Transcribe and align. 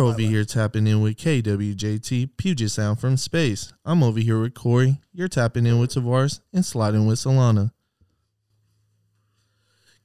You're 0.00 0.08
over 0.08 0.22
here 0.22 0.46
tapping 0.46 0.86
in 0.86 1.02
with 1.02 1.18
KWJT 1.18 2.30
Puget 2.38 2.70
Sound 2.70 2.98
from 2.98 3.18
space. 3.18 3.74
I'm 3.84 4.02
over 4.02 4.18
here 4.18 4.40
with 4.40 4.54
Corey. 4.54 4.98
You're 5.12 5.28
tapping 5.28 5.66
in 5.66 5.78
with 5.78 5.90
Tavares 5.90 6.40
and 6.54 6.64
sliding 6.64 7.06
with 7.06 7.18
Solana. 7.18 7.72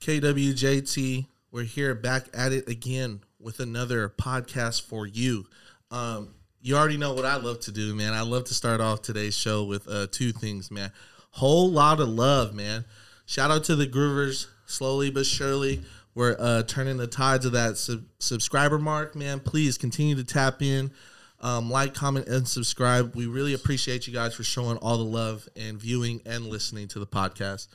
KWJT, 0.02 1.28
we're 1.50 1.64
here 1.64 1.96
back 1.96 2.26
at 2.34 2.52
it 2.52 2.68
again 2.68 3.22
with 3.40 3.62
another 3.62 4.10
podcast 4.10 4.82
for 4.82 5.08
you. 5.08 5.46
Um, 5.90 6.36
you 6.60 6.76
already 6.76 6.98
know 6.98 7.14
what 7.14 7.24
I 7.24 7.38
love 7.38 7.62
to 7.62 7.72
do, 7.72 7.96
man. 7.96 8.12
I 8.12 8.24
love 8.24 8.44
to 8.46 8.54
start 8.54 8.82
off 8.82 9.02
today's 9.02 9.38
show 9.38 9.64
with 9.64 9.88
uh, 9.88 10.08
two 10.12 10.34
things, 10.34 10.70
man. 10.70 10.92
Whole 11.32 11.72
lot 11.72 12.02
of 12.02 12.10
love, 12.10 12.54
man. 12.54 12.84
Shout 13.26 13.50
out 13.50 13.64
to 13.64 13.78
the 13.78 13.88
Groovers, 13.88 14.48
slowly 14.66 15.10
but 15.10 15.26
surely. 15.26 15.84
We're 16.16 16.38
uh, 16.40 16.64
turning 16.64 16.96
the 16.98 17.08
tides 17.08 17.46
of 17.46 17.52
that 17.52 17.78
sub- 17.78 18.06
subscriber 18.20 18.80
mark, 18.80 19.16
man. 19.16 19.42
Please 19.42 19.78
continue 19.78 20.16
to 20.16 20.24
tap 20.24 20.62
in, 20.62 20.92
um, 21.42 21.70
like, 21.70 21.94
comment, 21.94 22.28
and 22.28 22.48
subscribe. 22.48 23.16
We 23.16 23.28
really 23.28 23.54
appreciate 23.54 24.08
you 24.08 24.14
guys 24.14 24.34
for 24.34 24.44
showing 24.44 24.78
all 24.78 24.98
the 24.98 25.04
love 25.04 25.48
and 25.58 25.78
viewing 25.78 26.22
and 26.26 26.48
listening 26.48 26.88
to 26.90 27.00
the 27.00 27.06
podcast. 27.06 27.68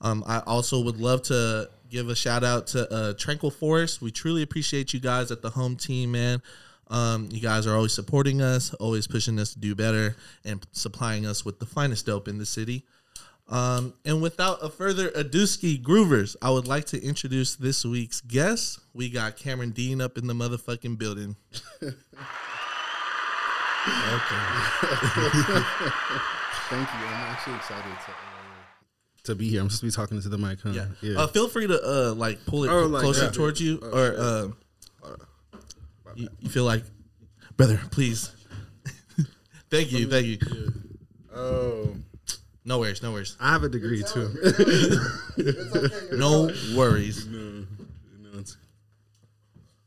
Um, 0.00 0.24
I 0.26 0.40
also 0.46 0.80
would 0.80 0.96
love 0.96 1.22
to 1.24 1.68
give 1.90 2.08
a 2.08 2.16
shout 2.16 2.42
out 2.42 2.66
to 2.68 2.92
uh, 2.92 3.12
Tranquil 3.12 3.50
Forest. 3.50 4.00
We 4.00 4.10
truly 4.10 4.42
appreciate 4.42 4.94
you 4.94 4.98
guys 4.98 5.30
at 5.30 5.42
the 5.42 5.50
home 5.50 5.76
team, 5.76 6.12
man. 6.12 6.42
Um, 6.88 7.28
you 7.30 7.40
guys 7.40 7.66
are 7.66 7.74
always 7.76 7.92
supporting 7.92 8.42
us, 8.42 8.72
always 8.74 9.06
pushing 9.06 9.38
us 9.38 9.52
to 9.52 9.58
do 9.58 9.74
better, 9.74 10.16
and 10.44 10.66
supplying 10.72 11.26
us 11.26 11.44
with 11.44 11.58
the 11.58 11.66
finest 11.66 12.06
dope 12.06 12.26
in 12.26 12.38
the 12.38 12.46
city. 12.46 12.84
Um, 13.52 13.92
and 14.06 14.22
without 14.22 14.64
a 14.64 14.70
further 14.70 15.10
ado, 15.14 15.44
ski 15.46 15.78
groovers, 15.78 16.34
I 16.40 16.48
would 16.50 16.66
like 16.66 16.86
to 16.86 17.00
introduce 17.02 17.54
this 17.54 17.84
week's 17.84 18.22
guest. 18.22 18.78
We 18.94 19.10
got 19.10 19.36
Cameron 19.36 19.70
Dean 19.70 20.00
up 20.00 20.16
in 20.16 20.26
the 20.26 20.32
motherfucking 20.32 20.96
building. 20.98 21.36
okay. 21.82 21.92
Thank 26.70 26.88
you. 26.88 27.06
I'm 27.06 27.24
actually 27.28 27.56
excited 27.56 27.84
to 28.06 28.10
uh, 28.10 28.14
to 29.24 29.34
be 29.34 29.48
here. 29.48 29.60
I'm 29.60 29.68
supposed 29.70 29.80
to 29.80 29.86
be 29.86 30.02
talking 30.04 30.20
to 30.22 30.28
the 30.28 30.38
mic, 30.38 30.60
huh? 30.62 30.70
Yeah. 30.70 30.86
Yeah. 31.02 31.18
Uh, 31.20 31.26
feel 31.26 31.48
free 31.48 31.66
to 31.66 31.80
uh 31.82 32.14
like 32.14 32.44
pull 32.46 32.64
it 32.64 32.70
Oh, 32.70 32.86
like 32.86 33.02
closer 33.02 33.26
that. 33.26 33.34
towards 33.34 33.60
you, 33.60 33.78
Oh, 33.82 33.88
or 33.98 34.10
shit. 34.10 34.18
uh, 34.20 34.48
you, 36.14 36.28
you 36.40 36.48
feel 36.50 36.64
like, 36.64 36.84
brother, 37.56 37.80
please. 37.90 38.30
thank 39.70 39.92
you, 39.92 40.08
thank 40.08 40.26
you. 40.26 40.38
oh, 41.34 41.94
No 42.64 42.78
worries, 42.78 43.02
no 43.02 43.12
worries, 43.12 43.36
I 43.40 43.50
have 43.52 43.64
a 43.64 43.68
degree 43.68 44.02
too. 44.04 44.28
no 46.12 46.50
worries. 46.76 47.26
no, 47.26 47.66
no, 48.20 48.30
it's- 48.38 48.56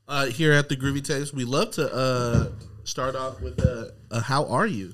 Uh, 0.07 0.25
here 0.27 0.51
at 0.53 0.67
the 0.69 0.75
Groovy 0.75 1.03
Tapes, 1.03 1.33
we 1.33 1.45
love 1.45 1.71
to 1.71 1.91
uh 1.93 2.49
start 2.83 3.15
off 3.15 3.39
with 3.41 3.59
uh, 3.65 3.85
uh 4.11 4.19
how 4.21 4.45
are 4.47 4.67
you? 4.67 4.93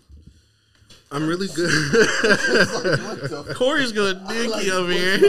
I'm 1.13 1.27
really 1.27 1.47
good. 1.53 1.69
Corey's 3.55 3.91
going 3.91 4.17
dinky 4.27 4.71
over 4.71 4.93
here. 4.93 5.19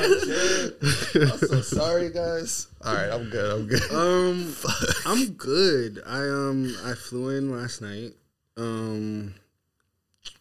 I'm 1.22 1.38
so 1.38 1.60
sorry, 1.60 2.08
guys. 2.10 2.68
All 2.84 2.94
right, 2.94 3.10
I'm 3.10 3.28
good. 3.30 3.50
I'm 3.52 3.66
good. 3.66 3.90
um, 3.90 4.54
I'm 5.06 5.30
good. 5.32 6.00
I 6.06 6.20
um 6.20 6.72
I 6.84 6.94
flew 6.94 7.30
in 7.30 7.50
last 7.50 7.80
night. 7.82 8.12
Um, 8.56 9.34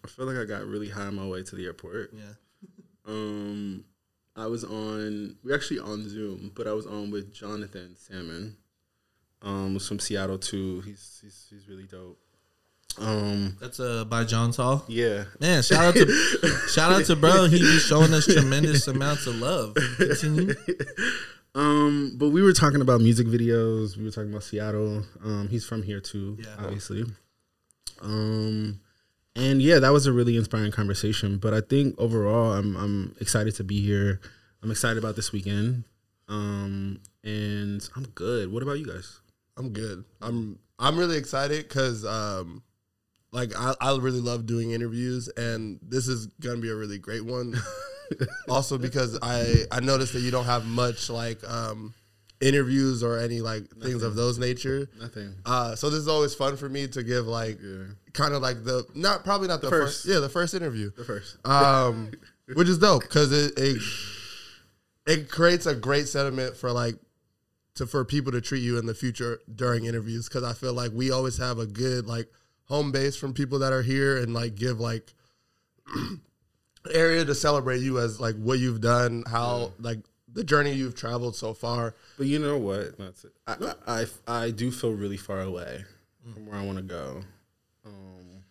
I 0.03 0.07
feel 0.07 0.25
like 0.25 0.37
I 0.37 0.45
got 0.45 0.65
really 0.65 0.89
high 0.89 1.05
on 1.05 1.15
my 1.15 1.25
way 1.27 1.43
to 1.43 1.55
the 1.55 1.65
airport. 1.65 2.13
Yeah. 2.13 2.33
Um, 3.05 3.83
I 4.35 4.47
was 4.47 4.63
on. 4.63 5.35
We 5.43 5.53
actually 5.53 5.79
on 5.79 6.07
Zoom, 6.07 6.51
but 6.55 6.67
I 6.67 6.73
was 6.73 6.85
on 6.85 7.11
with 7.11 7.33
Jonathan 7.33 7.95
Salmon. 7.97 8.57
Um, 9.41 9.73
was 9.73 9.87
from 9.87 9.99
Seattle 9.99 10.37
too. 10.37 10.81
He's 10.81 11.19
he's 11.21 11.47
he's 11.49 11.67
really 11.67 11.83
dope. 11.85 12.19
Um, 12.97 13.55
That's 13.61 13.79
uh 13.79 14.05
by 14.05 14.23
John's 14.25 14.57
Hall. 14.57 14.83
yeah. 14.87 15.23
Man, 15.39 15.63
shout 15.63 15.83
out 15.83 15.93
to 15.95 16.07
shout 16.69 16.91
out 16.91 17.05
to 17.05 17.15
bro. 17.15 17.45
He 17.45 17.57
be 17.59 17.77
showing 17.79 18.13
us 18.13 18.25
tremendous 18.25 18.87
amounts 18.87 19.27
of 19.27 19.35
love. 19.37 19.75
Continue. 19.97 20.53
Um, 21.53 22.13
but 22.15 22.29
we 22.29 22.41
were 22.41 22.53
talking 22.53 22.79
about 22.79 23.01
music 23.01 23.27
videos. 23.27 23.97
We 23.97 24.05
were 24.05 24.11
talking 24.11 24.29
about 24.29 24.43
Seattle. 24.43 25.03
Um, 25.21 25.49
he's 25.49 25.65
from 25.65 25.83
here 25.83 25.99
too, 25.99 26.37
Yeah. 26.39 26.55
obviously. 26.57 27.03
Um, 28.01 28.79
and 29.35 29.61
yeah, 29.61 29.79
that 29.79 29.91
was 29.91 30.05
a 30.05 30.13
really 30.13 30.37
inspiring 30.37 30.71
conversation. 30.71 31.37
But 31.37 31.53
I 31.53 31.61
think 31.61 31.95
overall, 31.97 32.53
I'm 32.53 32.75
I'm 32.75 33.15
excited 33.19 33.55
to 33.55 33.63
be 33.63 33.81
here. 33.81 34.19
I'm 34.63 34.71
excited 34.71 34.97
about 34.97 35.15
this 35.15 35.31
weekend. 35.31 35.85
Um, 36.27 37.01
and 37.23 37.87
I'm 37.95 38.05
good. 38.15 38.51
What 38.51 38.63
about 38.63 38.79
you 38.79 38.85
guys? 38.85 39.19
I'm 39.57 39.69
good. 39.69 40.05
I'm 40.21 40.59
I'm 40.79 40.97
really 40.97 41.17
excited 41.17 41.67
because 41.67 42.05
um, 42.05 42.63
like 43.31 43.51
I, 43.57 43.73
I 43.79 43.97
really 43.97 44.21
love 44.21 44.45
doing 44.45 44.71
interviews, 44.71 45.27
and 45.29 45.79
this 45.81 46.07
is 46.07 46.27
gonna 46.39 46.59
be 46.59 46.69
a 46.69 46.75
really 46.75 46.97
great 46.97 47.25
one. 47.25 47.55
also 48.49 48.77
because 48.77 49.17
I 49.21 49.65
I 49.71 49.79
noticed 49.79 50.13
that 50.13 50.21
you 50.21 50.31
don't 50.31 50.45
have 50.45 50.65
much 50.65 51.09
like 51.09 51.39
um 51.49 51.93
interviews 52.41 53.03
or 53.03 53.17
any 53.19 53.39
like 53.41 53.69
things 53.81 54.03
of 54.03 54.15
those 54.15 54.37
nature. 54.39 54.89
Nothing. 54.99 55.35
Uh, 55.45 55.75
so 55.75 55.89
this 55.89 55.99
is 55.99 56.07
always 56.07 56.33
fun 56.33 56.57
for 56.57 56.67
me 56.69 56.87
to 56.87 57.03
give 57.03 57.27
like 57.27 57.59
Yeah. 57.61 57.83
kind 58.13 58.33
of 58.33 58.41
like 58.41 58.63
the 58.63 58.85
not 58.95 59.23
probably 59.23 59.47
not 59.47 59.61
the, 59.61 59.69
first. 59.69 60.03
first. 60.03 60.13
yeah 60.13 60.19
the 60.19 60.29
first 60.29 60.53
interview 60.53 60.91
The 60.97 61.03
first. 61.05 61.37
um, 61.45 62.11
which 62.53 62.67
is 62.67 62.79
dope 62.79 63.03
because 63.03 63.31
it, 63.31 63.53
it 63.57 63.81
it 65.07 65.29
creates 65.31 65.65
a 65.65 65.75
great 65.75 66.07
sentiment 66.07 66.55
for 66.57 66.71
like 66.71 66.95
to 67.75 67.85
for 67.87 68.03
people 68.03 68.31
to 68.33 68.41
treat 68.41 68.61
you 68.61 68.77
in 68.77 68.85
the 68.85 68.93
future 68.95 69.39
during 69.55 69.85
interviews 69.85 70.27
because 70.27 70.43
I 70.43 70.53
feel 70.53 70.73
like 70.73 70.91
we 70.93 71.11
always 71.11 71.37
have 71.37 71.57
a 71.59 71.65
good 71.65 72.05
like 72.05 72.27
home 72.65 72.91
base 72.91 73.15
from 73.15 73.33
people 73.33 73.59
that 73.59 73.71
are 73.73 73.81
here 73.81 74.17
and 74.17 74.33
like 74.33 74.55
give 74.55 74.79
like 74.79 75.13
area 76.93 77.23
to 77.25 77.35
celebrate 77.35 77.79
you 77.81 77.99
as 77.99 78.19
like 78.19 78.35
what 78.35 78.59
you've 78.59 78.81
done, 78.81 79.23
how 79.29 79.71
like 79.79 79.99
the 80.33 80.43
journey 80.43 80.71
you've 80.73 80.95
traveled 80.95 81.35
so 81.35 81.53
far. 81.53 81.95
But 82.17 82.27
you 82.27 82.39
know 82.39 82.57
what? 82.57 82.97
That's 82.97 83.25
it. 83.25 83.31
I, 83.47 83.55
I, 83.87 84.05
I, 84.27 84.43
I 84.45 84.51
do 84.51 84.71
feel 84.71 84.91
really 84.93 85.17
far 85.17 85.41
away 85.41 85.83
from 86.33 86.45
where 86.45 86.55
I 86.59 86.65
want 86.65 86.77
to 86.77 86.83
go. 86.83 87.21
Um, 87.85 88.43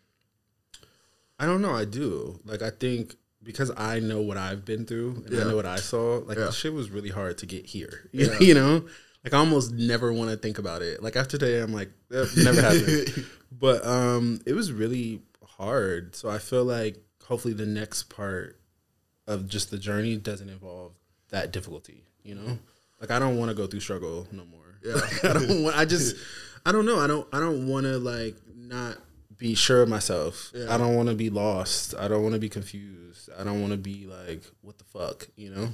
I 1.39 1.47
don't 1.47 1.63
know. 1.63 1.73
I 1.75 1.85
do. 1.85 2.41
Like, 2.45 2.63
I 2.63 2.71
think 2.71 3.17
because 3.43 3.71
I 3.77 4.01
know 4.01 4.21
what 4.21 4.37
I've 4.37 4.65
been 4.65 4.85
through 4.85 5.23
and 5.25 5.31
Yeah. 5.33 5.41
I 5.43 5.45
know 5.45 5.57
what 5.57 5.67
I 5.67 5.77
saw, 5.77 6.19
like, 6.19 6.37
Yeah. 6.37 6.47
the 6.47 6.53
shit 6.53 6.73
was 6.75 6.91
really 6.91 7.09
hard 7.09 7.39
to 7.39 7.47
get 7.47 7.65
here. 7.67 8.09
you 8.13 8.55
know? 8.55 8.85
Like, 9.25 9.35
I 9.35 9.39
almost 9.39 9.73
never 9.73 10.13
want 10.13 10.31
to 10.31 10.37
think 10.37 10.59
about 10.59 10.83
it. 10.83 11.03
Like, 11.03 11.17
after 11.17 11.39
today, 11.39 11.61
I'm 11.61 11.73
like, 11.73 11.91
eh, 12.13 12.27
never 12.37 12.61
happened. 12.61 13.27
but 13.53 13.85
um, 13.87 14.41
it 14.47 14.53
was 14.53 14.73
really 14.73 15.23
hard. 15.45 16.15
So 16.17 16.29
I 16.29 16.39
feel 16.39 16.65
like 16.65 16.97
hopefully 17.25 17.55
the 17.55 17.67
next 17.67 18.05
part 18.05 18.59
of 19.27 19.47
just 19.49 19.71
the 19.71 19.79
journey 19.79 20.17
doesn't 20.17 20.49
involve 20.49 20.93
that 21.31 21.53
difficulty, 21.53 22.05
you 22.23 22.35
know? 22.35 22.59
Like 23.01 23.11
I 23.11 23.19
don't 23.19 23.39
want 23.39 23.51
to 23.51 23.55
go 23.57 23.67
through 23.67 23.81
struggle 23.81 24.27
no 24.33 24.45
more. 24.45 24.61
Yeah. 24.85 24.95
Like, 25.01 25.25
I 25.25 25.33
don't 25.35 25.63
want 25.63 25.77
I 25.77 25.85
just 25.85 26.17
I 26.67 26.73
don't 26.73 26.87
know. 26.87 26.99
I 26.99 27.07
don't 27.07 27.27
I 27.33 27.41
don't 27.41 27.67
want 27.69 27.87
to 27.87 27.99
like 27.99 28.37
not 28.55 28.99
be 29.37 29.55
sure 29.55 29.83
of 29.83 29.89
myself. 29.89 30.53
Yeah. 30.55 30.73
I 30.75 30.77
don't 30.77 30.95
want 30.97 31.09
to 31.09 31.15
be 31.15 31.31
lost. 31.31 31.95
I 31.99 32.09
don't 32.09 32.23
want 32.23 32.35
to 32.35 32.41
be 32.41 32.49
confused. 32.51 33.31
I 33.39 33.45
don't 33.45 33.61
want 33.61 33.73
to 33.73 33.79
be 33.79 34.07
like 34.07 34.43
what 34.63 34.79
the 34.79 34.85
fuck, 34.85 35.29
you 35.37 35.51
know? 35.51 35.69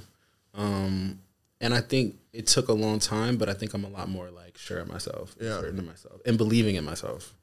Um 0.53 1.19
and 1.59 1.73
I 1.73 1.81
think 1.81 2.15
it 2.33 2.45
took 2.47 2.67
a 2.67 2.73
long 2.73 2.99
time, 2.99 3.37
but 3.37 3.49
I 3.49 3.53
think 3.53 3.73
I'm 3.73 3.83
a 3.83 3.89
lot 3.89 4.09
more 4.09 4.29
like 4.29 4.57
sure 4.57 4.79
of 4.79 4.87
myself, 4.87 5.35
Yeah. 5.41 5.59
certain 5.59 5.79
of 5.79 5.85
myself, 5.85 6.21
and 6.25 6.37
believing 6.37 6.75
in 6.75 6.85
myself. 6.85 7.33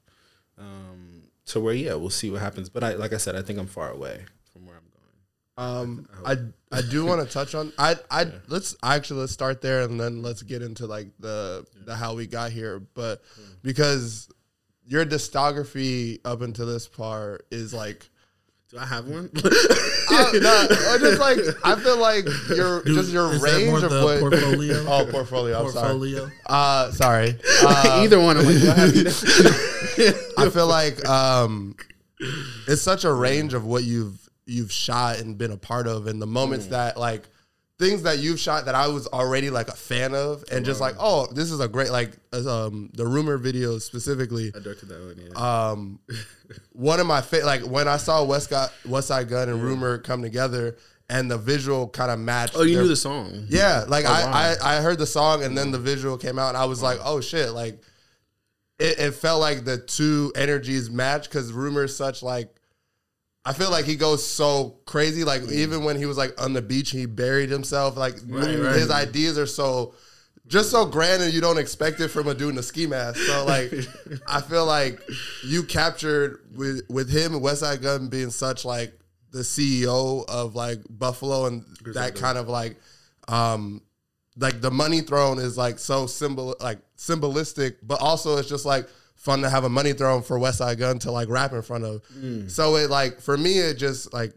Um, 0.57 1.23
to 1.47 1.59
where 1.59 1.73
yeah, 1.73 1.95
we'll 1.95 2.09
see 2.09 2.31
what 2.31 2.41
happens. 2.41 2.69
But 2.69 2.83
I 2.83 2.93
like 2.93 3.11
I 3.13 3.17
said, 3.17 3.35
I 3.35 3.41
think 3.41 3.59
I'm 3.59 3.67
far 3.67 3.91
away 3.91 4.23
from 4.53 4.65
where 4.65 4.75
I'm 4.77 4.83
going. 4.83 5.17
Um, 5.57 6.07
I 6.25 6.35
I 6.71 6.81
do 6.81 7.05
want 7.05 7.25
to 7.25 7.33
touch 7.33 7.55
on 7.55 7.71
I 7.77 7.95
I 8.11 8.25
let's 8.47 8.75
actually 8.83 9.21
let's 9.21 9.31
start 9.31 9.61
there 9.61 9.81
and 9.83 9.99
then 9.99 10.21
let's 10.21 10.41
get 10.41 10.61
into 10.61 10.85
like 10.85 11.07
the 11.19 11.65
the 11.85 11.95
how 11.95 12.13
we 12.15 12.27
got 12.27 12.51
here. 12.51 12.79
But 12.79 13.21
because 13.61 14.27
your 14.85 15.05
discography 15.05 16.19
up 16.25 16.41
until 16.41 16.65
this 16.67 16.87
part 16.87 17.45
is 17.51 17.73
like 17.73 18.09
Do 18.69 18.77
I 18.77 18.85
have 18.85 19.07
one? 19.07 19.29
I, 19.35 20.31
no, 20.41 20.97
just 20.99 21.19
like 21.19 21.39
I 21.63 21.75
feel 21.75 21.97
like 21.97 22.25
your 22.49 22.83
Dude, 22.83 22.95
just 22.95 23.11
your 23.13 23.33
is 23.33 23.41
that 23.41 23.65
more 23.65 23.79
range 23.79 23.83
of 23.83 23.91
what 24.03 24.19
portfolio? 24.19 24.85
oh 24.87 25.07
portfolio 25.09 25.59
I'm 25.59 25.71
sorry 25.71 25.87
Portfolio. 25.87 26.31
uh 26.47 26.91
sorry 26.91 27.39
uh, 27.63 28.01
Either 28.03 28.19
one. 28.19 28.37
Like, 28.37 28.45
I? 28.77 30.13
I 30.37 30.49
feel 30.49 30.67
like 30.67 31.07
um, 31.07 31.75
it's 32.67 32.81
such 32.81 33.05
a 33.05 33.13
range 33.13 33.53
of 33.53 33.63
what 33.65 33.83
you've 33.83 34.24
you've 34.45 34.71
shot 34.71 35.19
and 35.19 35.37
been 35.37 35.51
a 35.51 35.57
part 35.57 35.87
of, 35.87 36.07
and 36.07 36.21
the 36.21 36.27
moments 36.27 36.67
that 36.67 36.97
like 36.97 37.23
things 37.77 38.03
that 38.03 38.19
you've 38.19 38.39
shot 38.39 38.65
that 38.65 38.75
I 38.75 38.87
was 38.87 39.05
already 39.07 39.49
like 39.49 39.67
a 39.67 39.75
fan 39.75 40.15
of, 40.15 40.43
and 40.51 40.63
just 40.65 40.79
like 40.79 40.95
oh, 40.99 41.27
this 41.33 41.51
is 41.51 41.59
a 41.59 41.67
great 41.67 41.89
like 41.91 42.11
um, 42.33 42.89
the 42.93 43.05
rumor 43.05 43.37
videos 43.39 43.81
specifically. 43.81 44.51
I 44.55 44.59
directed 44.59 44.89
that 44.89 44.99
one. 45.01 45.19
Yeah. 45.35 45.69
Um, 45.71 45.99
one 46.73 46.99
of 46.99 47.07
my 47.07 47.21
fa- 47.21 47.41
like 47.45 47.61
when 47.61 47.87
I 47.87 47.97
saw 47.97 48.23
West 48.23 48.49
Got 48.49 48.71
Westside 48.85 49.29
Gunn 49.29 49.49
and 49.49 49.61
Rumor 49.61 49.97
come 49.97 50.21
together, 50.21 50.77
and 51.09 51.29
the 51.29 51.37
visual 51.37 51.87
kind 51.89 52.11
of 52.11 52.19
matched. 52.19 52.55
oh, 52.55 52.61
you 52.63 52.75
their- 52.75 52.83
knew 52.83 52.89
the 52.89 52.95
song. 52.95 53.45
yeah, 53.49 53.83
like 53.87 54.05
Oh, 54.05 54.09
I, 54.09 54.23
wow. 54.25 54.55
I 54.61 54.77
I 54.77 54.81
heard 54.81 54.97
the 54.99 55.05
song 55.07 55.43
and 55.43 55.57
then 55.57 55.71
the 55.71 55.79
visual 55.79 56.17
came 56.17 56.39
out 56.39 56.49
and 56.49 56.57
I 56.57 56.65
was 56.65 56.81
like, 56.81 56.99
oh 57.03 57.19
shit, 57.21 57.51
like 57.51 57.81
it, 58.79 58.99
it 58.99 59.11
felt 59.15 59.39
like 59.39 59.65
the 59.65 59.77
two 59.77 60.31
energies 60.35 60.89
match 60.89 61.29
because 61.29 61.51
rumor 61.53 61.83
is 61.85 61.95
such 61.95 62.21
like 62.23 62.54
I 63.45 63.53
feel 63.53 63.69
like 63.69 63.85
he 63.85 63.95
goes 63.95 64.25
so 64.25 64.79
crazy. 64.85 65.23
Like 65.23 65.43
even 65.51 65.83
when 65.83 65.97
he 65.97 66.05
was 66.05 66.17
like 66.17 66.39
on 66.41 66.53
the 66.53 66.61
beach, 66.61 66.89
he 66.91 67.05
buried 67.05 67.49
himself. 67.49 67.95
Like 67.95 68.15
Right, 68.27 68.49
his 68.49 68.89
right. 68.89 69.07
ideas 69.07 69.37
are 69.37 69.45
so 69.45 69.93
just 70.47 70.69
so 70.71 70.85
grand, 70.85 71.23
and 71.23 71.33
you 71.33 71.41
don't 71.41 71.57
expect 71.57 71.99
it 71.99 72.09
from 72.09 72.27
a 72.27 72.33
dude 72.33 72.53
in 72.53 72.57
a 72.57 72.63
ski 72.63 72.85
mask. 72.87 73.19
So 73.19 73.45
like, 73.45 73.71
I 74.27 74.41
feel 74.41 74.65
like 74.65 74.99
you 75.43 75.63
captured 75.63 76.39
with 76.55 76.81
with 76.89 77.09
him 77.09 77.35
and 77.35 77.43
Westside 77.43 77.81
Gunn 77.81 78.07
being 78.09 78.31
such 78.31 78.65
like 78.65 78.93
the 79.31 79.39
CEO 79.41 80.25
of 80.27 80.55
like 80.55 80.79
Buffalo 80.89 81.45
and 81.45 81.63
that 81.93 82.15
kind 82.15 82.37
of 82.37 82.47
like 82.47 82.77
um 83.27 83.81
like 84.37 84.61
the 84.61 84.71
money 84.71 85.01
throne 85.01 85.39
is 85.39 85.57
like 85.57 85.77
so 85.79 86.07
symbol 86.07 86.55
like 86.59 86.79
symbolistic, 86.97 87.75
but 87.83 88.01
also 88.01 88.37
it's 88.37 88.49
just 88.49 88.65
like 88.65 88.87
fun 89.25 89.41
to 89.41 89.49
have 89.49 89.63
a 89.63 89.69
money 89.69 89.91
throne 89.93 90.21
for 90.21 90.37
Westside 90.39 90.77
Gunn 90.77 90.99
to 90.99 91.11
like 91.11 91.27
rap 91.29 91.51
in 91.51 91.61
front 91.63 91.83
of. 91.83 92.03
So 92.47 92.75
it 92.77 92.89
like 92.89 93.19
for 93.19 93.35
me 93.37 93.57
it 93.57 93.73
just 93.75 94.13
like 94.13 94.33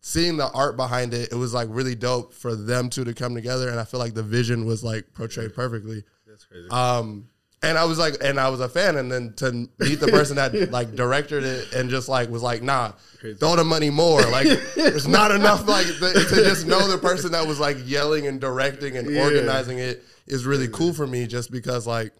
seeing 0.00 0.36
the 0.36 0.48
art 0.52 0.76
behind 0.76 1.12
it, 1.14 1.32
it 1.32 1.34
was 1.34 1.52
like 1.54 1.68
really 1.70 1.94
dope 1.94 2.32
for 2.34 2.54
them 2.54 2.88
two 2.90 3.04
to 3.04 3.14
come 3.14 3.34
together, 3.34 3.68
and 3.70 3.80
I 3.80 3.84
feel 3.84 3.98
like 3.98 4.14
the 4.14 4.22
vision 4.22 4.64
was 4.66 4.84
like 4.84 5.12
portrayed 5.14 5.54
perfectly. 5.54 6.04
That's 6.26 6.44
crazy. 6.44 6.68
Um, 6.70 7.28
and 7.60 7.76
I 7.76 7.84
was 7.86 7.98
like, 7.98 8.14
and 8.22 8.38
I 8.38 8.50
was 8.50 8.60
a 8.60 8.68
fan, 8.68 8.96
and 8.96 9.10
then 9.10 9.32
to 9.38 9.50
meet 9.80 9.98
the 9.98 10.06
person 10.08 10.36
that 10.36 10.70
like 10.70 10.94
directed 10.94 11.42
it 11.42 11.72
and 11.72 11.90
just 11.90 12.08
like 12.08 12.28
was 12.30 12.42
like, 12.42 12.62
nah, 12.62 12.92
throw 13.40 13.56
the 13.56 13.64
money 13.64 13.90
more. 13.90 14.20
Like, 14.22 14.46
there's 14.76 15.08
not 15.08 15.32
enough 15.32 15.66
like 15.66 15.86
the, 15.86 16.12
to 16.30 16.44
just 16.44 16.66
know 16.66 16.86
the 16.86 16.98
person 16.98 17.32
that 17.32 17.44
was 17.46 17.58
like 17.58 17.76
yelling 17.84 18.28
and 18.28 18.40
directing 18.40 18.96
and 18.96 19.10
Yeah. 19.10 19.24
organizing 19.24 19.78
it 19.78 20.04
is 20.28 20.46
really 20.46 20.68
cool 20.68 20.92
for 20.92 21.06
me, 21.06 21.26
just 21.26 21.50
because 21.50 21.86
like 21.86 22.12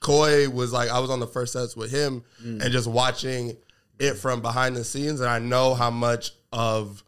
Koi 0.00 0.48
was 0.48 0.72
like, 0.72 0.88
I 0.90 0.98
was 0.98 1.10
on 1.10 1.20
the 1.20 1.26
first 1.26 1.52
sets 1.52 1.76
with 1.76 1.90
him 1.90 2.24
Mm. 2.42 2.62
and 2.62 2.72
just 2.72 2.86
watching 2.86 3.56
it 3.98 4.14
from 4.14 4.40
behind 4.40 4.74
the 4.76 4.84
scenes, 4.84 5.20
and 5.20 5.28
I 5.28 5.38
know 5.38 5.74
how 5.74 5.90
much 5.90 6.30
of 6.52 7.04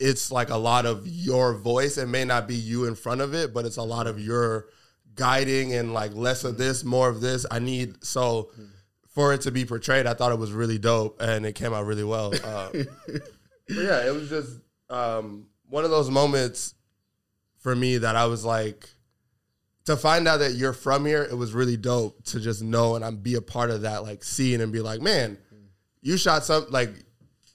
it's 0.00 0.32
like 0.32 0.48
a 0.50 0.56
lot 0.56 0.86
of 0.86 1.06
your 1.06 1.54
voice. 1.54 1.98
It 1.98 2.06
may 2.06 2.24
not 2.24 2.48
be 2.48 2.56
you 2.56 2.86
in 2.86 2.94
front 2.94 3.20
of 3.20 3.34
it, 3.34 3.52
but 3.54 3.66
it's 3.66 3.76
a 3.76 3.82
lot 3.82 4.06
of 4.06 4.18
your 4.18 4.66
guiding 5.14 5.74
and 5.74 5.92
like 5.92 6.14
less 6.14 6.42
of 6.44 6.56
this, 6.58 6.82
more 6.84 7.08
of 7.10 7.20
this. 7.20 7.44
I 7.50 7.58
need 7.58 8.02
so 8.02 8.50
for 9.08 9.34
it 9.34 9.42
to 9.42 9.50
be 9.52 9.66
portrayed. 9.66 10.06
I 10.06 10.14
thought 10.14 10.32
it 10.32 10.38
was 10.38 10.52
really 10.52 10.78
dope, 10.78 11.20
and 11.20 11.44
it 11.44 11.54
came 11.54 11.72
out 11.74 11.84
really 11.84 12.02
well. 12.04 12.32
Uh, 12.44 12.70
yeah, 13.68 14.06
it 14.06 14.12
was 14.12 14.28
just 14.28 14.58
um, 14.90 15.46
one 15.68 15.84
of 15.84 15.90
those 15.90 16.10
moments 16.10 16.74
for 17.58 17.76
me 17.76 17.98
that 17.98 18.16
I 18.16 18.24
was 18.26 18.44
like 18.44 18.88
to 19.86 19.96
find 19.96 20.28
out 20.28 20.38
that 20.38 20.52
you're 20.52 20.72
from 20.72 21.06
here. 21.06 21.22
It 21.22 21.34
was 21.34 21.52
really 21.52 21.76
dope 21.76 22.22
to 22.26 22.40
just 22.40 22.62
know 22.62 22.94
and 22.94 23.04
I'm 23.04 23.16
be 23.16 23.34
a 23.34 23.42
part 23.42 23.70
of 23.70 23.82
that, 23.82 24.02
like 24.02 24.24
scene 24.24 24.60
and 24.60 24.72
be 24.72 24.80
like, 24.80 25.00
man, 25.00 25.38
you 26.00 26.16
shot 26.16 26.44
some 26.44 26.66
like 26.70 26.90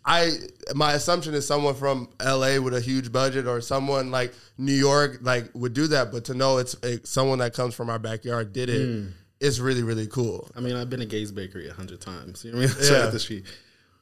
I 0.06 0.31
my 0.74 0.94
assumption 0.94 1.33
is 1.33 1.45
someone 1.45 1.75
from 1.75 2.09
LA 2.24 2.59
with 2.59 2.74
a 2.74 2.81
huge 2.81 3.12
budget 3.12 3.45
or 3.45 3.59
someone 3.59 4.09
like 4.09 4.33
New 4.57 4.74
York 4.74 5.19
like 5.21 5.50
would 5.53 5.74
do 5.74 5.88
that, 5.88 6.12
but 6.12 6.25
to 6.25 6.33
know 6.33 6.57
it's 6.57 6.75
a, 6.83 7.06
someone 7.06 7.39
that 7.39 7.53
comes 7.53 7.75
from 7.75 7.89
our 7.89 8.00
backyard 8.00 8.53
did 8.53 8.69
it, 8.69 8.88
hmm. 8.88 9.07
it's 9.41 9.59
really 9.59 9.83
really 9.83 10.07
cool. 10.07 10.50
I 10.56 10.62
mean, 10.62 10.75
I've 10.77 10.89
been 10.89 11.01
to 11.01 11.06
Gays 11.06 11.31
Bakery 11.31 11.68
a 11.68 11.73
hundred 11.73 12.00
times. 12.00 12.45
You 12.45 12.53
know 12.53 12.59
what 12.59 12.71
I 12.71 12.73
mean? 12.73 12.83
Yeah. 12.91 13.03
out 13.03 13.12
to 13.12 13.19
she. 13.19 13.44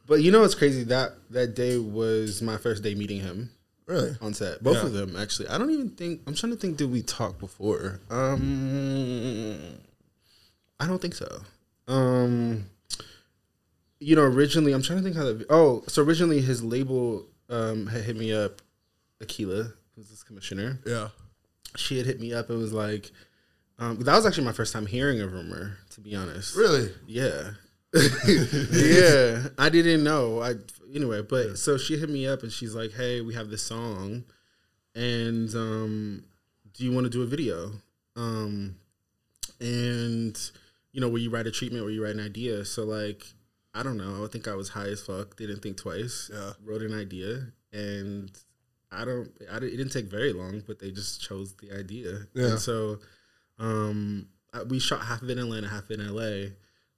But 0.08 0.22
you 0.22 0.32
know 0.32 0.42
what's 0.42 0.54
crazy? 0.54 0.84
That 0.84 1.14
that 1.32 1.56
day 1.56 1.80
was 1.80 2.42
my 2.44 2.58
first 2.58 2.84
day 2.84 2.94
meeting 2.94 3.20
him 3.20 3.50
Really, 3.88 4.16
on 4.22 4.34
set. 4.34 4.64
Both 4.64 4.78
Yeah. 4.78 4.86
of 4.88 4.94
them 4.94 5.16
actually. 5.16 5.48
I 5.50 5.58
don't 5.58 5.70
even 5.70 5.90
think 5.90 6.22
I'm 6.26 6.34
trying 6.34 6.52
to 6.54 6.58
think. 6.58 6.78
Did 6.78 6.92
we 6.92 7.02
talk 7.04 7.38
before? 7.40 8.00
Um, 8.10 9.60
I 10.80 10.88
don't 10.88 11.02
think 11.02 11.14
so. 11.14 11.42
Um, 11.88 12.66
you 14.00 14.16
know, 14.16 14.24
originally 14.24 14.74
I'm 14.74 14.82
trying 14.82 15.00
to 15.00 15.04
think 15.04 15.16
how 15.16 15.24
that. 15.26 15.46
Oh, 15.50 15.84
so 15.88 16.02
originally 16.04 16.42
his 16.42 16.64
label 16.64 17.28
um 17.50 17.88
had 17.88 18.04
hit 18.04 18.16
me 18.18 18.34
up. 18.34 18.62
Aquila, 19.22 19.72
who's 19.96 20.10
this 20.10 20.24
commissioner, 20.24 20.80
yeah, 20.86 21.08
she 21.78 21.98
had 21.98 22.06
hit 22.06 22.20
me 22.20 22.34
up 22.34 22.50
and 22.50 22.60
was 22.60 22.74
like, 22.74 23.12
um, 23.80 23.98
that 24.00 24.14
was 24.16 24.26
actually 24.26 24.44
my 24.46 24.52
first 24.52 24.74
time 24.74 24.86
hearing 24.86 25.22
a 25.22 25.28
rumor. 25.28 25.78
To 25.92 26.02
be 26.02 26.16
honest, 26.16 26.56
really, 26.56 26.90
yeah. 27.08 27.52
yeah. 27.94 29.48
I 29.58 29.70
didn't 29.70 30.04
know. 30.04 30.42
I 30.42 30.56
anyway, 30.96 31.22
but 31.22 31.58
so 31.58 31.78
she 31.78 31.98
hit 31.98 32.10
me 32.10 32.28
up 32.28 32.44
and 32.44 32.52
she's 32.52 32.74
like, 32.74 32.92
"Hey, 32.94 33.22
we 33.22 33.34
have 33.34 33.50
this 33.50 33.64
song 33.64 34.24
and 34.96 35.54
um 35.56 36.24
do 36.74 36.84
you 36.84 36.92
want 36.92 37.06
to 37.06 37.10
do 37.10 37.22
a 37.24 37.28
video?" 37.28 37.72
Um 38.16 38.76
and 39.60 40.38
you 40.92 41.02
know, 41.02 41.10
will 41.10 41.20
you 41.20 41.30
write 41.30 41.48
a 41.48 41.52
treatment 41.52 41.84
or 41.84 41.90
you 41.90 42.04
write 42.04 42.16
an 42.16 42.26
idea? 42.26 42.64
So 42.66 42.84
like 42.84 43.26
I 43.74 43.84
don't 43.84 43.98
know. 43.98 44.24
I 44.24 44.28
think 44.28 44.48
I 44.48 44.56
was 44.56 44.70
high 44.70 44.88
as 44.88 45.02
fuck. 45.02 45.36
Didn't 45.36 45.62
think 45.62 45.76
twice. 45.78 46.32
Yeah. 46.34 46.54
Wrote 46.64 46.82
an 46.82 46.98
idea, 46.98 47.48
and 47.74 48.32
I 48.90 49.04
don't. 49.04 49.30
I 49.52 49.56
didn't, 49.56 49.74
it 49.74 49.78
didn't 49.78 49.92
take 49.92 50.06
very 50.06 50.32
long, 50.32 50.64
but 50.66 50.80
they 50.80 50.92
just 50.92 51.22
chose 51.22 51.54
the 51.56 51.78
idea. 51.78 52.20
Yeah. 52.34 52.52
And 52.52 52.60
so, 52.60 53.00
um, 53.60 54.30
I- 54.54 54.64
we 54.64 54.80
shot 54.80 55.02
half 55.02 55.22
of 55.22 55.30
it 55.30 55.34
in 55.38 55.40
Atlanta, 55.40 55.68
half 55.68 55.92
in 55.92 56.00
LA. 56.00 56.52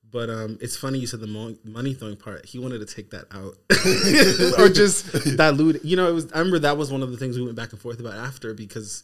But 0.09 0.29
um, 0.29 0.57
it's 0.61 0.77
funny 0.77 0.99
you 0.99 1.07
said 1.07 1.19
the 1.19 1.27
mo- 1.27 1.57
money 1.63 1.93
throwing 1.93 2.15
part. 2.15 2.45
He 2.45 2.59
wanted 2.59 2.79
to 2.79 2.85
take 2.85 3.11
that 3.11 3.25
out, 3.31 3.57
or 4.59 4.69
just 4.69 5.11
dilute. 5.37 5.83
You 5.83 5.97
know, 5.97 6.07
it 6.07 6.13
was. 6.13 6.31
I 6.31 6.39
remember 6.39 6.59
that 6.59 6.77
was 6.77 6.91
one 6.91 7.03
of 7.03 7.11
the 7.11 7.17
things 7.17 7.37
we 7.37 7.43
went 7.43 7.57
back 7.57 7.71
and 7.71 7.81
forth 7.81 7.99
about 7.99 8.13
after 8.13 8.53
because 8.53 9.03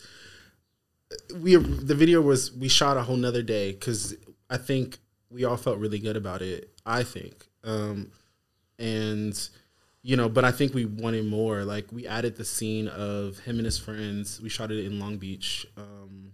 we 1.36 1.56
the 1.56 1.96
video 1.96 2.22
was 2.22 2.52
we 2.54 2.68
shot 2.68 2.98
a 2.98 3.04
whole 3.04 3.18
nother 3.18 3.42
day 3.42 3.72
because 3.72 4.16
I 4.50 4.58
think 4.58 4.98
we 5.30 5.44
all 5.46 5.58
felt 5.58 5.80
really 5.80 6.00
good 6.00 6.16
about 6.16 6.42
it. 6.42 6.70
I 6.86 7.04
think, 7.04 7.48
um, 7.64 8.12
and 8.80 9.38
you 10.02 10.16
know, 10.16 10.30
but 10.30 10.46
I 10.46 10.52
think 10.52 10.74
we 10.74 10.86
wanted 10.86 11.26
more. 11.26 11.64
Like 11.64 11.92
we 11.92 12.08
added 12.08 12.36
the 12.36 12.46
scene 12.46 12.88
of 12.88 13.40
him 13.40 13.58
and 13.58 13.66
his 13.66 13.78
friends. 13.78 14.42
We 14.42 14.50
shot 14.50 14.72
it 14.72 14.86
in 14.86 15.00
Long 15.00 15.18
Beach. 15.18 15.66
Um, 15.78 16.34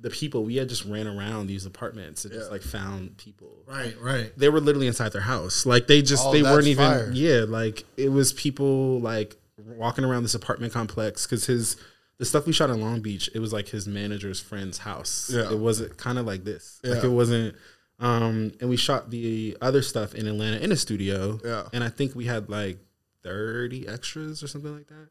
the 0.00 0.10
people 0.10 0.44
we 0.44 0.56
had 0.56 0.68
just 0.68 0.84
ran 0.84 1.06
around 1.06 1.46
these 1.46 1.66
apartments 1.66 2.24
and 2.24 2.32
just 2.32 2.50
like 2.50 2.62
found 2.62 3.16
people. 3.16 3.64
Right, 3.66 3.94
right. 4.00 4.32
They 4.36 4.48
were 4.48 4.60
literally 4.60 4.86
inside 4.86 5.12
their 5.12 5.22
house. 5.22 5.66
Like 5.66 5.86
they 5.86 6.02
just 6.02 6.24
Oh, 6.26 6.32
they 6.32 6.42
weren't 6.42 6.66
even 6.66 6.84
fire. 6.86 7.10
yeah. 7.12 7.44
Like 7.48 7.84
it 7.96 8.10
was 8.10 8.32
people 8.32 9.00
like 9.00 9.36
walking 9.58 10.04
around 10.04 10.22
this 10.22 10.34
apartment 10.34 10.72
complex 10.72 11.26
because 11.26 11.46
his 11.46 11.76
the 12.18 12.24
stuff 12.24 12.46
we 12.46 12.52
shot 12.52 12.70
in 12.70 12.80
Long 12.80 13.00
Beach. 13.00 13.28
It 13.34 13.38
was 13.38 13.52
like 13.52 13.68
his 13.68 13.86
manager's 13.86 14.40
friend's 14.40 14.78
house. 14.78 15.30
Yeah. 15.32 15.50
It 15.50 15.58
wasn't 15.58 15.96
kind 15.96 16.18
of 16.18 16.26
like 16.26 16.44
this. 16.44 16.80
Like 16.84 17.02
Yeah. 17.02 17.08
it 17.10 17.12
wasn't. 17.12 17.54
Um, 18.00 18.52
and 18.60 18.68
we 18.70 18.76
shot 18.76 19.10
the 19.10 19.56
other 19.60 19.82
stuff 19.82 20.14
in 20.14 20.26
Atlanta 20.28 20.58
in 20.58 20.70
a 20.72 20.76
studio. 20.76 21.40
Yeah. 21.44 21.64
And 21.72 21.82
I 21.84 21.88
think 21.88 22.14
we 22.14 22.26
had 22.26 22.48
like 22.48 22.78
30 23.24 23.88
extras 23.88 24.42
or 24.42 24.48
something 24.48 24.74
like 24.76 24.86
that. 24.88 25.08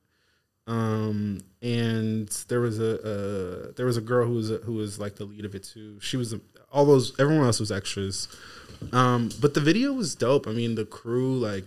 Um, 0.68 1.40
and 1.62 2.28
there 2.50 2.60
was 2.60 2.80
a, 2.80 3.02
uh, 3.02 3.72
there 3.78 3.86
was 3.86 3.98
a 3.98 4.02
girl 4.02 4.28
who 4.28 4.34
was 4.34 4.52
a, 4.52 4.58
who 4.58 4.74
was 4.74 5.00
like 5.00 5.16
the 5.16 5.26
lead 5.26 5.46
of 5.46 5.56
it 5.56 5.64
too. 5.64 6.00
She 6.02 6.18
was 6.18 6.34
a, 6.34 6.42
all 6.72 6.86
those 6.86 7.18
everyone 7.20 7.46
else 7.46 7.60
was 7.60 7.72
extras. 7.72 8.28
Um, 8.92 9.30
but 9.42 9.54
the 9.54 9.62
video 9.62 9.94
was 9.94 10.14
dope. 10.14 10.48
I 10.48 10.52
mean, 10.52 10.76
the 10.76 10.86
crew 10.86 11.38
like 11.38 11.66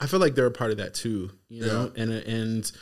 I 0.00 0.06
feel 0.06 0.20
like 0.20 0.34
they're 0.34 0.46
a 0.46 0.50
part 0.50 0.70
of 0.70 0.76
that 0.78 0.94
too, 0.94 1.30
you 1.48 1.66
know. 1.66 1.92
And 1.96 2.12
and 2.12 2.72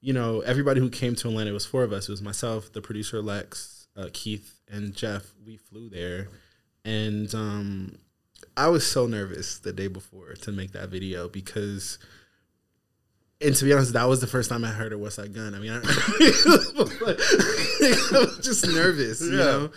you 0.00 0.12
know, 0.12 0.40
everybody 0.40 0.80
who 0.80 0.90
came 0.90 1.14
to 1.16 1.28
Atlanta 1.28 1.50
it 1.50 1.54
was 1.54 1.66
four 1.66 1.84
of 1.84 1.92
us. 1.92 2.08
It 2.08 2.12
was 2.12 2.22
myself, 2.22 2.72
the 2.72 2.82
producer 2.82 3.22
Lex, 3.22 3.86
uh, 3.96 4.08
Keith, 4.12 4.60
and 4.68 4.94
Jeff. 4.94 5.32
We 5.46 5.56
flew 5.56 5.88
there, 5.88 6.28
and 6.84 7.32
um, 7.34 7.98
I 8.56 8.68
was 8.68 8.86
so 8.86 9.06
nervous 9.06 9.58
the 9.58 9.72
day 9.72 9.86
before 9.88 10.34
to 10.42 10.52
make 10.52 10.72
that 10.72 10.88
video 10.88 11.28
because. 11.28 11.98
And 13.40 13.54
to 13.54 13.64
be 13.64 13.72
honest, 13.72 13.92
that 13.92 14.04
was 14.08 14.20
the 14.20 14.26
first 14.26 14.48
time 14.48 14.64
I 14.64 14.68
heard 14.68 14.92
of 14.92 15.00
Westside 15.00 15.34
Gunn. 15.34 15.54
I 15.54 15.58
mean, 15.58 15.72
I, 15.72 15.76
I 15.76 15.80
was 18.20 18.38
just 18.42 18.66
nervous, 18.66 19.20
you 19.20 19.32
know, 19.36 19.70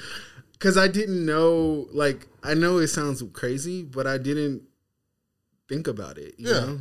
because 0.53 0.77
I 0.77 0.87
didn't 0.87 1.25
know. 1.25 1.87
Like, 1.91 2.27
I 2.43 2.53
know 2.53 2.77
it 2.77 2.87
sounds 2.87 3.23
crazy, 3.33 3.83
but 3.83 4.07
I 4.07 4.17
didn't 4.17 4.63
think 5.67 5.87
about 5.87 6.17
it. 6.17 6.35
You 6.37 6.49
Yeah. 6.49 6.59
know, 6.59 6.79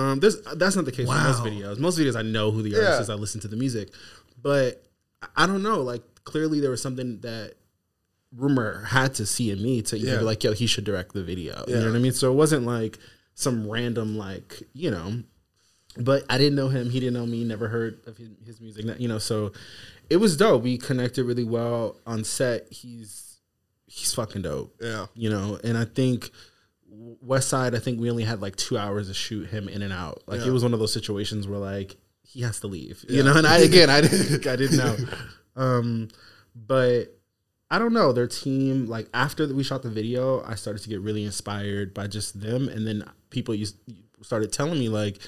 um, 0.00 0.20
there's 0.20 0.40
that's 0.42 0.76
not 0.76 0.84
the 0.84 0.92
case 0.92 1.06
Wow. 1.06 1.32
for 1.32 1.42
most 1.44 1.54
videos. 1.54 1.78
Most 1.78 1.98
videos, 1.98 2.16
I 2.16 2.22
know 2.22 2.50
who 2.50 2.62
the 2.62 2.74
artist 2.74 2.92
Yeah. 2.92 3.00
is. 3.02 3.10
I 3.10 3.14
listen 3.14 3.40
to 3.42 3.48
the 3.48 3.56
music, 3.56 3.90
but 4.42 4.84
I- 5.36 5.46
don't 5.46 5.62
know. 5.62 5.80
Like, 5.80 6.02
clearly, 6.24 6.60
there 6.60 6.70
was 6.70 6.82
something 6.82 7.20
that 7.20 7.54
rumor 8.36 8.82
had 8.84 9.14
to 9.14 9.24
see 9.26 9.50
in 9.50 9.62
me 9.62 9.80
to 9.82 9.98
Yeah. 9.98 10.18
be 10.18 10.24
like, 10.24 10.44
yo, 10.44 10.52
he 10.52 10.66
should 10.66 10.84
direct 10.84 11.14
the 11.14 11.22
video. 11.22 11.64
You 11.68 11.76
know 11.76 11.86
what 11.86 11.96
I 11.96 12.00
mean? 12.00 12.12
So 12.12 12.30
it 12.30 12.34
wasn't 12.34 12.66
like 12.66 12.98
some 13.34 13.68
random 13.70 14.16
like 14.18 14.62
you 14.72 14.90
know 14.90 15.22
but 15.98 16.24
I 16.30 16.38
didn't 16.38 16.54
know 16.56 16.68
him. 16.68 16.90
He 16.90 17.00
didn't 17.00 17.14
know 17.14 17.26
me. 17.26 17.44
Never 17.44 17.68
heard 17.68 18.00
of 18.06 18.16
his, 18.16 18.28
his 18.44 18.60
music. 18.60 18.84
You 18.98 19.08
know, 19.08 19.18
so 19.18 19.52
it 20.10 20.16
was 20.16 20.36
dope. 20.36 20.62
We 20.62 20.78
connected 20.78 21.24
really 21.24 21.44
well 21.44 21.96
on 22.06 22.24
set. 22.24 22.66
He's 22.72 23.38
he's 23.86 24.12
fucking 24.14 24.42
dope. 24.42 24.74
yeah, 24.80 25.06
You 25.14 25.30
know, 25.30 25.58
and 25.64 25.76
I 25.78 25.84
think 25.84 26.30
West 26.90 27.48
Side. 27.48 27.74
I 27.74 27.78
think 27.78 28.00
we 28.00 28.10
only 28.10 28.24
had 28.24 28.40
like 28.40 28.56
two 28.56 28.76
hours 28.78 29.08
to 29.08 29.14
shoot 29.14 29.48
him 29.48 29.68
in 29.68 29.82
and 29.82 29.92
out. 29.92 30.22
Like 30.26 30.40
Yeah. 30.40 30.48
it 30.48 30.50
was 30.50 30.62
one 30.62 30.74
of 30.74 30.80
those 30.80 30.92
situations 30.92 31.46
where 31.48 31.58
like 31.58 31.96
he 32.22 32.42
has 32.42 32.60
to 32.60 32.66
leave. 32.66 33.04
You 33.08 33.22
know, 33.22 33.36
and 33.36 33.46
I 33.46 33.58
again 33.58 33.90
I 33.90 34.00
didn't 34.00 34.46
I 34.48 34.56
didn't 34.56 34.76
know. 34.78 34.96
Um, 35.56 36.08
but 36.54 37.06
I 37.70 37.78
don't 37.78 37.92
know 37.92 38.12
their 38.12 38.26
team. 38.26 38.86
Like 38.86 39.08
after 39.14 39.46
we 39.52 39.62
shot 39.64 39.82
the 39.82 39.90
video, 39.90 40.42
I 40.44 40.54
started 40.54 40.82
to 40.82 40.88
get 40.88 41.00
really 41.00 41.24
inspired 41.24 41.94
by 41.94 42.06
just 42.06 42.40
them, 42.40 42.68
and 42.68 42.86
then 42.86 43.04
people 43.30 43.54
used 43.54 43.76
started 44.22 44.52
telling 44.52 44.78
me 44.78 44.88
like, 44.88 45.18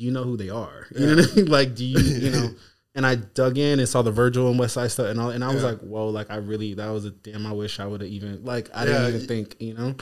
"Do 0.00 0.04
you 0.06 0.10
know 0.10 0.24
who 0.24 0.36
they 0.36 0.48
are?" 0.48 0.86
You 0.96 1.06
know 1.06 1.16
what 1.16 1.32
I 1.32 1.34
mean? 1.36 1.46
Like, 1.46 1.74
do 1.76 1.84
you 1.84 1.98
you 2.00 2.30
know? 2.36 2.50
And 2.96 3.06
I 3.06 3.14
dug 3.14 3.56
in 3.58 3.78
and 3.78 3.88
saw 3.88 4.02
the 4.02 4.10
Virgil 4.10 4.48
and 4.50 4.58
West 4.58 4.74
Side 4.74 4.90
stuff, 4.90 5.06
and 5.06 5.20
all, 5.20 5.30
and 5.30 5.44
I 5.44 5.52
was 5.54 5.62
Yeah. 5.62 5.70
like, 5.70 5.80
"Whoa!" 5.80 6.08
Like 6.08 6.30
I 6.30 6.36
really 6.36 6.74
that 6.74 6.88
was 6.88 7.04
a 7.04 7.10
damn. 7.10 7.46
I 7.46 7.52
wish 7.52 7.78
I 7.78 7.86
would 7.86 8.00
have 8.00 8.10
even 8.10 8.44
like 8.44 8.68
I 8.74 8.80
Yeah, 8.84 8.92
didn't 9.04 9.14
even 9.14 9.26
think 9.28 9.56
you 9.60 9.74
know, 9.74 9.94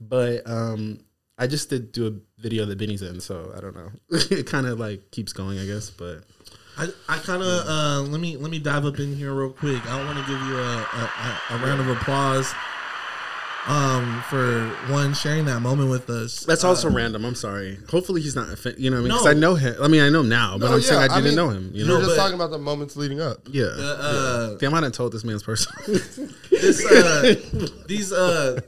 but 0.00 0.48
um. 0.48 1.00
I 1.42 1.46
just 1.46 1.70
did 1.70 1.90
do 1.92 2.06
a 2.06 2.12
video 2.42 2.66
that 2.66 2.76
Benny's 2.76 3.00
in, 3.00 3.18
so 3.18 3.50
I 3.56 3.60
don't 3.62 3.74
know. 3.74 3.88
it 4.30 4.46
kind 4.46 4.66
of 4.66 4.78
like 4.78 5.10
keeps 5.10 5.32
going, 5.32 5.58
I 5.58 5.64
guess. 5.64 5.88
But 5.88 6.24
I, 6.76 6.88
I 7.08 7.16
kind 7.16 7.42
of 7.42 7.66
uh, 7.66 8.00
let 8.12 8.20
me 8.20 8.36
let 8.36 8.50
me 8.50 8.58
dive 8.58 8.84
up 8.84 8.98
in 8.98 9.16
here 9.16 9.32
real 9.32 9.48
quick. 9.48 9.80
I 9.86 9.96
don't 9.96 10.04
want 10.06 10.18
to 10.18 10.30
give 10.30 10.38
you 10.38 10.58
a, 10.58 10.76
a, 10.76 11.40
a 11.52 11.56
round 11.64 11.80
of 11.80 11.88
applause 11.88 12.52
um, 13.66 14.22
for 14.30 14.68
one 14.88 15.12
sharing 15.14 15.44
that 15.44 15.60
moment 15.60 15.90
with 15.90 16.08
us. 16.08 16.44
That's 16.44 16.64
also 16.64 16.90
random. 16.90 17.24
I'm 17.24 17.34
sorry. 17.34 17.78
Hopefully 17.90 18.20
he's 18.22 18.34
not 18.34 18.48
offended. 18.50 18.80
You 18.82 18.90
know 18.90 18.96
what 18.96 19.00
I 19.00 19.08
mean? 19.08 19.12
'Cause 19.18 19.24
No. 19.26 19.30
I 19.30 19.34
know 19.34 19.54
him. 19.54 19.74
I 19.82 19.88
mean, 19.88 20.00
I 20.00 20.08
know 20.08 20.20
him 20.20 20.28
now, 20.28 20.56
but 20.58 20.68
No, 20.70 20.76
I'm 20.76 20.82
saying 20.82 20.98
I 21.00 21.04
I 21.04 21.08
didn't 21.08 21.24
mean, 21.24 21.34
know 21.36 21.50
him. 21.50 21.70
You 21.74 21.80
You 21.82 21.86
know? 21.86 21.94
were 21.94 22.00
just 22.00 22.10
but- 22.12 22.16
talking 22.16 22.34
about 22.34 22.50
the 22.50 22.58
moments 22.58 22.96
leading 22.96 23.20
up. 23.20 23.46
yeah. 23.50 23.64
uh, 23.66 24.56
Damn, 24.56 24.74
I 24.74 24.80
didn't 24.80 24.94
told 24.94 25.12
this 25.12 25.24
man's 25.24 25.42
person. 25.42 25.72
this 26.50 26.84
uh, 26.86 27.34
these 27.86 28.12
uh, 28.12 28.60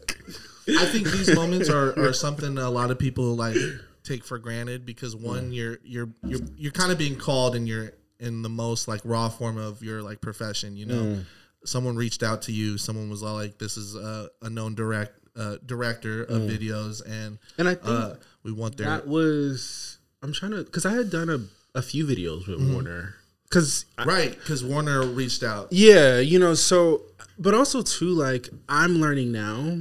I 0.68 0.84
think 0.86 1.08
these 1.10 1.34
moments 1.34 1.68
are, 1.70 1.98
are 1.98 2.12
something 2.12 2.58
a 2.58 2.70
lot 2.70 2.90
of 2.90 2.98
people 2.98 3.34
like 3.34 3.56
take 4.04 4.24
for 4.24 4.38
granted 4.38 4.84
because 4.84 5.14
one 5.16 5.52
you're 5.52 5.78
you're 5.84 6.08
you're 6.24 6.40
you're 6.56 6.72
kind 6.72 6.92
of 6.92 6.98
being 6.98 7.16
called 7.16 7.54
and 7.56 7.66
you're 7.68 7.92
in 8.20 8.42
the 8.42 8.48
most 8.48 8.86
like 8.88 9.00
raw 9.04 9.28
form 9.28 9.56
of 9.58 9.82
your 9.82 10.02
like 10.02 10.20
profession 10.20 10.76
you 10.76 10.86
know 10.86 11.20
someone 11.64 11.96
reached 11.96 12.22
out 12.22 12.42
to 12.42 12.52
you 12.52 12.78
someone 12.78 13.08
was 13.08 13.22
like 13.22 13.58
this 13.58 13.76
is 13.76 13.94
a, 13.94 14.28
a 14.42 14.50
known 14.50 14.74
direct 14.74 15.12
uh, 15.36 15.56
director 15.64 16.24
of 16.24 16.42
videos 16.42 17.02
and 17.04 17.38
and 17.58 17.68
I 17.68 17.74
think 17.74 17.88
uh, 17.88 18.14
we 18.42 18.52
want 18.52 18.76
their 18.76 18.86
that 18.88 19.06
was. 19.06 19.98
I'm 20.22 20.32
trying 20.32 20.52
to 20.52 20.64
because 20.64 20.86
I 20.86 20.92
had 20.92 21.10
done 21.10 21.28
a, 21.30 21.78
a 21.78 21.82
few 21.82 22.06
videos 22.06 22.46
with 22.46 22.60
Warner. 22.72 23.16
Because 23.44 23.84
right 24.04 24.30
because 24.30 24.64
Warner 24.64 25.04
reached 25.04 25.42
out 25.42 25.68
Yeah, 25.70 26.18
you 26.18 26.38
know, 26.38 26.54
so 26.54 27.02
but 27.38 27.54
also 27.54 27.82
too 27.82 28.10
like 28.10 28.48
I'm 28.68 28.94
learning 28.96 29.32
now 29.32 29.78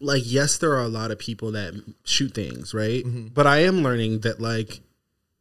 like 0.00 0.22
yes 0.24 0.58
there 0.58 0.72
are 0.72 0.82
a 0.82 0.88
lot 0.88 1.10
of 1.10 1.18
people 1.18 1.52
that 1.52 1.74
shoot 2.04 2.34
things, 2.34 2.74
right? 2.74 3.04
But 3.32 3.46
I 3.46 3.58
am 3.58 3.82
learning 3.82 4.20
that 4.20 4.40
like 4.40 4.80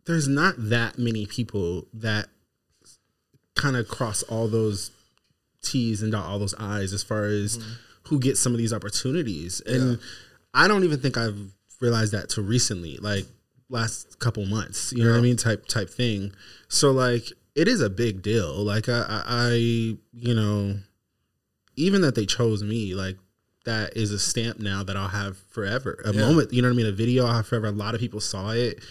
there's 0.05 0.27
not 0.27 0.55
that 0.57 0.97
many 0.97 1.25
people 1.25 1.87
that 1.93 2.27
kind 3.55 3.77
of 3.77 3.87
cross 3.87 4.23
all 4.23 4.47
those 4.47 4.91
T's 5.63 6.03
and 6.03 6.11
dot 6.11 6.25
all 6.25 6.39
those 6.39 6.53
I's 6.55 6.93
as 6.93 7.03
far 7.03 7.25
as 7.25 7.57
mm-hmm. 7.57 7.71
who 8.09 8.19
gets 8.19 8.39
some 8.39 8.51
of 8.51 8.57
these 8.57 8.73
opportunities. 8.73 9.61
And 9.61 9.99
I 10.53 10.67
don't 10.67 10.83
even 10.83 10.99
think 10.99 11.17
I've 11.17 11.39
realized 11.79 12.13
that 12.13 12.29
till 12.29 12.43
recently, 12.43 12.97
like 12.97 13.25
last 13.69 14.19
couple 14.19 14.45
months. 14.45 14.93
You 14.93 15.03
know 15.03 15.11
what 15.11 15.17
I 15.17 15.21
mean? 15.21 15.37
Type 15.37 15.65
type 15.65 15.89
thing. 15.89 16.33
So 16.67 16.91
like 16.91 17.31
it 17.55 17.67
is 17.67 17.81
a 17.81 17.89
big 17.89 18.21
deal. 18.21 18.53
Like 18.55 18.89
I, 18.89 19.05
I, 19.07 19.23
I 19.25 19.53
you 19.55 20.33
know, 20.33 20.75
even 21.75 22.01
that 22.01 22.15
they 22.15 22.25
chose 22.25 22.63
me, 22.63 22.93
like 22.93 23.17
that 23.65 23.95
is 23.95 24.11
a 24.11 24.19
stamp 24.19 24.59
now 24.59 24.83
that 24.83 24.97
I'll 24.97 25.07
have 25.07 25.37
forever. 25.49 26.01
A 26.05 26.13
Yeah. 26.13 26.21
moment, 26.21 26.53
you 26.53 26.61
know 26.61 26.67
what 26.67 26.73
I 26.73 26.77
mean? 26.77 26.85
A 26.87 26.91
video 26.91 27.25
I'll 27.25 27.35
have 27.35 27.47
forever. 27.47 27.67
A 27.67 27.71
lot 27.71 27.95
of 27.95 28.01
people 28.01 28.19
saw 28.19 28.51
it. 28.51 28.83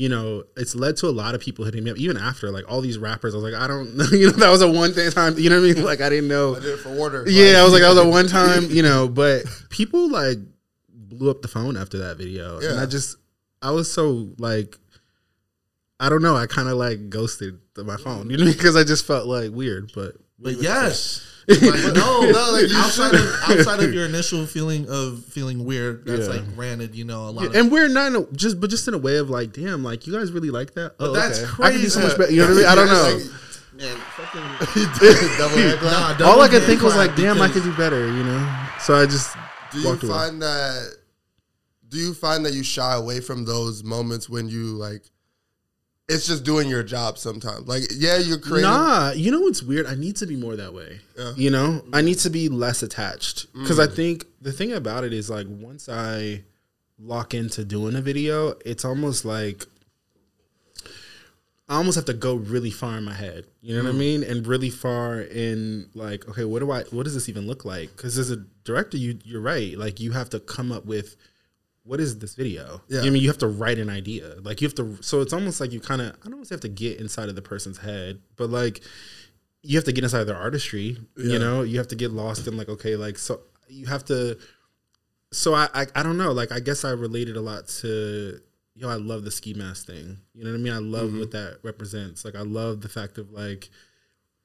You 0.00 0.08
know, 0.08 0.44
it's 0.56 0.74
led 0.74 0.96
to 0.96 1.08
a 1.08 1.10
lot 1.12 1.34
of 1.34 1.42
people 1.42 1.66
hitting 1.66 1.84
me 1.84 1.90
up, 1.90 1.98
even 1.98 2.16
after 2.16 2.50
like 2.50 2.64
all 2.66 2.80
these 2.80 2.96
rappers. 2.96 3.34
I 3.34 3.36
was 3.36 3.52
like, 3.52 3.60
I 3.60 3.66
don't 3.66 3.98
know, 3.98 4.04
you 4.12 4.28
know, 4.28 4.32
that 4.38 4.48
was 4.48 4.62
a 4.62 4.70
one 4.70 4.94
day 4.94 5.10
time. 5.10 5.36
You 5.36 5.50
know 5.50 5.60
what 5.60 5.70
I 5.70 5.74
mean? 5.74 5.84
Like 5.90 6.00
I 6.00 6.08
didn't 6.08 6.28
know. 6.28 6.56
I 6.56 6.60
did 6.60 6.70
it 6.70 6.78
for 6.78 6.88
Warner. 6.88 7.24
Yeah, 7.28 7.60
I 7.60 7.64
was 7.64 7.74
like, 7.74 7.82
that 7.82 7.90
was 7.90 7.98
a 7.98 8.08
one 8.08 8.26
time, 8.26 8.70
you 8.70 8.82
know, 8.82 9.08
but 9.08 9.44
people 9.68 10.08
like 10.10 10.38
blew 10.88 11.30
up 11.30 11.42
the 11.42 11.48
phone 11.48 11.76
after 11.76 11.98
that 11.98 12.16
video. 12.16 12.62
Yeah. 12.62 12.70
And 12.70 12.80
I 12.80 12.86
just, 12.86 13.18
I 13.60 13.72
was 13.72 13.92
so 13.92 14.30
like, 14.38 14.74
I 16.00 16.08
don't 16.08 16.22
know, 16.22 16.34
I 16.34 16.46
kind 16.46 16.70
of 16.70 16.78
like 16.78 17.10
ghosted 17.10 17.58
my 17.76 17.98
phone, 17.98 18.30
you 18.30 18.38
know, 18.38 18.46
because 18.46 18.76
I 18.76 18.84
just 18.84 19.06
felt 19.06 19.26
like 19.26 19.50
weird, 19.50 19.92
but. 19.94 20.14
But 20.38 20.62
yes, 20.62 21.39
like, 21.50 21.94
no, 21.94 22.20
No, 22.30 22.50
like, 22.52 22.70
outside 22.74 23.14
of 23.14 23.20
outside 23.48 23.82
of 23.82 23.92
your 23.92 24.04
initial 24.06 24.46
feeling 24.46 24.86
of 24.88 25.24
feeling 25.26 25.64
weird, 25.64 26.04
that's 26.04 26.26
Yeah. 26.28 26.34
like 26.34 26.54
granted, 26.54 26.94
you 26.94 27.04
know, 27.04 27.28
a 27.28 27.30
lot 27.30 27.46
of 27.46 27.54
And 27.54 27.70
we're 27.72 27.88
not 27.88 28.08
in 28.08 28.16
a, 28.16 28.26
just, 28.32 28.60
but 28.60 28.70
just 28.70 28.86
in 28.88 28.94
a 28.94 28.98
way 28.98 29.16
of 29.16 29.30
like, 29.30 29.52
damn, 29.52 29.82
like 29.82 30.06
you 30.06 30.12
guys 30.12 30.30
really 30.32 30.50
like 30.50 30.74
that. 30.74 30.94
Oh, 31.00 31.12
that's 31.12 31.42
okay. 31.42 31.62
I 31.64 31.70
can 31.72 31.80
do 31.80 31.88
so 31.88 32.00
much 32.00 32.16
better. 32.18 32.30
You 32.32 32.42
know 32.42 32.48
what 32.48 32.52
I 32.52 32.56
mean? 32.56 32.66
I 32.66 32.74
don't 32.74 32.86
know. 32.88 33.18
man, 33.74 33.96
fucking 34.16 34.40
Double 35.38 35.56
hand 35.56 35.78
clap. 35.80 36.18
nah, 36.20 36.26
All 36.26 36.40
I 36.40 36.48
could 36.48 36.62
think 36.64 36.82
was 36.82 36.96
like, 36.96 37.16
damn, 37.16 37.40
I 37.40 37.46
because- 37.48 37.62
could 37.62 37.70
do 37.70 37.76
better. 37.76 38.06
You 38.06 38.22
know. 38.24 38.66
So 38.80 38.94
I 38.94 39.06
just 39.06 39.34
Do 39.72 39.80
you 39.80 39.86
walked 39.88 40.02
away. 40.02 40.12
find 40.12 40.42
that? 40.42 40.96
Do 41.88 41.98
you 41.98 42.14
find 42.14 42.44
that 42.46 42.52
you 42.52 42.62
shy 42.62 42.94
away 42.94 43.20
from 43.20 43.44
those 43.44 43.82
moments 43.82 44.28
when 44.28 44.48
you 44.48 44.76
like? 44.76 45.10
It's 46.10 46.26
just 46.26 46.44
doing 46.44 46.68
your 46.68 46.82
job 46.82 47.18
sometimes. 47.18 47.68
Like, 47.68 47.84
yeah, 47.94 48.18
you're 48.18 48.38
creating. 48.38 48.68
Nah, 48.70 49.12
you 49.12 49.30
know 49.30 49.40
what's 49.40 49.62
weird? 49.62 49.86
I 49.86 49.94
need 49.94 50.16
to 50.16 50.26
be 50.26 50.36
more 50.36 50.56
that 50.56 50.74
way. 50.74 51.00
Yeah. 51.16 51.32
You 51.36 51.50
know, 51.50 51.82
I 51.92 52.02
need 52.02 52.18
to 52.18 52.30
be 52.30 52.48
less 52.48 52.82
attached 52.82 53.52
because 53.52 53.78
I 53.78 53.86
mm. 53.86 53.94
think 53.94 54.26
the 54.40 54.52
thing 54.52 54.72
about 54.72 55.04
it 55.04 55.12
is 55.12 55.30
like 55.30 55.46
once 55.48 55.88
I 55.88 56.42
lock 56.98 57.32
into 57.32 57.64
doing 57.64 57.94
a 57.94 58.00
video, 58.00 58.54
it's 58.64 58.84
almost 58.84 59.24
like 59.24 59.66
I 61.70 61.76
almost 61.76 61.94
have 61.94 62.06
to 62.06 62.14
go 62.14 62.34
really 62.34 62.72
far 62.72 62.98
in 62.98 63.04
my 63.04 63.14
head. 63.14 63.44
You 63.62 63.76
know 63.76 63.84
what 63.84 63.90
I 63.90 63.92
mm. 63.92 63.98
mean? 63.98 64.24
And 64.24 64.44
really 64.44 64.70
far 64.70 65.20
in 65.20 65.88
like, 65.94 66.28
okay, 66.28 66.44
what 66.44 66.58
do 66.58 66.72
I? 66.72 66.82
What 66.90 67.04
does 67.04 67.14
this 67.14 67.28
even 67.28 67.46
look 67.46 67.64
like? 67.64 67.96
Because 67.96 68.18
as 68.18 68.32
a 68.32 68.38
director, 68.64 68.96
you 68.96 69.18
you're 69.24 69.40
right. 69.40 69.78
Like 69.78 70.00
you 70.00 70.10
have 70.10 70.28
to 70.30 70.40
come 70.40 70.72
up 70.72 70.84
with 70.84 71.14
what 71.82 72.00
is 72.00 72.18
this 72.18 72.34
video? 72.34 72.82
Yeah. 72.88 73.00
I 73.00 73.10
mean, 73.10 73.22
you 73.22 73.28
have 73.28 73.38
to 73.38 73.48
write 73.48 73.78
an 73.78 73.88
idea. 73.88 74.34
Like 74.42 74.60
you 74.60 74.68
have 74.68 74.74
to. 74.76 74.98
So 75.02 75.20
it's 75.20 75.32
almost 75.32 75.60
like 75.60 75.72
you 75.72 75.80
kind 75.80 76.00
of. 76.00 76.08
I 76.24 76.28
don't 76.28 76.36
want 76.36 76.48
to 76.48 76.54
have 76.54 76.60
to 76.60 76.68
get 76.68 77.00
inside 77.00 77.28
of 77.28 77.36
the 77.36 77.42
person's 77.42 77.78
head, 77.78 78.20
but 78.36 78.50
like 78.50 78.82
you 79.62 79.76
have 79.76 79.84
to 79.84 79.92
get 79.92 80.04
inside 80.04 80.20
of 80.20 80.26
their 80.26 80.36
artistry. 80.36 80.98
Yeah. 81.16 81.32
You 81.32 81.38
know, 81.38 81.62
you 81.62 81.78
have 81.78 81.88
to 81.88 81.96
get 81.96 82.12
lost 82.12 82.46
in 82.46 82.56
like 82.56 82.68
okay, 82.68 82.96
like 82.96 83.18
so 83.18 83.40
you 83.68 83.86
have 83.86 84.04
to. 84.06 84.38
So 85.32 85.54
I, 85.54 85.68
I 85.74 85.86
I 85.94 86.02
don't 86.02 86.18
know. 86.18 86.32
Like 86.32 86.52
I 86.52 86.60
guess 86.60 86.84
I 86.84 86.90
related 86.90 87.36
a 87.36 87.40
lot 87.40 87.68
to 87.80 88.40
yo. 88.74 88.88
I 88.88 88.94
love 88.94 89.24
the 89.24 89.30
ski 89.30 89.54
mask 89.54 89.86
thing. 89.86 90.18
You 90.34 90.44
know 90.44 90.50
what 90.50 90.58
I 90.58 90.60
mean? 90.60 90.72
I 90.72 90.78
love 90.78 91.10
mm-hmm. 91.10 91.20
what 91.20 91.30
that 91.32 91.58
represents. 91.62 92.24
Like 92.24 92.34
I 92.34 92.42
love 92.42 92.82
the 92.82 92.88
fact 92.88 93.16
of 93.18 93.30
like 93.30 93.70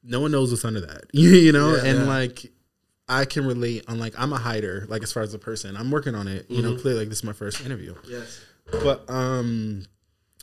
no 0.03 0.19
one 0.19 0.31
knows 0.31 0.51
what's 0.51 0.63
under 0.63 0.81
that. 0.81 1.05
you 1.13 1.51
know, 1.51 1.75
Yeah, 1.75 1.85
and 1.85 2.07
like 2.07 2.51
I 3.07 3.25
can 3.25 3.45
relate 3.45 3.85
on 3.87 3.99
like 3.99 4.13
I'm 4.17 4.33
a 4.33 4.37
hider. 4.37 4.85
Like 4.89 5.03
as 5.03 5.11
far 5.11 5.23
as 5.23 5.33
a 5.33 5.39
person, 5.39 5.77
I'm 5.77 5.91
working 5.91 6.15
on 6.15 6.27
it. 6.27 6.49
You 6.49 6.61
know, 6.61 6.75
clearly 6.75 7.01
like 7.01 7.09
this 7.09 7.19
is 7.19 7.23
my 7.23 7.33
first 7.33 7.63
interview. 7.65 7.95
yes. 8.07 8.41
But 8.71 9.09
um 9.09 9.85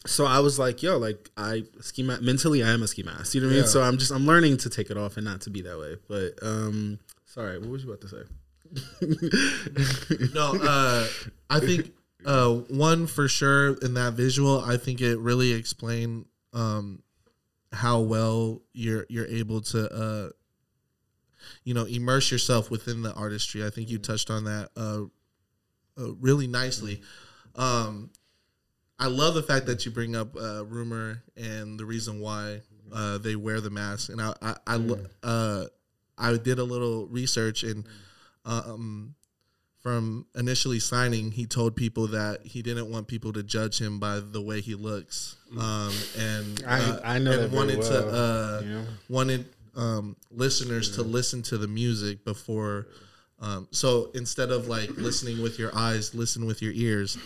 so 0.05 0.27
I 0.27 0.41
was 0.41 0.59
like, 0.59 0.83
yo, 0.83 0.99
like 0.99 1.31
I 1.37 1.65
ski 1.81 2.03
mask 2.03 2.23
mentally 2.23 2.63
I 2.63 2.71
am 2.71 2.83
a 2.83 2.89
ski 2.89 3.03
mask. 3.03 3.35
You 3.35 3.41
know 3.41 3.49
what 3.49 3.55
I 3.55 3.57
mean? 3.61 3.67
So 3.67 3.83
I'm 3.83 3.99
just 3.99 4.13
I'm 4.13 4.27
learning 4.27 4.59
to 4.59 4.71
take 4.71 4.91
it 4.91 4.97
off 4.97 5.17
and 5.17 5.25
not 5.25 5.41
to 5.43 5.51
be 5.51 5.63
that 5.63 5.79
way. 5.79 5.97
But 6.09 6.39
um 6.43 6.99
sorry, 7.25 7.59
what 7.59 7.69
was 7.69 7.85
you 7.85 7.93
about 7.93 8.01
to 8.03 8.09
say? 8.09 8.23
No, 10.35 10.55
uh, 10.63 11.07
I 11.51 11.61
think 11.61 11.93
uh, 12.25 12.55
one 12.55 13.07
for 13.07 13.29
sure 13.29 13.75
in 13.83 13.95
that 13.95 14.15
visual, 14.15 14.61
I 14.61 14.77
think 14.77 15.01
it 15.01 15.19
really 15.19 15.53
explained 15.53 16.27
um, 16.53 17.03
how 17.73 18.01
well 18.01 18.63
you're 18.73 19.07
you're 19.09 19.27
able 19.27 19.61
to 19.63 19.91
uh, 19.93 20.29
you 21.65 21.75
know 21.75 21.85
immerse 21.85 22.31
yourself 22.31 22.71
within 22.71 23.03
the 23.03 23.13
artistry. 23.15 23.65
I 23.65 23.71
think 23.71 23.91
you 23.91 23.99
touched 23.99 24.31
on 24.31 24.45
that 24.45 24.71
uh, 24.77 25.03
uh, 26.01 26.13
really 26.21 26.47
nicely. 26.47 27.03
Um, 27.55 28.11
I 28.99 29.07
love 29.07 29.35
the 29.35 29.43
fact 29.43 29.67
that 29.67 29.85
you 29.85 29.91
bring 29.91 30.15
up 30.17 30.37
uh, 30.37 30.65
rumor 30.65 31.23
and 31.37 31.79
the 31.79 31.85
reason 31.85 32.21
why 32.21 32.61
uh, 32.93 33.19
they 33.19 33.37
wear 33.37 33.61
the 33.61 33.71
mask. 33.71 34.11
And 34.11 34.21
I 34.21 34.33
I 34.41 34.57
I, 34.67 34.97
uh, 35.23 35.65
I 36.19 36.37
did 36.37 36.59
a 36.59 36.65
little 36.65 37.07
research 37.09 37.63
and 37.65 37.85
um, 38.45 39.15
from 39.81 40.27
initially 40.37 40.79
signing, 40.79 41.33
he 41.33 41.45
told 41.45 41.75
people 41.75 42.07
that 42.09 42.41
he 42.45 42.63
didn't 42.63 42.89
want 42.91 43.09
people 43.09 43.33
to 43.33 43.43
judge 43.43 43.81
him 43.81 43.99
by 43.99 44.21
the 44.21 44.41
way 44.41 44.61
he 44.61 44.77
looks, 44.77 45.35
um, 45.59 45.93
and 46.17 46.63
I- 46.65 46.81
uh, 46.81 47.01
I 47.03 47.19
know 47.19 47.41
and 47.41 47.53
wanted 47.53 47.83
to 47.83 47.89
well, 47.91 48.15
uh, 48.15 48.61
you 48.63 48.69
know? 48.69 48.85
wanted 49.09 49.47
um, 49.75 50.17
listeners 50.31 50.97
to 50.97 51.03
listen 51.03 51.43
to 51.43 51.59
the 51.59 51.69
music 51.69 52.25
before. 52.25 52.89
Um, 53.41 53.69
so 53.71 54.11
instead 54.15 54.51
of 54.51 54.69
like 54.69 54.91
listening 54.91 55.43
with 55.43 55.59
your 55.59 55.77
eyes, 55.77 56.15
listen 56.15 56.47
with 56.47 56.63
your 56.63 56.73
ears. 56.75 57.19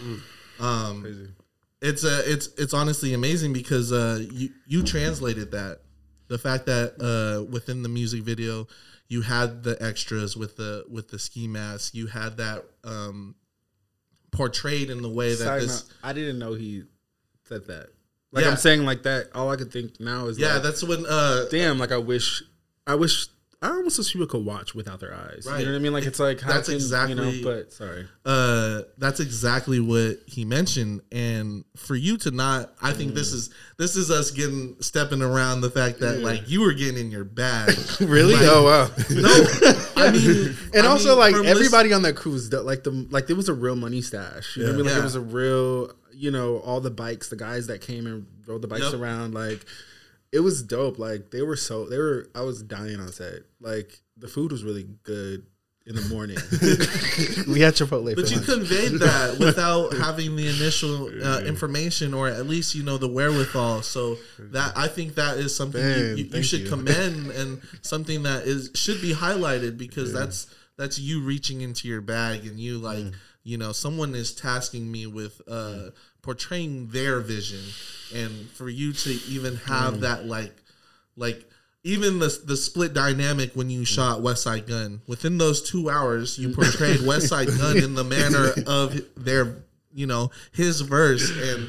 Um, 0.58 1.34
it's 1.82 2.04
a 2.04 2.32
it's 2.32 2.48
it's 2.58 2.72
honestly 2.72 3.12
amazing 3.14 3.52
because 3.52 3.92
uh, 3.92 4.24
you 4.30 4.50
you 4.66 4.82
translated 4.82 5.50
that 5.50 5.80
the 6.28 6.38
fact 6.38 6.66
that 6.66 6.94
uh, 7.00 7.44
within 7.50 7.82
the 7.82 7.88
music 7.88 8.22
video 8.22 8.66
you 9.08 9.22
had 9.22 9.62
the 9.62 9.76
extras 9.80 10.36
with 10.36 10.56
the 10.56 10.84
with 10.90 11.10
the 11.10 11.18
ski 11.18 11.46
mask 11.46 11.94
you 11.94 12.06
had 12.06 12.38
that 12.38 12.64
um, 12.84 13.34
portrayed 14.32 14.90
in 14.90 15.02
the 15.02 15.08
way 15.08 15.30
that 15.30 15.44
Side 15.44 15.62
this 15.62 15.88
note, 15.88 15.96
I 16.02 16.12
didn't 16.12 16.38
know 16.38 16.54
he 16.54 16.84
said 17.44 17.66
that. 17.66 17.88
Like 18.32 18.44
Yeah. 18.44 18.50
I'm 18.50 18.56
saying 18.56 18.84
like 18.84 19.02
that, 19.04 19.28
all 19.34 19.50
I 19.50 19.56
could 19.56 19.72
think 19.72 20.00
now 20.00 20.26
is 20.26 20.38
yeah 20.38 20.54
like, 20.54 20.62
that's 20.62 20.82
when 20.82 21.04
uh, 21.06 21.46
damn, 21.50 21.78
like 21.78 21.92
I 21.92 21.98
wish 21.98 22.42
I 22.86 22.94
wish 22.94 23.28
I 23.66 23.76
almost 23.76 23.98
wish 23.98 24.12
people 24.12 24.26
could 24.26 24.44
watch 24.44 24.74
without 24.74 25.00
their 25.00 25.14
eyes. 25.14 25.46
Right. 25.48 25.60
You 25.60 25.66
know 25.66 25.72
what 25.72 25.78
I 25.78 25.80
mean? 25.82 25.92
Like 25.92 26.04
it's 26.06 26.18
like 26.20 26.40
how 26.40 26.52
That's 26.52 26.68
can, 26.68 26.72
you 26.72 26.76
exactly- 26.76 27.14
know. 27.14 27.32
But 27.42 27.72
sorry, 27.72 28.06
uh 28.24 28.82
that's 28.98 29.20
exactly 29.20 29.80
what 29.80 30.18
he 30.26 30.44
mentioned 30.44 31.00
and 31.12 31.64
for 31.76 31.94
you 31.94 32.16
to 32.18 32.30
not 32.30 32.72
i 32.82 32.92
think 32.92 33.14
this 33.14 33.32
is 33.32 33.50
this 33.78 33.94
is 33.96 34.10
us 34.10 34.30
getting 34.30 34.74
stepping 34.80 35.22
around 35.22 35.60
the 35.60 35.70
fact 35.70 36.00
that 36.00 36.20
like 36.20 36.48
you 36.48 36.60
were 36.62 36.72
getting 36.72 36.98
in 36.98 37.10
your 37.10 37.24
bag 37.24 37.70
really? 38.00 38.34
Like, 38.34 38.42
oh 38.46 38.64
wow. 38.64 38.90
no 39.10 40.02
i 40.02 40.10
mean 40.12 40.56
and 40.74 40.86
I 40.86 40.90
also 40.90 41.10
mean, 41.10 41.18
like 41.18 41.34
from 41.36 41.46
everybody 41.46 41.92
on 41.92 42.02
that 42.02 42.16
cruise, 42.16 42.50
that 42.50 42.62
like 42.62 42.82
the 42.84 42.90
like 43.10 43.26
there 43.26 43.36
was 43.36 43.48
a 43.48 43.54
real 43.54 43.76
money 43.76 44.00
stash. 44.02 44.56
You 44.56 44.64
know 44.64 44.68
what 44.70 44.74
I 44.74 44.76
mean? 44.76 44.84
Like 44.86 44.94
Yeah. 44.94 45.00
it 45.00 45.04
was 45.04 45.14
a 45.14 45.20
real, 45.20 45.90
you 46.12 46.30
know, 46.30 46.58
all 46.58 46.80
the 46.80 46.90
bikes, 46.90 47.28
the 47.28 47.36
guys 47.36 47.66
that 47.68 47.80
came 47.80 48.06
and 48.06 48.26
rode 48.46 48.62
the 48.62 48.68
bikes 48.68 48.84
Yep. 48.92 48.94
around, 49.00 49.34
like 49.34 49.64
it 50.32 50.40
was 50.40 50.62
dope. 50.62 50.98
Like 50.98 51.30
they 51.30 51.42
were 51.42 51.56
so 51.56 51.86
they 51.86 51.98
were. 51.98 52.28
I 52.34 52.42
was 52.42 52.62
dying 52.62 53.00
on 53.00 53.08
set. 53.12 53.40
Like 53.60 54.00
the 54.16 54.28
food 54.28 54.52
was 54.52 54.64
really 54.64 54.86
good 55.02 55.44
in 55.86 55.94
the 55.94 56.02
morning. 56.08 56.36
we 57.52 57.60
had 57.60 57.74
Chipotle, 57.74 58.14
But 58.16 58.26
for 58.26 58.32
you 58.34 58.36
lunch. 58.40 58.46
conveyed 58.46 58.92
that 59.00 59.36
without 59.40 59.92
having 59.94 60.34
the 60.36 60.48
initial 60.48 61.08
uh, 61.24 61.40
information, 61.42 62.12
or 62.14 62.28
at 62.28 62.46
least 62.46 62.74
you 62.74 62.82
know 62.82 62.98
the 62.98 63.08
wherewithal. 63.08 63.82
So 63.82 64.16
that 64.38 64.76
I 64.76 64.88
think 64.88 65.14
that 65.14 65.36
is 65.38 65.54
something 65.56 65.80
you, 65.80 65.88
Man, 65.88 66.08
you, 66.16 66.24
you 66.24 66.30
thank 66.30 66.44
should 66.44 66.60
you. 66.62 66.68
commend 66.68 67.30
and 67.30 67.60
something 67.82 68.24
that 68.24 68.44
is 68.44 68.70
should 68.74 69.00
be 69.00 69.12
highlighted 69.14 69.78
because 69.78 70.12
that's 70.12 70.46
that's 70.76 70.98
you 70.98 71.22
reaching 71.22 71.60
into 71.60 71.88
your 71.88 72.00
bag 72.00 72.44
and 72.46 72.58
you 72.60 72.78
like 72.78 72.96
Mm. 72.98 73.14
you 73.44 73.56
know 73.58 73.72
someone 73.72 74.14
is 74.14 74.34
tasking 74.34 74.90
me 74.90 75.06
with 75.06 75.40
uh, 75.48 75.90
portraying 76.26 76.88
their 76.88 77.20
vision, 77.20 77.62
and 78.12 78.50
for 78.50 78.68
you 78.68 78.92
to 78.92 79.10
even 79.28 79.56
have 79.56 79.94
Mm. 79.94 80.00
that 80.00 80.26
like 80.26 80.54
like 81.16 81.48
even 81.84 82.18
the 82.18 82.36
the 82.44 82.56
split 82.56 82.92
dynamic 82.92 83.52
when 83.54 83.70
you 83.70 83.84
shot 83.84 84.20
Westside 84.20 84.66
Gunn 84.66 85.00
within 85.06 85.38
those 85.38 85.62
two 85.62 85.88
hours 85.88 86.36
you 86.36 86.48
portrayed 86.50 86.98
Westside 87.10 87.56
Gunn 87.56 87.76
in 87.78 87.94
the 87.94 88.02
manner 88.04 88.52
of 88.66 89.00
their 89.16 89.62
you 89.94 90.06
know 90.06 90.32
his 90.50 90.80
verse 90.80 91.30
and 91.30 91.68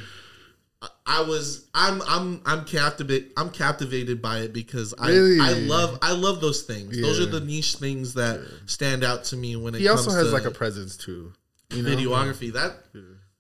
I- 1.06 1.22
was 1.22 1.68
I'm 1.76 2.02
I'm 2.08 2.42
I'm 2.46 2.66
captivated 2.66 3.32
I'm 3.38 3.52
captivated 3.52 4.22
by 4.22 4.40
it 4.40 4.54
because 4.54 4.94
I 5.00 5.10
Really? 5.12 5.40
I 5.40 5.54
love 5.54 6.00
I 6.02 6.14
love 6.14 6.42
those 6.42 6.64
things 6.64 7.00
those 7.00 7.20
are 7.20 7.26
the 7.28 7.40
niche 7.40 7.76
things 7.76 8.16
that 8.16 8.42
stand 8.66 9.04
out 9.04 9.24
to 9.26 9.38
me 9.38 9.56
when 9.56 9.76
it 9.76 9.82
He 9.82 9.88
comes 9.88 10.08
also 10.08 10.18
has 10.18 10.28
to 10.28 10.34
like 10.34 10.46
a 10.46 10.52
presence 10.52 10.98
too. 10.98 11.32
You 11.74 11.84
know? 11.84 11.90
videography 11.90 12.52
that 12.54 12.72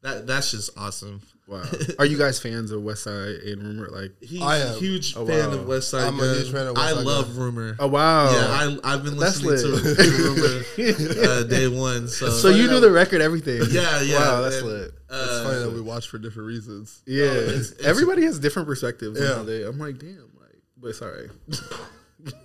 that 0.08 0.28
that's 0.28 0.52
just 0.52 0.78
awesome 0.78 1.22
Wow. 1.48 1.64
Are 2.00 2.06
you 2.06 2.18
guys 2.18 2.40
fans 2.42 2.72
of 2.72 2.84
West 2.84 3.04
Side 3.06 3.14
and 3.46 3.64
Rumor? 3.64 3.88
Like, 3.90 4.12
he's 4.22 4.42
I 4.42 4.58
a 4.58 4.74
am. 4.74 4.80
huge 4.80 5.16
Oh, 5.16 5.26
fan 5.26 5.48
wow. 5.52 5.56
of 5.56 5.66
West 5.66 5.90
Side 5.92 6.04
I'm 6.06 6.16
a 6.20 6.24
Gun. 6.24 6.36
huge 6.36 6.52
fan 6.52 6.68
of 6.68 6.76
West 6.76 6.92
I 6.92 6.94
Side 6.98 7.06
love 7.06 7.28
Gun. 7.28 7.38
Rumor 7.38 7.76
oh 7.80 7.88
wow. 7.88 8.26
Yeah, 8.34 8.80
I, 8.84 8.94
I've 8.94 9.04
been 9.06 9.16
That's 9.16 9.42
listening 9.42 9.80
to, 9.80 9.88
lit. 9.88 10.98
to 10.98 11.24
Rumor 11.24 11.32
uh, 11.32 11.44
day 11.48 11.68
one. 11.70 12.10
So, 12.10 12.30
so 12.32 12.50
you 12.50 12.68
knew 12.68 12.82
the 12.82 12.92
record, 12.92 13.22
everything. 13.22 13.62
yeah, 13.72 14.02
yeah. 14.02 14.20
Wow, 14.20 14.42
that's 14.42 14.58
and, 14.58 14.68
lit. 14.68 14.92
It's 14.92 14.94
Uh, 15.10 15.44
funny 15.46 15.60
that 15.64 15.72
we 15.72 15.80
watch 15.80 16.10
for 16.10 16.18
different 16.18 16.48
reasons. 16.50 17.02
Yeah, 17.06 17.24
it's- 17.28 17.72
it's- 17.72 17.86
everybody 17.86 18.24
has 18.26 18.40
different 18.40 18.68
perspectives. 18.68 19.18
Yeah. 19.18 19.38
Yeah, 19.38 19.44
they, 19.44 19.64
I'm 19.64 19.80
like, 19.80 20.00
damn, 20.00 20.30
like, 20.42 20.60
but 20.76 20.96
sorry. 20.98 21.30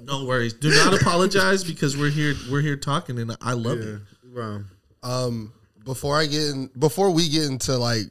no 0.01 0.25
worries. 0.27 0.53
Do 0.53 0.71
not 0.71 0.95
apologize 1.01 1.65
because 1.65 1.97
we're 1.97 2.11
here. 2.11 2.35
We're 2.53 2.61
here 2.61 2.77
talking, 2.77 3.19
and 3.19 3.37
I 3.41 3.55
love 3.55 3.79
Yeah, 3.81 3.97
it. 3.97 4.01
wow. 4.33 4.61
Um, 5.03 5.53
before 5.85 6.19
I 6.19 6.27
get 6.27 6.43
in, 6.51 6.71
before 6.79 7.11
we 7.11 7.29
get 7.29 7.45
into 7.45 7.77
like 7.77 8.05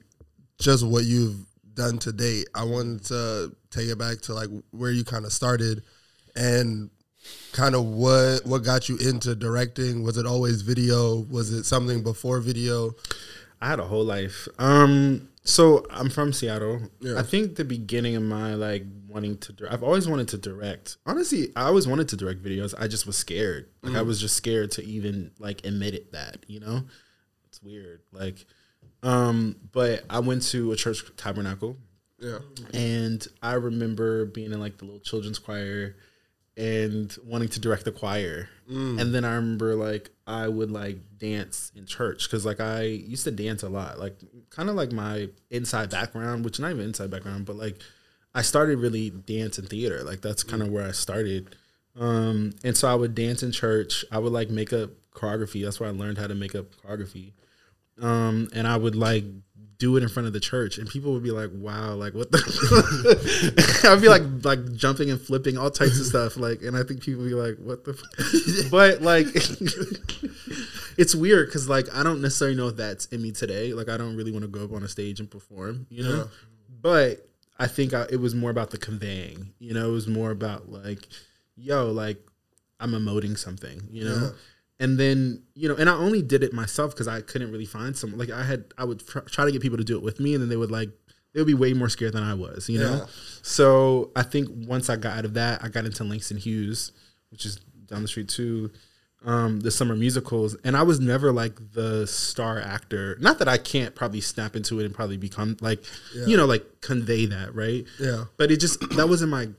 just 0.60 0.86
what 0.86 1.06
you've 1.06 1.46
done 1.74 1.98
to 2.00 2.12
date, 2.12 2.48
I 2.54 2.64
wanted 2.64 3.06
to 3.06 3.56
take 3.70 3.90
it 3.90 3.98
back 3.98 4.22
to 4.22 4.34
like 4.34 4.50
where 4.72 4.92
you 4.92 5.04
kind 5.04 5.26
of 5.26 5.34
started 5.34 5.84
and 6.36 6.90
kind 7.54 7.76
of 7.76 7.86
what 7.86 8.46
what 8.46 8.64
got 8.64 8.90
you 8.90 8.98
into 8.98 9.36
directing. 9.36 10.04
Was 10.04 10.18
it 10.18 10.26
always 10.26 10.62
video? 10.62 11.20
Was 11.30 11.52
it 11.52 11.64
something 11.66 12.04
before 12.04 12.40
video? 12.40 12.92
I 13.62 13.68
had 13.68 13.80
a 13.80 13.86
whole 13.86 14.04
life. 14.04 14.48
Um, 14.58 15.30
so 15.44 15.86
I'm 15.92 16.10
from 16.10 16.34
Seattle. 16.34 16.82
Yeah. 17.00 17.20
I 17.20 17.24
think 17.24 17.56
the 17.56 17.66
beginning 17.66 18.16
of 18.16 18.24
my 18.24 18.56
like 18.56 18.86
wanting 19.08 19.38
to, 19.40 19.54
dir- 19.54 19.72
I've 19.72 19.84
always 19.84 20.08
wanted 20.08 20.28
to 20.30 20.38
direct. 20.38 20.98
Honestly, 21.06 21.50
I 21.56 21.64
always 21.64 21.88
wanted 21.88 22.10
to 22.10 22.18
direct 22.18 22.44
videos. 22.44 22.74
I 22.78 22.88
just 22.88 23.06
was 23.06 23.18
scared. 23.18 23.70
Like 23.84 23.96
I 23.96 24.02
was 24.02 24.20
just 24.20 24.36
scared 24.36 24.72
to 24.72 24.84
even 24.84 25.32
like 25.40 25.66
admit 25.66 25.94
it. 25.94 26.12
That 26.12 26.38
you 26.48 26.60
know, 26.60 26.84
it's 27.62 27.72
weird. 27.72 28.02
Like, 28.12 28.46
um, 29.04 29.56
but 29.72 30.04
I 30.10 30.20
went 30.20 30.44
to 30.50 30.72
a 30.72 30.76
church 30.76 31.04
tabernacle 31.18 31.78
Yeah, 32.20 32.40
and 32.74 33.26
I 33.42 33.54
remember 33.54 34.26
being 34.26 34.52
in 34.52 34.60
like 34.60 34.78
the 34.78 34.86
little 34.86 35.00
children's 35.00 35.40
choir 35.40 35.96
and 36.58 37.16
wanting 37.26 37.48
to 37.50 37.60
direct 37.60 37.86
the 37.86 37.92
choir. 37.92 38.50
And 39.00 39.14
then 39.14 39.26
I 39.26 39.36
remember 39.36 39.76
like 39.76 40.12
I 40.28 40.48
would 40.48 40.72
like 40.72 40.98
dance 41.18 41.72
in 41.76 41.86
church 41.86 42.28
because 42.30 42.46
like 42.46 42.60
I 42.60 42.84
used 42.84 43.24
to 43.26 43.32
dance 43.32 43.64
a 43.64 43.70
lot, 43.70 44.00
like 44.00 44.18
kind 44.50 44.70
of 44.70 44.76
like 44.76 44.92
my 44.92 45.30
inside 45.50 45.90
background, 45.90 46.46
which 46.46 46.60
not 46.60 46.72
even 46.72 46.86
inside 46.86 47.10
background, 47.10 47.46
but 47.46 47.58
like 47.58 47.80
I 48.34 48.42
started 48.42 48.80
really 48.80 49.10
dance 49.10 49.58
and 49.58 49.68
theater. 49.68 50.04
Like 50.04 50.22
that's 50.22 50.44
kind 50.44 50.62
of 50.62 50.70
where 50.70 50.88
I 50.88 50.92
started. 50.92 51.56
Um, 52.00 52.54
and 52.64 52.78
so 52.78 52.88
I 52.88 52.96
would 52.96 53.14
dance 53.16 53.44
in 53.44 53.52
church. 53.52 54.06
I 54.12 54.20
would 54.20 54.32
like 54.32 54.50
make 54.50 54.72
up 54.72 54.92
choreography. 55.14 55.64
That's 55.64 55.80
where 55.80 55.90
I 55.90 55.92
learned 55.92 56.18
how 56.18 56.28
to 56.28 56.36
make 56.36 56.56
up 56.56 56.68
choreography. 56.82 57.34
Um, 58.02 58.50
and 58.54 58.68
I 58.68 58.78
would 58.78 58.96
like 58.96 59.24
do 59.82 59.98
it 59.98 60.04
in 60.04 60.10
front 60.10 60.28
of 60.28 60.34
the 60.34 60.40
church, 60.40 60.78
and 60.78 60.88
people 60.88 61.12
would 61.12 61.24
be 61.24 61.32
like, 61.32 61.50
"Wow, 61.54 61.96
like 61.96 62.14
what 62.14 62.32
the?" 62.32 62.40
I'd 63.90 64.00
be 64.00 64.10
like 64.10 64.22
like 64.44 64.74
jumping 64.76 65.10
and 65.10 65.20
flipping 65.20 65.58
all 65.58 65.72
types 65.72 66.00
of 66.00 66.06
stuff, 66.06 66.38
like, 66.38 66.62
and 66.62 66.78
I 66.78 66.84
think 66.84 67.02
people 67.02 67.24
would 67.24 67.30
be 67.30 67.36
like, 67.36 67.58
"What 67.58 67.84
the?" 67.84 67.92
F-? 67.92 68.70
But 68.72 69.02
like, 69.02 69.26
it's 71.00 71.16
weird 71.16 71.48
because 71.48 71.68
like 71.68 71.88
I 71.96 72.04
don't 72.04 72.22
necessarily 72.22 72.56
know 72.56 72.68
if 72.68 72.76
that's 72.76 73.08
in 73.08 73.24
me 73.24 73.32
today. 73.32 73.74
Like 73.74 73.90
I 73.90 73.98
don't 73.98 74.16
really 74.16 74.32
want 74.32 74.44
to 74.44 74.50
go 74.50 74.64
up 74.64 74.72
on 74.72 74.84
a 74.84 74.88
stage 74.88 75.20
and 75.20 75.30
perform, 75.30 75.88
you 75.90 76.04
know. 76.04 76.16
Yeah. 76.16 76.24
But 76.82 77.28
I 77.58 77.66
think 77.66 77.96
I, 77.96 78.06
it 78.12 78.20
was 78.20 78.36
more 78.36 78.52
about 78.52 78.70
the 78.70 78.78
conveying. 78.78 79.54
You 79.58 79.74
know, 79.74 79.90
it 79.90 79.94
was 79.94 80.08
more 80.08 80.30
about 80.30 80.72
like, 80.72 81.08
yo, 81.56 81.92
like 81.92 82.24
I'm 82.80 82.92
emoting 82.92 83.36
something, 83.36 83.82
you 83.90 84.06
know. 84.06 84.16
Yeah. 84.16 84.30
And 84.82 85.00
then 85.00 85.44
you 85.54 85.70
know, 85.70 85.76
and 85.76 85.90
I 85.90 85.94
only 85.94 86.22
did 86.22 86.44
it 86.44 86.52
myself 86.54 86.92
because 86.92 87.08
I 87.08 87.22
couldn't 87.22 87.52
really 87.52 87.66
find 87.66 87.96
someone. 87.96 88.20
Like 88.20 88.32
I 88.32 88.44
had, 88.44 88.66
I 88.78 88.84
would 88.84 89.08
tr- 89.08 89.20
try 89.20 89.46
to 89.46 89.52
get 89.52 89.62
people 89.62 89.78
to 89.78 89.84
do 89.84 89.96
it 89.96 90.04
with 90.04 90.20
me, 90.20 90.34
and 90.34 90.42
then 90.42 90.50
they 90.50 90.58
would 90.58 90.72
like 90.72 90.90
they 91.34 91.40
would 91.40 91.48
be 91.48 91.54
way 91.54 91.72
more 91.74 91.88
scared 91.88 92.14
than 92.14 92.24
I 92.24 92.34
was, 92.34 92.68
you 92.68 92.80
know. 92.80 92.96
Yeah. 92.96 93.06
So 93.42 94.12
I 94.16 94.24
think 94.24 94.50
once 94.68 94.90
I 94.90 94.96
got 94.98 95.18
out 95.20 95.26
of 95.26 95.34
that, 95.36 95.64
I 95.64 95.70
got 95.70 95.86
into 95.86 96.04
Langston 96.04 96.38
Hughes, 96.38 96.92
which 97.30 97.46
is 97.46 97.58
down 97.86 98.02
the 98.02 98.08
street 98.08 98.28
too. 98.30 98.72
Um, 99.24 99.60
the 99.60 99.70
summer 99.70 99.96
musicals, 99.96 100.58
and 100.64 100.76
I 100.76 100.82
was 100.82 101.00
never 101.00 101.32
like 101.32 101.54
the 101.74 102.08
star 102.08 102.58
actor. 102.60 103.18
Not 103.22 103.38
that 103.38 103.48
I 103.48 103.60
can't 103.60 103.94
probably 103.94 104.20
snap 104.20 104.56
into 104.56 104.80
it 104.80 104.86
and 104.88 104.96
probably 104.96 105.18
become 105.18 105.58
like, 105.62 105.84
you 106.26 106.36
know, 106.36 106.48
like 106.48 106.82
convey 106.82 107.28
that, 107.28 107.54
right? 107.54 107.86
yeah, 108.00 108.24
But 108.38 108.50
it 108.50 108.60
just 108.60 108.80
that 108.96 109.08
wasn't 109.08 109.30
my. 109.30 109.50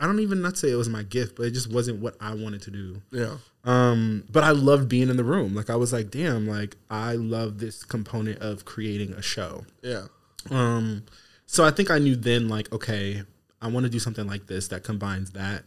I 0.00 0.06
don't 0.06 0.18
even 0.18 0.42
not 0.42 0.58
say 0.58 0.72
it 0.72 0.74
was 0.74 0.88
my 0.88 1.04
gift, 1.04 1.36
but 1.36 1.44
it 1.46 1.52
just 1.52 1.72
wasn't 1.72 2.00
what 2.00 2.16
I 2.20 2.34
wanted 2.34 2.62
to 2.62 2.72
do. 2.72 3.00
yeah, 3.12 3.36
Um, 3.66 4.24
but 4.30 4.44
I 4.44 4.52
loved 4.52 4.88
being 4.88 5.08
in 5.10 5.16
the 5.16 5.24
room. 5.24 5.54
Like 5.54 5.68
I 5.68 5.76
was 5.76 5.92
like, 5.92 6.10
damn, 6.10 6.46
like 6.46 6.76
I 6.88 7.14
love 7.14 7.58
this 7.58 7.84
component 7.84 8.38
of 8.38 8.64
creating 8.64 9.12
a 9.12 9.20
show. 9.22 9.66
yeah, 9.82 10.06
Um, 10.50 11.02
so 11.46 11.64
I 11.64 11.70
think 11.72 11.90
I 11.90 11.98
knew 11.98 12.16
then, 12.16 12.48
like, 12.48 12.72
okay, 12.72 13.22
I 13.60 13.68
want 13.68 13.84
to 13.84 13.90
do 13.90 13.98
something 13.98 14.26
like 14.26 14.46
this 14.46 14.68
that 14.68 14.84
combines 14.84 15.32
that. 15.32 15.64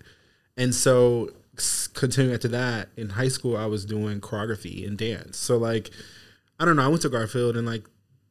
And 0.58 0.74
so, 0.76 1.32
continuing 1.94 2.34
after 2.36 2.50
that, 2.50 2.90
in 2.98 3.10
high 3.10 3.30
school, 3.30 3.56
I 3.58 3.66
was 3.66 3.86
doing 3.86 4.20
choreography 4.22 4.86
and 4.86 4.98
dance. 4.98 5.38
So, 5.38 5.58
like, 5.58 5.90
I 6.60 6.66
don't 6.66 6.76
know, 6.76 6.84
I 6.84 6.88
went 6.90 7.02
to 7.04 7.10
Garfield 7.10 7.56
and, 7.56 7.66
like, 7.66 7.86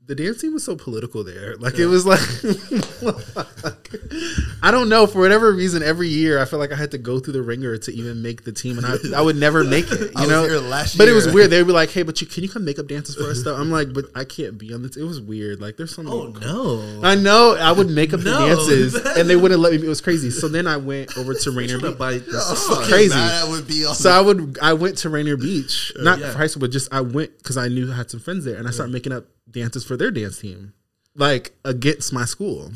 the 0.05 0.15
dance 0.15 0.41
scene 0.41 0.53
was 0.55 0.65
so 0.65 0.77
political 0.77 1.25
there. 1.25 1.57
Like, 1.57 1.79
it 1.79 1.87
was 1.87 2.05
like, 2.07 2.21
I 4.63 4.71
don't 4.71 4.89
know, 4.89 5.07
for 5.07 5.21
whatever 5.21 5.53
reason, 5.53 5.83
every 5.83 6.09
year 6.09 6.41
I 6.41 6.45
felt 6.45 6.61
like 6.61 6.73
I 6.73 6.77
had 6.77 6.91
to 6.93 6.99
go 6.99 7.19
through 7.21 7.35
the 7.35 7.43
ringer 7.43 7.77
to 7.79 7.93
even 7.93 8.23
make 8.23 8.45
the 8.45 8.53
team, 8.53 8.79
and 8.79 8.87
I, 8.87 8.97
I 9.19 9.23
would 9.23 9.37
never 9.37 9.65
make 9.65 9.87
it, 9.91 10.13
you 10.19 10.27
know? 10.27 10.47
but 10.97 11.09
it 11.09 11.13
was 11.13 11.33
weird. 11.33 11.51
They 11.51 11.59
would 11.59 11.67
be 11.67 11.73
like, 11.73 11.91
hey, 11.91 12.03
but 12.03 12.21
you, 12.21 12.27
can 12.27 12.43
you 12.43 12.49
come 12.49 12.65
make 12.65 12.79
up 12.79 12.87
dances 12.87 13.15
for 13.17 13.25
us? 13.31 13.41
Stuff. 13.41 13.59
I'm 13.59 13.71
like, 13.71 13.93
but 13.93 14.07
I 14.15 14.25
can't 14.25 14.59
be 14.59 14.73
on 14.75 14.83
this. 14.83 14.97
It 14.97 15.05
was 15.05 15.21
weird. 15.21 15.61
Like, 15.61 15.77
there's 15.77 15.95
some. 15.95 16.07
Oh 16.09 16.27
no! 16.41 17.01
I 17.03 17.15
know. 17.15 17.57
I 17.59 17.73
would 17.73 17.89
make 17.91 18.13
up 18.13 18.21
the 18.21 18.31
dances, 18.39 18.95
and 18.95 19.29
they 19.29 19.37
wouldn't 19.37 19.61
let 19.61 19.73
me. 19.73 19.85
It 19.85 19.89
was 19.89 20.01
crazy. 20.01 20.31
So 20.31 20.49
then 20.49 20.67
I 20.67 20.77
went 20.77 21.17
over 21.17 21.35
to 21.35 21.51
Rainier 21.51 21.79
Beach. 21.81 21.99
bite 21.99 22.23
I'm 22.33 22.83
crazy. 22.89 23.15
That 23.15 23.47
would 23.49 23.67
be 23.67 23.83
So 23.95 24.11
I 24.11 24.21
would. 24.21 24.59
I 24.61 24.73
went 24.75 24.99
to 24.99 25.09
Rainier 25.09 25.37
Beach, 25.37 25.93
not 25.97 26.19
Yeah. 26.19 26.33
for 26.33 26.39
high 26.39 26.47
school, 26.47 26.61
but 26.61 26.71
just 26.71 26.93
I 26.93 27.01
went 27.01 27.37
because 27.39 27.57
I 27.57 27.69
knew 27.69 27.91
I 27.93 27.97
had 27.97 28.11
some 28.11 28.21
friends 28.21 28.45
there, 28.45 28.57
and 28.57 28.67
I 28.67 28.71
started 28.71 28.93
making 28.93 29.13
up 29.13 29.25
dances 29.51 29.85
for 29.85 29.97
their 29.97 30.11
dance 30.11 30.39
team, 30.41 30.73
like 31.15 31.53
against 31.65 32.13
my 32.13 32.25
school. 32.25 32.71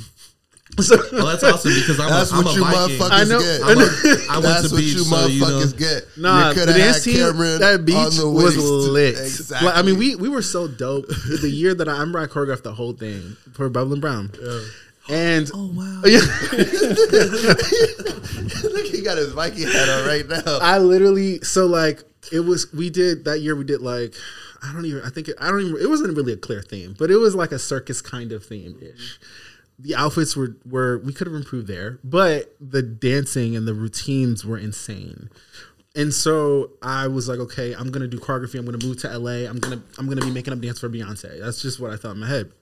So 0.81 0.97
Well, 1.13 1.27
that's 1.27 1.45
awesome 1.45 1.73
because 1.75 2.01
I'm 2.01 2.09
That's 2.09 2.33
a, 2.33 2.37
I'm 2.37 2.45
what 2.45 2.55
a 2.55 2.59
you 2.59 2.65
Viking. 2.65 2.99
motherfuckers 2.99 3.11
I 3.13 3.25
know- 3.25 3.41
get. 3.41 3.61
I 3.63 3.75
know. 3.75 3.89
I 4.31 4.35
went 4.35 4.43
That's 4.43 4.69
to 4.69 4.75
what 4.75 4.81
beach, 4.81 4.95
you 4.95 5.05
so, 5.05 5.27
you 5.27 5.43
motherfuckers 5.43 5.73
know. 5.73 5.79
get. 5.79 6.09
Nah, 6.17 6.49
You 6.49 6.55
the 6.55 6.61
coulda 6.61 6.73
dance 6.79 6.97
had 6.97 7.05
team, 7.05 7.17
Cameron 7.19 7.59
that 7.61 7.85
beach 7.85 7.95
on 7.97 8.17
the 8.17 8.31
was 8.31 8.57
waist. 8.57 8.67
lit. 8.69 9.15
Exactly. 9.19 9.67
Like, 9.69 9.77
I 9.77 9.83
mean, 9.83 9.99
we 9.99 10.17
we 10.17 10.29
were 10.31 10.41
so 10.43 10.67
dope. 10.69 11.07
the 11.09 11.51
year 11.51 11.75
that 11.75 11.89
I, 11.89 11.93
I 11.93 11.99
remember 12.01 12.21
I 12.21 12.27
choreographed 12.27 12.63
the 12.63 12.73
whole 12.75 12.93
thing 12.95 13.37
for 13.53 13.69
Bubble 13.69 13.93
and 13.93 14.01
Brown. 14.01 14.31
And 15.11 15.51
Oh 15.53 15.67
wow. 15.75 16.01
Look, 18.65 18.87
he 18.87 19.03
got 19.03 19.19
his 19.19 19.33
Viking 19.33 19.67
hat 19.69 19.89
on 19.89 20.07
right 20.07 20.27
now. 20.29 20.59
I 20.61 20.79
literally 20.79 21.41
so 21.41 21.67
like 21.67 22.03
it 22.33 22.41
was 22.41 22.73
we 22.73 22.91
did 22.91 23.25
that 23.25 23.41
year 23.41 23.55
we 23.57 23.65
did 23.65 23.81
like 23.83 24.15
I 24.63 24.73
don't 24.73 24.87
even 24.87 25.03
I 25.03 25.11
think 25.11 25.29
it, 25.29 25.37
I 25.41 25.51
don't 25.51 25.61
even 25.61 25.81
it 25.83 25.89
wasn't 25.89 26.17
really 26.17 26.33
a 26.33 26.37
clear 26.37 26.63
theme, 26.63 26.95
but 26.99 27.11
it 27.11 27.17
was 27.17 27.35
like 27.35 27.53
a 27.53 27.59
circus 27.59 28.01
kind 28.01 28.33
of 28.33 28.45
theme 28.45 28.77
ish. 28.81 29.19
The 29.83 29.95
outfits 29.95 30.37
were 30.37 30.57
were 30.65 30.99
we 30.99 31.13
could 31.13 31.27
have 31.27 31.37
improved 31.37 31.67
there, 31.67 31.99
but 32.03 32.55
the 32.61 32.83
dancing 32.83 33.57
and 33.57 33.67
the 33.67 33.75
routines 33.75 34.45
were 34.45 34.59
insane. 34.59 35.29
And 35.95 36.15
so 36.15 36.71
I 36.81 37.09
was 37.09 37.29
like, 37.29 37.39
okay, 37.39 37.75
I'm 37.75 37.91
gonna 37.91 38.09
do 38.09 38.19
choreography. 38.19 38.59
I'm 38.59 38.65
gonna 38.65 38.85
move 38.85 38.99
to 39.03 39.19
LA. 39.19 39.49
I'm 39.49 39.59
gonna 39.59 39.83
I'm 39.99 40.09
gonna 40.09 40.23
be 40.23 40.31
making 40.31 40.53
up 40.53 40.61
dance 40.61 40.81
for 40.81 40.89
Beyonce. 40.89 41.41
That's 41.41 41.61
just 41.61 41.81
what 41.81 41.91
I 41.91 41.97
thought 41.97 42.13
in 42.13 42.21
my 42.21 42.29
head. 42.29 42.53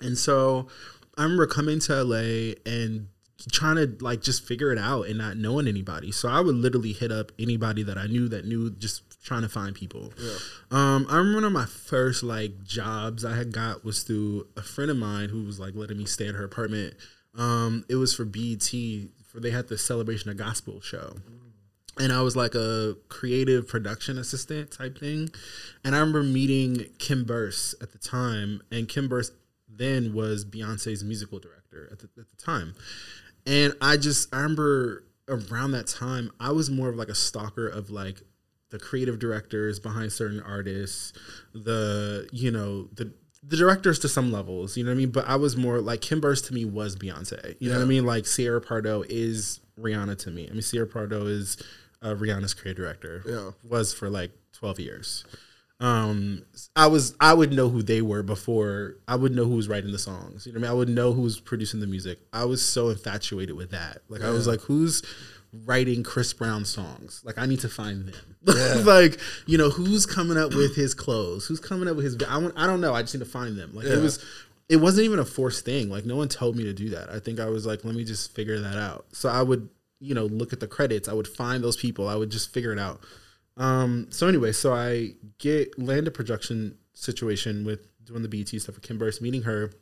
And 0.00 0.18
so 0.18 0.68
I 1.16 1.22
remember 1.22 1.46
coming 1.46 1.78
to 1.80 2.04
LA 2.04 2.54
and 2.66 3.08
trying 3.50 3.76
to 3.76 4.04
like 4.04 4.20
just 4.20 4.44
figure 4.46 4.72
it 4.72 4.78
out 4.78 5.06
and 5.06 5.18
not 5.18 5.36
knowing 5.36 5.66
anybody. 5.66 6.12
So 6.12 6.28
I 6.28 6.40
would 6.40 6.54
literally 6.54 6.92
hit 6.92 7.10
up 7.10 7.32
anybody 7.38 7.82
that 7.84 7.96
I 7.96 8.06
knew 8.06 8.28
that 8.28 8.44
knew 8.44 8.70
just 8.70 9.09
trying 9.22 9.42
to 9.42 9.48
find 9.48 9.74
people. 9.74 10.12
Um, 10.70 11.06
I 11.08 11.16
remember 11.16 11.36
one 11.36 11.44
of 11.44 11.52
my 11.52 11.66
first 11.66 12.22
like 12.22 12.64
jobs 12.64 13.24
I 13.24 13.36
had 13.36 13.52
got 13.52 13.84
was 13.84 14.02
through 14.02 14.46
a 14.56 14.62
friend 14.62 14.90
of 14.90 14.96
mine 14.96 15.28
who 15.28 15.44
was 15.44 15.60
like 15.60 15.74
letting 15.74 15.98
me 15.98 16.04
stay 16.04 16.28
at 16.28 16.34
her 16.34 16.44
apartment. 16.44 16.94
Um, 17.36 17.84
it 17.88 17.96
was 17.96 18.14
for 18.14 18.24
BET 18.24 18.70
for 19.24 19.40
they 19.40 19.50
had 19.50 19.68
the 19.68 19.78
celebration 19.78 20.30
of 20.30 20.36
gospel 20.36 20.80
show 20.80 21.16
and 22.00 22.12
I 22.12 22.22
was 22.22 22.34
like 22.34 22.54
a 22.54 22.96
creative 23.08 23.68
production 23.68 24.18
assistant 24.18 24.70
type 24.70 24.98
thing. 24.98 25.28
And 25.84 25.94
I 25.94 25.98
remember 25.98 26.22
meeting 26.22 26.86
Kim 26.98 27.24
Burse 27.24 27.74
at 27.80 27.92
the 27.92 27.98
time, 27.98 28.62
and 28.70 28.88
Kim 28.88 29.08
Burse 29.08 29.32
then 29.68 30.14
was 30.14 30.44
Beyonce's 30.44 31.04
musical 31.04 31.38
director 31.38 31.88
at 31.92 31.98
the, 31.98 32.08
at 32.18 32.28
the 32.28 32.36
time. 32.36 32.74
And 33.46 33.74
I 33.80 33.96
just 33.96 34.32
I 34.34 34.38
remember 34.38 35.04
around 35.28 35.72
that 35.72 35.86
time, 35.86 36.30
I 36.40 36.52
was 36.52 36.70
more 36.70 36.88
of 36.88 36.96
like 36.96 37.08
a 37.08 37.14
stalker 37.14 37.68
of 37.68 37.90
like 37.90 38.22
the 38.70 38.78
creative 38.78 39.18
directors 39.18 39.78
behind 39.78 40.12
certain 40.12 40.40
artists, 40.40 41.12
the 41.52 42.28
you 42.32 42.50
know 42.50 42.88
the 42.94 43.12
the 43.42 43.56
directors 43.56 43.98
to 44.00 44.08
some 44.08 44.30
levels, 44.30 44.76
you 44.76 44.84
know 44.84 44.90
what 44.90 44.96
I 44.96 44.98
mean. 44.98 45.10
But 45.10 45.26
I 45.28 45.36
was 45.36 45.56
more 45.56 45.80
like 45.80 46.00
Kim 46.00 46.20
Burse 46.20 46.42
to 46.42 46.54
me 46.54 46.64
was 46.64 46.96
Beyonce, 46.96 47.56
you 47.58 47.70
know 47.70 47.76
what 47.76 47.84
I 47.84 47.86
mean. 47.86 48.04
Like 48.04 48.24
Ciarra 48.24 48.64
Pardo 48.64 49.02
is 49.08 49.60
Rihanna 49.78 50.18
to 50.18 50.30
me. 50.30 50.46
I 50.48 50.52
mean 50.52 50.60
Ciarra 50.60 50.90
Pardo 50.90 51.26
is 51.26 51.62
uh, 52.02 52.14
Rihanna's 52.14 52.54
creative 52.54 52.82
director. 52.82 53.22
Yeah. 53.26 53.50
was 53.62 53.92
for 53.92 54.08
like 54.08 54.32
twelve 54.52 54.78
years. 54.78 55.24
Um, 55.80 56.42
I 56.76 56.88
was 56.88 57.14
I 57.20 57.32
would 57.32 57.52
know 57.54 57.70
who 57.70 57.82
they 57.82 58.02
were 58.02 58.22
before 58.22 58.96
I 59.08 59.16
would 59.16 59.32
know 59.34 59.44
who 59.46 59.56
was 59.56 59.68
writing 59.68 59.92
the 59.92 59.98
songs. 59.98 60.46
You 60.46 60.52
know 60.52 60.60
what 60.60 60.66
I 60.66 60.68
mean? 60.68 60.70
I 60.70 60.78
would 60.78 60.88
know 60.90 61.12
who 61.12 61.22
was 61.22 61.40
producing 61.40 61.80
the 61.80 61.86
music. 61.86 62.18
I 62.34 62.44
was 62.44 62.62
so 62.62 62.90
infatuated 62.90 63.56
with 63.56 63.70
that. 63.70 64.02
Like 64.08 64.22
I 64.22 64.30
was 64.30 64.46
like, 64.46 64.60
who's 64.60 65.02
writing 65.52 66.02
Chris 66.02 66.32
Brown 66.32 66.64
songs? 66.64 67.22
Like 67.24 67.38
I 67.38 67.46
need 67.46 67.60
to 67.60 67.68
find 67.68 68.06
them. 68.06 68.84
like 68.84 69.18
you 69.46 69.58
know 69.58 69.70
who's 69.70 70.06
coming 70.06 70.36
up 70.36 70.54
with 70.54 70.76
his 70.76 70.94
clothes? 70.94 71.46
Who's 71.46 71.60
coming 71.60 71.88
up 71.88 71.96
with 71.96 72.04
his? 72.04 72.16
I 72.28 72.38
want, 72.38 72.54
I 72.56 72.66
don't 72.66 72.80
know. 72.80 72.94
I 72.94 73.02
just 73.02 73.14
need 73.14 73.24
to 73.24 73.30
find 73.30 73.56
them. 73.58 73.74
Like 73.74 73.86
it 73.86 74.00
was. 74.00 74.24
It 74.68 74.76
wasn't 74.76 75.06
even 75.06 75.18
a 75.18 75.24
forced 75.24 75.64
thing. 75.64 75.90
Like 75.90 76.06
no 76.06 76.14
one 76.14 76.28
told 76.28 76.54
me 76.54 76.62
to 76.62 76.72
do 76.72 76.90
that. 76.90 77.10
I 77.10 77.18
think 77.18 77.40
I 77.40 77.46
was 77.46 77.66
like, 77.66 77.84
let 77.84 77.96
me 77.96 78.04
just 78.04 78.32
figure 78.36 78.60
that 78.60 78.76
out. 78.76 79.04
So 79.10 79.28
I 79.28 79.42
would, 79.42 79.68
you 79.98 80.14
know, 80.14 80.26
look 80.26 80.52
at 80.52 80.60
the 80.60 80.68
credits. 80.68 81.08
I 81.08 81.12
would 81.12 81.26
find 81.26 81.64
those 81.64 81.76
people. 81.76 82.06
I 82.06 82.14
would 82.14 82.30
just 82.30 82.54
figure 82.54 82.72
it 82.72 82.78
out. 82.78 83.00
Um, 83.56 84.06
so 84.10 84.28
anyway, 84.28 84.52
so 84.52 84.72
I 84.72 85.14
get 85.38 85.76
land 85.76 86.06
a 86.06 86.12
production 86.12 86.78
situation 86.94 87.64
with 87.64 87.88
doing 88.04 88.22
the 88.22 88.28
BET 88.28 88.48
stuff 88.48 88.76
with 88.76 88.82
Kim 88.82 88.98
Burse, 88.98 89.20
meeting 89.20 89.42
her. 89.42 89.72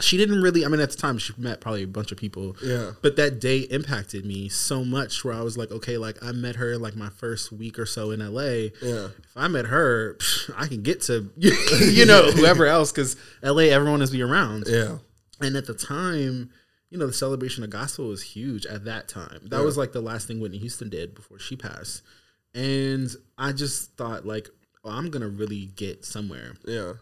She 0.00 0.16
didn't 0.16 0.42
really 0.42 0.64
I 0.64 0.68
mean 0.68 0.80
at 0.80 0.90
the 0.90 0.96
time 0.96 1.18
she 1.18 1.32
met 1.36 1.60
probably 1.60 1.82
a 1.84 1.88
bunch 1.88 2.10
of 2.10 2.18
people. 2.18 2.56
Yeah. 2.62 2.92
But 3.02 3.16
that 3.16 3.40
day 3.40 3.58
impacted 3.58 4.24
me 4.24 4.48
so 4.48 4.84
much 4.84 5.24
where 5.24 5.34
I 5.34 5.42
was 5.42 5.56
like, 5.56 5.70
okay, 5.70 5.98
like 5.98 6.22
I 6.22 6.32
met 6.32 6.56
her 6.56 6.76
like 6.76 6.96
my 6.96 7.10
first 7.10 7.52
week 7.52 7.78
or 7.78 7.86
so 7.86 8.10
in 8.10 8.20
LA. 8.20 8.70
Yeah. 8.82 9.08
If 9.18 9.36
I 9.36 9.48
met 9.48 9.66
her, 9.66 10.14
psh, 10.18 10.50
I 10.56 10.66
can 10.66 10.82
get 10.82 11.02
to 11.02 11.30
you 11.36 12.06
know, 12.06 12.30
whoever 12.32 12.66
else 12.66 12.92
cuz 12.92 13.16
LA 13.42 13.64
everyone 13.64 14.02
is 14.02 14.10
be 14.10 14.22
around. 14.22 14.64
Yeah. 14.66 14.98
And 15.40 15.56
at 15.56 15.66
the 15.66 15.74
time, 15.74 16.50
you 16.90 16.98
know, 16.98 17.06
the 17.06 17.12
celebration 17.12 17.64
of 17.64 17.70
gospel 17.70 18.06
was 18.06 18.22
huge 18.22 18.66
at 18.66 18.84
that 18.84 19.08
time. 19.08 19.40
That 19.50 19.64
was 19.64 19.76
like 19.76 19.92
the 19.92 20.00
last 20.00 20.28
thing 20.28 20.40
Whitney 20.40 20.58
Houston 20.58 20.88
did 20.88 21.14
before 21.14 21.38
she 21.38 21.56
passed. 21.56 22.02
And 22.54 23.10
I 23.36 23.52
just 23.52 23.96
thought 23.96 24.24
like, 24.24 24.48
oh, 24.84 24.90
I'm 24.90 25.10
gonna 25.10 25.28
really 25.28 25.66
get 25.74 26.04
somewhere. 26.04 26.54
Yeah. 26.64 26.94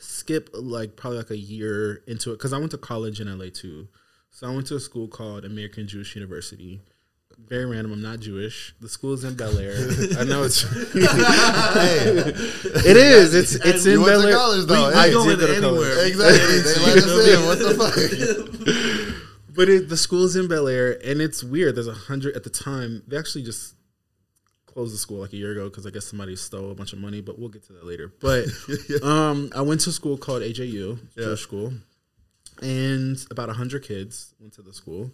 Skip 0.00 0.50
like 0.54 0.96
probably 0.96 1.18
like 1.18 1.30
a 1.30 1.36
year 1.36 2.02
into 2.06 2.30
it 2.32 2.36
because 2.38 2.52
I 2.52 2.58
went 2.58 2.70
to 2.72 2.78
college 2.78 3.20
in 3.20 3.36
LA 3.38 3.46
too. 3.52 3.88
So 4.30 4.46
I 4.46 4.54
went 4.54 4.66
to 4.68 4.76
a 4.76 4.80
school 4.80 5.08
called 5.08 5.44
American 5.44 5.88
Jewish 5.88 6.14
University. 6.14 6.80
Very 7.46 7.66
random. 7.66 7.92
I'm 7.92 8.02
not 8.02 8.18
Jewish. 8.20 8.74
The 8.80 8.88
school 8.88 9.12
is 9.14 9.22
in 9.24 9.34
Bel 9.34 9.56
Air. 9.58 9.74
I 10.18 10.24
know 10.24 10.42
it's. 10.42 10.62
hey, 10.92 12.22
it 12.90 12.96
is. 12.96 13.34
It's 13.34 13.54
it's 13.54 13.86
you 13.86 14.00
in 14.00 14.04
Bel 14.06 14.26
Air. 14.26 14.34
college 14.34 14.66
though. 14.66 14.88
we 14.88 14.94
Hey, 14.94 15.12
go 15.12 15.24
did 15.24 15.38
go 15.38 15.46
to 15.54 15.60
college. 15.60 15.86
anywhere. 15.88 16.06
exactly. 16.06 16.58
They 16.60 16.80
let 16.84 16.98
us 16.98 17.28
in. 17.28 17.46
What 17.46 17.58
the 17.58 17.74
fuck? 19.14 19.14
But 19.58 19.68
it, 19.68 19.88
the 19.88 19.96
school's 19.96 20.36
in 20.36 20.46
Bel 20.46 20.68
Air, 20.68 21.00
and 21.04 21.20
it's 21.20 21.42
weird. 21.42 21.74
There's 21.74 21.88
a 21.88 21.92
hundred 21.92 22.36
at 22.36 22.44
the 22.44 22.50
time. 22.50 23.02
They 23.08 23.16
actually 23.18 23.42
just 23.42 23.74
closed 24.68 24.94
the 24.94 24.98
school 24.98 25.18
like 25.18 25.32
a 25.32 25.36
year 25.36 25.52
ago 25.52 25.68
because 25.68 25.86
I 25.86 25.90
guess 25.90 26.06
somebody 26.06 26.36
stole 26.36 26.70
a 26.70 26.74
bunch 26.74 26.92
of 26.92 26.98
money. 26.98 27.20
But 27.20 27.38
we'll 27.38 27.48
get 27.48 27.64
to 27.66 27.72
that 27.74 27.84
later. 27.84 28.12
But 28.20 28.46
um, 29.02 29.50
I 29.54 29.62
went 29.62 29.80
to 29.82 29.90
a 29.90 29.92
school 29.92 30.16
called 30.16 30.42
AJU, 30.42 30.98
Jewish 31.16 31.40
school, 31.40 31.72
and 32.62 33.18
about 33.30 33.48
a 33.48 33.54
hundred 33.54 33.84
kids 33.84 34.34
went 34.40 34.52
to 34.54 34.62
the 34.62 34.72
school. 34.72 35.10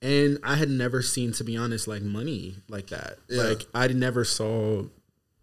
And 0.00 0.38
I 0.42 0.56
had 0.56 0.68
never 0.68 1.00
seen, 1.00 1.32
to 1.34 1.44
be 1.44 1.56
honest, 1.56 1.86
like 1.86 2.02
money 2.02 2.56
like 2.68 2.88
that. 2.88 3.18
Yeah. 3.28 3.44
Like 3.44 3.66
I 3.74 3.86
never 3.88 4.24
saw, 4.24 4.84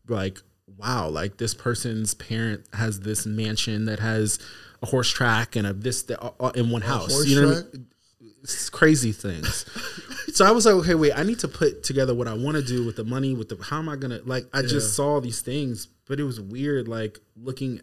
like 0.07 0.39
wow, 0.77 1.09
like 1.09 1.37
this 1.37 1.53
person's 1.53 2.13
parent 2.13 2.65
has 2.73 3.01
this 3.01 3.25
mansion 3.25 3.85
that 3.85 3.99
has 3.99 4.39
a 4.81 4.85
horse 4.85 5.09
track 5.09 5.55
and 5.55 5.67
a 5.67 5.73
this 5.73 6.03
that, 6.03 6.21
uh, 6.21 6.51
in 6.55 6.69
one 6.69 6.81
house. 6.81 7.25
you 7.25 7.41
know, 7.41 7.63
what 8.19 8.27
I 8.27 8.29
track? 8.29 8.35
mean? 8.35 8.43
It's 8.43 8.69
crazy 8.69 9.11
things. 9.11 9.65
so 10.33 10.45
I 10.45 10.51
was 10.51 10.65
like, 10.65 10.75
okay, 10.75 10.95
wait, 10.95 11.13
I 11.15 11.23
need 11.23 11.39
to 11.39 11.47
put 11.47 11.83
together 11.83 12.13
what 12.13 12.27
I 12.27 12.33
want 12.33 12.57
to 12.57 12.63
do 12.63 12.85
with 12.85 12.95
the 12.95 13.03
money, 13.03 13.33
with 13.33 13.49
the 13.49 13.57
how 13.63 13.77
am 13.79 13.89
I 13.89 13.95
gonna 13.95 14.19
like? 14.25 14.45
I 14.53 14.61
just 14.61 14.95
saw 14.95 15.19
these 15.19 15.41
things, 15.41 15.87
but 16.07 16.19
it 16.19 16.23
was 16.23 16.39
weird, 16.39 16.87
like 16.87 17.19
looking 17.35 17.81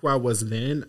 who 0.00 0.08
I 0.08 0.16
was 0.16 0.48
then. 0.48 0.84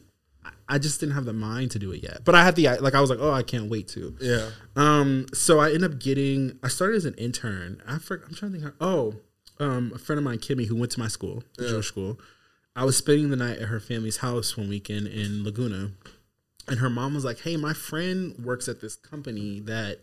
I- 0.67 0.77
just 0.79 0.99
didn't 0.99 1.13
have 1.15 1.25
the 1.25 1.33
mind 1.33 1.71
to 1.71 1.79
do 1.79 1.91
it 1.91 2.01
yet, 2.03 2.25
but 2.25 2.35
I 2.35 2.43
had 2.43 2.55
the 2.55 2.67
like. 2.79 2.95
I 2.95 2.99
was 3.01 3.09
like, 3.09 3.19
oh, 3.21 3.31
I 3.31 3.43
can't 3.43 3.69
wait 3.69 3.87
to. 3.89 4.15
Yeah. 4.19 4.49
Um, 4.75 5.27
so 5.33 5.59
I 5.59 5.67
ended 5.67 5.83
up 5.93 5.99
getting. 5.99 6.57
I 6.63 6.67
started 6.67 6.97
as 6.97 7.05
an 7.05 7.13
intern. 7.13 7.81
I 7.87 7.99
for, 7.99 8.23
I'm 8.27 8.33
trying 8.33 8.53
to 8.53 8.59
think. 8.59 8.73
How, 8.79 8.85
oh, 8.85 9.15
um, 9.59 9.91
a 9.95 9.99
friend 9.99 10.17
of 10.17 10.23
mine, 10.23 10.39
Kimmy, 10.39 10.67
who 10.67 10.75
went 10.75 10.91
to 10.93 10.99
my 10.99 11.07
school, 11.07 11.43
the 11.57 11.69
Jewish 11.69 11.87
school. 11.87 12.19
I 12.75 12.85
was 12.85 12.97
spending 12.97 13.29
the 13.29 13.35
night 13.35 13.59
at 13.59 13.67
her 13.69 13.79
family's 13.79 14.17
house 14.17 14.57
one 14.57 14.67
weekend 14.67 15.07
in 15.07 15.43
Laguna, 15.43 15.91
and 16.67 16.79
her 16.79 16.89
mom 16.89 17.13
was 17.13 17.25
like, 17.25 17.39
"Hey, 17.41 17.57
my 17.57 17.73
friend 17.73 18.35
works 18.43 18.67
at 18.67 18.81
this 18.81 18.95
company 18.95 19.59
that 19.61 19.99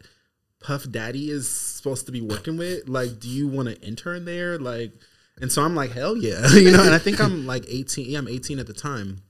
Puff 0.60 0.90
Daddy 0.90 1.30
is 1.30 1.48
supposed 1.50 2.06
to 2.06 2.12
be 2.12 2.20
working 2.20 2.56
with. 2.58 2.88
Like, 2.88 3.18
do 3.20 3.28
you 3.28 3.48
want 3.48 3.68
to 3.68 3.80
intern 3.80 4.24
there? 4.24 4.58
Like." 4.58 4.92
And 5.40 5.50
so 5.50 5.62
I'm 5.62 5.74
like, 5.74 5.92
hell 5.92 6.16
yeah, 6.18 6.46
you 6.52 6.70
know. 6.70 6.82
And 6.84 6.92
I 6.94 6.98
think 6.98 7.18
I'm 7.18 7.46
like 7.46 7.64
18. 7.66 8.10
Yeah, 8.10 8.18
I'm 8.18 8.28
18 8.28 8.58
at 8.58 8.66
the 8.66 8.74
time. 8.74 9.22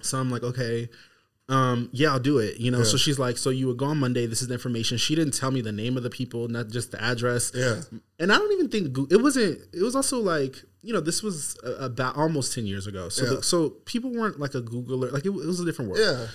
So 0.00 0.16
I'm 0.18 0.30
like, 0.30 0.42
okay, 0.42 0.88
um, 1.50 1.90
yeah, 1.92 2.12
I'll 2.12 2.18
do 2.18 2.38
it. 2.38 2.58
You 2.58 2.70
know. 2.70 2.82
So 2.82 2.96
she's 2.96 3.18
like, 3.18 3.36
so 3.36 3.50
you 3.50 3.66
would 3.66 3.76
go 3.76 3.84
on 3.86 3.98
Monday. 3.98 4.24
This 4.24 4.40
is 4.40 4.48
the 4.48 4.54
information. 4.54 4.96
She 4.96 5.14
didn't 5.14 5.34
tell 5.34 5.50
me 5.50 5.60
the 5.60 5.70
name 5.72 5.98
of 5.98 6.02
the 6.02 6.08
people, 6.08 6.48
not 6.48 6.68
just 6.68 6.92
the 6.92 7.02
address. 7.02 7.52
Yeah. 7.54 7.82
And 8.18 8.32
I 8.32 8.38
don't 8.38 8.52
even 8.52 8.70
think 8.70 8.96
it 9.12 9.20
wasn't. 9.20 9.58
It 9.74 9.82
was 9.82 9.94
also 9.94 10.18
like 10.18 10.56
you 10.80 10.94
know 10.94 11.00
this 11.00 11.22
was 11.22 11.58
about 11.78 12.16
almost 12.16 12.54
ten 12.54 12.64
years 12.66 12.86
ago. 12.86 13.10
So 13.10 13.24
Yeah. 13.24 13.30
the, 13.36 13.42
so 13.42 13.70
people 13.84 14.12
weren't 14.12 14.40
like 14.40 14.54
a 14.54 14.62
Googler. 14.62 15.12
Like 15.12 15.26
it, 15.26 15.30
it 15.30 15.46
was 15.46 15.60
a 15.60 15.64
different 15.66 15.90
world. 15.90 16.02
Yeah. 16.02 16.26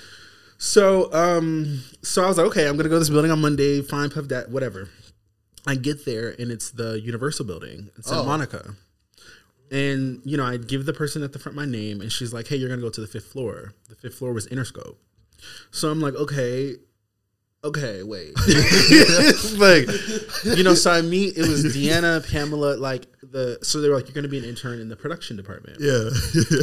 So 0.61 1.11
um, 1.13 1.81
so 2.01 2.23
I 2.23 2.27
was 2.27 2.37
like, 2.37 2.47
okay, 2.47 2.67
I'm 2.67 2.75
gonna 2.77 2.89
go 2.89 2.95
to 2.95 2.99
this 2.99 3.09
building 3.09 3.31
on 3.31 3.39
Monday. 3.41 3.81
Find 3.81 4.13
Puff 4.13 4.27
that 4.27 4.49
whatever. 4.51 4.89
I 5.65 5.75
get 5.75 6.05
there 6.05 6.35
and 6.37 6.51
it's 6.51 6.71
the 6.71 6.99
Universal 6.99 7.45
building 7.45 7.89
in 7.95 8.03
Santa 8.03 8.21
Oh. 8.21 8.25
Monica. 8.25 8.75
And 9.71 10.21
you 10.25 10.35
know, 10.35 10.45
I 10.45 10.57
give 10.57 10.85
the 10.85 10.93
person 10.93 11.23
at 11.23 11.31
the 11.31 11.39
front 11.39 11.55
my 11.55 11.65
name, 11.65 12.01
and 12.01 12.11
she's 12.11 12.33
like, 12.33 12.47
"Hey, 12.47 12.55
you're 12.57 12.69
gonna 12.69 12.81
go 12.81 12.89
to 12.89 13.01
the 13.01 13.07
fifth 13.07 13.27
floor." 13.27 13.73
The 13.87 13.95
fifth 13.95 14.15
floor 14.15 14.33
was 14.33 14.47
Interscope, 14.47 14.95
so 15.71 15.89
I'm 15.91 16.01
like, 16.01 16.15
"Okay, 16.15 16.75
okay, 17.63 18.01
wait." 18.03 18.33
like, 19.57 19.87
you 20.57 20.63
know, 20.63 20.73
so 20.73 20.91
I 20.91 21.01
meet. 21.03 21.37
It 21.37 21.47
was 21.47 21.63
Deanna, 21.65 22.27
Pamela, 22.31 22.77
like 22.77 23.05
the. 23.21 23.59
So 23.61 23.79
they 23.79 23.89
were 23.89 23.95
like, 23.95 24.07
"You're 24.07 24.15
gonna 24.15 24.27
be 24.27 24.39
an 24.39 24.43
intern 24.45 24.79
in 24.81 24.89
the 24.89 24.95
production 24.95 25.37
department." 25.37 25.77
Yeah. 25.79 26.09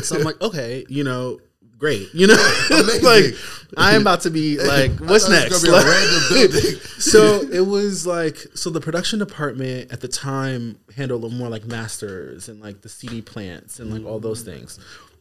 So 0.03 0.17
I'm 0.17 0.25
like, 0.25 0.41
okay, 0.43 0.85
you 0.89 1.05
know, 1.05 1.39
great. 1.79 2.09
You 2.15 2.27
know, 2.29 2.35
like 3.03 3.35
I'm 3.77 4.03
about 4.03 4.23
to 4.23 4.31
be 4.31 4.59
like, 4.63 4.93
what's 5.01 5.29
next? 5.29 5.53
was 5.53 5.65
gonna 5.65 5.79
a 5.79 6.49
Like- 6.49 6.83
so 6.99 7.41
it 7.43 7.67
was 7.67 8.07
like, 8.07 8.37
so 8.55 8.71
the 8.71 8.81
production 8.81 9.19
department 9.19 9.93
at 9.93 10.01
the 10.01 10.09
time 10.09 10.79
handled 10.97 11.31
more 11.33 11.49
like 11.49 11.65
masters 11.67 12.49
and 12.49 12.61
like 12.61 12.83
the 12.83 12.89
CD 12.89 13.23
plants 13.23 13.81
and 13.81 13.93
like 13.93 14.05
all 14.05 14.19
those 14.21 14.43
things. 14.43 14.79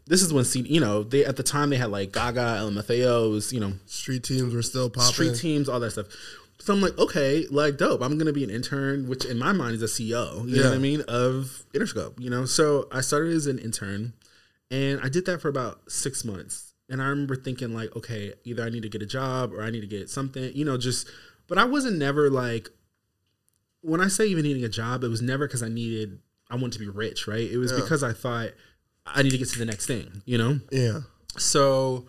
this 0.08 0.22
is 0.22 0.32
when 0.34 0.46
C, 0.46 0.62
you 0.62 0.80
know, 0.80 1.04
they 1.04 1.26
at 1.26 1.36
the 1.36 1.44
time 1.44 1.70
they 1.70 1.78
had 1.78 1.90
like 1.92 2.12
Gaga, 2.12 2.60
LMFAO, 2.62 3.32
was, 3.32 3.52
you 3.52 3.60
know, 3.60 3.74
Street 3.86 4.24
teams 4.24 4.54
were 4.54 4.62
still 4.62 4.90
popping. 4.90 5.12
street 5.14 5.36
teams, 5.36 5.68
all 5.68 5.80
that 5.80 5.92
stuff. 5.92 6.08
So 6.60 6.74
I'm 6.74 6.82
like, 6.82 6.98
okay, 6.98 7.46
like 7.52 7.78
dope. 7.78 8.02
I'm 8.02 8.18
gonna 8.18 8.32
be 8.34 8.44
an 8.44 8.50
intern, 8.50 9.08
which 9.08 9.26
in 9.26 9.38
my 9.38 9.52
mind 9.52 9.76
is 9.76 9.84
a 9.84 9.88
CEO. 9.88 10.48
You 10.48 10.64
know 10.64 10.70
what 10.70 10.76
I 10.76 10.80
mean 10.80 11.02
of 11.02 11.64
Interscope. 11.74 12.20
You 12.20 12.30
know, 12.30 12.46
so 12.46 12.88
I 12.92 13.02
started 13.02 13.34
as 13.34 13.46
an 13.46 13.60
intern, 13.60 14.14
and 14.72 15.00
I 15.02 15.10
did 15.10 15.26
that 15.28 15.42
for 15.42 15.50
about 15.50 15.92
six 15.92 16.24
months. 16.26 16.74
And 16.90 17.02
I 17.02 17.08
remember 17.08 17.36
thinking 17.36 17.74
like, 17.74 17.96
okay, 17.96 18.34
either 18.44 18.64
I 18.64 18.70
need 18.70 18.84
to 18.84 18.90
get 18.90 19.02
a 19.02 19.08
job 19.08 19.54
or 19.54 19.64
I 19.64 19.72
need 19.72 19.82
to 19.82 19.88
get 19.88 20.10
something. 20.10 20.52
You 20.54 20.66
know, 20.66 20.78
just. 20.78 21.08
But 21.48 21.58
I 21.58 21.64
wasn't 21.66 21.98
never 21.98 22.30
like. 22.30 22.70
When 23.82 24.02
I 24.02 24.08
say 24.08 24.26
even 24.28 24.44
needing 24.44 24.64
a 24.64 24.70
job, 24.70 25.04
it 25.04 25.08
was 25.10 25.22
never 25.22 25.48
because 25.48 25.62
I 25.64 25.70
needed. 25.70 26.20
I 26.50 26.56
wanted 26.56 26.74
to 26.74 26.80
be 26.80 26.88
rich, 26.90 27.28
right? 27.28 27.50
It 27.50 27.58
was 27.58 27.72
Yeah. 27.72 27.80
because 27.82 28.04
I 28.04 28.14
thought 28.14 28.50
I 29.06 29.22
need 29.24 29.32
to 29.32 29.38
get 29.38 29.50
to 29.50 29.60
the 29.60 29.66
next 29.66 29.86
thing. 29.88 30.22
You 30.26 30.38
know. 30.38 30.60
Yeah. 30.72 31.02
So 31.38 32.06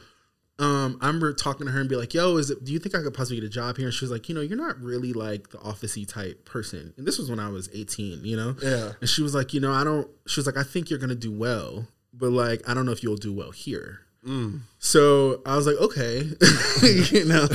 um, 0.58 0.98
I 1.02 1.06
remember 1.08 1.32
talking 1.34 1.66
to 1.66 1.72
her 1.72 1.80
and 1.80 1.88
be 1.88 1.96
like, 1.96 2.14
"Yo, 2.14 2.36
is 2.38 2.50
it? 2.50 2.64
Do 2.64 2.72
you 2.72 2.78
think 2.78 2.94
I 2.94 3.02
could 3.02 3.12
possibly 3.14 3.40
get 3.40 3.46
a 3.46 3.50
job 3.50 3.76
here?" 3.76 3.86
And 3.86 3.94
she 3.94 4.04
was 4.04 4.10
like, 4.12 4.28
"You 4.28 4.34
know, 4.34 4.40
you're 4.40 4.56
not 4.58 4.78
really 4.80 5.12
like 5.12 5.50
the 5.50 5.58
officey 5.58 6.06
type 6.08 6.44
person." 6.46 6.94
And 6.96 7.06
this 7.06 7.18
was 7.18 7.28
when 7.30 7.38
I 7.40 7.48
was 7.48 7.68
18, 7.74 8.24
you 8.24 8.36
know. 8.36 8.56
Yeah. 8.62 8.92
And 9.00 9.08
she 9.08 9.22
was 9.22 9.34
like, 9.34 9.52
"You 9.52 9.60
know, 9.60 9.72
I 9.72 9.84
don't." 9.84 10.08
She 10.26 10.38
was 10.40 10.46
like, 10.46 10.56
"I 10.56 10.62
think 10.62 10.88
you're 10.90 10.98
gonna 10.98 11.14
do 11.14 11.32
well, 11.32 11.86
but 12.16 12.30
like, 12.32 12.68
I 12.68 12.74
don't 12.74 12.86
know 12.86 12.92
if 12.92 13.02
you'll 13.02 13.16
do 13.16 13.32
well 13.32 13.50
here." 13.50 14.00
Mm. 14.26 14.60
So 14.78 15.42
I 15.46 15.56
was 15.56 15.66
like, 15.66 15.76
"Okay, 15.76 16.22
you 17.12 17.24
know, 17.24 17.46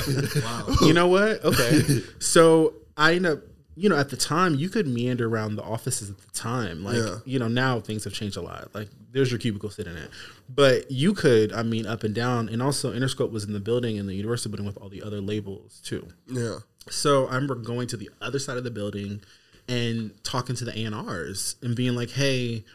wow. 0.43 0.75
you 0.81 0.93
know 0.93 1.07
what? 1.07 1.43
Okay." 1.43 2.01
so 2.19 2.73
I 2.97 3.15
end 3.15 3.25
up. 3.25 3.39
You 3.77 3.87
know, 3.87 3.95
at 3.97 4.09
the 4.09 4.17
time, 4.17 4.55
you 4.55 4.67
could 4.67 4.85
meander 4.85 5.29
around 5.29 5.55
the 5.55 5.63
offices 5.63 6.09
at 6.09 6.17
the 6.17 6.29
time. 6.37 6.83
Like, 6.83 6.97
Yeah. 6.97 7.19
you 7.23 7.39
know, 7.39 7.47
now 7.47 7.79
things 7.79 8.03
have 8.03 8.11
changed 8.11 8.35
a 8.35 8.41
lot. 8.41 8.69
Like, 8.75 8.89
there's 9.13 9.31
your 9.31 9.39
cubicle 9.39 9.69
sitting 9.69 9.93
in 9.93 9.99
it. 10.03 10.09
But 10.53 10.91
you 10.91 11.13
could, 11.13 11.53
I 11.53 11.63
mean, 11.63 11.87
up 11.87 12.03
and 12.03 12.13
down. 12.13 12.49
And 12.49 12.61
also, 12.61 12.93
Interscope 12.93 13.31
was 13.31 13.45
in 13.45 13.53
the 13.53 13.61
building, 13.61 13.95
in 13.95 14.07
the 14.07 14.13
university 14.13 14.49
building 14.49 14.65
with 14.65 14.77
all 14.77 14.89
the 14.89 15.01
other 15.01 15.21
labels 15.21 15.79
too. 15.85 16.05
Yeah. 16.27 16.57
So 16.89 17.27
I 17.27 17.35
remember 17.35 17.55
going 17.55 17.87
to 17.87 17.97
the 17.97 18.09
other 18.21 18.39
side 18.39 18.57
of 18.57 18.65
the 18.65 18.71
building 18.71 19.21
and 19.69 20.11
talking 20.25 20.55
to 20.57 20.65
the 20.65 20.77
A&Rs 20.87 21.55
and 21.61 21.73
being 21.73 21.95
like, 21.95 22.09
hey, 22.11 22.65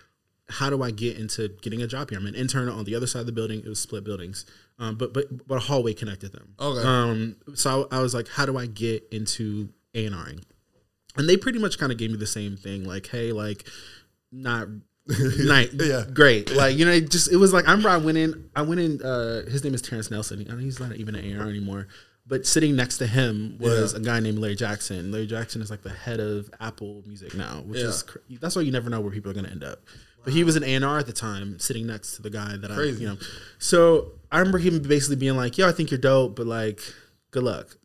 how 0.48 0.70
do 0.70 0.82
I 0.82 0.90
get 0.90 1.16
into 1.18 1.48
getting 1.62 1.82
a 1.82 1.86
job 1.86 2.10
here? 2.10 2.18
I'm 2.18 2.26
an 2.26 2.34
intern 2.34 2.68
on 2.68 2.84
the 2.84 2.94
other 2.94 3.06
side 3.06 3.20
of 3.20 3.26
the 3.26 3.32
building. 3.32 3.60
It 3.60 3.68
was 3.68 3.80
split 3.80 4.04
buildings, 4.04 4.46
um, 4.78 4.96
but 4.96 5.12
but 5.12 5.46
but 5.46 5.56
a 5.56 5.60
hallway 5.60 5.92
connected 5.94 6.32
them. 6.32 6.54
Okay. 6.60 6.86
Um, 6.86 7.36
so 7.54 7.88
I, 7.90 7.98
I 7.98 8.00
was 8.02 8.14
like, 8.14 8.28
how 8.28 8.46
do 8.46 8.56
I 8.56 8.66
get 8.66 9.06
into 9.10 9.70
A&Ring? 9.94 10.44
And 11.16 11.28
they 11.28 11.36
pretty 11.36 11.58
much 11.58 11.78
kind 11.78 11.90
of 11.90 11.98
gave 11.98 12.10
me 12.10 12.16
the 12.18 12.26
same 12.26 12.56
thing, 12.56 12.84
like, 12.84 13.06
hey, 13.08 13.32
like, 13.32 13.66
not. 14.32 14.68
Night, 15.38 15.70
Yeah. 15.74 16.02
great. 16.12 16.50
Like 16.50 16.76
you 16.76 16.84
know, 16.84 16.90
it 16.90 17.12
just 17.12 17.30
it 17.30 17.36
was 17.36 17.52
like 17.52 17.68
I 17.68 17.70
remember 17.70 17.90
I 17.90 17.96
went 17.96 18.18
in. 18.18 18.50
I 18.56 18.62
went 18.62 18.80
in. 18.80 19.00
Uh, 19.00 19.44
his 19.48 19.62
name 19.62 19.72
is 19.72 19.80
Terrence 19.80 20.10
Nelson. 20.10 20.44
I 20.50 20.60
he's 20.60 20.80
not 20.80 20.96
even 20.96 21.14
an 21.14 21.40
AR 21.40 21.48
anymore. 21.48 21.86
But 22.26 22.44
sitting 22.44 22.74
next 22.74 22.98
to 22.98 23.06
him 23.06 23.56
was 23.60 23.92
Yeah. 23.92 24.00
a 24.00 24.02
guy 24.02 24.18
named 24.18 24.40
Larry 24.40 24.56
Jackson. 24.56 25.12
Larry 25.12 25.28
Jackson 25.28 25.62
is 25.62 25.70
like 25.70 25.82
the 25.84 25.90
head 25.90 26.18
of 26.18 26.50
Apple 26.58 27.04
Music 27.06 27.36
now, 27.36 27.62
which 27.64 27.78
Yeah. 27.78 27.86
is 27.86 28.02
cr- 28.02 28.18
that's 28.40 28.56
why 28.56 28.62
you 28.62 28.72
never 28.72 28.90
know 28.90 29.00
where 29.00 29.12
people 29.12 29.30
are 29.30 29.34
going 29.34 29.46
to 29.46 29.52
end 29.52 29.62
up. 29.62 29.84
But 30.26 30.34
he 30.34 30.42
was 30.42 30.56
an 30.56 30.64
A&R 30.64 30.98
at 30.98 31.06
the 31.06 31.12
time, 31.12 31.56
sitting 31.60 31.86
next 31.86 32.16
to 32.16 32.22
the 32.22 32.30
guy 32.30 32.56
that 32.56 32.72
Crazy. 32.72 32.96
I, 32.96 33.00
you 33.00 33.14
know. 33.14 33.20
So 33.60 34.10
I 34.32 34.40
remember 34.40 34.58
him 34.58 34.82
basically 34.82 35.14
being 35.14 35.36
like, 35.36 35.56
"Yo, 35.56 35.68
I 35.68 35.70
think 35.70 35.92
you're 35.92 36.00
dope, 36.00 36.34
but 36.34 36.48
like, 36.48 36.80
good 37.30 37.44
luck." 37.44 37.76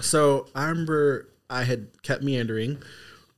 So 0.00 0.48
I 0.54 0.70
remember 0.70 1.28
I 1.50 1.64
had 1.64 2.02
kept 2.02 2.22
meandering. 2.22 2.82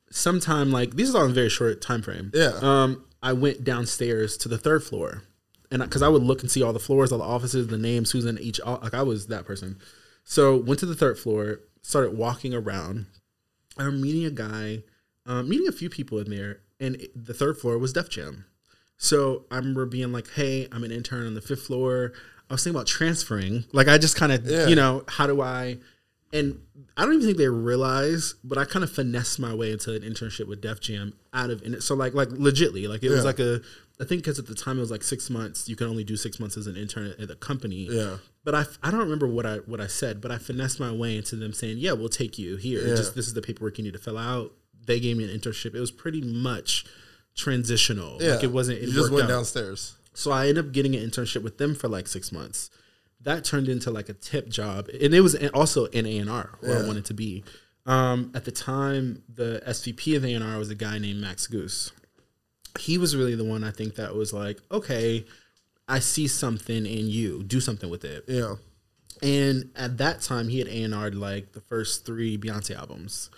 Sometime 0.09 0.71
like 0.71 0.95
these 0.95 1.09
is 1.09 1.17
all 1.17 1.25
in 1.25 1.33
a 1.33 1.35
very 1.35 1.49
short 1.49 1.83
time 1.83 2.01
frame. 2.01 2.31
Yeah. 2.33 2.53
Um, 2.63 3.05
I 3.25 3.33
went 3.33 3.65
downstairs 3.65 4.37
to 4.37 4.49
the 4.49 4.57
third 4.57 4.85
floor, 4.85 5.25
and 5.73 5.83
because 5.83 6.01
I, 6.01 6.07
would 6.07 6.23
look 6.23 6.43
and 6.43 6.51
see 6.51 6.63
all 6.63 6.73
the 6.73 6.79
floors, 6.79 7.11
all 7.11 7.19
the 7.19 7.25
offices, 7.25 7.67
the 7.67 7.77
names, 7.77 8.13
who's 8.13 8.25
in 8.25 8.39
each. 8.39 8.61
Like 8.65 8.95
I 8.95 9.03
was 9.03 9.27
that 9.27 9.47
person. 9.47 9.79
So 10.23 10.57
went 10.57 10.79
to 10.79 10.87
the 10.87 10.95
third 10.95 11.19
floor, 11.19 11.59
started 11.83 12.17
walking 12.17 12.55
around. 12.55 13.07
I 13.77 13.83
remember 13.83 14.07
meeting 14.07 14.27
a 14.27 14.31
guy, 14.31 14.85
um, 15.27 15.49
meeting 15.49 15.67
a 15.67 15.73
few 15.73 15.91
people 15.91 16.21
in 16.21 16.31
there, 16.31 16.61
and 16.83 17.07
the 17.17 17.33
third 17.33 17.57
floor 17.57 17.79
was 17.79 17.93
Def 17.95 18.11
Jam. 18.11 18.45
So 18.99 19.47
I 19.51 19.57
remember 19.57 19.87
being 19.87 20.13
like, 20.13 20.29
"Hey, 20.31 20.69
I'm 20.71 20.85
an 20.85 20.93
intern 20.93 21.27
on 21.27 21.35
the 21.35 21.41
fifth 21.41 21.63
floor." 21.63 22.13
I 22.51 22.55
was 22.55 22.63
thinking 22.65 22.77
about 22.77 22.87
transferring. 22.87 23.65
Like 23.73 23.89
I 23.89 23.97
just 23.97 24.17
kind 24.17 24.31
of, 24.33 24.45
Yeah. 24.45 24.67
you 24.67 24.77
know, 24.77 25.05
how 25.09 25.27
do 25.27 25.41
I? 25.41 25.79
And 26.35 26.61
I 26.97 27.05
don't 27.05 27.15
even 27.15 27.27
think 27.27 27.39
they 27.39 27.49
realize, 27.49 28.35
but 28.45 28.59
I 28.59 28.65
kind 28.65 28.83
of 28.85 28.91
finessed 28.93 29.39
my 29.39 29.55
way 29.55 29.71
into 29.73 29.95
an 29.95 30.03
internship 30.03 30.47
with 30.47 30.61
Def 30.61 30.81
Jam 30.81 31.15
out 31.33 31.51
of 31.51 31.63
and 31.63 31.83
so 31.83 31.95
like 31.95 32.15
like 32.15 32.29
legitly 32.29 32.89
like 32.89 33.03
it 33.03 33.11
was 33.11 33.25
like 33.25 33.39
a 33.39 33.61
I 34.01 34.05
think 34.05 34.23
because 34.23 34.39
at 34.39 34.47
the 34.47 34.55
time 34.55 34.77
it 34.79 34.81
was 34.81 34.91
like 34.91 35.03
six 35.03 35.29
months 35.31 35.69
you 35.69 35.77
can 35.77 35.87
only 35.87 36.05
do 36.05 36.17
six 36.17 36.39
months 36.41 36.57
as 36.57 36.67
an 36.67 36.77
intern 36.77 37.15
at 37.19 37.29
the 37.29 37.37
company 37.37 37.87
Yeah. 37.91 38.17
but 38.45 38.55
I, 38.55 38.65
I 38.83 38.91
don't 38.91 39.01
remember 39.01 39.27
what 39.27 39.47
I 39.47 39.57
what 39.59 39.81
I 39.81 39.87
said 39.87 40.21
but 40.21 40.31
I 40.31 40.39
finessed 40.39 40.79
my 40.81 40.91
way 40.93 41.17
into 41.17 41.37
them 41.37 41.53
saying 41.55 41.79
yeah 41.79 41.93
we'll 41.93 42.09
take 42.11 42.39
you 42.39 42.57
here 42.57 42.87
Yeah. 42.87 42.95
just 42.97 43.15
this 43.15 43.27
is 43.27 43.35
the 43.35 43.41
paperwork 43.43 43.79
you 43.79 43.85
need 43.85 43.93
to 43.95 43.99
fill 43.99 44.19
out 44.19 44.53
they 44.87 44.99
gave 45.01 45.17
me 45.17 45.25
an 45.25 45.31
internship 45.39 45.75
it 45.75 45.81
was 45.81 45.91
pretty 45.91 46.21
much 46.21 46.85
transitional 47.35 48.19
Yeah. 48.21 48.35
like 48.35 48.45
it 48.45 48.53
wasn't 48.53 48.79
it 48.79 48.89
You 48.89 48.95
just 48.95 49.11
went 49.11 49.25
out. 49.25 49.29
downstairs. 49.29 49.97
So 50.15 50.31
I 50.31 50.49
ended 50.49 50.67
up 50.67 50.73
getting 50.73 50.95
an 50.95 51.09
internship 51.09 51.43
with 51.43 51.59
them 51.59 51.75
for 51.75 51.89
like 51.89 52.07
six 52.07 52.31
months. 52.33 52.71
That 53.23 53.45
turned 53.45 53.69
into 53.69 53.91
like 53.91 54.09
a 54.09 54.13
tip 54.15 54.49
job, 54.49 54.89
and 54.89 55.15
it 55.15 55.21
was 55.21 55.35
also 55.55 55.87
in 55.87 56.07
A 56.07 56.19
and 56.19 56.29
R 56.29 56.59
where 56.61 56.83
I 56.83 56.87
wanted 56.87 57.05
to 57.07 57.15
be. 57.15 57.45
Um, 57.87 58.31
at 58.35 58.45
the 58.45 58.51
time, 58.53 59.23
the 59.33 59.63
SVP 59.67 60.17
of 60.17 60.25
A 60.25 60.35
and 60.35 60.45
R 60.45 60.59
was 60.59 60.71
a 60.71 60.75
guy 60.75 60.99
named 60.99 61.21
Max 61.21 61.47
Gousse. 61.47 61.93
He 62.79 62.99
was 62.99 63.15
really 63.17 63.35
the 63.35 63.45
one 63.45 63.65
I 63.65 63.71
think 63.71 63.95
that 63.97 64.15
was 64.15 64.33
like, 64.33 64.61
okay, 64.71 65.25
I 65.89 66.01
see 66.01 66.27
something 66.27 66.85
in 66.85 67.07
you, 67.09 67.43
do 67.45 67.61
something 67.61 67.89
with 67.91 68.05
it. 68.05 68.25
Yeah. 68.29 68.57
And 69.23 69.71
at 69.77 69.99
that 69.99 70.21
time, 70.21 70.49
he 70.49 70.59
had 70.59 70.69
A 70.69 70.83
and 70.83 70.95
R'd 70.95 71.15
like 71.15 71.53
the 71.53 71.61
first 71.61 72.05
three 72.05 72.37
Beyonce 72.37 72.77
albums. 72.77 73.31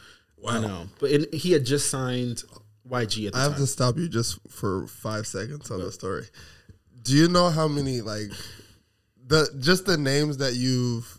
I 0.47 0.61
know, 0.61 0.87
but 1.01 1.11
in, 1.11 1.27
he 1.33 1.53
had 1.53 1.65
just 1.65 1.91
signed 1.91 2.43
YG 2.89 3.27
at 3.29 3.33
the 3.33 3.39
I 3.39 3.43
have 3.43 3.57
to 3.57 3.67
stop 3.67 3.97
you 3.97 4.09
just 4.09 4.39
for 4.49 4.87
five 4.87 5.27
seconds 5.27 5.71
on 5.71 5.81
the 5.81 5.91
story. 5.93 6.25
Do 7.03 7.15
you 7.15 7.29
know 7.29 7.51
how 7.51 7.67
many 7.69 8.01
like 8.01 8.31
the 9.27 9.49
just 9.61 9.87
the 9.87 9.97
names 9.97 10.39
that 10.39 10.55
you've 10.55 11.19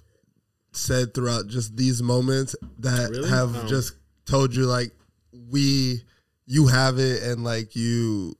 said 0.73 1.13
throughout 1.13 1.47
just 1.47 1.75
these 1.77 2.03
moments 2.03 2.55
that 2.79 3.09
Really? 3.09 3.29
have 3.29 3.55
Oh. 3.55 3.67
just 3.67 3.93
told 4.25 4.53
you 4.55 4.65
like 4.65 4.91
we 5.49 6.01
you 6.45 6.67
have 6.67 6.99
it 6.99 7.23
and 7.23 7.43
like 7.43 7.75
you 7.75 8.35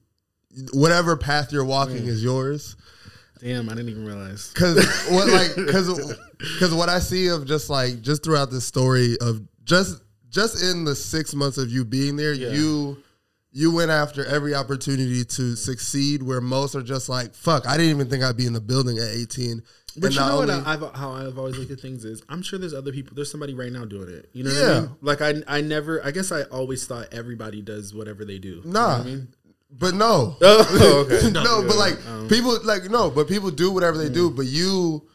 whatever 0.73 1.15
path 1.17 1.51
you're 1.51 1.65
walking 1.65 2.05
is 2.07 2.23
yours 2.23 2.75
Damn, 3.41 3.67
I 3.69 3.73
didn't 3.75 3.89
even 3.89 4.05
realize. 4.05 4.51
Cause 4.53 4.75
what 5.09 5.27
like 5.27 5.53
cause 5.71 6.15
cause 6.57 6.73
what 6.73 6.89
I 6.89 6.99
see 6.99 7.27
of 7.27 7.45
just 7.45 7.69
like 7.69 8.01
just 8.01 8.23
throughout 8.23 8.49
the 8.49 8.61
story 8.61 9.17
of 9.19 9.41
just 9.65 10.01
just 10.35 10.61
in 10.61 10.83
the 10.83 10.95
six 10.95 11.33
months 11.33 11.57
of 11.57 11.69
you 11.71 11.85
being 11.85 12.15
there, 12.17 12.33
Yeah. 12.33 12.51
you 12.51 12.97
you 13.57 13.71
went 13.71 13.89
after 13.89 14.25
every 14.25 14.53
opportunity 14.53 15.23
to 15.23 15.55
succeed 15.55 16.21
where 16.21 16.41
most 16.41 16.75
are 16.75 16.81
just 16.83 17.07
like, 17.07 17.33
fuck, 17.33 17.65
I 17.65 17.77
didn't 17.77 17.91
even 17.91 18.09
think 18.09 18.21
I'd 18.21 18.35
be 18.35 18.45
in 18.45 18.51
the 18.51 18.59
building 18.59 18.97
at 18.97 19.07
18. 19.07 19.61
But 19.95 20.07
And 20.07 20.13
you 20.13 20.19
know 20.19 20.35
what? 20.39 20.49
only- 20.49 20.65
I, 20.65 20.73
I've 20.73 20.81
how 20.93 21.11
I've 21.13 21.37
always 21.37 21.57
looked 21.57 21.71
at 21.71 21.79
things 21.79 22.03
is 22.03 22.21
I'm 22.27 22.41
sure 22.41 22.59
there's 22.59 22.73
other 22.73 22.91
people. 22.91 23.15
There's 23.15 23.31
somebody 23.31 23.53
right 23.53 23.71
now 23.71 23.85
doing 23.85 24.09
it. 24.09 24.29
You 24.33 24.43
know 24.43 24.49
what 24.53 24.61
I 24.61 24.67
Yeah. 24.73 24.79
mean? 24.81 24.89
Like 25.01 25.21
I 25.21 25.31
I 25.47 25.61
never. 25.61 26.05
I 26.05 26.11
guess 26.11 26.33
I 26.33 26.41
always 26.57 26.85
thought 26.85 27.07
everybody 27.13 27.61
does 27.61 27.93
whatever 27.93 28.25
they 28.25 28.37
do. 28.39 28.55
You 28.55 28.61
know 28.65 28.71
Nah. 28.81 28.97
what 28.97 29.01
I 29.07 29.09
mean? 29.09 29.27
but 29.79 29.93
no. 29.95 30.35
Oh, 30.41 31.05
okay. 31.09 31.31
no, 31.31 31.63
but 31.65 31.77
like 31.77 31.97
Um, 32.07 32.27
people 32.27 32.59
like 32.65 32.89
no, 32.91 33.09
but 33.09 33.29
people 33.29 33.51
do 33.51 33.71
whatever 33.71 33.97
they 33.97 34.09
do. 34.09 34.29
But 34.31 34.47
you, 34.47 35.07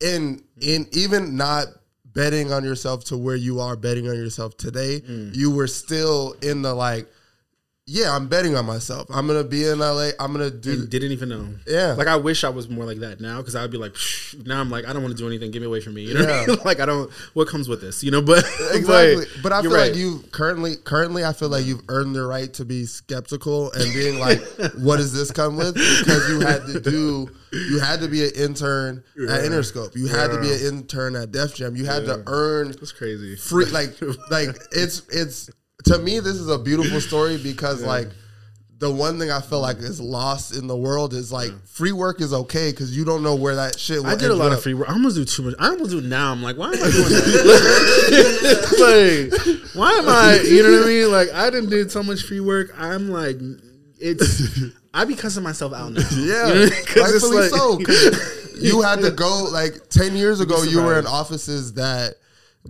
in 0.00 0.42
in 0.60 0.88
even 0.92 1.36
not 1.38 1.68
betting 2.14 2.52
on 2.52 2.64
yourself 2.64 3.04
to 3.04 3.16
where 3.16 3.36
you 3.36 3.60
are 3.60 3.76
betting 3.76 4.08
on 4.08 4.14
yourself 4.16 4.56
today, 4.56 5.00
Mm. 5.00 5.34
you 5.34 5.50
were 5.50 5.66
still 5.66 6.34
in 6.42 6.62
the 6.62 6.74
like, 6.74 7.06
yeah, 7.84 8.14
I'm 8.14 8.28
betting 8.28 8.54
on 8.54 8.64
myself. 8.64 9.08
I'm 9.10 9.26
gonna 9.26 9.42
be 9.42 9.64
in 9.66 9.80
LA. 9.80 10.10
I'm 10.20 10.30
gonna 10.32 10.50
do. 10.50 10.70
And 10.72 10.88
didn't 10.88 11.10
even 11.10 11.28
know. 11.30 11.48
Yeah. 11.66 11.94
Like 11.94 12.06
I 12.06 12.14
wish 12.14 12.44
I 12.44 12.48
was 12.48 12.68
more 12.68 12.84
like 12.84 12.98
that 12.98 13.20
now 13.20 13.38
because 13.38 13.56
I'd 13.56 13.72
be 13.72 13.76
like, 13.76 13.96
now 14.44 14.60
I'm 14.60 14.70
like, 14.70 14.86
I 14.86 14.92
don't 14.92 15.02
want 15.02 15.16
to 15.16 15.20
do 15.20 15.26
anything. 15.26 15.50
Get 15.50 15.60
me 15.62 15.66
away 15.66 15.80
from 15.80 15.94
me. 15.94 16.02
You 16.02 16.14
know, 16.14 16.20
what 16.20 16.30
I 16.30 16.40
Yeah. 16.42 16.46
mean? 16.46 16.58
like 16.64 16.78
I 16.78 16.86
don't. 16.86 17.10
What 17.34 17.48
comes 17.48 17.68
with 17.68 17.80
this? 17.80 18.04
You 18.04 18.12
know, 18.12 18.22
but 18.22 18.44
Exactly, 18.72 19.26
but, 19.42 19.52
I 19.52 19.62
feel 19.62 19.72
right. 19.72 19.88
like 19.90 19.96
you 19.96 20.22
currently, 20.30 20.76
currently, 20.76 21.24
I 21.24 21.32
feel 21.32 21.48
like 21.48 21.64
you've 21.66 21.82
earned 21.88 22.14
the 22.14 22.22
right 22.24 22.52
to 22.54 22.64
be 22.64 22.86
skeptical 22.86 23.72
and 23.72 23.92
being 23.92 24.20
like, 24.20 24.40
"What 24.78 24.98
does 24.98 25.12
this 25.12 25.32
come 25.32 25.56
with?" 25.56 25.74
Because 25.74 26.28
you 26.28 26.38
had 26.40 26.64
to 26.66 26.78
do, 26.80 27.30
you 27.52 27.80
had 27.80 28.00
to 28.00 28.08
be 28.08 28.24
an 28.24 28.30
intern 28.34 29.04
at 29.28 29.44
Interscope, 29.44 29.94
you 29.94 30.08
had 30.08 30.30
to 30.30 30.40
be 30.40 30.50
an 30.52 30.60
intern 30.60 31.16
at 31.16 31.32
Def 31.32 31.54
Jam, 31.54 31.76
you 31.76 31.84
had 31.84 32.06
to 32.06 32.22
earn 32.26 32.68
That's 32.68 32.92
crazy. 32.92 33.36
free, 33.36 33.64
like, 33.66 34.00
like 34.30 34.56
it's 34.72 35.02
it's 35.10 35.50
to 35.84 35.98
me, 35.98 36.20
this 36.20 36.36
is 36.36 36.48
a 36.48 36.58
beautiful 36.58 37.00
story 37.00 37.36
because 37.38 37.82
like. 37.82 38.08
The 38.78 38.90
one 38.90 39.16
thing 39.16 39.30
I 39.30 39.40
feel 39.40 39.60
like 39.60 39.76
is 39.76 40.00
lost 40.00 40.56
in 40.56 40.66
the 40.66 40.76
world 40.76 41.14
is 41.14 41.30
like 41.30 41.52
free 41.68 41.92
work 41.92 42.20
is 42.20 42.32
okay 42.32 42.72
because 42.72 42.96
you 42.96 43.04
don't 43.04 43.22
know 43.22 43.36
where 43.36 43.54
that 43.54 43.78
shit. 43.78 44.00
Will 44.00 44.08
I 44.08 44.16
did 44.16 44.32
a 44.32 44.34
lot 44.34 44.50
up. 44.50 44.58
of 44.58 44.64
free 44.64 44.74
work. 44.74 44.90
I 44.90 44.94
almost 44.94 45.14
do 45.14 45.24
too 45.24 45.44
much. 45.44 45.54
I 45.60 45.68
almost 45.68 45.92
do 45.92 46.00
now. 46.00 46.32
I'm 46.32 46.42
like, 46.42 46.56
why 46.56 46.66
am 46.66 46.72
I 46.72 46.76
doing 46.90 46.92
that? 47.08 49.60
like, 49.62 49.74
why 49.76 49.92
am 49.92 50.08
I? 50.08 50.40
You 50.44 50.64
know 50.64 50.72
what 50.72 50.82
I 50.82 50.86
mean? 50.86 51.12
Like, 51.12 51.32
I 51.32 51.48
didn't 51.50 51.70
do 51.70 51.88
so 51.88 52.02
much 52.02 52.22
free 52.22 52.40
work. 52.40 52.74
I'm 52.76 53.08
like, 53.08 53.36
it's 54.02 54.60
I 54.94 55.04
be 55.04 55.14
cussing 55.14 55.42
myself 55.42 55.72
out 55.72 55.92
now. 55.92 56.02
Yeah, 56.16 56.48
You 56.48 56.54
know, 56.54 56.70
'cause 56.86 57.14
it's 57.14 57.22
rightfully 57.24 57.36
like- 57.36 57.50
so. 57.50 58.58
you 58.60 58.82
had 58.82 59.00
to 59.00 59.10
go 59.10 59.44
like 59.50 59.88
ten 59.88 60.14
years 60.16 60.40
ago. 60.40 60.62
You 60.62 60.82
were 60.82 60.98
in 60.98 61.06
offices 61.06 61.74
that 61.74 62.14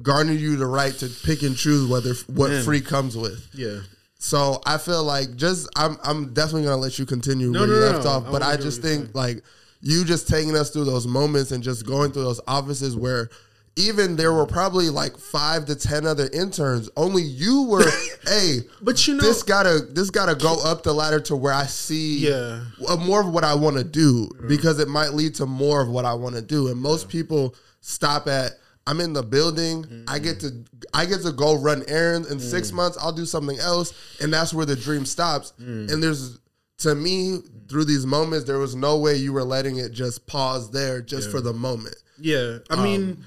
garnered 0.03 0.39
you 0.41 0.57
the 0.57 0.67
right 0.67 0.95
to 0.95 1.09
pick 1.25 1.43
and 1.43 1.57
choose 1.57 1.89
whether 1.89 2.15
what 2.29 2.51
Man. 2.51 2.65
free 2.65 2.81
comes 2.81 3.17
with. 3.17 3.47
Yeah. 3.53 3.81
So 4.19 4.61
I 4.65 4.79
feel 4.79 5.03
like 5.03 5.35
just 5.37 5.69
I'm 5.77 5.97
I'm 6.05 6.33
definitely 6.33 6.63
gonna 6.65 6.77
let 6.77 6.99
you 6.99 7.05
continue 7.07 7.51
No, 7.51 7.61
where 7.61 7.69
no, 7.69 7.75
you 7.75 7.81
left 7.81 8.05
no. 8.05 8.11
off, 8.11 8.23
but 8.25 8.33
wanna 8.35 8.47
I 8.47 8.57
just 8.57 8.81
think 8.81 9.15
like 9.15 9.43
you 9.81 10.05
just 10.05 10.29
taking 10.29 10.55
us 10.57 10.71
through 10.71 10.85
those 10.85 11.09
moments 11.09 11.51
and 11.51 11.61
just 11.63 11.85
going 11.85 12.13
through 12.13 12.23
those 12.23 12.41
offices 12.47 12.95
where 12.97 13.29
even 13.77 14.17
there 14.17 14.33
were 14.33 14.47
probably 14.47 14.91
like 14.91 15.17
five 15.17 15.65
to 15.67 15.75
ten 15.75 16.07
other 16.07 16.29
interns. 16.33 16.91
Only 16.97 17.23
you 17.23 17.63
were, 17.65 17.85
hey, 18.27 18.59
But 18.83 19.07
you 19.07 19.15
know- 19.15 19.23
this 19.23 19.43
gotta 19.43 19.81
this 19.91 20.11
gotta 20.11 20.35
go 20.35 20.61
up 20.63 20.83
the 20.83 20.93
ladder 20.93 21.21
to 21.21 21.37
where 21.37 21.55
I 21.55 21.67
see 21.67 22.19
Yeah. 22.29 22.65
more 23.01 23.21
of 23.21 23.29
what 23.33 23.45
I 23.45 23.55
want 23.55 23.77
to 23.79 23.85
do 23.85 24.29
because 24.49 24.79
it 24.79 24.89
might 24.89 25.15
lead 25.15 25.35
to 25.37 25.47
more 25.47 25.81
of 25.81 25.89
what 25.89 26.05
I 26.05 26.15
want 26.15 26.35
to 26.37 26.43
do. 26.43 26.69
And 26.69 26.81
most 26.81 27.09
people 27.09 27.55
stop 27.81 28.29
at 28.29 28.53
I'm 28.87 29.01
in 29.01 29.13
the 29.13 29.23
building. 29.23 30.05
I 30.09 30.19
get 30.19 30.41
to 30.41 30.65
I 30.93 31.07
get 31.07 31.23
to 31.23 31.33
go 31.33 31.55
run 31.57 31.85
errands 31.89 32.31
in 32.31 32.41
six 32.41 32.73
months. 32.73 32.99
I'll 33.01 33.13
do 33.13 33.25
something 33.25 33.59
else, 33.59 33.93
and 34.21 34.33
that's 34.33 34.53
where 34.53 34.67
the 34.67 34.77
dream 34.77 35.07
stops. 35.07 35.53
And 35.59 36.03
there's 36.03 36.39
to 36.79 36.95
me 36.97 37.39
through 37.69 37.85
these 37.85 38.05
moments, 38.05 38.45
there 38.45 38.59
was 38.59 38.75
no 38.75 38.99
way 38.99 39.15
you 39.17 39.33
were 39.33 39.45
letting 39.45 39.77
it 39.79 39.93
just 39.93 40.27
pause 40.27 40.73
there 40.73 41.01
just 41.01 41.31
for 41.31 41.41
the 41.41 41.53
moment. 41.53 41.95
Yeah, 42.19 42.59
I 42.71 42.75
Um, 42.75 42.83
mean, 42.83 43.25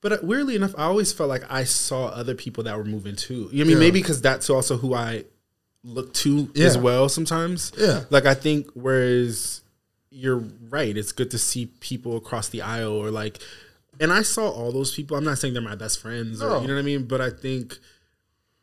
but 0.00 0.12
uh, 0.12 0.18
weirdly 0.22 0.54
enough, 0.56 0.74
I 0.78 0.84
always 0.84 1.12
felt 1.12 1.28
like 1.28 1.42
I 1.50 1.64
saw 1.64 2.06
other 2.06 2.34
people 2.34 2.64
that 2.64 2.76
were 2.76 2.84
moving 2.84 3.16
too. 3.16 3.34
You 3.34 3.40
know 3.40 3.46
what 3.48 3.52
I 3.52 3.64
mean, 3.64 3.70
Yeah. 3.70 3.78
maybe 3.78 4.00
because 4.00 4.20
that's 4.20 4.48
also 4.50 4.76
who 4.76 4.94
I 4.94 5.24
look 5.84 6.12
to 6.14 6.50
as 6.56 6.76
well. 6.76 7.08
Sometimes, 7.08 7.72
Yeah. 7.78 8.04
Like 8.10 8.26
I 8.26 8.34
think, 8.34 8.68
whereas 8.74 9.62
you're 10.10 10.42
right, 10.70 10.96
it's 10.96 11.12
good 11.12 11.30
to 11.32 11.38
see 11.38 11.66
people 11.80 12.16
across 12.16 12.48
the 12.48 12.62
aisle 12.62 12.92
or 12.92 13.10
like, 13.10 13.38
and 14.00 14.12
I 14.12 14.22
saw 14.22 14.48
all 14.50 14.70
those 14.72 14.94
people. 14.94 15.16
I'm 15.16 15.24
not 15.24 15.38
saying 15.38 15.54
they're 15.54 15.62
my 15.62 15.74
best 15.74 16.00
friends, 16.00 16.40
or 16.42 16.60
you 16.60 16.68
know 16.68 16.74
what 16.74 16.80
I 16.80 16.82
mean, 16.82 17.04
but 17.04 17.20
I 17.20 17.30
think. 17.30 17.78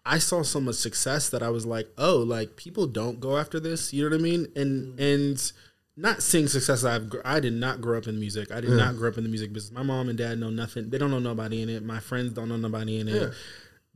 I 0.08 0.20
saw 0.20 0.44
so 0.44 0.60
much 0.62 0.76
success 0.76 1.30
that 1.30 1.42
I 1.42 1.50
was 1.50 1.66
like, 1.66 1.88
oh, 1.98 2.18
like 2.18 2.58
people 2.58 2.86
don't 2.86 3.20
go 3.20 3.38
after 3.38 3.60
this. 3.60 3.92
You 3.92 4.04
know 4.04 4.12
what 4.16 4.20
I 4.20 4.24
mean? 4.24 4.48
And 4.56 5.00
and 5.00 5.52
not 5.98 6.22
seeing 6.22 6.48
success. 6.48 6.84
I've 6.84 7.12
I 7.24 7.40
did 7.40 7.54
not 7.54 7.82
grow 7.82 7.98
up 7.98 8.08
in 8.08 8.20
music. 8.20 8.52
I 8.52 8.62
did 8.62 8.72
not 8.72 8.98
grow 8.98 9.10
up 9.10 9.18
in 9.18 9.24
the 9.24 9.30
music 9.30 9.54
business. 9.54 9.72
My 9.72 9.84
mom 9.84 10.10
and 10.10 10.18
dad 10.18 10.40
know 10.40 10.50
nothing. 10.50 10.90
They 10.90 10.98
don't 10.98 11.12
know 11.12 11.20
nobody 11.20 11.62
in 11.62 11.70
it. 11.70 11.84
My 11.84 12.00
friends 12.00 12.34
don't 12.34 12.50
know 12.50 12.58
nobody 12.58 13.00
in 13.00 13.08
it. 13.08 13.22
Yeah. 13.22 13.30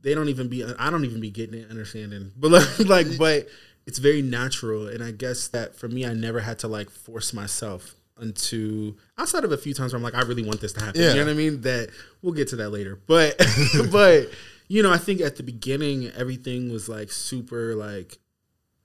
They 0.02 0.14
don't 0.14 0.28
even 0.28 0.48
be. 0.48 0.64
I 0.64 0.90
don't 0.90 1.04
even 1.04 1.20
be 1.20 1.30
getting 1.30 1.60
it, 1.60 1.70
understanding. 1.70 2.32
But 2.36 2.52
like, 2.52 2.78
like, 2.80 3.18
but 3.18 3.48
it's 3.86 3.98
very 3.98 4.22
natural. 4.22 4.88
And 4.88 5.02
I 5.02 5.10
guess 5.10 5.48
that 5.48 5.76
for 5.76 5.88
me, 5.88 6.06
I 6.06 6.14
never 6.14 6.40
had 6.40 6.58
to 6.60 6.68
like 6.68 6.90
force 6.90 7.32
myself 7.34 7.94
into 8.20 8.96
outside 9.18 9.44
of 9.44 9.52
a 9.52 9.56
few 9.56 9.74
times 9.74 9.92
where 9.92 9.98
I'm 9.98 10.02
like, 10.02 10.14
I 10.14 10.22
really 10.22 10.44
want 10.44 10.60
this 10.60 10.72
to 10.74 10.84
happen. 10.84 11.00
Yeah. 11.00 11.10
You 11.10 11.16
know 11.16 11.26
what 11.26 11.32
I 11.32 11.34
mean? 11.34 11.60
That 11.62 11.90
we'll 12.22 12.34
get 12.34 12.48
to 12.48 12.56
that 12.56 12.70
later. 12.70 12.98
But 13.06 13.38
but 13.92 14.30
you 14.68 14.82
know, 14.82 14.92
I 14.92 14.98
think 14.98 15.20
at 15.20 15.36
the 15.36 15.42
beginning 15.42 16.10
everything 16.16 16.72
was 16.72 16.88
like 16.88 17.10
super 17.10 17.74
like 17.74 18.18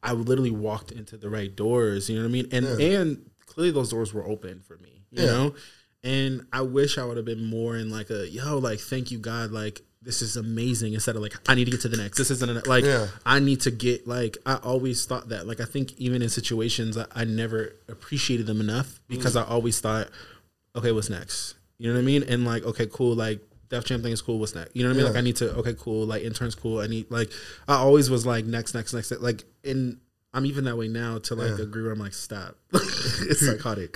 I 0.05 0.13
literally 0.13 0.51
walked 0.51 0.91
into 0.91 1.17
the 1.17 1.29
right 1.29 1.53
doors, 1.53 2.09
you 2.09 2.15
know 2.15 2.21
what 2.21 2.29
I 2.29 2.31
mean? 2.31 2.47
And 2.51 2.65
and 2.65 3.29
clearly 3.47 3.71
those 3.71 3.89
doors 3.89 4.13
were 4.13 4.25
open 4.25 4.61
for 4.61 4.77
me, 4.77 5.01
you 5.11 5.23
Yeah. 5.23 5.31
know? 5.31 5.55
And 6.03 6.45
I 6.53 6.61
wish 6.61 6.99
I 6.99 7.03
would 7.03 7.17
have 7.17 7.25
been 7.25 7.45
more 7.45 7.75
in 7.75 7.89
like 7.89 8.11
a 8.11 8.29
yo, 8.29 8.59
like 8.59 8.79
thank 8.79 9.11
you 9.11 9.17
God, 9.17 9.51
like 9.51 9.81
this 10.03 10.21
is 10.21 10.37
amazing 10.37 10.93
instead 10.93 11.15
of 11.15 11.23
like 11.23 11.33
I 11.49 11.55
need 11.55 11.65
to 11.65 11.71
get 11.71 11.81
to 11.81 11.89
the 11.89 11.97
next. 11.97 12.19
This 12.19 12.29
isn't 12.29 12.67
like 12.67 12.83
Yeah. 12.83 13.07
I 13.25 13.39
need 13.39 13.61
to 13.61 13.71
get 13.71 14.07
like 14.07 14.37
I 14.45 14.55
always 14.57 15.05
thought 15.05 15.29
that. 15.29 15.47
Like 15.47 15.59
I 15.59 15.65
think 15.65 15.93
even 15.97 16.21
in 16.21 16.29
situations 16.29 16.97
I, 16.97 17.07
I 17.15 17.23
never 17.25 17.73
appreciated 17.89 18.45
them 18.45 18.61
enough 18.61 18.99
because 19.07 19.35
mm. 19.35 19.41
I 19.41 19.45
always 19.45 19.79
thought, 19.79 20.09
okay, 20.75 20.91
what's 20.91 21.09
next? 21.09 21.55
You 21.79 21.89
know 21.89 21.95
what 21.95 22.01
I 22.01 22.05
mean? 22.05 22.23
And 22.23 22.45
like, 22.45 22.63
okay, 22.63 22.85
cool, 22.85 23.15
like 23.15 23.39
Def 23.69 23.83
Jam 23.85 24.01
thing 24.03 24.11
is 24.11 24.21
cool. 24.21 24.39
What's 24.39 24.53
next? 24.55 24.75
You 24.75 24.83
know 24.83 24.89
what 24.89 24.93
I 24.93 24.97
mean? 24.97 25.05
Yeah. 25.05 25.09
Like 25.11 25.17
I 25.17 25.21
need 25.21 25.35
to 25.37 25.51
okay, 25.55 25.75
cool. 25.77 26.05
Like 26.05 26.23
interns 26.23 26.55
cool. 26.55 26.79
I 26.79 26.87
need 26.87 27.09
like 27.09 27.31
I 27.67 27.75
always 27.75 28.09
was 28.09 28.25
like 28.25 28.45
next, 28.45 28.73
next, 28.73 28.93
next. 28.93 29.11
Like 29.11 29.43
and 29.63 29.97
I'm 30.33 30.45
even 30.45 30.65
that 30.65 30.77
way 30.77 30.87
now 30.87 31.17
to 31.19 31.35
like 31.35 31.59
agree 31.59 31.83
where 31.83 31.91
I'm 31.93 31.99
like 31.99 32.13
stop. 32.13 32.57
it's 32.73 33.39
psychotic, 33.45 33.95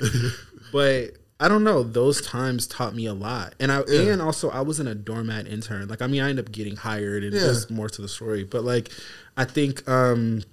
but 0.72 1.12
I 1.42 1.48
don't 1.48 1.64
know. 1.64 1.84
Those 1.84 2.22
times 2.22 2.66
taught 2.68 2.96
me 2.96 3.06
a 3.06 3.14
lot, 3.14 3.56
and 3.60 3.72
I 3.72 3.84
Yeah. 3.88 4.12
and 4.14 4.22
also 4.22 4.50
I 4.50 4.62
wasn't 4.62 4.90
a 4.90 4.96
doormat 4.96 5.48
intern. 5.48 5.88
Like 5.88 6.02
I 6.02 6.08
mean, 6.08 6.22
I 6.22 6.30
ended 6.30 6.46
up 6.46 6.52
getting 6.52 6.76
hired, 6.76 7.24
and 7.24 7.34
Yeah. 7.34 7.42
there's 7.42 7.70
more 7.70 7.90
to 7.90 8.02
the 8.02 8.08
story. 8.10 8.44
But 8.44 8.64
like, 8.64 8.90
I 9.38 9.46
think 9.46 9.88
um, 9.88 10.44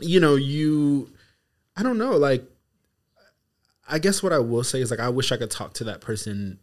you 0.00 0.20
know, 0.20 0.34
you, 0.36 1.10
I 1.76 1.82
don't 1.82 1.98
know, 1.98 2.16
like. 2.16 2.44
I 3.92 3.98
guess 3.98 4.22
what 4.22 4.32
I 4.32 4.38
will 4.38 4.62
say 4.62 4.80
is 4.80 4.90
like 4.92 5.00
I 5.00 5.08
wish 5.08 5.32
I 5.32 5.36
could 5.36 5.50
talk 5.50 5.74
to 5.74 5.84
that 5.84 6.00
person 6.00 6.60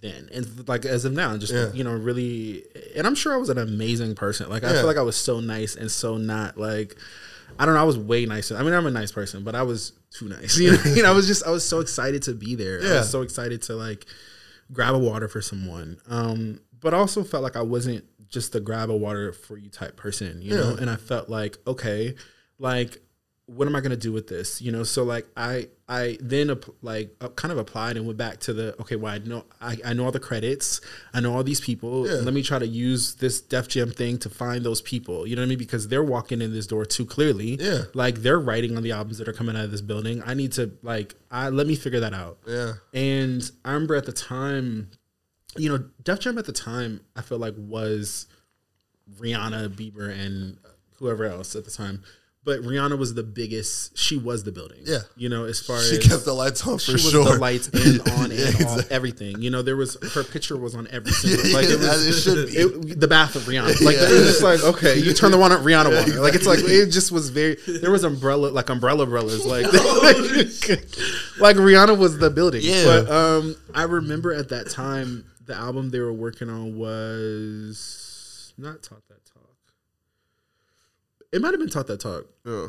then. 0.00 0.28
And 0.32 0.68
like 0.68 0.84
as 0.84 1.04
of 1.04 1.12
now 1.12 1.36
just 1.36 1.52
Yeah. 1.52 1.72
you 1.72 1.84
know 1.84 1.92
really 1.94 2.64
and 2.96 3.06
i'm 3.06 3.14
sure 3.14 3.32
i 3.34 3.36
was 3.36 3.48
an 3.48 3.58
amazing 3.58 4.14
person. 4.14 4.48
Like 4.48 4.64
i 4.64 4.72
feel 4.72 4.86
like 4.86 4.96
i 4.96 5.02
was 5.02 5.16
so 5.16 5.40
nice 5.40 5.76
and 5.76 5.90
so 5.90 6.16
not 6.16 6.56
like 6.56 6.96
i 7.58 7.64
don't 7.64 7.74
know 7.74 7.80
i 7.80 7.84
was 7.84 7.98
way 7.98 8.26
nicer. 8.26 8.56
I 8.56 8.62
mean 8.62 8.74
i'm 8.74 8.86
a 8.86 8.90
nice 8.90 9.12
person 9.12 9.44
but 9.44 9.54
i 9.54 9.62
was 9.62 9.92
too 10.10 10.28
nice. 10.28 10.58
You 10.60 10.72
know 10.72 10.78
I 10.84 10.94
mean? 10.94 11.04
i 11.06 11.10
was 11.12 11.26
just 11.26 11.46
i 11.46 11.50
was 11.50 11.64
so 11.68 11.80
excited 11.80 12.22
to 12.24 12.34
be 12.34 12.54
there. 12.54 12.80
I 12.80 12.84
Yeah. 12.84 12.98
was 13.00 13.10
so 13.10 13.22
excited 13.22 13.62
to 13.62 13.74
like 13.74 14.06
grab 14.72 14.94
a 14.94 14.98
water 14.98 15.28
for 15.28 15.40
someone. 15.42 15.98
Um 16.08 16.60
but 16.80 16.94
also 16.94 17.24
felt 17.24 17.42
like 17.42 17.56
i 17.56 17.62
wasn't 17.62 18.04
just 18.28 18.52
the 18.52 18.60
grab 18.60 18.90
a 18.90 18.96
water 18.96 19.32
for 19.32 19.56
you 19.56 19.70
type 19.70 19.96
person 19.96 20.42
you 20.42 20.54
know? 20.54 20.76
And 20.78 20.88
i 20.90 20.96
felt 20.96 21.28
like 21.28 21.56
okay 21.66 22.14
like 22.58 23.00
what 23.48 23.66
am 23.66 23.74
I 23.74 23.80
gonna 23.80 23.96
do 23.96 24.12
with 24.12 24.28
this? 24.28 24.60
You 24.60 24.70
know, 24.70 24.82
so 24.82 25.02
like 25.04 25.26
I 25.34 25.68
I 25.88 26.18
then 26.20 26.54
like 26.82 27.16
uh, 27.22 27.28
kind 27.28 27.50
of 27.50 27.56
applied 27.56 27.96
and 27.96 28.04
went 28.06 28.18
back 28.18 28.40
to 28.40 28.52
the 28.52 28.78
okay, 28.82 28.94
well 28.94 29.14
I 29.14 29.18
know 29.18 29.44
I, 29.60 29.78
I 29.86 29.92
know 29.94 30.04
all 30.04 30.12
the 30.12 30.20
credits, 30.20 30.82
I 31.14 31.20
know 31.20 31.34
all 31.34 31.42
these 31.42 31.60
people. 31.60 32.06
Yeah. 32.06 32.16
Let 32.16 32.34
me 32.34 32.42
try 32.42 32.58
to 32.58 32.66
use 32.66 33.14
this 33.14 33.40
Def 33.40 33.66
Jam 33.66 33.90
thing 33.90 34.18
to 34.18 34.28
find 34.28 34.64
those 34.66 34.82
people. 34.82 35.26
You 35.26 35.34
know 35.34 35.40
what 35.42 35.46
I 35.46 35.48
mean? 35.48 35.58
Because 35.58 35.88
they're 35.88 36.04
walking 36.04 36.42
in 36.42 36.52
this 36.52 36.66
door 36.66 36.84
too 36.84 37.06
clearly. 37.06 37.56
Yeah. 37.58 37.84
like 37.94 38.16
they're 38.16 38.38
writing 38.38 38.76
on 38.76 38.82
the 38.82 38.92
albums 38.92 39.16
that 39.16 39.28
are 39.28 39.32
coming 39.32 39.56
out 39.56 39.64
of 39.64 39.70
this 39.70 39.80
building. 39.80 40.22
I 40.26 40.34
need 40.34 40.52
to 40.52 40.72
like 40.82 41.14
I 41.30 41.48
let 41.48 41.66
me 41.66 41.74
figure 41.74 42.00
that 42.00 42.12
out. 42.12 42.38
Yeah. 42.46 42.74
And 42.92 43.50
I 43.64 43.72
remember 43.72 43.94
at 43.94 44.04
the 44.04 44.12
time, 44.12 44.90
you 45.56 45.70
know, 45.70 45.84
Def 46.04 46.20
Jam 46.20 46.36
at 46.36 46.44
the 46.44 46.52
time, 46.52 47.00
I 47.16 47.22
feel 47.22 47.38
like 47.38 47.54
was 47.56 48.26
Rihanna, 49.18 49.70
Bieber, 49.70 50.10
and 50.10 50.58
whoever 50.98 51.24
else 51.24 51.56
at 51.56 51.64
the 51.64 51.70
time. 51.70 52.02
But 52.48 52.62
Rihanna 52.62 52.96
was 52.96 53.12
the 53.12 53.22
biggest. 53.22 53.98
She 53.98 54.16
was 54.16 54.42
the 54.42 54.52
building. 54.52 54.78
Yeah. 54.84 55.00
You 55.18 55.28
know, 55.28 55.44
as 55.44 55.60
far 55.60 55.78
She 55.82 55.96
as 55.96 56.02
she 56.02 56.08
kept 56.08 56.24
the 56.24 56.32
lights 56.32 56.66
on 56.66 56.78
she 56.78 56.86
for 56.86 56.92
was 56.92 57.10
sure. 57.10 57.24
the 57.26 57.36
lights 57.38 57.68
and 57.74 58.00
on 58.12 58.30
and 58.30 58.40
Yeah, 58.40 58.66
off 58.66 58.90
everything. 58.90 59.42
You 59.42 59.50
know, 59.50 59.60
there 59.60 59.76
was 59.76 59.98
her 60.14 60.24
picture 60.24 60.56
was 60.56 60.74
on 60.74 60.88
every 60.90 61.12
single 61.20 61.44
Yeah, 61.46 61.56
like 61.58 61.66
it 61.68 61.78
was 61.78 62.06
it 62.06 62.12
should 62.22 62.46
be. 62.48 62.52
it- 62.56 63.00
the 63.00 63.06
bath 63.06 63.36
of 63.36 63.42
Rihanna. 63.42 63.78
Like 63.84 63.96
Yeah. 63.96 64.08
it 64.08 64.12
was 64.12 64.26
just 64.40 64.42
like 64.42 64.64
okay, 64.64 64.96
you 64.98 65.12
turn 65.12 65.30
the 65.30 65.36
one 65.38 65.52
on 65.52 65.62
Rihanna 65.62 65.94
water. 65.94 66.20
Like 66.22 66.34
it's 66.34 66.46
like 66.46 66.60
it 66.60 66.86
just 66.90 67.12
was 67.12 67.28
very. 67.28 67.56
There 67.66 67.90
was 67.90 68.02
umbrella 68.04 68.46
like 68.48 68.70
umbrella 68.70 69.04
umbrellas 69.04 69.44
like 69.44 69.66
like 71.38 71.56
Rihanna 71.56 71.98
was 71.98 72.16
the 72.18 72.30
building. 72.30 72.62
Yeah. 72.64 72.84
But 72.84 73.10
um, 73.10 73.56
I 73.74 73.82
remember 73.82 74.32
at 74.32 74.48
that 74.48 74.70
time 74.70 75.26
the 75.44 75.54
album 75.54 75.90
they 75.90 76.00
were 76.00 76.14
working 76.14 76.48
on 76.48 76.78
was 76.78 78.52
not 78.56 78.82
taught 78.82 79.06
That. 79.08 79.18
It 81.32 81.40
might 81.42 81.50
have 81.52 81.60
been 81.60 81.68
Talk 81.68 81.86
That 81.88 82.00
Talk. 82.00 82.26
Yeah. 82.44 82.68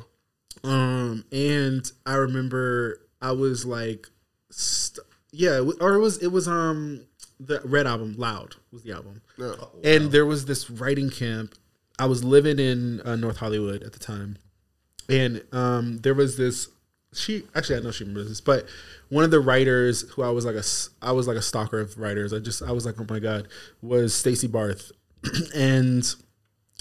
Um, 0.63 1.23
and 1.31 1.89
I 2.05 2.15
remember 2.15 3.01
I 3.21 3.31
was 3.31 3.65
like, 3.65 4.07
st- 4.49 5.05
yeah, 5.31 5.59
or 5.79 5.93
it 5.95 5.99
was 5.99 6.17
it 6.17 6.27
was 6.31 6.47
um 6.47 7.01
the 7.39 7.61
Red 7.63 7.87
album, 7.87 8.15
Loud 8.17 8.55
was 8.71 8.83
the 8.83 8.91
album, 8.91 9.21
Yeah. 9.37 9.53
and 9.83 10.11
there 10.11 10.25
was 10.25 10.45
this 10.45 10.69
writing 10.69 11.09
camp. 11.09 11.53
I 11.97 12.05
was 12.05 12.23
living 12.23 12.59
in 12.59 12.99
uh, 13.01 13.15
North 13.15 13.37
Hollywood 13.37 13.83
at 13.83 13.93
the 13.93 13.99
time, 13.99 14.37
and 15.07 15.43
um, 15.53 15.99
there 15.99 16.13
was 16.13 16.35
this. 16.37 16.67
She 17.13 17.43
actually, 17.55 17.77
I 17.77 17.79
know 17.81 17.91
she 17.91 18.03
remembers 18.03 18.27
this, 18.29 18.41
but 18.41 18.67
one 19.09 19.23
of 19.23 19.31
the 19.31 19.39
writers 19.39 20.01
who 20.11 20.21
I 20.23 20.29
was 20.29 20.45
like 20.45 20.55
a, 20.55 20.59
s- 20.59 20.89
I 21.01 21.11
was 21.11 21.27
like 21.27 21.37
a 21.37 21.41
stalker 21.41 21.79
of 21.79 21.97
writers. 21.97 22.33
I 22.33 22.39
just, 22.39 22.61
I 22.61 22.71
was 22.71 22.85
like, 22.85 22.95
oh 22.99 23.05
my 23.09 23.19
god, 23.19 23.47
was 23.81 24.13
Stacy 24.13 24.47
Barthe, 24.47 24.91
and 25.55 26.03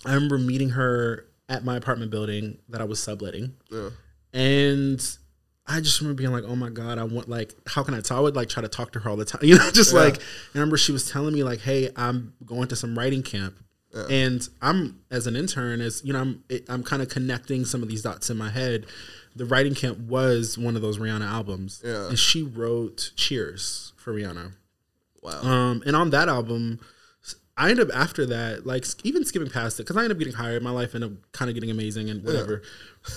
I 0.05 0.15
remember 0.15 0.39
meeting 0.39 0.71
her 0.71 1.27
at 1.49 1.65
my 1.65 1.77
apartment 1.77 2.11
building 2.11 2.59
that 2.69 2.81
I 2.81 2.85
was 2.85 3.03
subletting. 3.03 3.55
Yeah. 3.71 3.91
And 4.33 5.01
I 5.67 5.81
just 5.81 6.01
remember 6.01 6.19
being 6.19 6.33
like, 6.33 6.45
oh 6.45 6.57
my 6.57 6.71
God, 6.71 6.99
I 6.99 7.05
want 7.05 7.29
like, 7.29 7.55
how 7.67 7.83
can 7.83 7.95
I 7.95 8.01
tell? 8.01 8.19
I 8.19 8.21
would 8.21 8.37
like 8.37 8.49
try 8.49 8.63
to 8.63 8.69
talk 8.69 8.93
to 8.93 9.01
her 9.01 9.11
all 9.11 9.17
the 9.17 9.25
time. 9.25 9.41
You 9.45 9.57
know, 9.59 9.71
just 9.71 9.93
Yeah. 9.93 10.01
like, 10.01 10.17
I 10.19 10.23
remember 10.55 10.77
she 10.77 10.93
was 10.93 11.11
telling 11.11 11.35
me 11.35 11.43
like, 11.45 11.61
hey, 11.61 11.91
I'm 11.97 12.35
going 12.45 12.69
to 12.69 12.77
some 12.77 12.97
writing 12.99 13.23
camp. 13.23 13.59
And 14.11 14.47
I'm 14.63 15.01
as 15.11 15.27
an 15.27 15.35
intern, 15.35 15.81
as 15.81 16.03
you 16.05 16.13
know, 16.13 16.21
I'm 16.21 16.45
it, 16.49 16.65
I'm 16.69 16.85
kind 16.85 17.03
of 17.03 17.09
connecting 17.09 17.65
some 17.65 17.83
of 17.83 17.89
these 17.89 18.03
dots 18.03 18.31
in 18.31 18.37
my 18.37 18.49
head. 18.51 18.87
The 19.35 19.45
writing 19.45 19.75
camp 19.75 19.99
was 19.99 20.57
one 20.57 20.77
of 20.77 20.83
those 20.83 20.99
Rihanna 20.99 21.27
albums, 21.29 21.83
Yeah. 21.85 22.07
and 22.09 22.17
she 22.19 22.43
wrote 22.43 23.11
"Cheers" 23.17 23.95
for 23.97 24.13
Rihanna. 24.15 24.53
Wow. 25.21 25.41
Um, 25.43 25.83
and 25.85 25.97
on 25.97 26.11
that 26.11 26.29
album, 26.29 26.79
I 27.59 27.71
end 27.71 27.81
up 27.81 27.89
after 27.93 28.25
that, 28.27 28.65
like 28.65 28.87
even 29.05 29.25
skipping 29.25 29.51
past 29.51 29.81
it, 29.81 29.83
because 29.83 29.97
I 29.97 30.05
end 30.05 30.13
up 30.13 30.19
getting 30.19 30.35
hired. 30.35 30.63
My 30.63 30.71
life 30.71 30.95
ended 30.95 31.13
up 31.13 31.19
kind 31.33 31.49
of 31.51 31.55
getting 31.55 31.71
amazing 31.71 32.09
and 32.09 32.23
whatever. 32.23 32.63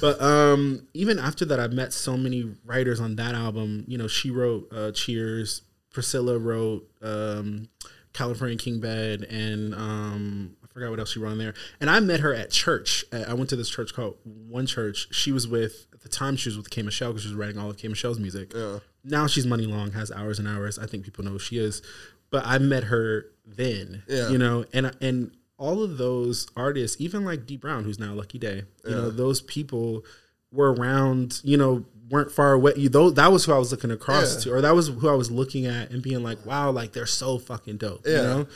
But 0.02 0.20
um, 0.22 0.88
even 0.94 1.20
after 1.20 1.46
that, 1.46 1.60
I 1.60 1.68
met 1.68 1.94
so 1.94 2.18
many 2.18 2.56
writers 2.66 3.00
on 3.00 3.16
that 3.18 3.36
album. 3.36 3.86
You 3.88 3.98
know, 3.98 4.08
she 4.08 4.32
wrote 4.32 4.68
uh, 4.74 4.92
Cheers. 4.92 5.62
Priscilla 5.92 6.39
wrote 6.39 6.89
um, 7.02 7.70
California 8.14 8.58
King 8.58 8.80
Bed, 8.80 9.24
and 9.30 9.76
um, 9.76 10.56
I 10.64 10.68
forgot 10.74 10.89
what 10.89 11.00
else 11.00 11.12
she 11.12 11.20
wrote 11.20 11.32
on 11.32 11.38
there. 11.38 11.54
And 11.80 11.89
I 11.89 12.00
met 12.00 12.22
her 12.22 12.34
at 12.34 12.50
church. 12.50 13.06
I 13.12 13.34
went 13.34 13.50
to 13.50 13.56
this 13.56 13.70
church 13.70 13.94
called 13.94 14.16
One 14.24 14.66
Church. 14.66 15.08
She 15.12 15.32
was 15.32 15.48
with 15.48 15.88
at 15.94 16.02
the 16.02 16.10
time 16.10 16.36
she 16.36 16.50
was 16.50 16.58
with 16.58 16.70
K 16.70 16.82
Michelle 16.82 17.10
because 17.10 17.24
she 17.24 17.30
was 17.30 17.36
writing 17.36 17.60
all 17.60 17.70
of 17.70 17.78
K 17.78 17.88
Michelle's 17.88 18.20
music. 18.20 18.54
Yeah. 18.56 18.80
Now 19.04 19.28
she's 19.28 19.46
Muni 19.46 19.66
Long, 19.66 19.92
has 19.92 20.12
hours 20.12 20.39
and 20.39 20.48
hours. 20.48 20.80
I 20.80 20.86
think 20.86 21.04
people 21.04 21.24
know 21.24 21.32
who 21.32 21.39
she 21.39 21.58
is. 21.58 21.82
But 22.32 22.45
I 22.45 22.57
met 22.57 22.86
her 22.86 23.25
then, 23.45 24.03
Yeah. 24.07 24.29
you 24.29 24.38
know, 24.39 24.65
and 24.73 24.95
and 25.01 25.32
all 25.57 25.84
of 25.84 25.97
those 25.99 26.47
artists, 26.55 26.99
even 26.99 27.23
like 27.23 27.45
D 27.45 27.55
Brown, 27.57 27.84
who's 27.84 27.99
now 27.99 28.13
Lucky 28.13 28.39
Daye, 28.39 28.63
you 28.86 28.91
know, 28.91 29.09
those 29.11 29.41
people 29.41 30.03
were 30.51 30.73
around, 30.73 31.39
you 31.43 31.55
know, 31.57 31.86
weren't 32.09 32.32
far 32.32 32.53
away. 32.53 32.73
You 32.75 32.89
though 32.89 33.09
that 33.11 33.32
was 33.32 33.45
who 33.45 33.53
I 33.53 33.57
was 33.59 33.71
looking 33.71 33.91
across 33.91 34.34
Yeah. 34.45 34.51
to, 34.51 34.57
or 34.57 34.61
that 34.61 34.73
was 34.75 34.88
who 34.88 35.07
I 35.07 35.13
was 35.13 35.29
looking 35.29 35.65
at 35.67 35.91
and 35.91 36.01
being 36.01 36.23
like, 36.23 36.43
wow, 36.45 36.71
like 36.71 36.93
they're 36.93 37.05
so 37.05 37.38
fucking 37.38 37.77
dope. 37.77 38.05
You 38.07 38.13
know? 38.13 38.47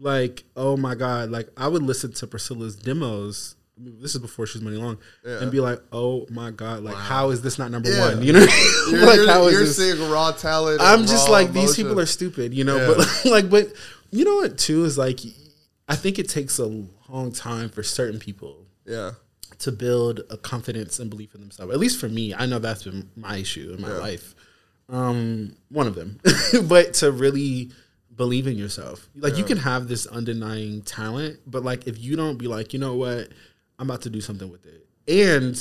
Like, 0.00 0.44
oh 0.56 0.76
my 0.76 0.94
God. 0.94 1.30
Like 1.30 1.48
I 1.56 1.68
would 1.68 1.82
listen 1.82 2.12
to 2.14 2.26
Priscilla's 2.26 2.76
demos. 2.76 3.56
I 3.76 3.80
mean, 3.80 3.96
This 4.00 4.14
is 4.14 4.20
before 4.20 4.46
she 4.46 4.58
was 4.58 4.62
Muni 4.62 4.76
Long, 4.76 4.98
and 5.24 5.50
be 5.50 5.60
like, 5.60 5.80
"Oh 5.92 6.26
my 6.30 6.50
god! 6.52 6.82
Like, 6.84 6.94
how 6.94 7.30
is 7.30 7.42
this 7.42 7.58
not 7.58 7.70
number 7.72 7.90
Yeah. 7.90 8.14
one? 8.14 8.22
You 8.22 8.32
know, 8.34 8.38
You're, 8.90 9.04
like 9.06 9.16
you're, 9.16 9.28
how 9.28 9.46
is 9.46 9.52
you're 9.52 9.64
this? 9.64 9.76
seeing 9.76 10.10
raw 10.10 10.30
talent. 10.32 10.80
I'm 10.80 11.06
just 11.06 11.28
like 11.28 11.52
these 11.52 11.74
people 11.76 11.98
are 11.98 12.06
stupid, 12.06 12.54
you 12.54 12.62
know. 12.64 12.76
Yeah. 12.76 12.94
But 12.96 13.24
like, 13.30 13.50
but 13.50 13.72
you 14.10 14.24
know 14.24 14.36
what? 14.36 14.58
Too 14.58 14.84
is 14.84 14.96
like, 14.96 15.20
I 15.88 15.96
think 15.96 16.18
it 16.20 16.28
takes 16.28 16.58
a 16.60 16.84
long 17.08 17.32
time 17.32 17.68
for 17.68 17.82
certain 17.82 18.20
people 18.20 18.64
Yeah. 18.86 19.12
to 19.58 19.72
build 19.72 20.20
a 20.30 20.36
confidence 20.36 21.00
and 21.00 21.10
belief 21.10 21.34
in 21.34 21.40
themselves. 21.40 21.72
At 21.72 21.80
least 21.80 21.98
for 21.98 22.08
me, 22.08 22.32
I 22.32 22.46
know 22.46 22.60
that's 22.60 22.84
been 22.84 23.10
my 23.16 23.38
issue 23.38 23.74
in 23.76 23.82
my 23.82 23.88
Yeah. 23.88 23.94
life. 23.98 24.34
Um, 24.88 25.56
one 25.70 25.86
of 25.88 25.94
them, 25.96 26.20
but 26.68 26.94
to 26.94 27.10
really 27.10 27.70
believe 28.14 28.46
in 28.46 28.56
yourself, 28.56 29.08
like 29.16 29.36
you 29.38 29.42
can 29.44 29.56
have 29.56 29.88
this 29.88 30.06
undenying 30.06 30.82
talent, 30.84 31.40
but 31.46 31.64
like 31.64 31.86
if 31.88 31.98
you 31.98 32.14
don't 32.16 32.36
be 32.36 32.46
like, 32.46 32.72
you 32.72 32.78
know 32.78 32.94
what, 32.94 33.30
I'm 33.78 33.88
about 33.88 34.02
to 34.02 34.10
do 34.10 34.20
something 34.20 34.50
with 34.50 34.66
it, 34.66 34.86
and 35.08 35.56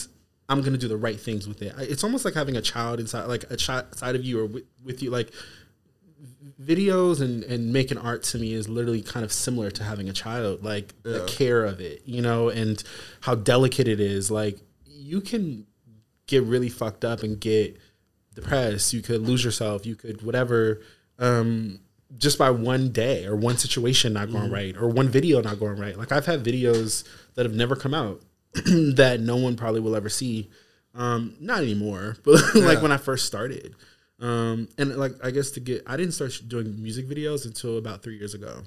I'm 0.50 0.62
gonna 0.62 0.78
do 0.78 0.88
the 0.88 0.98
right 0.98 1.20
things 1.20 1.48
with 1.48 1.62
it. 1.62 1.74
It's 1.80 2.04
almost 2.04 2.26
like 2.26 2.34
having 2.34 2.58
a 2.58 2.62
child 2.62 3.00
inside, 3.00 3.26
like 3.26 3.46
a 3.50 3.58
child 3.58 3.86
inside 3.92 4.16
of 4.16 4.24
you 4.24 4.40
or 4.40 4.46
with, 4.46 4.64
with 4.84 5.02
you, 5.02 5.10
like 5.10 5.32
videos 6.62 7.22
and 7.22 7.44
and 7.44 7.74
making 7.74 7.98
art 7.98 8.24
to 8.24 8.38
me 8.38 8.54
is 8.54 8.70
literally 8.70 9.02
kind 9.02 9.26
of 9.26 9.34
similar 9.34 9.72
to 9.72 9.84
having 9.84 10.08
a 10.08 10.14
child 10.14 10.64
like 10.64 10.94
the 11.04 11.26
care 11.28 11.66
of 11.66 11.82
it 11.82 12.02
you 12.06 12.22
know 12.22 12.50
and 12.50 12.84
how 13.22 13.36
delicate 13.36 13.88
it 13.88 14.00
is. 14.00 14.30
Like 14.30 14.60
you 14.86 15.22
can 15.22 15.66
get 16.28 16.44
really 16.44 16.70
fucked 16.70 17.04
up 17.04 17.24
and 17.24 17.40
get 17.40 17.78
depressed. 18.36 18.94
You 18.94 19.02
could 19.02 19.22
lose 19.22 19.44
yourself. 19.44 19.86
You 19.86 19.96
could 19.96 20.22
whatever. 20.22 20.82
Um 21.20 21.80
just 22.18 22.38
by 22.38 22.50
one 22.50 22.90
day 22.92 23.26
or 23.26 23.36
one 23.36 23.58
situation 23.58 24.14
not 24.14 24.32
going 24.32 24.52
right 24.52 24.78
or 24.78 24.88
one 24.88 25.10
video 25.10 25.42
not 25.42 25.60
going 25.60 25.78
right 25.78 25.98
like 25.98 26.12
i've 26.12 26.26
had 26.26 26.44
videos 26.44 27.04
that 27.36 27.46
have 27.46 27.56
never 27.56 27.76
come 27.76 27.94
out 27.94 28.22
that 28.54 29.20
no 29.20 29.36
one 29.36 29.56
probably 29.56 29.80
will 29.80 29.96
ever 29.96 30.10
see 30.10 30.50
um 30.94 31.36
not 31.40 31.60
anymore 31.60 32.16
but 32.24 32.56
like 32.56 32.82
when 32.82 32.92
i 32.92 32.98
first 32.98 33.26
started 33.26 33.76
um, 34.24 34.70
and 34.78 34.96
like 34.96 35.14
I 35.24 35.32
guess 35.32 35.52
to 35.52 35.60
get, 35.60 35.84
I 35.86 35.98
didn't 35.98 36.14
start 36.14 36.40
doing 36.48 36.82
music 36.82 37.08
videos 37.08 37.46
until 37.46 37.78
about 37.78 38.04
three 38.04 38.18
years 38.18 38.34
ago. 38.34 38.64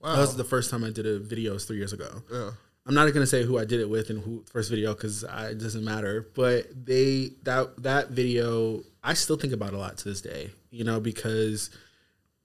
Wow. 0.00 0.16
That 0.16 0.20
was 0.20 0.36
the 0.36 0.44
first 0.44 0.70
time 0.70 0.82
I 0.82 0.90
did 0.90 1.06
a 1.06 1.18
video. 1.20 1.54
Was 1.54 1.64
three 1.64 1.76
years 1.76 1.92
ago. 1.92 2.22
yeah. 2.30 2.50
I'm 2.86 2.94
not 2.94 3.12
gonna 3.12 3.26
say 3.26 3.44
who 3.44 3.58
I 3.58 3.66
did 3.66 3.80
it 3.80 3.90
with 3.90 4.08
and 4.08 4.22
who 4.22 4.44
first 4.50 4.70
video 4.70 4.94
because 4.94 5.22
it 5.22 5.58
doesn't 5.58 5.84
matter. 5.84 6.26
But 6.34 6.86
they 6.86 7.32
that 7.42 7.82
that 7.82 8.10
video 8.10 8.82
I 9.04 9.14
still 9.14 9.36
think 9.36 9.52
about 9.52 9.72
a 9.72 9.78
lot 9.78 9.98
to 9.98 10.04
this 10.04 10.20
day. 10.20 10.50
You 10.70 10.84
know 10.84 10.98
because 10.98 11.70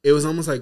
it 0.04 0.12
was 0.12 0.26
almost 0.26 0.48
like 0.48 0.62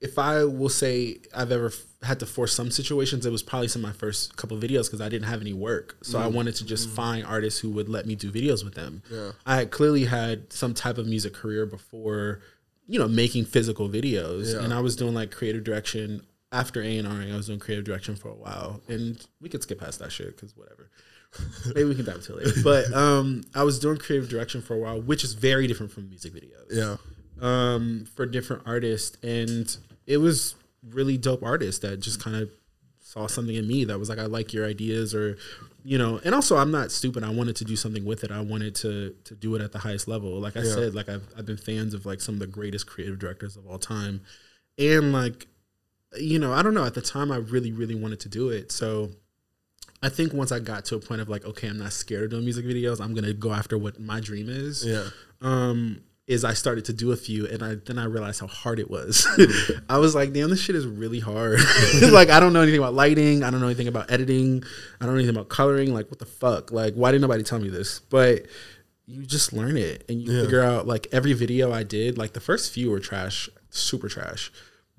if 0.00 0.18
I 0.18 0.42
will 0.44 0.68
say 0.68 1.18
I've 1.32 1.52
ever 1.52 1.66
f- 1.66 1.76
had 2.02 2.18
to 2.20 2.26
force 2.26 2.52
some 2.52 2.70
situations, 2.72 3.24
it 3.24 3.30
was 3.30 3.42
probably 3.42 3.68
some 3.68 3.84
of 3.84 3.90
my 3.90 3.96
first 3.96 4.36
couple 4.36 4.56
videos 4.58 4.86
because 4.86 5.00
I 5.00 5.08
didn't 5.08 5.28
have 5.28 5.40
any 5.40 5.52
work. 5.52 5.96
So 6.02 6.18
I 6.18 6.26
wanted 6.26 6.56
to 6.56 6.64
just 6.66 6.88
find 6.90 7.24
artists 7.24 7.60
who 7.60 7.70
would 7.70 7.88
let 7.88 8.04
me 8.06 8.16
do 8.16 8.32
videos 8.32 8.64
with 8.64 8.74
them. 8.74 9.02
Yeah. 9.10 9.30
I 9.46 9.54
had 9.56 9.70
clearly 9.70 10.04
had 10.06 10.52
some 10.52 10.74
type 10.74 10.98
of 10.98 11.06
music 11.06 11.34
career 11.34 11.66
before, 11.66 12.40
you 12.88 12.98
know, 12.98 13.06
making 13.06 13.44
physical 13.44 13.88
videos, 13.88 14.52
Yeah. 14.54 14.64
and 14.64 14.74
I 14.74 14.80
was 14.80 14.96
doing 14.96 15.14
like 15.14 15.30
creative 15.30 15.62
direction 15.62 16.22
after 16.50 16.82
A 16.82 16.98
and 16.98 17.06
R. 17.06 17.20
I 17.22 17.36
was 17.36 17.46
doing 17.46 17.60
creative 17.60 17.84
direction 17.84 18.16
for 18.16 18.28
a 18.28 18.34
while, 18.34 18.80
and 18.88 19.24
we 19.40 19.48
could 19.48 19.62
skip 19.62 19.78
past 19.78 20.00
that 20.00 20.10
shit 20.10 20.34
because 20.34 20.56
whatever. 20.56 20.90
Maybe 21.74 21.84
we 21.84 21.94
can 21.94 22.04
dive 22.04 22.16
into 22.16 22.36
it 22.36 22.46
later. 22.46 22.60
But 22.64 22.92
um, 22.92 23.42
I 23.54 23.62
was 23.62 23.78
doing 23.78 23.96
creative 23.98 24.28
direction 24.28 24.60
for 24.60 24.74
a 24.74 24.78
while, 24.78 25.00
which 25.00 25.22
is 25.24 25.32
very 25.34 25.66
different 25.68 25.92
from 25.92 26.08
music 26.10 26.34
videos 26.34 26.66
Yeah. 26.70 26.96
Um, 27.42 28.06
for 28.14 28.24
different 28.24 28.62
artists, 28.64 29.18
and 29.22 29.76
it 30.06 30.16
was 30.16 30.54
really 30.90 31.18
dope 31.18 31.42
artists 31.42 31.80
that 31.80 32.00
just 32.00 32.22
kind 32.22 32.36
of 32.36 32.50
saw 33.00 33.26
something 33.26 33.54
in 33.54 33.68
me 33.68 33.84
that 33.84 33.98
was 33.98 34.08
like, 34.08 34.18
I 34.18 34.24
like 34.26 34.54
your 34.54 34.66
ideas, 34.66 35.14
or 35.14 35.36
you 35.84 35.98
know. 35.98 36.18
And 36.24 36.34
also, 36.34 36.56
I'm 36.56 36.70
not 36.70 36.90
stupid. 36.90 37.22
I 37.24 37.30
wanted 37.30 37.56
to 37.56 37.64
do 37.64 37.76
something 37.76 38.04
with 38.04 38.24
it. 38.24 38.30
I 38.30 38.40
wanted 38.40 38.74
to 38.76 39.14
to 39.24 39.34
do 39.34 39.54
it 39.56 39.60
at 39.60 39.72
the 39.72 39.78
highest 39.80 40.08
level. 40.08 40.40
Like 40.40 40.56
I 40.56 40.62
said, 40.62 40.94
like 40.94 41.08
I've 41.10 41.28
I've 41.36 41.44
been 41.44 41.56
fans 41.58 41.92
of 41.92 42.06
like 42.06 42.20
some 42.22 42.34
of 42.36 42.40
the 42.40 42.46
greatest 42.46 42.86
creative 42.86 43.18
directors 43.18 43.56
of 43.56 43.66
all 43.66 43.78
time, 43.78 44.22
and 44.78 45.12
like 45.12 45.46
you 46.18 46.38
know, 46.38 46.52
I 46.52 46.62
don't 46.62 46.74
know. 46.74 46.84
At 46.84 46.94
the 46.94 47.02
time, 47.02 47.30
I 47.32 47.36
really 47.36 47.72
really 47.72 47.94
wanted 47.94 48.20
to 48.20 48.28
do 48.28 48.48
it, 48.50 48.72
so. 48.72 49.10
I 50.04 50.08
think 50.08 50.32
once 50.32 50.50
I 50.50 50.58
got 50.58 50.84
to 50.86 50.96
a 50.96 50.98
point 50.98 51.20
of 51.20 51.28
like, 51.28 51.44
okay, 51.44 51.68
I'm 51.68 51.78
not 51.78 51.92
scared 51.92 52.24
of 52.24 52.30
doing 52.30 52.42
music 52.42 52.66
videos. 52.66 53.00
I'm 53.00 53.14
gonna 53.14 53.32
go 53.32 53.52
after 53.52 53.78
what 53.78 54.00
my 54.00 54.18
dream 54.18 54.48
is 54.48 54.84
Yeah. 54.84 55.04
um, 55.40 56.00
is 56.28 56.44
I 56.44 56.54
started 56.54 56.84
to 56.86 56.92
do 56.92 57.10
a 57.12 57.16
few, 57.16 57.46
and 57.48 57.62
I 57.62 57.74
then 57.74 57.98
I 57.98 58.04
realized 58.04 58.40
how 58.40 58.46
hard 58.46 58.78
it 58.78 58.88
was. 58.90 59.26
I 59.88 59.98
was 59.98 60.14
like, 60.14 60.32
damn, 60.32 60.50
this 60.50 60.60
shit 60.60 60.76
is 60.76 60.86
really 60.86 61.18
hard. 61.20 61.58
like, 62.12 62.30
I 62.30 62.38
don't 62.40 62.52
know 62.52 62.60
anything 62.62 62.78
about 62.78 62.94
lighting. 62.94 63.42
I 63.42 63.50
don't 63.50 63.60
know 63.60 63.66
anything 63.66 63.88
about 63.88 64.10
editing. 64.10 64.62
I 65.00 65.04
don't 65.04 65.14
know 65.14 65.18
anything 65.18 65.34
about 65.36 65.48
coloring. 65.48 65.92
Like, 65.92 66.10
what 66.10 66.18
the 66.20 66.26
fuck? 66.26 66.70
Like, 66.70 66.94
why 66.94 67.10
didn't 67.10 67.22
nobody 67.22 67.42
tell 67.42 67.58
me 67.58 67.68
this? 67.68 67.98
But 67.98 68.46
you 69.06 69.26
just 69.26 69.52
learn 69.52 69.76
it, 69.76 70.04
and 70.08 70.22
you 70.22 70.32
Yeah. 70.32 70.42
figure 70.42 70.62
out 70.62 70.86
like 70.86 71.08
every 71.12 71.32
video 71.32 71.72
I 71.72 71.82
did. 71.82 72.16
Like 72.18 72.34
the 72.34 72.40
first 72.40 72.72
few 72.72 72.90
were 72.90 73.00
trash, 73.00 73.48
super 73.70 74.08
trash, 74.08 74.52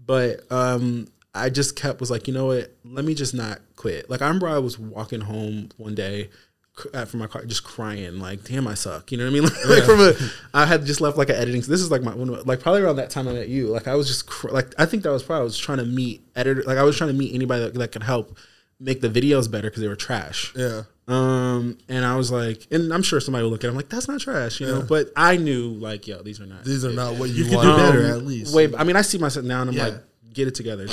but 0.04 0.42
um. 0.52 1.08
I 1.36 1.50
just 1.50 1.76
kept 1.76 2.00
was 2.00 2.12
like, 2.12 2.28
you 2.28 2.34
know 2.36 2.46
what? 2.46 2.76
Let 2.86 3.06
me 3.06 3.16
just 3.16 3.34
not 3.34 3.60
quit. 3.76 4.08
Like 4.08 4.22
I 4.22 4.28
remember 4.28 4.48
I 4.48 4.60
was 4.60 4.78
walking 4.78 5.22
home 5.22 5.70
one 5.78 5.96
day 5.96 6.30
from 6.76 7.20
my 7.20 7.28
car, 7.28 7.46
just 7.46 7.64
crying, 7.64 8.20
like, 8.20 8.44
damn, 8.46 8.68
I 8.68 8.74
suck. 8.74 9.12
You 9.12 9.18
know 9.20 9.26
what 9.26 9.30
I 9.32 9.34
mean? 9.34 9.44
Like, 9.66 9.66
like 9.80 9.84
from 9.84 10.00
a, 10.00 10.14
I 10.54 10.66
had 10.66 10.86
just 10.86 11.02
left 11.02 11.18
like 11.18 11.30
an 11.30 11.36
editing. 11.36 11.62
This 11.62 11.82
is 11.82 11.92
like 11.92 12.02
my, 12.02 12.14
one 12.16 12.28
like 12.46 12.62
probably 12.62 12.82
around 12.82 12.96
that 12.96 13.10
time 13.12 13.28
I 13.28 13.34
met 13.34 13.48
you. 13.50 13.68
Like 13.68 13.88
I 13.88 13.96
was 13.96 14.08
just 14.08 14.26
cr- 14.28 14.50
like, 14.50 14.74
I 14.80 14.86
think 14.86 15.04
that 15.04 15.12
was 15.12 15.24
probably 15.24 15.42
I 15.42 15.44
was 15.44 15.58
trying 15.58 15.78
to 15.80 15.86
meet 15.86 16.22
editor. 16.36 16.64
Like 16.64 16.78
I 16.78 16.84
was 16.84 16.98
trying 16.98 17.10
to 17.12 17.16
meet 17.16 17.34
anybody 17.36 17.64
that, 17.64 17.74
that 17.76 17.92
could 17.92 18.04
help 18.04 18.38
make 18.80 19.02
the 19.02 19.10
videos 19.10 19.50
better 19.50 19.70
because 19.70 19.82
they 19.82 19.88
were 19.88 19.96
trash. 19.96 20.52
Yeah. 20.56 20.84
Um, 21.08 21.78
and 21.90 22.06
I 22.06 22.16
was 22.16 22.32
like, 22.32 22.66
and 22.72 22.94
I'm 22.94 23.04
sure 23.04 23.20
somebody 23.20 23.44
will 23.44 23.52
look 23.52 23.64
at. 23.64 23.68
it, 23.68 23.72
I'm 23.72 23.76
like, 23.76 23.90
that's 23.90 24.08
not 24.08 24.22
trash, 24.22 24.60
you 24.62 24.68
know. 24.68 24.82
But 24.82 25.12
I 25.16 25.38
knew 25.38 25.70
like, 25.74 26.08
yo, 26.08 26.22
these 26.24 26.40
are 26.42 26.46
not. 26.46 26.64
These 26.64 26.86
are 26.86 26.94
not 26.94 27.16
what 27.16 27.30
you, 27.30 27.44
You 27.44 27.56
want. 27.58 27.68
do 27.68 27.76
better 27.76 28.06
Um, 28.06 28.12
at 28.20 28.26
least. 28.26 28.56
Wait, 28.56 28.74
I 28.78 28.84
mean, 28.84 28.96
I 28.96 29.02
see 29.02 29.18
myself 29.18 29.46
now, 29.46 29.62
and 29.62 29.70
I'm 29.70 29.76
Yeah. 29.76 29.84
like, 29.86 29.96
get 30.34 30.48
it 30.48 30.56
together. 30.56 30.88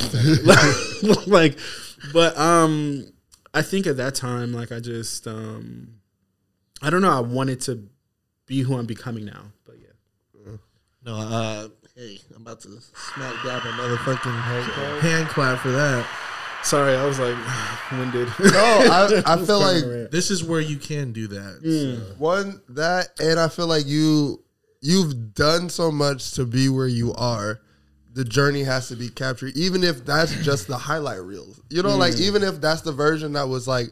like, 0.44 1.26
like, 1.26 1.58
but 2.12 2.36
um, 2.36 3.04
I 3.52 3.62
think 3.62 3.86
at 3.86 3.96
that 3.96 4.14
time, 4.14 4.52
like, 4.52 4.72
I 4.72 4.80
just 4.80 5.26
um, 5.26 6.00
I 6.82 6.90
don't 6.90 7.02
know. 7.02 7.10
I 7.10 7.20
wanted 7.20 7.60
to 7.62 7.88
be 8.46 8.60
who 8.60 8.76
I'm 8.76 8.86
becoming 8.86 9.24
now, 9.24 9.52
but 9.64 9.76
yeah. 9.80 10.52
No, 11.04 11.16
uh, 11.16 11.68
hey, 11.96 12.18
I'm 12.34 12.42
about 12.42 12.60
to 12.60 12.68
smack 12.94 13.34
down 13.44 13.60
a 13.60 13.72
motherfucking 13.72 15.00
hand 15.00 15.28
clap 15.28 15.58
for 15.58 15.70
that. 15.70 16.06
Sorry, 16.62 16.94
I 16.94 17.06
was 17.06 17.18
like 17.18 17.36
winded. 17.92 18.28
No, 18.38 18.52
I, 18.54 19.22
I 19.34 19.44
feel 19.44 19.60
like 19.60 20.10
This 20.10 20.30
is 20.30 20.44
where 20.44 20.60
you 20.60 20.76
can 20.76 21.12
do 21.12 21.26
that. 21.28 21.62
Mm. 21.64 22.18
one 22.18 22.60
that, 22.70 23.08
and 23.18 23.40
I 23.40 23.48
feel 23.48 23.66
like 23.66 23.86
you 23.86 24.42
you've 24.80 25.34
done 25.34 25.68
so 25.68 25.90
much 25.90 26.32
to 26.32 26.44
be 26.44 26.68
where 26.68 26.88
you 26.88 27.12
are. 27.14 27.60
The 28.12 28.24
journey 28.24 28.64
has 28.64 28.88
to 28.88 28.96
be 28.96 29.08
captured, 29.08 29.56
even 29.56 29.84
if 29.84 30.04
that's 30.04 30.34
just 30.42 30.66
the 30.66 30.76
highlight 30.76 31.22
reels. 31.22 31.60
You 31.70 31.82
know, 31.82 31.96
like 31.96 32.14
mm. 32.14 32.20
even 32.22 32.42
if 32.42 32.60
that's 32.60 32.82
the 32.82 32.92
version 32.92 33.34
that 33.34 33.48
was 33.48 33.68
like 33.68 33.88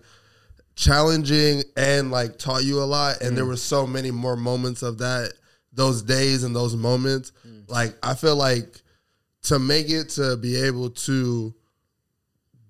challenging 0.75 1.63
and 1.77 2.11
like 2.11 2.39
taught 2.39 2.65
you 2.65 2.83
a 2.83 2.85
lot, 2.85 3.21
and 3.21 3.37
there 3.37 3.45
mm. 3.45 3.49
were 3.49 3.57
so 3.57 3.87
many 3.87 4.11
more 4.11 4.37
moments 4.37 4.83
of 4.83 4.99
that, 4.99 5.33
those 5.73 6.03
days 6.03 6.43
and 6.43 6.55
those 6.55 6.75
moments. 6.75 7.33
Mm. 7.47 7.71
Like 7.71 7.95
I 8.03 8.15
feel 8.15 8.37
like 8.37 8.83
to 9.43 9.59
make 9.59 9.89
it 9.89 10.11
to 10.11 10.37
be 10.37 10.57
able 10.57 10.91
to 10.91 11.55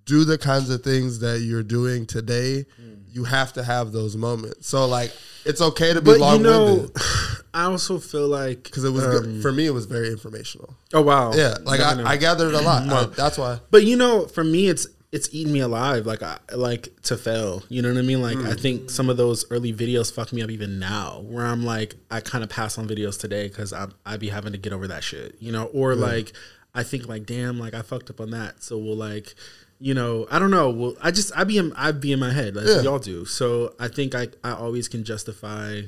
do 0.04 0.24
the 0.24 0.38
kinds 0.38 0.70
of 0.70 0.82
things 0.82 1.20
that 1.20 1.40
you're 1.40 1.62
doing 1.62 2.06
today, 2.06 2.64
you 3.10 3.24
have 3.24 3.52
to 3.54 3.62
have 3.62 3.92
those 3.92 4.16
moments. 4.16 4.66
So 4.66 4.86
like 4.86 5.12
it's 5.44 5.60
okay 5.60 5.92
to 5.92 6.00
be 6.00 6.06
but 6.06 6.14
you 6.14 6.20
long 6.20 6.42
know, 6.42 6.74
winded. 6.74 6.96
I 7.58 7.64
also 7.64 7.98
feel 7.98 8.28
like 8.28 8.62
because 8.64 8.84
it 8.84 8.90
was 8.90 9.04
um, 9.04 9.10
good. 9.10 9.42
for 9.42 9.52
me. 9.52 9.66
It 9.66 9.74
was 9.74 9.86
very 9.86 10.08
informational. 10.08 10.74
Oh 10.94 11.02
wow, 11.02 11.32
Yeah, 11.34 11.56
like. 11.64 11.80
I, 11.80 12.12
I 12.12 12.16
gathered 12.16 12.54
a 12.54 12.60
lot. 12.60 12.88
I- 12.88 13.06
that's 13.14 13.36
why. 13.38 13.60
But 13.70 13.84
you 13.84 13.96
know, 13.96 14.26
for 14.26 14.44
me, 14.44 14.68
it's 14.68 14.86
it's 15.10 15.28
eating 15.32 15.52
me 15.54 15.60
alive. 15.60 16.04
Like 16.06 16.22
I 16.22 16.38
like 16.54 16.88
to 17.04 17.16
fail. 17.16 17.62
You 17.68 17.80
know 17.82 17.88
what 17.92 17.98
I 17.98 18.02
mean? 18.02 18.20
Like 18.22 18.36
I 18.38 18.54
think 18.54 18.90
some 18.90 19.08
of 19.08 19.16
those 19.16 19.44
early 19.50 19.72
videos 19.72 20.12
fuck 20.12 20.32
me 20.32 20.42
up 20.42 20.50
even 20.50 20.78
now. 20.78 21.22
Where 21.26 21.46
I'm 21.46 21.64
like, 21.64 21.94
I 22.10 22.20
kind 22.20 22.44
of 22.44 22.50
pass 22.50 22.76
on 22.78 22.86
videos 22.86 23.18
today 23.18 23.48
because 23.48 23.72
I 23.72 23.86
I 24.04 24.18
be 24.18 24.28
having 24.28 24.52
to 24.52 24.58
get 24.58 24.72
over 24.72 24.86
that 24.88 25.02
shit. 25.02 25.36
You 25.40 25.50
know, 25.52 25.64
or 25.66 25.94
like 25.94 26.32
I 26.74 26.82
think 26.82 27.08
like, 27.08 27.24
damn, 27.26 27.58
like 27.58 27.74
I 27.74 27.82
fucked 27.82 28.10
up 28.10 28.20
on 28.20 28.30
that. 28.30 28.62
So 28.62 28.78
we'll 28.78 28.96
like. 28.96 29.34
You 29.80 29.94
know, 29.94 30.26
I 30.28 30.40
don't 30.40 30.50
know. 30.50 30.70
Well, 30.70 30.94
I 31.00 31.12
just 31.12 31.30
I 31.36 31.44
be 31.44 31.56
in 31.56 31.72
I 31.74 31.92
be 31.92 32.10
in 32.12 32.18
my 32.18 32.32
head, 32.32 32.56
like 32.56 32.66
Yeah. 32.66 32.80
y'all 32.82 32.98
do. 32.98 33.24
So 33.24 33.74
I 33.78 33.86
think 33.86 34.12
I 34.12 34.26
I 34.42 34.50
always 34.52 34.88
can 34.88 35.04
justify 35.04 35.82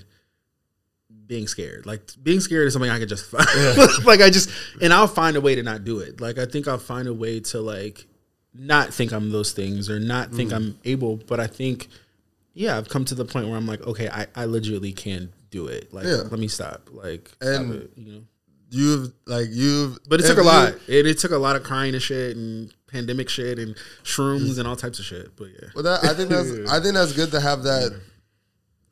being 1.31 1.47
scared. 1.47 1.87
Like 1.87 2.03
being 2.23 2.41
scared 2.41 2.67
is 2.67 2.73
something 2.75 2.91
I 2.91 2.99
can 2.99 3.09
justify. 3.09 3.39
like 4.05 4.21
I 4.21 4.29
just 4.31 4.51
and 4.83 4.93
I'll 4.93 5.07
find 5.07 5.37
a 5.37 5.41
way 5.41 5.55
to 5.55 5.63
not 5.63 5.85
do 5.85 6.01
it. 6.01 6.21
Like 6.21 6.39
I 6.39 6.45
think 6.45 6.67
I'll 6.67 6.77
find 6.77 7.07
a 7.07 7.15
way 7.15 7.39
to 7.41 7.61
like 7.61 8.05
not 8.53 8.93
think 8.93 9.13
I'm 9.13 9.31
those 9.31 9.53
things 9.53 9.89
or 9.89 10.01
not 10.01 10.31
Mm. 10.33 10.37
think 10.37 10.53
I'm 10.53 10.79
able. 10.85 11.17
But 11.17 11.39
I 11.39 11.47
think 11.47 11.87
yeah, 12.53 12.77
I've 12.77 12.89
come 12.89 13.05
to 13.07 13.15
the 13.15 13.25
point 13.25 13.47
where 13.47 13.57
I'm 13.57 13.67
like, 13.69 13.81
okay, 13.87 14.09
I, 14.09 14.27
I 14.35 14.45
legitimately 14.47 14.93
can 14.93 15.33
do 15.51 15.69
it. 15.69 15.95
Like 15.95 16.05
Yeah. 16.05 16.23
let 16.29 16.41
me 16.41 16.49
stop. 16.49 16.89
Like 16.91 17.31
And- 17.41 17.73
stop 17.73 17.83
it, 17.83 17.91
you 17.97 18.13
know. 18.13 18.21
You've 18.73 19.13
like 19.27 19.49
you've, 19.51 19.99
But 20.09 20.21
it 20.21 20.27
took 20.27 20.39
a 20.39 20.43
lot. 20.43 20.75
It, 20.87 21.05
it 21.07 21.19
took 21.19 21.33
a 21.33 21.39
lot 21.39 21.57
of 21.57 21.65
crying 21.65 21.93
and 21.95 22.01
shit 22.03 22.37
and 22.37 22.73
pandemic 22.87 23.29
shit 23.29 23.59
and 23.59 23.75
shrooms 24.05 24.59
and 24.61 24.69
all 24.69 24.77
types 24.77 25.01
of 25.01 25.05
shit. 25.05 25.35
But 25.37 25.49
yeah. 25.61 25.69
Well, 25.75 25.83
that, 25.85 26.05
I 26.05 26.15
think 26.15 26.29
that's 26.29 26.49
I 26.71 26.79
think 26.81 26.95
that's 26.95 27.13
good 27.13 27.31
to 27.33 27.41
have 27.41 27.65
that 27.65 28.01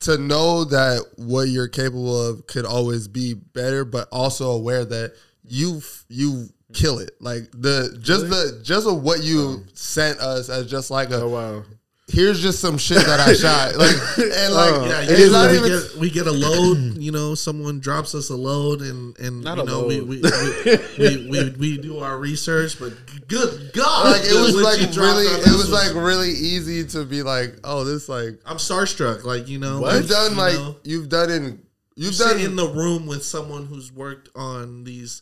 to 0.01 0.17
know 0.17 0.63
that 0.65 1.05
what 1.17 1.49
you're 1.49 1.67
capable 1.67 2.29
of 2.29 2.47
could 2.47 2.65
always 2.65 3.07
be 3.07 3.33
better, 3.33 3.83
but 3.83 4.07
also 4.11 4.51
aware 4.51 4.85
that 4.85 5.13
you 5.43 5.81
you 6.07 6.49
kill 6.73 6.99
it. 6.99 7.11
Like 7.19 7.49
the 7.51 7.97
just 8.01 8.29
the 8.29 8.61
just 8.63 8.87
of 8.87 9.03
what 9.03 9.23
you 9.23 9.41
oh. 9.41 9.63
sent 9.73 10.19
us 10.19 10.49
as 10.49 10.69
just 10.69 10.91
like 10.91 11.09
a 11.11 11.21
Oh 11.21 11.29
wow. 11.29 11.63
Here's 12.09 12.41
just 12.41 12.59
some 12.59 12.77
shit 12.77 13.05
that 13.05 13.19
I 13.19 13.33
shot. 13.33 13.75
Like 13.79 13.95
and 14.17 14.53
like 14.53 14.73
Oh, 14.73 14.85
Yeah, 14.85 15.01
it's 15.03 15.31
not 15.31 15.51
we, 15.51 15.57
even 15.57 15.69
get, 15.69 15.95
we 15.95 16.09
get 16.09 16.27
a 16.27 16.31
load. 16.31 16.97
You 16.97 17.11
know, 17.11 17.35
someone 17.35 17.79
drops 17.79 18.13
us 18.13 18.29
a 18.29 18.35
load, 18.35 18.81
and 18.81 19.17
and 19.19 19.41
Not 19.41 19.57
you 19.57 19.63
know 19.65 19.85
we 19.85 20.01
we, 20.01 20.21
we, 20.21 20.77
we, 20.97 21.29
we 21.29 21.49
we 21.51 21.77
do 21.77 21.99
our 21.99 22.17
research. 22.17 22.79
But 22.79 22.93
good 23.27 23.71
God, 23.73 24.17
like 24.17 24.21
it 24.25 24.35
was 24.35 24.55
like 24.55 24.79
really 24.95 25.25
it 25.25 25.55
was 25.55 25.71
like 25.71 25.93
really 25.93 26.29
easy 26.29 26.85
to 26.87 27.05
be 27.05 27.23
like, 27.23 27.55
oh, 27.63 27.83
this 27.83 28.09
like 28.09 28.39
I'm 28.45 28.57
starstruck. 28.57 29.23
Like 29.23 29.47
you 29.47 29.59
know, 29.59 29.89
you've 29.91 30.09
done 30.09 30.31
you 30.31 30.37
like 30.37 30.53
know, 30.55 30.75
you've 30.83 31.09
done 31.09 31.29
in 31.31 31.61
you've 31.95 32.15
sit 32.15 32.37
done 32.37 32.39
in 32.41 32.55
the 32.55 32.67
room 32.67 33.05
with 33.05 33.23
someone 33.23 33.65
who's 33.65 33.91
worked 33.91 34.29
on 34.35 34.83
these 34.83 35.21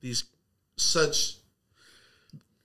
these 0.00 0.24
such 0.76 1.36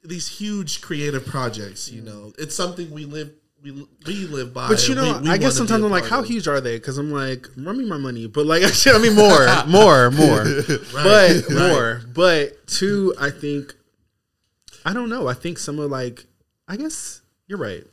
these 0.04 0.28
huge 0.28 0.82
creative 0.82 1.26
projects. 1.26 1.92
You 1.92 2.02
mm. 2.02 2.06
know, 2.06 2.34
it's 2.38 2.56
something 2.56 2.90
we 2.92 3.06
live 3.06 3.32
we 3.62 3.88
we 4.06 4.26
live 4.28 4.54
by. 4.54 4.70
But 4.70 4.88
you 4.88 4.96
know, 4.96 5.18
we- 5.18 5.28
we 5.28 5.30
I 5.30 5.38
guess 5.38 5.56
sometimes 5.56 5.84
I'm 5.84 5.92
like, 5.92 6.06
how 6.06 6.22
huge 6.22 6.48
are 6.48 6.62
they? 6.62 6.78
Because 6.78 6.98
I'm 6.98 7.12
like, 7.12 7.48
run 7.58 7.78
me 7.78 7.86
my 7.86 7.98
money. 7.98 8.28
But 8.28 8.46
like, 8.46 8.64
I 8.88 8.98
mean, 8.98 9.16
more, 9.16 9.48
more, 9.68 10.12
more. 10.12 10.44
but 10.94 10.94
right. 10.94 11.44
more. 11.50 12.02
But 12.14 12.68
two, 12.68 13.14
I 13.20 13.30
think, 13.32 13.74
I 14.86 14.94
don't 14.94 15.10
know. 15.10 15.28
I 15.28 15.34
think 15.34 15.58
some 15.60 15.80
of 15.80 15.92
like, 15.92 16.26
I 16.68 16.78
guess 16.78 17.22
you're 17.48 17.60
right. 17.60 17.84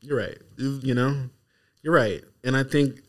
You're 0.00 0.18
right. 0.18 0.38
You 0.56 0.94
know, 0.94 1.28
you're 1.82 1.94
right. 1.94 2.22
And 2.44 2.56
I 2.56 2.62
think 2.62 3.00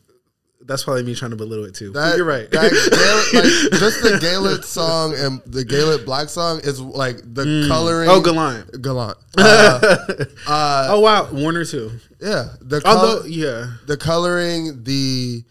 that's 0.70 0.84
probably 0.84 1.02
me 1.02 1.16
trying 1.16 1.32
to 1.32 1.36
belittle 1.36 1.64
it 1.64 1.74
too. 1.74 1.90
That, 1.90 2.16
you're 2.16 2.24
right. 2.24 2.48
That 2.52 2.70
Gaelic, 3.32 3.70
like 3.72 3.80
just 3.80 4.02
the 4.02 4.18
Gaelic 4.20 4.62
song 4.62 5.14
and 5.16 5.42
the 5.44 5.64
Gaelic 5.64 6.06
Black 6.06 6.28
song 6.28 6.60
is 6.62 6.80
like 6.80 7.16
the 7.16 7.66
coloring. 7.66 8.08
oh, 8.08 8.20
Gallant. 8.20 8.80
Gallant. 8.80 9.18
Uh, 9.36 10.06
uh, 10.46 10.86
Oh 10.90 11.00
wow, 11.00 11.28
Warner 11.32 11.64
too. 11.64 11.90
yeah, 12.20 12.50
the 12.60 12.80
Although, 12.84 13.24
yeah, 13.26 13.72
the 13.86 13.96
coloring, 13.96 14.84
the 14.84 15.42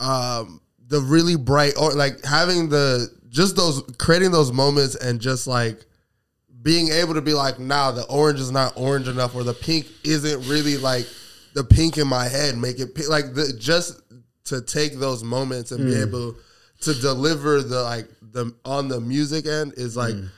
um, 0.00 0.62
the 0.88 1.00
really 1.00 1.36
bright 1.36 1.74
or 1.78 1.92
like 1.92 2.24
having 2.24 2.70
the 2.70 3.08
just 3.28 3.56
those 3.56 3.82
creating 3.98 4.30
those 4.30 4.52
moments 4.52 4.94
and 4.94 5.20
just 5.20 5.46
like 5.46 5.84
being 6.62 6.88
able 6.88 7.12
to 7.14 7.20
be 7.20 7.34
like, 7.34 7.58
nah, 7.58 7.90
the 7.90 8.04
orange 8.06 8.40
is 8.40 8.50
not 8.50 8.72
orange 8.76 9.08
enough, 9.08 9.34
or 9.34 9.42
the 9.44 9.54
pink 9.54 9.86
isn't 10.04 10.48
really 10.48 10.78
like 10.78 11.06
the 11.54 11.64
pink 11.64 11.98
in 11.98 12.06
my 12.06 12.24
head. 12.24 12.56
Make 12.56 12.80
it 12.80 12.94
pink. 12.94 13.10
like 13.10 13.34
the 13.34 13.52
just 13.58 14.00
to 14.44 14.60
take 14.60 14.94
those 14.94 15.22
moments 15.22 15.72
and 15.72 15.84
be 15.84 15.94
mm. 15.94 16.06
able 16.06 16.34
to 16.80 16.94
deliver 16.94 17.62
the 17.62 17.82
like 17.82 18.08
the 18.20 18.54
on 18.64 18.88
the 18.88 19.00
music 19.00 19.46
end 19.46 19.74
is 19.76 19.96
like 19.96 20.14
mm. 20.14 20.28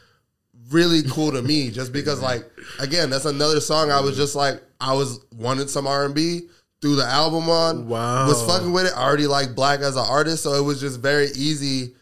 really 0.70 1.02
cool 1.10 1.32
to 1.32 1.42
me. 1.42 1.70
Just 1.70 1.92
because 1.92 2.20
like 2.22 2.44
again, 2.78 3.10
that's 3.10 3.24
another 3.24 3.60
song 3.60 3.90
I 3.90 4.00
was 4.00 4.16
just 4.16 4.34
like 4.34 4.62
I 4.80 4.94
was 4.94 5.20
wanted 5.32 5.70
some 5.70 5.86
R 5.86 6.04
and 6.04 6.14
B. 6.14 6.42
Threw 6.80 6.96
the 6.96 7.06
album 7.06 7.48
on, 7.48 7.88
Wow. 7.88 8.26
was 8.26 8.42
fucking 8.42 8.70
with 8.70 8.84
it. 8.84 8.92
I 8.94 9.04
already 9.04 9.26
like 9.26 9.54
Black 9.54 9.80
as 9.80 9.96
an 9.96 10.04
artist, 10.06 10.42
so 10.42 10.52
it 10.52 10.60
was 10.60 10.80
just 10.80 11.00
very 11.00 11.28
easy 11.34 11.94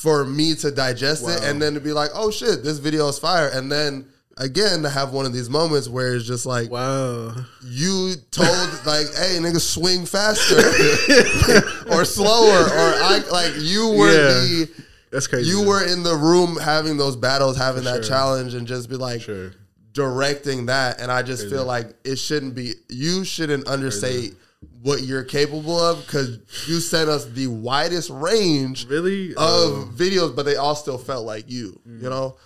for 0.00 0.24
me 0.24 0.54
to 0.54 0.70
digest 0.70 1.28
it 1.28 1.44
and 1.44 1.60
then 1.60 1.74
to 1.74 1.80
be 1.80 1.92
like, 1.92 2.08
oh 2.14 2.30
shit, 2.30 2.64
this 2.64 2.78
video 2.78 3.06
is 3.08 3.18
fire. 3.18 3.50
And 3.52 3.70
then 3.70 4.06
again 4.40 4.82
to 4.82 4.88
have 4.88 5.12
one 5.12 5.26
of 5.26 5.32
these 5.32 5.48
moments 5.48 5.88
where 5.88 6.14
it's 6.16 6.24
just 6.26 6.46
like 6.46 6.70
wow. 6.70 7.32
you 7.64 8.14
told 8.32 8.48
like, 8.86 9.06
hey 9.14 9.38
nigga, 9.38 9.60
swing 9.60 10.04
faster 10.06 10.56
or 11.92 12.04
slower, 12.04 12.64
or 12.64 12.94
I 13.02 13.22
like 13.30 13.52
you 13.58 13.90
were 13.90 14.10
Yeah. 14.12 14.28
the 14.40 14.70
That's 15.12 15.26
crazy. 15.28 15.48
you 15.48 15.64
were 15.66 15.86
in 15.86 16.02
the 16.02 16.16
room 16.16 16.56
having 16.58 16.96
those 16.96 17.16
battles, 17.16 17.56
having 17.56 17.84
that 17.84 18.04
sure. 18.04 18.14
challenge, 18.14 18.54
and 18.54 18.66
just 18.66 18.88
be 18.88 18.96
like 18.96 19.20
sure. 19.22 19.52
directing 19.92 20.66
that. 20.66 21.00
And 21.00 21.10
I 21.12 21.22
just 21.22 21.48
feel 21.48 21.64
like 21.64 21.94
it 22.04 22.16
shouldn't 22.16 22.54
be. 22.54 22.74
You 22.88 23.24
shouldn't 23.24 23.66
understate 23.68 24.34
what 24.82 25.02
you're 25.02 25.24
capable 25.24 25.78
of 25.78 26.04
because 26.06 26.38
you 26.66 26.80
sent 26.80 27.08
us 27.10 27.24
the 27.26 27.46
widest 27.46 28.10
range 28.10 28.86
Really? 28.88 29.30
of 29.30 29.36
Oh. 29.38 29.90
videos, 29.94 30.34
but 30.36 30.44
they 30.44 30.56
all 30.56 30.74
still 30.74 30.98
felt 30.98 31.24
like 31.26 31.50
you. 31.50 31.80
Mm. 31.88 32.02
You 32.02 32.10
know, 32.10 32.36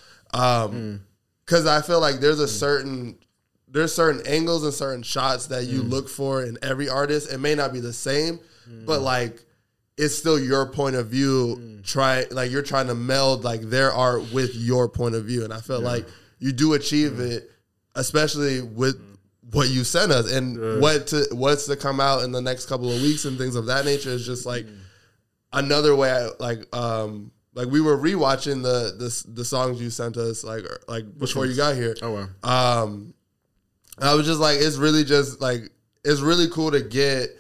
because 1.45 1.67
I 1.67 1.83
feel 1.83 2.01
like 2.01 2.17
there's 2.21 2.41
a 2.41 2.49
certain 2.49 3.19
there's 3.69 3.93
certain 3.93 4.25
angles 4.27 4.63
and 4.63 4.73
certain 4.73 5.03
shots 5.03 5.47
that 5.49 5.65
Mm. 5.65 5.69
you 5.69 5.83
look 5.83 6.09
for 6.09 6.45
in 6.45 6.57
every 6.63 6.89
artist. 6.89 7.33
It 7.33 7.39
may 7.39 7.57
not 7.57 7.73
be 7.73 7.81
the 7.81 7.93
same, 7.93 8.39
but 8.87 9.01
Mm. 9.01 9.05
like 9.05 9.45
it's 9.97 10.15
still 10.15 10.39
your 10.39 10.67
point 10.67 10.95
of 10.97 11.09
view. 11.09 11.81
Try 11.83 12.27
like 12.31 12.51
you're 12.51 12.63
trying 12.63 12.87
to 12.87 12.95
meld 12.95 13.43
like 13.45 13.63
their 13.71 13.93
art 13.93 14.33
with 14.33 14.55
your 14.55 14.89
point 14.89 15.15
of 15.17 15.25
view, 15.25 15.43
and 15.45 15.53
I 15.53 15.61
feel 15.61 15.81
like 15.81 16.07
you 16.39 16.53
do 16.53 16.73
achieve 16.75 17.19
it, 17.21 17.51
especially 17.95 18.61
with 18.61 18.97
what 19.51 19.69
you 19.69 19.85
sent 19.85 20.11
us 20.13 20.31
and 20.33 20.81
what 20.81 21.07
to 21.09 21.27
what's 21.33 21.67
to 21.67 21.77
come 21.77 22.01
out 22.01 22.23
in 22.23 22.33
the 22.33 22.41
next 22.41 22.67
couple 22.67 22.91
of 22.93 23.03
weeks 23.03 23.25
and 23.25 23.37
things 23.39 23.55
of 23.57 23.67
that 23.67 23.85
nature 23.85 24.11
is 24.11 24.25
just 24.27 24.47
like 24.47 24.67
another 25.53 25.95
way 25.95 26.11
I, 26.11 26.29
like 26.41 26.75
um 26.75 27.31
like 27.55 27.69
we 27.69 27.81
were 27.81 27.97
rewatching 27.97 28.63
the 28.63 28.95
the 28.99 29.33
the 29.33 29.45
songs 29.45 29.81
you 29.81 29.91
sent 29.91 30.17
us 30.17 30.45
like 30.45 30.65
like 30.89 31.19
before 31.19 31.47
you 31.47 31.55
got 31.57 31.75
here 31.77 31.95
Oh 32.03 32.13
wow. 32.13 32.29
um 32.83 33.15
I 33.99 34.15
was 34.15 34.27
just 34.27 34.41
like 34.41 34.59
it's 34.61 34.77
really 34.77 35.05
just 35.05 35.41
like 35.41 35.71
it's 36.05 36.21
really 36.21 36.49
cool 36.49 36.71
to 36.73 36.81
get 36.83 37.31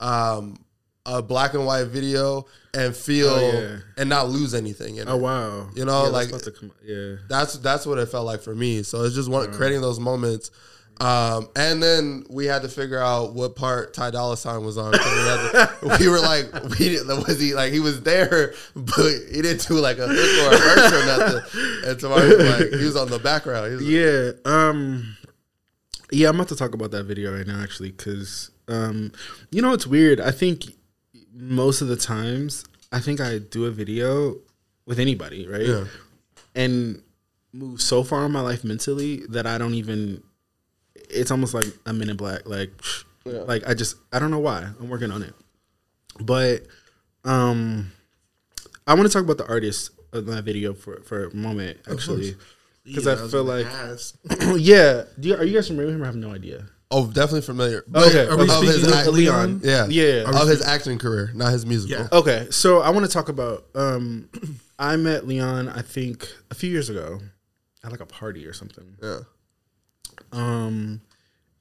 um 0.00 0.56
a 1.06 1.22
black 1.22 1.54
and 1.54 1.64
white 1.66 1.84
video 1.84 2.46
and 2.74 2.94
feel 2.94 3.28
Oh, 3.30 3.40
yeah. 3.52 3.76
and 3.96 4.08
not 4.08 4.28
lose 4.28 4.54
anything 4.54 4.96
in 4.96 5.08
Oh 5.08 5.16
it. 5.16 5.20
wow. 5.20 5.68
You 5.74 5.84
know, 5.86 6.04
Yeah, 6.04 6.08
like- 6.10 6.30
come- 6.30 6.72
yeah. 6.84 7.16
That's 7.28 7.54
that's 7.58 7.86
what 7.86 7.98
it 7.98 8.06
felt 8.06 8.26
like 8.26 8.40
for 8.42 8.54
me. 8.54 8.82
So 8.82 9.02
it's 9.04 9.14
just 9.14 9.28
one 9.28 9.50
creating 9.52 9.80
those 9.80 9.98
moments. 9.98 10.50
Um, 11.00 11.48
and 11.56 11.82
then 11.82 12.26
we 12.28 12.44
had 12.44 12.60
to 12.62 12.68
figure 12.68 12.98
out 13.00 13.32
what 13.32 13.56
part 13.56 13.94
Ty 13.94 14.10
Dolla 14.10 14.36
Sign 14.36 14.62
was 14.64 14.76
on. 14.76 14.92
We, 14.92 14.98
had 14.98 15.50
to- 15.80 15.96
we 16.00 16.08
were 16.08 16.20
like, 16.20 16.52
we 16.78 16.90
didn't, 16.90 17.06
was 17.26 17.40
he 17.40 17.54
like 17.54 17.72
he 17.72 17.80
was 17.80 18.02
there, 18.02 18.52
but 18.74 19.12
he 19.32 19.40
didn't 19.40 19.66
do 19.66 19.74
like 19.80 19.96
a 19.98 20.06
hook 20.06 20.52
or 20.52 20.54
a 20.54 20.58
verse 20.58 20.92
or 20.92 21.06
nothing. 21.06 21.90
And 21.90 22.00
so 22.00 22.12
I 22.12 22.26
was 22.26 22.60
like, 22.60 22.78
he 22.80 22.84
was 22.84 22.96
on 22.96 23.08
the 23.08 23.18
background. 23.18 23.78
Like, 23.78 23.86
Yeah. 23.88 24.32
Um. 24.44 25.16
Yeah, 26.12 26.28
I'm 26.28 26.34
about 26.34 26.48
to 26.48 26.56
talk 26.56 26.74
about 26.74 26.90
that 26.90 27.04
video 27.04 27.32
right 27.36 27.46
now, 27.46 27.62
actually, 27.62 27.92
because 27.92 28.50
um, 28.68 29.12
you 29.50 29.62
know, 29.62 29.72
it's 29.72 29.86
weird. 29.86 30.20
I 30.20 30.32
think 30.32 30.64
most 31.32 31.80
of 31.82 31.88
the 31.88 31.96
times, 31.96 32.64
I 32.92 32.98
think 33.00 33.20
I 33.20 33.38
do 33.38 33.64
a 33.66 33.70
video 33.70 34.36
with 34.86 34.98
anybody, 34.98 35.46
right? 35.46 35.62
Yeah. 35.66 35.84
And 36.54 37.02
move 37.52 37.80
so 37.80 38.02
far 38.02 38.26
in 38.26 38.32
my 38.32 38.40
life 38.40 38.64
mentally 38.64 39.22
that 39.30 39.46
I 39.46 39.56
don't 39.56 39.74
even. 39.74 40.22
It's 41.12 41.30
almost 41.30 41.54
like 41.54 41.66
a 41.86 41.92
Men 41.92 42.10
in 42.10 42.16
Black. 42.16 42.48
Like, 42.48 42.70
like 43.24 43.66
I 43.68 43.74
just 43.74 43.96
I 44.12 44.18
don't 44.18 44.30
know 44.30 44.38
why. 44.38 44.62
I'm 44.80 44.88
working 44.88 45.10
on 45.10 45.22
it, 45.22 45.34
but 46.20 46.62
um, 47.24 47.92
I 48.86 48.94
want 48.94 49.06
to 49.06 49.12
talk 49.12 49.22
about 49.24 49.38
the 49.38 49.46
artist 49.48 49.90
of 50.12 50.26
that 50.26 50.44
video 50.44 50.74
for 50.74 51.00
for 51.02 51.26
a 51.26 51.34
moment, 51.34 51.78
actually. 51.90 52.36
Because 52.84 53.06
Yeah, 53.06 53.12
I 53.12 53.22
was 53.22 53.30
feel 53.30 53.44
like 53.44 53.66
yeah. 54.60 55.04
Do 55.18 55.28
you, 55.28 55.36
are 55.36 55.44
you 55.44 55.54
guys 55.54 55.68
familiar 55.68 55.86
with 55.88 55.96
him? 55.96 56.02
I 56.02 56.06
have 56.06 56.16
no 56.16 56.32
idea. 56.32 56.66
Oh, 56.92 57.06
definitely 57.06 57.42
familiar. 57.42 57.84
Okay, 57.94 58.26
Are 58.26 58.36
we 58.36 58.50
Of 58.50 58.62
his 58.62 58.80
speaking 58.82 58.92
act- 58.98 59.08
Leon? 59.08 59.60
Yeah, 59.62 59.86
Yeah. 59.86 60.24
Of 60.26 60.48
his 60.48 60.60
acting 60.60 60.98
career, 60.98 61.30
not 61.34 61.52
his 61.52 61.64
musical. 61.64 62.04
Yeah. 62.04 62.08
Okay, 62.18 62.48
so 62.50 62.80
I 62.80 62.90
want 62.90 63.06
to 63.06 63.12
talk 63.12 63.28
about. 63.28 63.66
Um, 63.76 64.28
I 64.78 64.96
met 64.96 65.26
Leon, 65.26 65.68
I 65.68 65.82
think, 65.82 66.26
a 66.50 66.54
few 66.54 66.70
years 66.70 66.88
ago 66.90 67.20
at 67.84 67.90
like 67.92 68.00
a 68.00 68.06
party 68.06 68.44
or 68.46 68.52
something. 68.52 68.96
Yeah. 69.00 69.20
Um, 70.32 71.00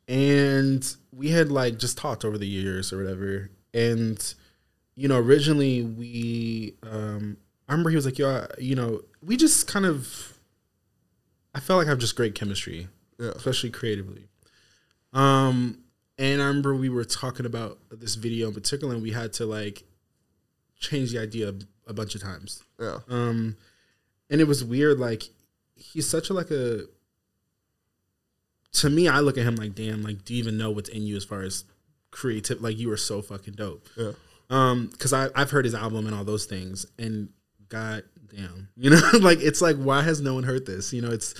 and 0.07 0.95
we 1.11 1.29
had 1.29 1.51
like 1.51 1.77
just 1.77 1.97
talked 1.97 2.25
over 2.25 2.37
the 2.37 2.47
years 2.47 2.91
or 2.93 2.97
whatever. 2.97 3.49
And 3.73 4.33
you 4.95 5.07
know, 5.07 5.17
originally 5.17 5.83
we, 5.83 6.73
um, 6.83 7.37
I 7.67 7.71
remember 7.73 7.89
he 7.89 7.95
was 7.95 8.05
like, 8.05 8.17
"Yo, 8.19 8.29
I- 8.29 8.47
you 8.59 8.75
know, 8.75 9.01
we 9.23 9.37
just 9.37 9.67
kind 9.67 9.85
of." 9.85 10.35
I 11.53 11.59
felt 11.59 11.77
like 11.79 11.87
I 11.87 11.89
have 11.89 11.99
just 11.99 12.15
great 12.15 12.35
chemistry, 12.35 12.89
Yeah. 13.19 13.31
especially 13.35 13.71
creatively. 13.71 14.27
Um, 15.13 15.79
and 16.17 16.41
I 16.41 16.45
remember 16.47 16.75
we 16.75 16.89
were 16.89 17.03
talking 17.05 17.45
about 17.45 17.79
this 17.89 18.15
video 18.15 18.49
in 18.49 18.53
particular, 18.53 18.93
and 18.93 19.01
we 19.01 19.11
had 19.11 19.33
to 19.33 19.45
like 19.45 19.83
change 20.79 21.11
the 21.11 21.19
idea 21.19 21.53
a 21.87 21.93
bunch 21.93 22.13
of 22.15 22.21
times. 22.21 22.61
Yeah. 22.79 22.99
Um, 23.09 23.57
and 24.29 24.39
it 24.41 24.47
was 24.47 24.63
weird. 24.63 24.99
Like 24.99 25.23
he's 25.75 26.07
such 26.07 26.29
a 26.29 26.33
like 26.33 26.51
a. 26.51 26.85
To 28.73 28.89
me, 28.89 29.07
I 29.07 29.19
look 29.19 29.37
at 29.37 29.45
him 29.45 29.55
like, 29.55 29.75
damn. 29.75 30.03
Like, 30.03 30.25
do 30.25 30.33
you 30.33 30.39
even 30.39 30.57
know 30.57 30.71
what's 30.71 30.89
in 30.89 31.03
you 31.03 31.15
as 31.15 31.25
far 31.25 31.41
as 31.41 31.63
creative? 32.11 32.61
Like, 32.61 32.77
you 32.77 32.91
are 32.91 32.97
so 32.97 33.21
fucking 33.21 33.55
dope. 33.55 33.87
Yeah. 33.97 34.11
Um, 34.49 34.87
because 34.87 35.13
I 35.13 35.29
I've 35.35 35.51
heard 35.51 35.65
his 35.65 35.75
album 35.75 36.07
and 36.07 36.15
all 36.15 36.23
those 36.23 36.45
things, 36.45 36.85
and 36.97 37.29
god 37.69 38.03
damn, 38.35 38.69
you 38.77 38.89
know, 38.89 39.01
like 39.21 39.39
it's 39.41 39.61
like 39.61 39.77
why 39.77 40.01
has 40.01 40.21
no 40.21 40.33
one 40.33 40.43
heard 40.43 40.65
this? 40.65 40.91
You 40.91 41.01
know, 41.01 41.11
it's 41.11 41.35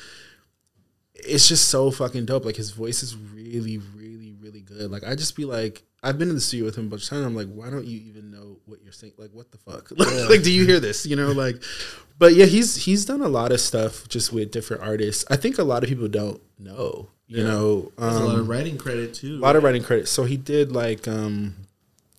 it's 1.16 1.48
just 1.48 1.70
so 1.70 1.92
fucking 1.92 2.26
dope. 2.26 2.46
Like 2.46 2.56
his 2.56 2.72
voice 2.72 3.04
is 3.04 3.16
really, 3.16 3.80
really, 3.96 4.36
really 4.40 4.62
good. 4.62 4.92
Like 4.92 5.04
I 5.04 5.16
just 5.16 5.36
be 5.36 5.46
like, 5.46 5.84
I've 6.04 6.18
been 6.20 6.30
in 6.30 6.36
the 6.36 6.42
studio 6.42 6.66
with 6.66 6.78
him 6.78 6.86
a 6.86 6.90
bunch 6.90 7.04
of 7.04 7.10
times. 7.10 7.26
I'm 7.26 7.36
like, 7.36 7.52
why 7.52 7.70
don't 7.70 7.86
you 7.86 8.00
even 8.00 8.32
know 8.32 8.39
what 8.70 8.82
you're 8.84 8.92
saying? 8.92 9.14
Like, 9.18 9.32
what 9.32 9.52
the 9.52 9.58
fuck? 9.58 9.92
like, 10.30 10.44
do 10.44 10.52
you 10.52 10.66
hear 10.66 10.80
this? 10.80 11.06
You 11.06 11.16
know, 11.16 11.32
like, 11.32 11.62
but 12.18 12.34
yeah, 12.34 12.46
he's 12.46 12.76
he's 12.86 13.06
done 13.06 13.22
a 13.22 13.28
lot 13.28 13.52
of 13.52 13.60
stuff 13.60 14.08
just 14.08 14.32
with 14.32 14.52
different 14.52 14.84
artists. 14.84 15.26
I 15.30 15.36
think 15.36 15.58
a 15.58 15.64
lot 15.64 15.84
of 15.84 15.90
people 15.90 16.08
don't 16.08 16.42
know. 16.58 17.10
You 17.28 17.44
know, 17.44 17.92
There's 17.96 18.16
a 18.16 18.24
lot 18.24 18.34
um, 18.36 18.40
of 18.42 18.50
writing 18.50 18.78
credit 18.78 19.14
too. 19.14 19.38
a 19.38 19.40
lot 19.40 19.56
of 19.56 19.64
writing 19.64 19.84
credit. 19.84 20.08
So 20.08 20.24
he 20.24 20.36
did 20.36 20.72
like 20.72 21.08
um, 21.08 21.56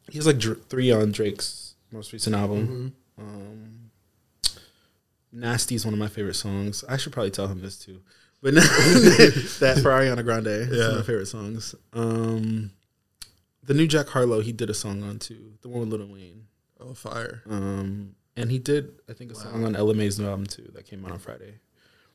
he 0.08 0.18
has 0.18 0.26
like 0.26 0.38
dr- 0.38 0.64
three 0.68 0.92
on 0.92 1.10
Drake's 1.10 1.74
most 1.90 2.12
recent 2.12 2.36
album. 2.36 2.94
Um, 3.18 3.90
Nasty 5.32 5.74
is 5.74 5.84
one 5.84 5.94
of 5.94 5.98
my 6.00 6.08
favorite 6.08 6.34
songs. 6.34 6.84
I 6.88 6.96
should 6.96 7.12
probably 7.12 7.30
tell 7.32 7.48
him 7.48 7.60
this 7.60 7.78
too. 7.78 8.00
But 8.42 8.54
that 8.54 9.80
for 9.82 9.90
Ariana 9.90 10.24
Grande, 10.24 10.46
it's 10.46 10.70
one 10.70 10.90
of 10.90 10.96
my 10.96 11.02
favorite 11.02 11.26
songs. 11.26 11.74
Um, 11.92 12.70
the 13.70 13.74
new 13.76 13.86
Jack 13.86 14.08
Harlow, 14.08 14.40
he 14.40 14.50
did 14.52 14.68
a 14.68 14.74
song 14.74 15.04
on 15.04 15.20
too, 15.20 15.52
the 15.62 15.68
one 15.68 15.88
with 15.88 16.00
Lil 16.00 16.08
Wayne. 16.08 16.46
Oh, 16.80 16.92
fire. 16.92 17.42
Um, 17.48 18.16
and 18.36 18.50
he 18.50 18.58
did, 18.58 18.90
I 19.08 19.12
think, 19.12 19.30
a 19.30 19.34
song 19.36 19.64
on 19.64 19.76
Ella 19.76 19.94
Mai's 19.94 20.18
new 20.18 20.26
album 20.26 20.46
too 20.46 20.68
that 20.74 20.86
came 20.86 21.04
out 21.04 21.12
on 21.12 21.18
Friday, 21.20 21.54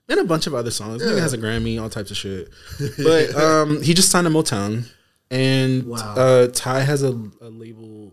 and 0.10 0.20
a 0.20 0.26
bunch 0.26 0.47
of 0.47 0.53
other 0.53 0.72
songs. 0.72 1.01
He 1.01 1.18
has 1.18 1.32
a 1.32 1.38
Grammy, 1.38 1.82
all 1.82 1.89
types 1.89 2.12
of 2.12 2.18
shit. 2.18 2.49
But 2.97 3.34
um, 3.36 3.82
he 3.82 3.93
just 3.93 4.10
signed 4.12 4.28
to 4.28 4.34
Motown, 4.34 4.91
and 5.32 5.86
Wow. 5.88 6.16
uh, 6.18 6.47
Ty 6.47 6.82
has 6.82 7.03
a, 7.03 7.12
a 7.41 7.49
label 7.49 8.12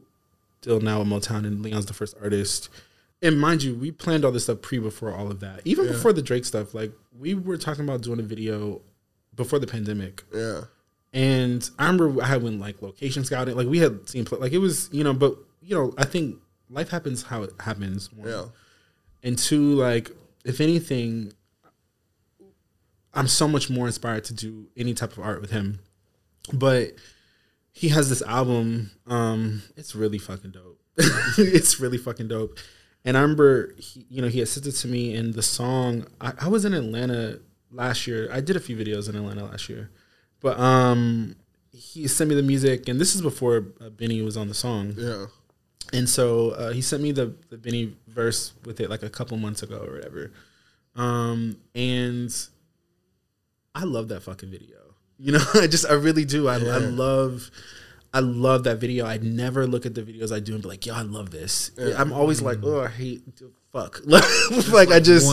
deal 0.60 0.80
now 0.80 1.00
with 1.00 1.08
Motown, 1.08 1.44
and 1.46 1.62
Leon's 1.62 1.86
the 1.86 1.94
first 1.94 2.14
artist. 2.22 2.68
And 3.22 3.40
mind 3.40 3.62
you, 3.64 3.74
we 3.74 3.90
planned 3.90 4.24
all 4.24 4.30
this 4.32 4.44
stuff 4.44 4.62
pre 4.62 4.78
before 4.78 5.12
all 5.12 5.30
of 5.30 5.40
that, 5.40 5.62
even 5.64 5.86
before 5.88 6.12
the 6.12 6.22
Drake 6.22 6.44
stuff. 6.44 6.74
Like 6.74 6.92
we 7.18 7.34
were 7.34 7.56
talking 7.56 7.84
about 7.84 8.02
doing 8.02 8.20
a 8.20 8.22
video 8.22 8.82
before 9.34 9.58
the 9.58 9.66
pandemic, 9.66 10.22
Yeah. 10.34 10.62
And 11.12 11.68
I 11.78 11.86
remember 11.86 12.22
I 12.22 12.26
had 12.26 12.42
went 12.42 12.60
like 12.60 12.80
location 12.80 13.24
scouting. 13.24 13.56
Like 13.56 13.68
we 13.68 13.78
had 13.78 14.08
seen, 14.08 14.26
like 14.30 14.52
it 14.52 14.58
was, 14.58 14.88
you 14.92 15.04
know, 15.04 15.12
but 15.12 15.36
you 15.60 15.76
know, 15.76 15.92
I 15.98 16.04
think 16.04 16.36
life 16.70 16.88
happens 16.90 17.22
how 17.22 17.42
it 17.42 17.52
happens. 17.60 18.12
one. 18.12 18.28
Yeah. 18.28 18.44
And 19.22 19.38
two, 19.38 19.74
like 19.74 20.10
if 20.44 20.60
anything, 20.60 21.32
I'm 23.14 23.28
so 23.28 23.46
much 23.46 23.68
more 23.68 23.86
inspired 23.86 24.24
to 24.24 24.34
do 24.34 24.68
any 24.76 24.94
type 24.94 25.12
of 25.12 25.20
art 25.20 25.40
with 25.40 25.50
him. 25.50 25.80
But 26.52 26.92
he 27.72 27.88
has 27.88 28.08
this 28.08 28.22
album. 28.22 28.90
Um, 29.06 29.62
it's 29.76 29.94
really 29.94 30.18
fucking 30.18 30.52
dope. 30.52 30.80
it's 31.38 31.78
really 31.78 31.98
fucking 31.98 32.28
dope. 32.28 32.58
And 33.04 33.16
I 33.16 33.20
remember, 33.20 33.74
he, 33.78 34.06
you 34.08 34.22
know, 34.22 34.28
he 34.28 34.38
had 34.38 34.48
sent 34.48 34.66
it 34.66 34.72
to 34.72 34.88
me, 34.88 35.14
and 35.16 35.34
the 35.34 35.42
song. 35.42 36.06
I, 36.20 36.32
I 36.42 36.48
was 36.48 36.64
in 36.64 36.72
Atlanta 36.72 37.40
last 37.70 38.06
year. 38.06 38.28
I 38.32 38.40
did 38.40 38.56
a 38.56 38.60
few 38.60 38.76
videos 38.76 39.08
in 39.08 39.16
Atlanta 39.16 39.44
last 39.44 39.68
year, 39.68 39.90
but 40.42 40.58
um, 40.58 41.36
he 41.72 42.08
sent 42.08 42.28
me 42.28 42.36
the 42.36 42.42
music, 42.42 42.88
and 42.88 43.00
this 43.00 43.14
is 43.14 43.22
before 43.22 43.66
uh, 43.80 43.88
Benny 43.90 44.20
was 44.22 44.36
on 44.36 44.48
the 44.48 44.54
song. 44.54 44.94
Yeah. 44.96 45.26
And 45.92 46.08
so 46.08 46.50
uh, 46.50 46.72
he 46.72 46.80
sent 46.80 47.02
me 47.02 47.12
the 47.12 47.34
the 47.50 47.58
Benny 47.58 47.96
verse 48.08 48.52
with 48.64 48.80
it 48.80 48.90
like 48.90 49.02
a 49.02 49.10
couple 49.10 49.36
months 49.36 49.62
ago 49.62 49.84
or 49.86 49.94
whatever. 49.94 50.32
Um, 50.96 51.56
and 51.74 52.34
I 53.74 53.84
love 53.84 54.08
that 54.08 54.22
fucking 54.22 54.50
video. 54.50 54.78
You 55.18 55.32
know, 55.32 55.44
I 55.54 55.66
just 55.66 55.86
I 55.86 55.94
really 55.94 56.24
do. 56.24 56.48
I, 56.48 56.54
I 56.54 56.78
love 56.78 57.50
I 58.14 58.20
love 58.20 58.64
that 58.64 58.78
video. 58.78 59.06
I 59.06 59.18
never 59.18 59.66
look 59.66 59.86
at 59.86 59.94
the 59.94 60.02
videos 60.02 60.32
I 60.32 60.40
do 60.40 60.54
and 60.54 60.62
be 60.62 60.68
like, 60.68 60.84
yo, 60.84 60.94
I 60.94 61.02
love 61.02 61.30
this. 61.30 61.70
I'm 61.78 62.12
always 62.12 62.42
like, 62.42 62.58
oh, 62.62 62.82
I 62.82 62.88
hate 62.88 63.22
fuck. 63.72 64.00
like 64.06 64.90
I 64.90 65.00
just 65.00 65.26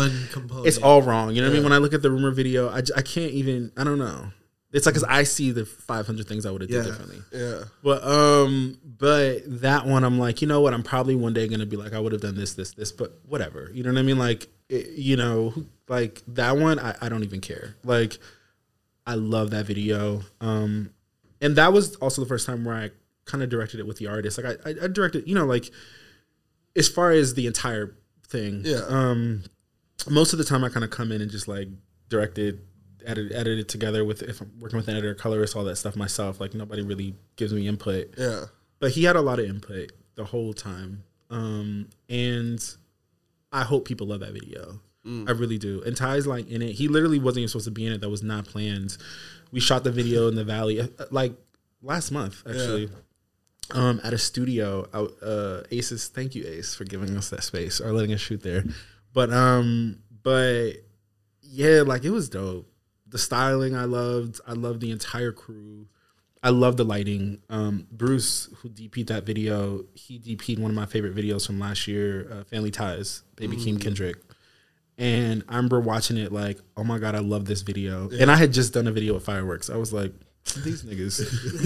it's 0.66 0.78
all 0.78 1.01
wrong. 1.01 1.36
You 1.36 1.41
know 1.41 1.47
what 1.47 1.51
I 1.51 1.55
mean? 1.55 1.64
When 1.64 1.74
I 1.74 1.78
look 1.78 1.93
at 1.93 2.01
the 2.01 2.12
rumor 2.12 2.32
video, 2.32 2.70
I, 2.70 2.82
I 2.95 3.01
can't 3.01 3.32
even. 3.32 3.72
I 3.78 3.84
don't 3.84 3.99
know. 3.99 4.32
It's 4.72 4.86
like 4.86 4.93
because 4.93 5.07
I 5.09 5.24
see 5.24 5.51
the 5.51 5.65
500 5.65 6.28
things 6.28 6.45
I 6.45 6.51
would 6.51 6.61
have 6.61 6.70
Yeah. 6.70 6.84
did 6.84 6.89
differently. 6.89 7.22
Yeah. 7.34 7.63
But 7.84 8.03
um, 8.03 8.78
but 8.99 9.39
that 9.61 9.86
one, 9.88 10.03
I'm 10.03 10.20
like, 10.20 10.41
you 10.41 10.47
know 10.47 10.61
what? 10.61 10.74
I'm 10.74 10.84
probably 10.84 11.15
one 11.15 11.34
day 11.34 11.47
gonna 11.47 11.65
be 11.65 11.76
like, 11.76 11.93
I 11.93 11.99
would 11.99 12.11
have 12.11 12.22
done 12.22 12.36
this, 12.36 12.53
this, 12.53 12.74
this, 12.74 12.91
but 12.91 13.20
whatever. 13.28 13.72
You 13.74 13.84
know 13.84 13.91
what 13.91 13.99
I 13.99 14.03
mean? 14.03 14.20
Like, 14.20 14.47
it, 14.70 14.89
you 14.91 15.17
know, 15.17 15.53
like 15.88 16.22
that 16.28 16.55
one, 16.57 16.78
I, 16.78 16.95
I 17.01 17.09
don't 17.09 17.24
even 17.24 17.41
care. 17.41 17.76
Like, 17.84 18.20
I 19.07 19.15
love 19.15 19.49
that 19.51 19.65
video. 19.65 20.22
Um, 20.39 20.91
and 21.41 21.55
that 21.55 21.74
was 21.74 21.95
also 21.95 22.22
the 22.22 22.28
first 22.28 22.45
time 22.45 22.63
where 22.63 22.76
I 22.76 22.91
kind 23.26 23.43
of 23.43 23.49
directed 23.49 23.80
it 23.80 23.88
with 23.88 23.97
the 23.97 24.05
artist. 24.07 24.38
Like, 24.41 24.59
I, 24.65 24.70
I, 24.70 24.74
I 24.84 24.88
directed, 24.88 25.28
you 25.28 25.34
know, 25.34 25.45
like 25.45 25.72
as 26.76 26.88
far 26.88 27.09
as 27.11 27.34
the 27.34 27.47
entire 27.47 27.95
thing. 28.28 28.61
Yeah. 28.63 28.82
Um, 28.88 29.43
most 30.07 30.32
of 30.34 30.38
the 30.38 30.45
time, 30.45 30.63
I 30.63 30.70
kind 30.70 30.84
of 30.84 30.91
come 30.91 31.11
in 31.11 31.22
and 31.22 31.32
just 31.32 31.47
like 31.47 31.67
directed, 32.07 32.61
edit, 33.05 33.31
edit 33.33 33.59
it 33.59 33.67
together 33.69 34.03
with 34.05 34.21
if 34.23 34.41
I'm 34.41 34.51
working 34.59 34.77
with 34.77 34.87
an 34.87 34.95
editor, 34.95 35.13
colorist, 35.15 35.55
all 35.55 35.63
that 35.65 35.75
stuff 35.77 35.95
myself. 35.95 36.39
Like 36.39 36.53
nobody 36.53 36.81
really 36.81 37.15
gives 37.35 37.53
me 37.53 37.67
input, 37.67 38.13
Yeah. 38.17 38.45
but 38.79 38.91
he 38.91 39.03
had 39.03 39.15
a 39.15 39.21
lot 39.21 39.39
of 39.39 39.45
input 39.45 39.91
the 40.15 40.25
whole 40.25 40.53
time. 40.53 41.03
Um, 41.29 41.89
and 42.09 42.59
I 43.51 43.63
hope 43.63 43.85
people 43.87 44.07
love 44.07 44.19
that 44.21 44.33
video. 44.33 44.81
I 45.27 45.31
really 45.31 45.57
do. 45.57 45.81
And 45.83 45.97
Ty's 45.97 46.27
like 46.27 46.47
in 46.49 46.61
it. 46.61 46.73
He 46.73 46.87
literally 46.87 47.17
wasn't 47.17 47.39
even 47.39 47.47
supposed 47.49 47.65
to 47.65 47.71
be 47.71 47.83
in 47.87 47.93
it. 47.93 48.01
That 48.01 48.09
was 48.09 48.21
not 48.21 48.45
planned. 48.45 48.95
We 49.51 49.59
shot 49.59 49.83
the 49.83 49.91
video 49.91 50.27
in 50.27 50.35
the 50.35 50.43
valley 50.43 50.81
uh, 50.81 50.87
like 51.09 51.33
last 51.81 52.11
month 52.11 52.43
actually. 52.47 52.89
Um, 53.71 53.99
at 54.03 54.13
a 54.13 54.19
studio 54.19 54.87
out 54.93 55.13
uh 55.23 55.61
Aces, 55.71 56.09
thank 56.09 56.35
you 56.35 56.45
Ace 56.45 56.75
for 56.75 56.83
giving 56.83 57.17
us 57.17 57.29
that 57.31 57.43
space 57.43 57.81
or 57.81 57.91
letting 57.91 58.13
us 58.13 58.19
shoot 58.19 58.43
there. 58.43 58.63
But 59.13 59.31
um 59.33 59.97
but 60.21 60.73
yeah, 61.41 61.81
like 61.83 62.03
it 62.05 62.11
was 62.11 62.29
dope. 62.29 62.68
The 63.10 63.18
styling 63.18 63.76
I 63.76 63.86
loved. 63.86 64.39
I 64.47 64.53
loved 64.53 64.82
the 64.82 64.91
entire 64.91 65.32
crew. 65.32 65.88
I 66.41 66.49
love 66.49 66.78
the 66.78 66.86
lighting. 66.86 67.41
Um, 67.49 67.88
Bruce, 67.91 68.49
who 68.57 68.70
DP'd 68.70 69.07
that 69.07 69.26
video, 69.26 69.84
he 69.93 70.20
DP'd 70.20 70.60
one 70.60 70.72
of 70.72 70.76
my 70.76 70.86
favorite 70.86 71.16
videos 71.16 71.45
from 71.45 71.60
last 71.60 71.88
year, 71.88 72.32
uh, 72.32 72.43
Family 72.45 72.72
Ties, 72.72 73.24
Baby 73.36 73.57
Keem 73.57 73.82
Kendrick. 73.82 74.18
And 74.97 75.43
I 75.49 75.55
remember 75.55 75.80
watching 75.80 76.18
it 76.18 76.32
like, 76.32 76.60
oh 76.78 76.84
my 76.84 76.97
god, 76.97 77.16
I 77.16 77.20
love 77.20 77.45
this 77.45 77.62
video. 77.62 78.10
And 78.10 78.32
I 78.32 78.36
had 78.36 78.53
just 78.53 78.74
done 78.74 78.88
a 78.88 78.91
video 78.91 79.14
with 79.14 79.26
fireworks. 79.26 79.70
I 79.70 79.78
was 79.78 79.91
like, 79.93 80.14
these 80.64 80.84
niggas. 80.84 81.20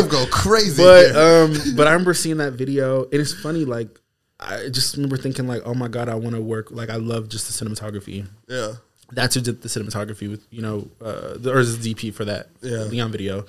But, 0.00 0.10
go 0.10 0.26
crazy. 0.30 0.82
but 0.82 1.14
um, 1.16 1.56
but 1.76 1.86
I 1.86 1.92
remember 1.92 2.14
seeing 2.14 2.38
that 2.38 2.52
video, 2.54 3.04
and 3.04 3.14
it's 3.14 3.32
funny. 3.32 3.64
Like, 3.64 4.00
I 4.38 4.68
just 4.68 4.96
remember 4.96 5.16
thinking 5.16 5.46
like, 5.46 5.62
oh 5.64 5.74
my 5.74 5.88
god, 5.88 6.08
I 6.08 6.14
want 6.14 6.34
to 6.34 6.42
work. 6.42 6.70
Like, 6.70 6.90
I 6.90 6.96
love 6.96 7.28
just 7.28 7.46
the 7.46 7.64
cinematography 7.64 8.26
yeah. 8.48 8.72
That's 9.14 9.34
who 9.34 9.40
did 9.40 9.62
the 9.62 9.68
cinematography 9.68 10.28
with 10.30 10.46
you 10.50 10.62
know 10.62 10.88
uh 11.00 11.34
the, 11.36 11.52
or 11.52 11.60
is 11.60 11.78
the 11.78 11.94
DP 11.94 12.12
for 12.12 12.24
that 12.24 12.48
Yeah. 12.60 12.84
Leon 12.84 13.12
video. 13.12 13.44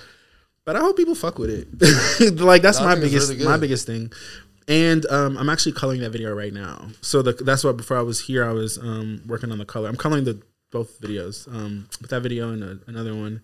But 0.64 0.74
I 0.76 0.80
hope 0.80 0.96
people 0.96 1.14
fuck 1.14 1.38
with 1.38 1.50
it. 1.50 2.40
like 2.40 2.62
that's 2.62 2.80
I 2.80 2.84
my 2.84 2.94
biggest 3.00 3.30
really 3.30 3.44
my 3.44 3.56
biggest 3.56 3.86
thing. 3.86 4.12
And 4.68 5.06
um, 5.06 5.38
I'm 5.38 5.48
actually 5.48 5.72
coloring 5.72 6.00
that 6.00 6.10
video 6.10 6.34
right 6.34 6.52
now. 6.52 6.88
So 7.00 7.22
the, 7.22 7.32
that's 7.32 7.62
why 7.62 7.70
before 7.70 7.96
I 7.96 8.02
was 8.02 8.20
here, 8.22 8.44
I 8.44 8.52
was 8.52 8.78
um, 8.78 9.22
working 9.24 9.52
on 9.52 9.58
the 9.58 9.64
color. 9.64 9.88
I'm 9.88 9.94
coloring 9.96 10.24
the 10.24 10.42
both 10.72 11.00
videos, 11.00 11.46
um, 11.46 11.88
with 12.00 12.10
that 12.10 12.20
video 12.20 12.50
and 12.50 12.64
a, 12.64 12.78
another 12.88 13.14
one. 13.14 13.42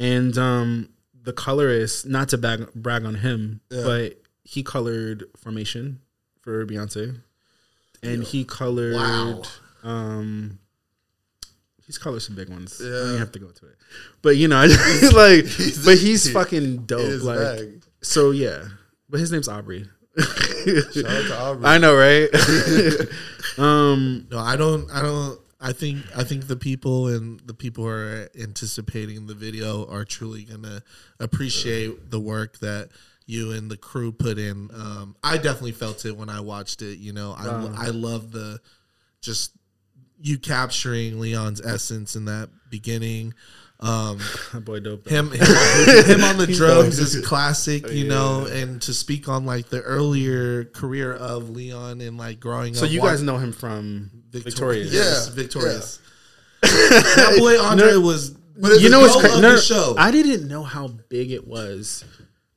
And 0.00 0.36
um, 0.36 0.88
the 1.22 1.32
colorist, 1.32 2.04
not 2.06 2.30
to 2.30 2.38
bag, 2.38 2.66
brag 2.74 3.04
on 3.04 3.14
him, 3.14 3.60
but 3.68 4.20
he 4.42 4.64
colored 4.64 5.24
Formation 5.36 6.00
for 6.40 6.66
Beyonce, 6.66 7.20
and 8.02 8.24
he 8.24 8.44
colored. 8.44 8.94
Wow. 8.96 9.42
Um, 9.84 10.58
he's 11.86 11.98
colored 11.98 12.20
some 12.20 12.34
big 12.36 12.48
ones. 12.48 12.80
I 12.80 12.84
Yeah. 12.84 12.90
don't 12.90 13.06
even 13.08 13.18
have 13.18 13.32
to 13.32 13.38
go 13.38 13.46
into 13.48 13.66
it, 13.66 13.76
but 14.22 14.36
you 14.36 14.48
know, 14.48 14.60
like, 15.14 15.44
He's- 15.46 15.84
but 15.84 15.98
he's 15.98 16.24
he- 16.26 16.32
fucking 16.38 16.84
dope. 16.86 17.22
Like, 17.22 17.38
bag. 17.38 17.82
so 18.02 18.30
yeah, 18.32 18.64
but 19.08 19.20
his 19.20 19.30
name's 19.32 19.48
Aubrey. 19.48 19.88
Shout 20.18 20.26
out 20.68 20.92
to 20.92 21.36
Aubrey. 21.40 21.64
I 21.66 21.78
know, 21.78 21.94
right? 21.94 22.28
um, 23.58 24.26
No, 24.30 24.38
I 24.38 24.56
don't. 24.56 24.90
I 24.90 25.02
don't. 25.02 25.38
I 25.60 25.72
think. 25.72 26.04
I 26.16 26.22
think 26.24 26.46
the 26.48 26.56
people 26.56 27.08
and 27.08 27.40
the 27.40 27.54
people 27.54 27.84
who 27.84 27.90
are 27.90 28.28
anticipating 28.38 29.26
the 29.26 29.34
video 29.34 29.86
are 29.86 30.04
truly 30.04 30.44
gonna 30.44 30.82
appreciate 31.20 32.10
the 32.10 32.20
work 32.20 32.58
that 32.58 32.88
you 33.26 33.52
and 33.52 33.70
the 33.70 33.76
crew 33.76 34.12
put 34.12 34.38
in. 34.38 34.70
Um, 34.74 35.16
I 35.22 35.36
definitely 35.36 35.72
felt 35.72 36.04
it 36.04 36.16
when 36.16 36.28
I 36.28 36.40
watched 36.40 36.82
it. 36.82 36.98
You 36.98 37.12
know, 37.12 37.32
I 37.36 37.86
I 37.86 37.88
love 37.88 38.32
the 38.32 38.60
just 39.20 39.52
you 40.20 40.38
capturing 40.38 41.20
Leon's 41.20 41.60
essence 41.60 42.16
in 42.16 42.24
that 42.26 42.48
beginning. 42.70 43.34
Um, 43.78 44.18
that 44.54 44.64
boy 44.64 44.80
dope. 44.80 45.04
though. 45.04 45.10
him, 45.14 45.30
him, 45.30 45.40
him 45.40 46.24
on 46.24 46.38
the 46.38 46.46
drums 46.56 46.98
is 46.98 47.24
classic, 47.26 47.90
you 47.90 48.08
know, 48.08 48.46
and 48.46 48.80
to 48.82 48.94
speak 48.94 49.28
on 49.28 49.44
like 49.44 49.68
the 49.68 49.82
earlier 49.82 50.64
career 50.64 51.12
of 51.12 51.50
Leon 51.50 52.00
and 52.00 52.16
like 52.16 52.40
growing 52.40 52.72
So 52.74 52.84
up. 52.84 52.88
So 52.88 52.92
you 52.94 53.00
guys 53.02 53.22
know 53.22 53.36
him 53.36 53.52
from 53.52 54.10
Victorious. 54.30 54.92
Yes, 54.92 55.26
Yeah, 55.28 55.34
Victorious. 55.34 56.00
that 56.62 57.36
boy 57.38 57.58
Andre 57.62 57.96
was. 57.96 58.30
But 58.58 58.80
You 58.80 58.88
know 58.88 59.00
what's 59.00 59.20
cra- 59.20 59.38
no, 59.40 59.52
the 59.56 59.60
show. 59.60 59.94
I 59.98 60.10
didn't 60.10 60.48
know 60.48 60.62
how 60.62 60.88
big 60.88 61.30
it 61.30 61.46
was. 61.46 62.02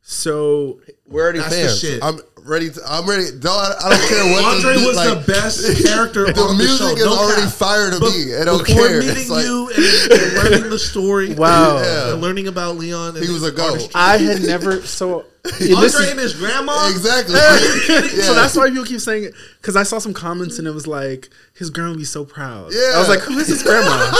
So 0.02 0.80
We're 1.06 1.24
already 1.24 1.40
That's 1.40 1.56
the 1.56 1.62
fans. 1.64 1.80
shit. 1.80 2.04
I'm 2.04 2.20
ready. 2.46 2.70
To, 2.70 2.82
I'm 2.88 3.08
ready. 3.08 3.26
Don't, 3.40 3.52
I 3.54 3.90
don't 3.90 4.08
care 4.10 4.24
what 4.34 4.44
Andre 4.56 4.74
the, 4.82 4.88
was 4.88 4.96
like, 4.96 5.26
the 5.26 5.32
best 5.32 5.84
character 5.86 6.26
The 6.32 6.40
on 6.42 6.58
the 6.58 6.64
music 6.64 6.80
show. 6.80 6.94
is 6.96 7.06
no 7.06 7.14
already 7.18 7.42
cap. 7.44 7.52
fire 7.54 7.92
to 7.92 8.00
Be- 8.00 8.06
me. 8.26 8.36
I 8.36 8.46
don't 8.46 8.66
before 8.66 8.88
care. 8.88 9.00
meeting 9.00 9.30
like- 9.30 9.46
you 9.46 9.70
and, 9.76 10.12
and 10.12 10.34
learning 10.52 10.70
the 10.70 10.80
story, 10.80 11.34
Wow. 11.34 11.78
Yeah. 11.82 12.14
and 12.14 12.22
learning 12.22 12.48
about 12.48 12.78
Leon, 12.78 13.16
and 13.16 13.26
He 13.26 13.32
was 13.32 13.44
a 13.44 13.52
goat. 13.52 13.72
artistry. 13.72 13.92
I 13.96 14.18
had 14.18 14.42
never 14.44 14.82
so 14.82 15.26
Andre 15.76 16.10
and 16.12 16.20
his 16.20 16.36
grandma. 16.36 16.90
Exactly. 16.90 17.36
So 18.30 18.34
that's 18.36 18.56
why 18.56 18.70
people 18.70 18.86
keep 18.86 19.00
saying 19.00 19.24
it. 19.26 19.34
Because 19.62 19.76
I 19.76 19.84
saw 19.84 19.98
some 20.00 20.14
comments 20.14 20.60
and 20.60 20.68
it 20.68 20.72
was 20.72 20.86
like, 20.86 21.30
his 21.56 21.70
grandma 21.70 21.92
would 21.92 22.00
be 22.00 22.06
so 22.06 22.26
proud. 22.26 22.72
Yeah. 22.74 22.94
I 22.96 23.00
was 23.00 23.10
like, 23.10 23.20
who 23.22 23.38
is 23.38 23.48
his 23.48 23.64
grandma? 23.64 23.88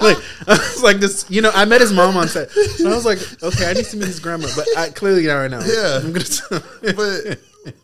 like, 0.00 0.16
I 0.46 0.56
was 0.74 0.82
like, 0.82 0.98
this, 0.98 1.26
you 1.30 1.42
know, 1.42 1.50
I 1.54 1.64
met 1.66 1.80
his 1.80 1.92
mom 1.92 2.16
on 2.16 2.28
set. 2.28 2.48
And 2.78 2.88
I 2.88 2.94
was 2.94 3.04
like, 3.04 3.18
okay, 3.42 3.70
I 3.70 3.74
need 3.74 3.84
to 3.86 3.96
meet 3.96 4.06
his 4.06 4.20
grandma. 4.20 4.48
But 4.56 4.66
I 4.76 4.88
clearly 4.90 5.26
not 5.26 5.34
right 5.34 5.50
now. 5.50 5.60
Yeah. 5.60 6.00
I'm 6.02 6.12
to 6.14 6.62
but 6.96 7.38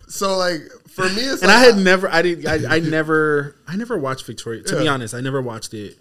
so 0.09 0.37
like 0.37 0.61
for 0.89 1.05
me, 1.11 1.23
it's 1.23 1.43
And 1.43 1.49
like, 1.49 1.57
I 1.57 1.61
had 1.61 1.77
never, 1.77 2.09
I 2.09 2.23
didn't, 2.23 2.47
I, 2.47 2.77
I 2.77 2.81
never, 2.81 3.57
I 3.69 3.77
never 3.77 3.99
watched 3.99 4.27
Victoria. 4.27 4.63
To 4.65 4.79
be 4.79 4.89
honest, 4.89 5.15
I 5.15 5.21
never 5.21 5.43
watched 5.43 5.75
it. 5.75 5.99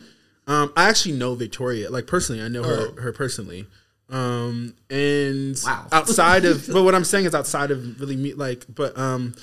Um, 0.47 0.71
I 0.75 0.89
actually 0.89 1.15
know 1.15 1.35
Victoria, 1.35 1.89
like 1.89 2.05
personally, 2.07 2.41
I 2.41 2.47
know 2.47 2.63
her, 2.63 2.89
Oh. 2.89 3.01
her 3.01 3.13
personally. 3.13 3.65
Um, 4.13 4.75
and 4.89 5.59
Wow. 5.65 5.87
outside 5.91 6.45
of, 6.45 6.67
but 6.71 6.83
what 6.83 6.93
I'm 6.95 7.03
saying 7.03 7.25
is 7.25 7.33
outside 7.35 7.71
of 7.71 7.99
really 7.99 8.15
me, 8.15 8.33
like, 8.33 8.65
but, 8.69 8.97
um, 8.97 9.33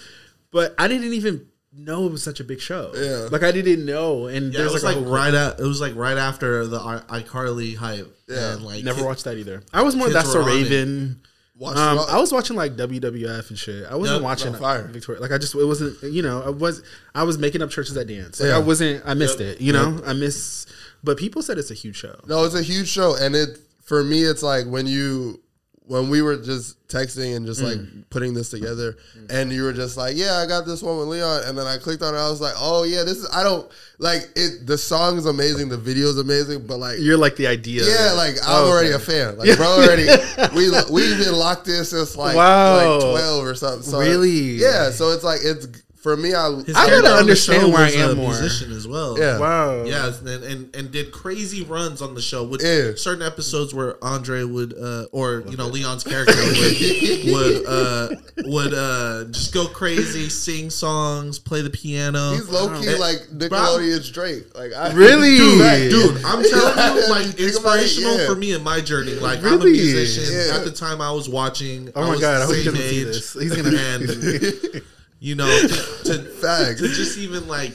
but 0.53 0.75
I 0.79 0.89
didn't 0.89 1.13
even 1.13 1.47
know 1.73 2.07
it 2.07 2.13
was 2.13 2.23
such 2.23 2.41
a 2.41 2.45
big 2.45 2.61
show. 2.61 2.93
Yeah. 2.95 3.29
like 3.31 3.43
I 3.43 3.53
didn't 3.53 3.85
know, 3.85 4.27
and 4.27 4.53
Yeah, 4.53 4.61
it 4.63 4.73
was 4.73 4.83
like, 4.85 4.97
like, 4.97 5.05
whole, 5.05 5.13
right 5.15 5.33
at 5.35 5.61
it 5.61 5.65
was 5.65 5.81
like 5.81 5.95
right 5.97 6.17
after 6.19 6.67
the 6.67 6.79
I- 6.81 7.21
iCarly 7.21 7.77
hype. 7.77 8.09
Yeah. 8.29 8.53
and 8.55 8.63
like 8.65 8.85
never 8.85 9.05
watched 9.05 9.25
that 9.25 9.37
either. 9.39 9.63
I 9.73 9.83
was 9.83 9.97
more 9.97 10.09
that's 10.09 10.31
so 10.33 10.41
were. 10.41 10.47
Raven. 10.47 11.21
Watch 11.57 11.77
Um, 11.77 11.99
I 12.09 12.19
was 12.19 12.33
watching 12.33 12.57
like 12.57 12.77
WWF 12.77 13.51
and 13.51 13.59
shit. 13.59 13.85
I 13.91 13.95
wasn't 13.97 14.19
Yep. 14.19 14.25
watching 14.25 14.55
fire. 14.55 14.89
Victoria. 14.89 15.21
Like 15.21 15.31
I 15.33 15.37
just 15.39 15.55
it 15.55 15.65
wasn't 15.65 16.01
you 16.05 16.23
know 16.23 16.43
I 16.43 16.49
was 16.51 16.83
I 17.15 17.23
was 17.25 17.39
making 17.39 17.61
up 17.61 17.71
churches 17.71 17.95
that 17.95 18.07
dance. 18.07 18.41
Like 18.41 18.49
Yeah. 18.49 18.57
I 18.57 18.61
wasn't 18.61 19.03
I 19.05 19.15
missed 19.15 19.41
Yep. 19.41 19.57
it. 19.57 19.61
You 19.61 19.73
know 19.73 20.01
I 20.07 20.13
miss. 20.15 20.67
But 21.05 21.19
people 21.19 21.43
said 21.43 21.59
it's 21.59 21.71
a 21.71 21.75
huge 21.75 21.97
show. 21.97 22.19
No, 22.27 22.45
it's 22.45 22.55
a 22.55 22.63
huge 22.63 22.89
show, 22.89 23.15
and 23.15 23.35
it 23.37 23.59
for 23.91 24.05
me, 24.05 24.23
it's 24.23 24.43
like 24.45 24.67
when 24.67 24.87
you 24.87 25.41
when 25.87 26.09
we 26.09 26.23
were 26.23 26.37
just 26.37 26.77
texting 26.87 27.35
and 27.35 27.45
just 27.45 27.61
like 27.61 27.77
Mm. 27.77 28.05
putting 28.11 28.33
this 28.33 28.49
together, 28.51 28.97
and 29.29 29.53
you 29.53 29.65
were 29.65 29.73
just 29.73 29.97
like, 29.97 30.17
"Yeah, 30.17 30.37
I 30.37 30.47
got 30.47 30.65
this 30.65 30.81
one 30.83 30.97
with 30.99 31.09
Leon," 31.09 31.43
and 31.47 31.59
then 31.59 31.67
I 31.67 31.79
clicked 31.79 32.01
on 32.05 32.15
it, 32.15 32.19
I 32.19 32.31
was 32.31 32.41
like, 32.41 32.55
"Oh 32.57 32.85
yeah, 32.85 33.03
this 33.03 33.17
is." 33.19 33.29
I 33.33 33.43
don't 33.43 33.69
like 33.99 34.23
it. 34.37 34.69
The 34.69 34.79
song 34.79 35.19
is 35.19 35.27
amazing, 35.27 35.69
the 35.69 35.77
video 35.77 36.07
is 36.07 36.19
amazing, 36.19 36.69
but 36.69 36.79
like. 36.79 37.01
You're 37.01 37.17
like 37.17 37.35
the 37.35 37.49
idea. 37.49 37.83
yeah, 37.85 38.13
like 38.13 38.37
I'm 38.47 38.63
Oh, 38.67 38.71
already 38.71 38.95
okay. 38.95 39.03
a 39.03 39.07
fan. 39.11 39.39
Like, 39.39 39.57
bro, 39.57 39.67
already 39.67 40.07
we 40.55 40.71
we've 40.93 41.19
been 41.19 41.35
locked 41.35 41.67
in 41.67 41.85
since 41.85 42.15
like 42.17 42.37
Wow. 42.37 42.77
like 42.77 43.01
twelve 43.11 43.45
or 43.45 43.57
something. 43.57 43.83
So 43.83 43.99
Really? 43.99 44.63
Yeah. 44.63 44.93
So 44.93 45.11
it's 45.11 45.25
like 45.25 45.41
it's 45.43 45.67
for 46.01 46.17
me. 46.17 46.33
I 46.35 46.51
His 46.65 46.75
I 46.75 46.87
gotta 46.87 46.91
character 46.91 46.97
on 46.97 47.03
the 47.15 47.21
understand 47.21 47.61
show 47.63 47.69
where 47.69 47.79
I 47.87 47.91
am 47.91 48.11
a 48.11 48.15
more. 48.15 48.29
musician 48.31 48.73
as 48.73 48.89
well. 48.89 49.19
Yeah. 49.19 49.39
Wow. 49.39 49.85
Yeah, 49.85 50.13
and, 50.21 50.45
and 50.45 50.75
and 50.77 50.91
did 50.91 51.13
crazy 51.13 51.63
runs 51.63 52.01
on 52.01 52.15
the 52.15 52.23
show 52.23 52.43
with 52.45 52.63
Yeah. 52.63 52.93
certain 52.97 53.23
episodes 53.23 53.75
where 53.75 54.03
Andre 54.03 54.45
would 54.45 54.73
uh 54.79 55.07
or 55.13 55.45
you 55.49 55.57
know 55.57 55.67
Leon's 55.67 56.03
character 56.05 56.33
would 56.35 57.25
would 57.33 57.67
uh 57.67 58.09
would 58.47 58.73
uh 58.75 59.25
just 59.31 59.53
go 59.53 59.67
crazy, 59.67 60.29
sing 60.31 60.71
songs, 60.71 61.39
play 61.39 61.61
the 61.63 61.71
piano. 61.71 62.33
he's 62.33 62.49
low 62.49 62.69
key 62.81 62.97
like 62.97 63.19
Nickelodeon's 63.35 64.11
Drake. 64.11 64.57
Like 64.57 64.73
I 64.73 64.93
Really? 64.93 65.37
Dude, 65.37 65.91
Dude, 65.91 66.25
I'm 66.25 66.43
telling 66.43 66.97
you, 66.97 67.09
like 67.11 67.25
Think 67.27 67.41
it, 67.41 67.45
inspirational 67.49 68.19
yeah. 68.19 68.27
for 68.27 68.35
me 68.35 68.53
in 68.53 68.63
my 68.65 68.81
journey. 68.81 69.15
Like 69.15 69.41
I'm 69.45 69.61
a 69.61 69.65
musician. 69.65 70.25
Yeah. 70.33 70.57
At 70.57 70.65
the 70.65 70.73
time, 70.73 71.01
I 71.01 71.13
was 71.13 71.29
watching. 71.29 71.91
Oh 71.95 72.01
I 72.03 72.05
my 72.07 72.11
was 72.13 72.21
God, 72.21 72.37
I 72.37 72.39
the 72.41 72.47
hope 72.47 72.55
he 72.57 72.63
same 72.65 72.73
doesn't 72.75 72.89
see 72.89 73.01
age, 73.01 73.07
this. 73.07 73.33
He's 73.35 73.55
gonna- 73.57 73.71
and 73.77 74.83
you 75.21 75.35
know 75.37 75.47
to, 75.47 75.69
to 76.05 76.15
to 76.77 76.89
just 76.89 77.19
even 77.19 77.47
like 77.47 77.73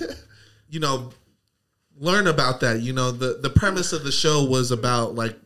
you 0.69 0.79
know 0.79 1.11
learn 1.97 2.27
about 2.27 2.59
that 2.59 2.81
you 2.81 2.91
know 2.91 3.11
the 3.11 3.39
the 3.41 3.49
premise 3.49 3.93
of 3.93 4.03
the 4.03 4.11
show 4.11 4.43
was 4.43 4.71
about 4.71 5.15
like 5.15 5.37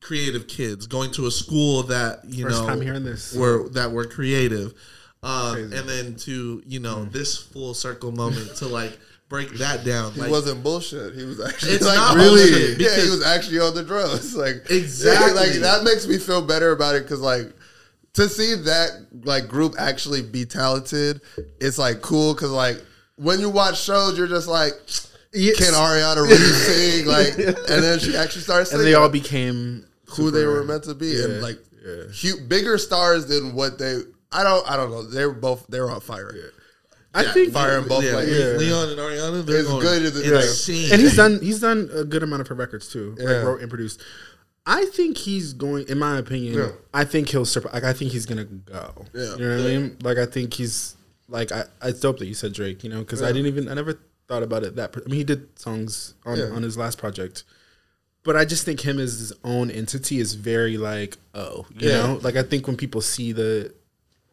creative 0.00 0.46
kids 0.46 0.86
going 0.86 1.10
to 1.10 1.26
a 1.26 1.30
school 1.30 1.84
that 1.84 2.20
you 2.26 2.44
First 2.44 2.60
know 2.60 2.68
time 2.68 2.80
hearing 2.80 3.04
this. 3.04 3.34
were 3.34 3.68
that 3.70 3.90
were 3.90 4.04
creative 4.04 4.74
um, 5.22 5.56
and 5.56 5.88
then 5.88 6.14
to 6.16 6.62
you 6.66 6.78
know 6.80 7.04
this 7.06 7.36
full 7.36 7.74
circle 7.74 8.12
moment 8.12 8.54
to 8.56 8.66
like 8.68 8.98
break 9.28 9.50
that 9.54 9.84
down 9.84 10.12
He 10.12 10.20
like 10.20 10.30
wasn't 10.30 10.62
bullshit. 10.62 11.14
He 11.14 11.24
was 11.24 11.40
actually 11.40 11.72
It's 11.72 11.84
like 11.84 11.96
not 11.96 12.14
really, 12.16 12.74
yeah. 12.78 12.94
He 13.02 13.10
was 13.10 13.24
actually 13.24 13.58
on 13.58 13.74
the 13.74 13.82
drugs. 13.82 14.34
Like 14.36 14.70
Exactly. 14.70 15.32
like 15.34 15.52
that 15.62 15.82
makes 15.82 16.06
me 16.06 16.18
feel 16.18 16.42
better 16.42 16.70
about 16.70 16.94
it 16.94 17.02
because 17.02 17.20
like 17.20 17.52
to 18.16 18.28
see 18.28 18.54
that 18.54 19.06
like 19.24 19.48
group 19.48 19.74
actually 19.78 20.22
be 20.22 20.44
talented, 20.44 21.20
it's 21.60 21.78
like 21.78 22.02
cool 22.02 22.34
because 22.34 22.50
like 22.50 22.76
when 23.16 23.40
you 23.40 23.48
watch 23.50 23.80
shows, 23.80 24.18
you're 24.18 24.26
just 24.26 24.48
like, 24.48 24.72
Yes. 25.32 25.56
can 25.58 25.72
Ariana 25.74 26.22
really 26.22 26.36
sing? 26.36 27.06
Like, 27.06 27.36
and 27.38 27.82
then 27.82 27.98
she 27.98 28.16
actually 28.16 28.42
started 28.42 28.66
singing. 28.66 28.80
and 28.84 28.88
they 28.88 28.94
all 28.94 29.08
became 29.08 29.86
who 30.10 30.30
they 30.30 30.44
were 30.46 30.64
meant 30.64 30.84
to 30.84 30.94
be, 30.94 31.08
Yeah, 31.08 31.24
and 31.24 31.42
like 31.42 31.58
yeah. 31.84 32.04
hu- 32.22 32.40
bigger 32.46 32.78
stars 32.78 33.26
than 33.26 33.54
what 33.54 33.78
they. 33.78 34.00
I 34.32 34.42
don't. 34.42 34.68
I 34.70 34.76
don't 34.76 34.90
know. 34.90 35.02
They 35.02 35.24
were 35.26 35.32
both. 35.34 35.66
They 35.68 35.80
were 35.80 35.90
on 35.90 36.00
fire. 36.00 36.32
I 37.14 37.22
Yeah, 37.22 37.32
think 37.32 37.52
Fire 37.54 37.78
in 37.78 37.88
both 37.88 38.04
yeah, 38.04 38.16
ways. 38.16 38.28
Yeah. 38.28 38.58
Leon 38.58 38.88
and 38.90 38.98
Ariana 38.98 39.46
they're 39.46 39.60
It's 39.60 39.68
going 39.68 39.80
good 39.82 40.02
as 40.02 40.16
it- 40.18 40.32
insane 40.32 40.92
and 40.92 41.00
he's 41.00 41.16
done 41.16 41.40
he's 41.40 41.60
done 41.60 41.88
a 41.94 42.04
good 42.04 42.22
amount 42.22 42.42
of 42.42 42.48
her 42.48 42.54
records 42.54 42.88
too, 42.88 43.16
Yeah. 43.18 43.24
like 43.30 43.44
wrote 43.44 43.60
and 43.62 43.70
produced. 43.70 44.02
I 44.68 44.84
think 44.86 45.16
he's 45.16 45.52
going. 45.52 45.86
In 45.88 45.98
my 45.98 46.18
opinion, 46.18 46.54
Yeah. 46.54 46.70
I 46.92 47.04
think 47.04 47.28
he'll 47.28 47.44
surprise. 47.44 47.74
Like 47.74 47.84
I 47.84 47.92
think 47.92 48.12
he's 48.12 48.26
gonna 48.26 48.44
go. 48.44 49.06
Yeah. 49.14 49.36
you 49.36 49.38
know 49.48 49.56
what 49.56 49.66
I 49.66 49.68
mean. 49.78 49.96
Like 50.02 50.18
I 50.18 50.26
think 50.26 50.54
he's 50.54 50.96
like 51.28 51.52
I. 51.52 51.64
It's 51.84 52.00
dope 52.00 52.18
that 52.18 52.26
you 52.26 52.34
said 52.34 52.52
Drake. 52.52 52.82
You 52.82 52.90
know, 52.90 52.98
because 53.00 53.22
I 53.22 53.28
didn't 53.28 53.46
even 53.46 53.68
I 53.68 53.74
never 53.74 53.98
thought 54.28 54.42
about 54.42 54.64
it 54.64 54.74
that. 54.76 54.94
I 54.96 55.08
mean, 55.08 55.18
he 55.18 55.24
did 55.24 55.56
songs 55.58 56.14
on 56.24 56.36
Yeah. 56.38 56.46
on 56.46 56.62
his 56.64 56.76
last 56.76 56.98
project, 56.98 57.44
but 58.24 58.34
I 58.36 58.44
just 58.44 58.64
think 58.64 58.80
him 58.80 58.98
as 58.98 59.18
his 59.20 59.32
own 59.44 59.70
entity 59.70 60.18
is 60.18 60.34
very 60.34 60.76
like 60.76 61.16
oh 61.34 61.66
you 61.78 61.88
Yeah. 61.88 61.98
know 62.06 62.20
like 62.22 62.34
I 62.34 62.42
think 62.42 62.66
when 62.66 62.76
people 62.76 63.00
see 63.00 63.30
the 63.32 63.72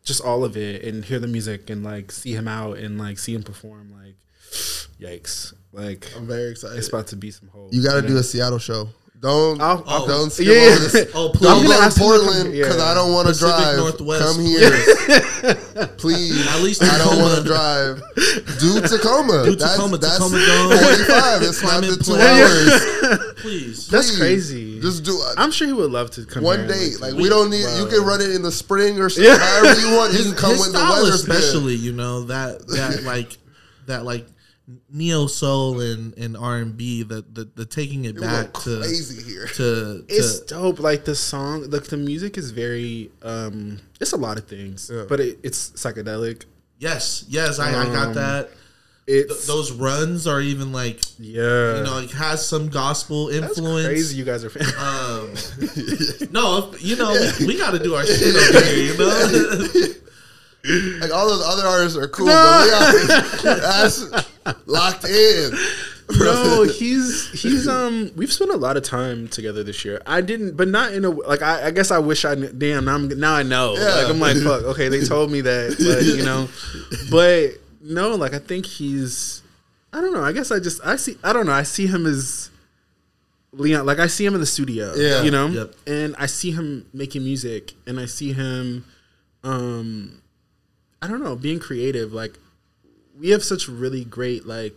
just 0.03 0.19
all 0.21 0.43
of 0.43 0.57
it 0.57 0.83
and 0.83 1.05
hear 1.05 1.19
the 1.19 1.27
music 1.27 1.69
and 1.69 1.83
like 1.83 2.11
see 2.11 2.33
him 2.33 2.47
out 2.47 2.77
and 2.77 2.97
like 2.97 3.19
see 3.19 3.35
him 3.35 3.43
perform 3.43 3.91
like 4.03 4.15
yikes 4.99 5.53
like 5.71 6.07
I'm 6.17 6.25
very 6.27 6.51
excited. 6.51 6.77
it's 6.77 6.87
about 6.89 7.07
to 7.07 7.15
be 7.15 7.29
some 7.31 7.49
hope. 7.49 7.71
You 7.73 7.83
got 7.83 8.01
to 8.01 8.07
do 8.07 8.17
a 8.17 8.23
Seattle 8.23 8.59
show. 8.59 8.89
Don't 9.23 9.61
I'll- 9.61 9.83
I'll- 9.87 10.05
don't 10.05 10.31
skip 10.31 10.47
Yeah, 10.47 10.75
over 10.75 10.79
this. 10.79 11.11
oh 11.15 11.31
Don't 11.31 11.63
go 11.63 11.63
gonna 11.63 11.67
to 11.69 11.73
ask 11.75 11.95
him 11.97 12.03
to 12.03 12.09
come- 12.11 12.25
Portland 12.27 12.51
because 12.51 12.75
yeah. 12.77 12.83
I 12.83 12.93
don't 12.93 13.13
want 13.13 13.27
to 13.29 13.39
drive. 13.39 13.77
Northwest. 13.77 14.21
Come 14.21 14.43
here, 14.45 14.69
please. 15.97 16.47
At 16.47 16.61
least 16.61 16.83
I 16.83 16.97
don't 16.97 17.19
want 17.21 17.37
to 17.37 17.43
drive. 17.43 18.01
Do 18.59 18.81
Tacoma. 18.81 19.45
Do 19.45 19.55
that's, 19.55 19.75
Tacoma, 19.75 19.97
that's 19.97 20.17
Tacoma 20.17 20.37
Dome. 20.45 20.77
45. 20.77 21.41
It's 21.43 21.63
not 21.63 21.81
the 21.81 21.95
two 22.03 22.11
play. 22.11 22.41
hours. 22.43 23.33
please 23.41 23.87
That's 23.87 24.09
Please. 24.11 24.19
crazy. 24.19 24.79
Just 24.81 25.03
do 25.05 25.13
it. 25.15 25.35
I'm 25.37 25.51
sure 25.51 25.67
he 25.67 25.73
would 25.73 25.91
love 25.91 26.11
to 26.11 26.25
come 26.25 26.43
One 26.43 26.59
here 26.59 26.67
day, 26.67 26.87
and, 26.91 26.99
like 27.01 27.13
we 27.13 27.29
don't 27.29 27.49
need. 27.49 27.63
You 27.77 27.85
can 27.87 28.03
run 28.03 28.19
it 28.21 28.31
in 28.31 28.41
the 28.41 28.51
spring 28.51 28.99
or 28.99 29.09
something. 29.09 29.31
Yeah. 29.31 29.37
However 29.39 29.79
you 29.79 29.95
want. 29.95 30.13
You 30.13 30.23
can 30.23 30.35
come 30.35 30.51
his 30.51 30.59
when 30.61 30.71
the 30.73 30.77
style 30.79 31.01
weather's 31.03 31.23
good. 31.25 31.35
especially 31.37 31.75
you 31.75 31.93
know 31.93 32.23
that 32.23 32.67
that 32.67 33.03
like 33.03 33.37
that 33.85 34.03
like 34.03 34.25
neo 34.89 35.27
soul 35.27 35.81
and 35.81 36.17
and 36.17 36.37
R 36.37 36.57
and 36.57 36.77
B 36.77 37.03
the, 37.03 37.23
the 37.33 37.49
the 37.55 37.65
taking 37.65 38.05
it 38.05 38.15
It 38.15 38.21
back 38.21 38.53
to 38.63 38.79
crazy 38.79 39.21
here. 39.21 39.47
to 39.55 40.05
It's 40.07 40.39
dope. 40.41 40.79
Like 40.79 41.03
the 41.05 41.15
song, 41.15 41.69
like 41.69 41.83
the 41.85 41.97
music 41.97 42.37
is 42.37 42.51
very. 42.51 43.11
um 43.23 43.79
It's 43.99 44.13
a 44.13 44.17
lot 44.17 44.37
of 44.37 44.47
things, 44.47 44.89
Yeah. 44.93 45.05
but 45.09 45.19
it, 45.19 45.39
it's 45.43 45.71
psychedelic. 45.71 46.45
yes 46.79 47.25
yes 47.27 47.59
I, 47.59 47.69
I 47.69 47.85
got 47.85 48.07
Um, 48.09 48.13
that 48.15 48.49
th- 49.05 49.27
those 49.47 49.71
runs 49.73 50.27
are 50.27 50.39
even 50.39 50.71
like 50.71 51.01
yeah. 51.19 51.77
you 51.79 51.83
know 51.83 51.97
it 51.99 52.11
has 52.11 52.47
some 52.47 52.69
gospel 52.69 53.27
That's 53.27 53.57
influence. 53.57 53.85
crazy. 53.87 54.15
You 54.15 54.23
guys 54.23 54.45
are. 54.45 54.49
Fan- 54.49 54.63
Um, 54.79 55.33
no, 56.31 56.71
if- 56.71 56.81
you 56.81 56.95
know 56.95 57.11
we, 57.39 57.47
we 57.47 57.57
got 57.57 57.71
to 57.71 57.79
do 57.79 57.95
our 57.95 58.05
shit 58.05 58.33
over 58.35 58.61
here. 58.65 58.93
You 58.93 58.97
know, 58.97 59.93
Like 61.01 61.11
all 61.13 61.27
those 61.27 61.43
other 61.45 61.67
artists 61.67 61.97
are 61.97 62.07
cool, 62.07 62.27
but 62.27 62.65
Leon, 62.65 63.43
that's 63.43 64.05
locked 64.65 65.05
in. 65.05 65.51
no, 66.19 66.63
he's 66.79 67.29
he's 67.41 67.67
um. 67.67 68.11
We've 68.15 68.31
spent 68.31 68.51
a 68.51 68.57
lot 68.57 68.77
of 68.77 68.83
time 68.83 69.27
together 69.29 69.63
this 69.63 69.83
year. 69.85 70.01
I 70.05 70.21
didn't, 70.21 70.55
but 70.57 70.67
not 70.67 70.93
in 70.93 71.05
a 71.05 71.09
like. 71.09 71.41
I, 71.41 71.67
I 71.67 71.71
guess 71.71 71.91
I 71.91 71.99
wish 71.99 72.25
I. 72.25 72.35
Damn, 72.35 72.85
now 72.85 72.95
I'm 72.95 73.07
now 73.19 73.33
I 73.35 73.43
know. 73.43 73.75
Yeah. 73.75 73.95
Like 73.95 74.09
I'm 74.09 74.19
like 74.19 74.37
fuck. 74.37 74.63
Okay, 74.63 74.89
they 74.89 75.01
told 75.03 75.31
me 75.31 75.41
that, 75.41 75.75
but 75.77 76.03
you 76.03 76.23
know, 76.25 76.49
but 77.09 77.51
no, 77.81 78.15
like 78.15 78.33
I 78.33 78.39
think 78.39 78.65
he's. 78.65 79.41
I 79.93 80.01
don't 80.01 80.11
know. 80.13 80.23
I 80.23 80.31
guess 80.31 80.51
I 80.51 80.59
just 80.59 80.85
I 80.85 80.95
see. 80.95 81.17
I 81.23 81.33
don't 81.33 81.45
know. 81.45 81.51
I 81.53 81.63
see 81.63 81.87
him 81.87 82.05
as 82.05 82.49
Leon. 83.53 83.85
Like 83.85 83.99
I 83.99 84.07
see 84.07 84.25
him 84.25 84.33
in 84.33 84.39
the 84.39 84.45
studio. 84.45 84.93
Yeah. 84.95 85.21
you 85.21 85.31
know, 85.31 85.47
Yep. 85.47 85.75
and 85.87 86.15
I 86.17 86.25
see 86.25 86.51
him 86.51 86.87
making 86.93 87.23
music, 87.23 87.73
and 87.87 87.99
I 87.99 88.05
see 88.07 88.33
him. 88.33 88.85
um 89.43 90.19
I 91.01 91.07
don't 91.07 91.21
know, 91.23 91.35
being 91.35 91.59
creative. 91.59 92.11
Like 92.13 92.37
we 93.19 93.29
have 93.29 93.43
such 93.43 93.67
really 93.67 94.03
great 94.05 94.45
like 94.45 94.73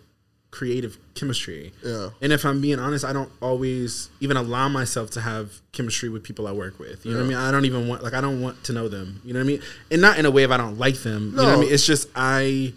creative 0.51 0.97
chemistry. 1.14 1.72
Yeah. 1.84 2.11
And 2.22 2.32
if 2.32 2.45
I'm 2.45 2.61
being 2.62 2.78
honest, 2.78 3.05
I 3.05 3.12
don't 3.12 3.30
always 3.43 4.09
even 4.20 4.37
allow 4.37 4.68
myself 4.68 5.11
to 5.11 5.20
have 5.20 5.61
chemistry 5.72 6.09
with 6.09 6.22
people 6.22 6.47
I 6.49 6.53
work 6.53 6.78
with. 6.78 7.05
You 7.05 7.12
know 7.12 7.18
what 7.18 7.24
I 7.26 7.28
mean? 7.28 7.37
I 7.39 7.51
don't 7.51 7.64
even 7.66 7.89
want 7.89 8.03
like 8.03 8.14
I 8.14 8.20
don't 8.20 8.41
want 8.41 8.64
to 8.64 8.72
know 8.72 8.89
them. 8.89 9.20
You 9.24 9.34
know 9.34 9.41
what 9.41 9.45
I 9.45 9.49
mean? 9.49 9.62
And 9.91 10.01
not 10.01 10.18
in 10.18 10.24
a 10.26 10.30
way 10.30 10.45
if 10.45 10.51
I 10.51 10.57
don't 10.57 10.78
like 10.78 10.97
them. 11.03 11.30
You 11.30 11.37
know 11.37 11.43
what 11.45 11.49
I 11.51 11.55
No. 11.57 11.61
mean? 11.62 11.72
It's 11.72 11.84
just 11.87 12.09
I 12.14 12.72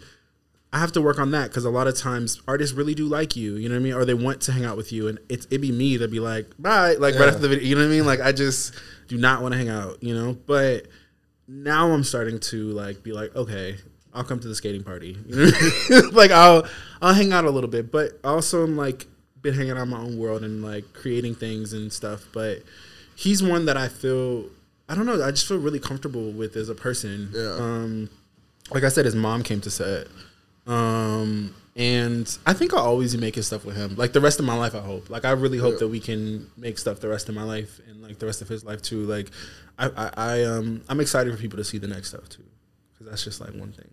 I 0.72 0.78
have 0.78 0.92
to 0.92 1.00
work 1.00 1.18
on 1.18 1.32
that 1.32 1.48
because 1.48 1.64
a 1.64 1.70
lot 1.70 1.86
of 1.88 1.96
times 1.96 2.40
artists 2.46 2.76
really 2.76 2.94
do 2.94 3.06
like 3.06 3.34
you, 3.34 3.56
you 3.56 3.68
know 3.68 3.74
what 3.74 3.80
I 3.80 3.82
mean, 3.82 3.92
or 3.94 4.04
they 4.04 4.14
want 4.14 4.40
to 4.42 4.52
hang 4.52 4.64
out 4.64 4.76
with 4.76 4.92
you, 4.92 5.08
and 5.08 5.18
it's 5.28 5.46
it'd 5.46 5.60
be 5.60 5.72
me 5.72 5.96
that'd 5.96 6.12
be 6.12 6.20
like, 6.20 6.46
bye, 6.60 6.94
like 6.94 7.14
right 7.16 7.28
after 7.28 7.40
the 7.40 7.48
video, 7.48 7.64
you 7.66 7.74
know 7.74 7.80
what 7.80 7.88
I 7.88 7.90
mean? 7.90 8.06
Like 8.06 8.20
I 8.20 8.30
just 8.32 8.74
do 9.08 9.16
not 9.16 9.42
want 9.42 9.52
to 9.52 9.58
hang 9.58 9.68
out, 9.68 10.00
you 10.02 10.14
know. 10.14 10.36
But 10.46 10.86
now 11.48 11.90
I'm 11.90 12.04
starting 12.04 12.38
to 12.38 12.70
like 12.70 13.02
be 13.02 13.12
like, 13.12 13.34
okay, 13.34 13.78
I'll 14.12 14.24
come 14.24 14.40
to 14.40 14.48
the 14.48 14.54
skating 14.54 14.82
party, 14.82 15.16
you 15.26 15.52
know, 15.90 16.00
like 16.12 16.30
I'll 16.30 16.66
I'll 17.00 17.14
hang 17.14 17.32
out 17.32 17.44
a 17.44 17.50
little 17.50 17.70
bit, 17.70 17.90
but 17.90 18.18
also 18.24 18.64
I'm 18.64 18.76
like 18.76 19.06
been 19.42 19.54
hanging 19.54 19.72
out 19.72 19.82
in 19.82 19.88
my 19.88 20.00
own 20.00 20.18
world 20.18 20.42
and 20.42 20.62
like 20.62 20.92
creating 20.92 21.34
things 21.34 21.72
and 21.72 21.92
stuff. 21.92 22.26
But 22.32 22.62
he's 23.14 23.42
one 23.42 23.66
that 23.66 23.76
I 23.76 23.88
feel 23.88 24.46
I 24.88 24.94
don't 24.94 25.06
know, 25.06 25.22
I 25.22 25.30
just 25.30 25.46
feel 25.46 25.58
really 25.58 25.78
comfortable 25.78 26.32
with 26.32 26.56
as 26.56 26.68
a 26.68 26.74
person. 26.74 27.30
Yeah. 27.32 27.56
Um, 27.58 28.10
like 28.72 28.84
I 28.84 28.88
said, 28.88 29.04
his 29.04 29.14
mom 29.14 29.42
came 29.42 29.60
to 29.62 29.70
set. 29.70 30.08
Um, 30.66 31.54
and 31.76 32.38
I 32.44 32.52
think 32.52 32.74
I'll 32.74 32.84
always 32.84 33.14
be 33.14 33.20
making 33.20 33.44
stuff 33.44 33.64
with 33.64 33.76
him. 33.76 33.94
Like 33.96 34.12
the 34.12 34.20
rest 34.20 34.40
of 34.40 34.44
my 34.44 34.56
life, 34.56 34.74
I 34.74 34.80
hope. 34.80 35.08
Like 35.08 35.24
I 35.24 35.30
really 35.30 35.58
hope 35.58 35.78
that 35.78 35.88
we 35.88 36.00
can 36.00 36.50
make 36.56 36.78
stuff 36.78 37.00
the 37.00 37.08
rest 37.08 37.28
of 37.28 37.34
my 37.34 37.44
life 37.44 37.80
and 37.88 38.02
like 38.02 38.18
the 38.18 38.26
rest 38.26 38.42
of 38.42 38.48
his 38.48 38.64
life 38.64 38.82
too. 38.82 39.04
Like 39.04 39.30
I, 39.78 39.86
I, 39.86 40.10
I 40.16 40.44
um, 40.44 40.82
I'm 40.88 41.00
excited 41.00 41.32
for 41.32 41.40
people 41.40 41.56
to 41.58 41.64
see 41.64 41.78
the 41.78 41.88
next 41.88 42.08
stuff 42.08 42.28
too, 42.28 42.42
because 42.92 43.10
that's 43.10 43.24
just 43.24 43.40
like 43.40 43.54
one 43.54 43.72
thing. 43.72 43.88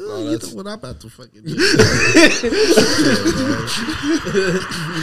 Oh, 0.00 0.22
you 0.30 0.38
know 0.38 0.54
what 0.54 0.66
I'm 0.68 0.74
about 0.74 1.00
to 1.00 1.10
fucking 1.10 1.42
do. 1.44 1.54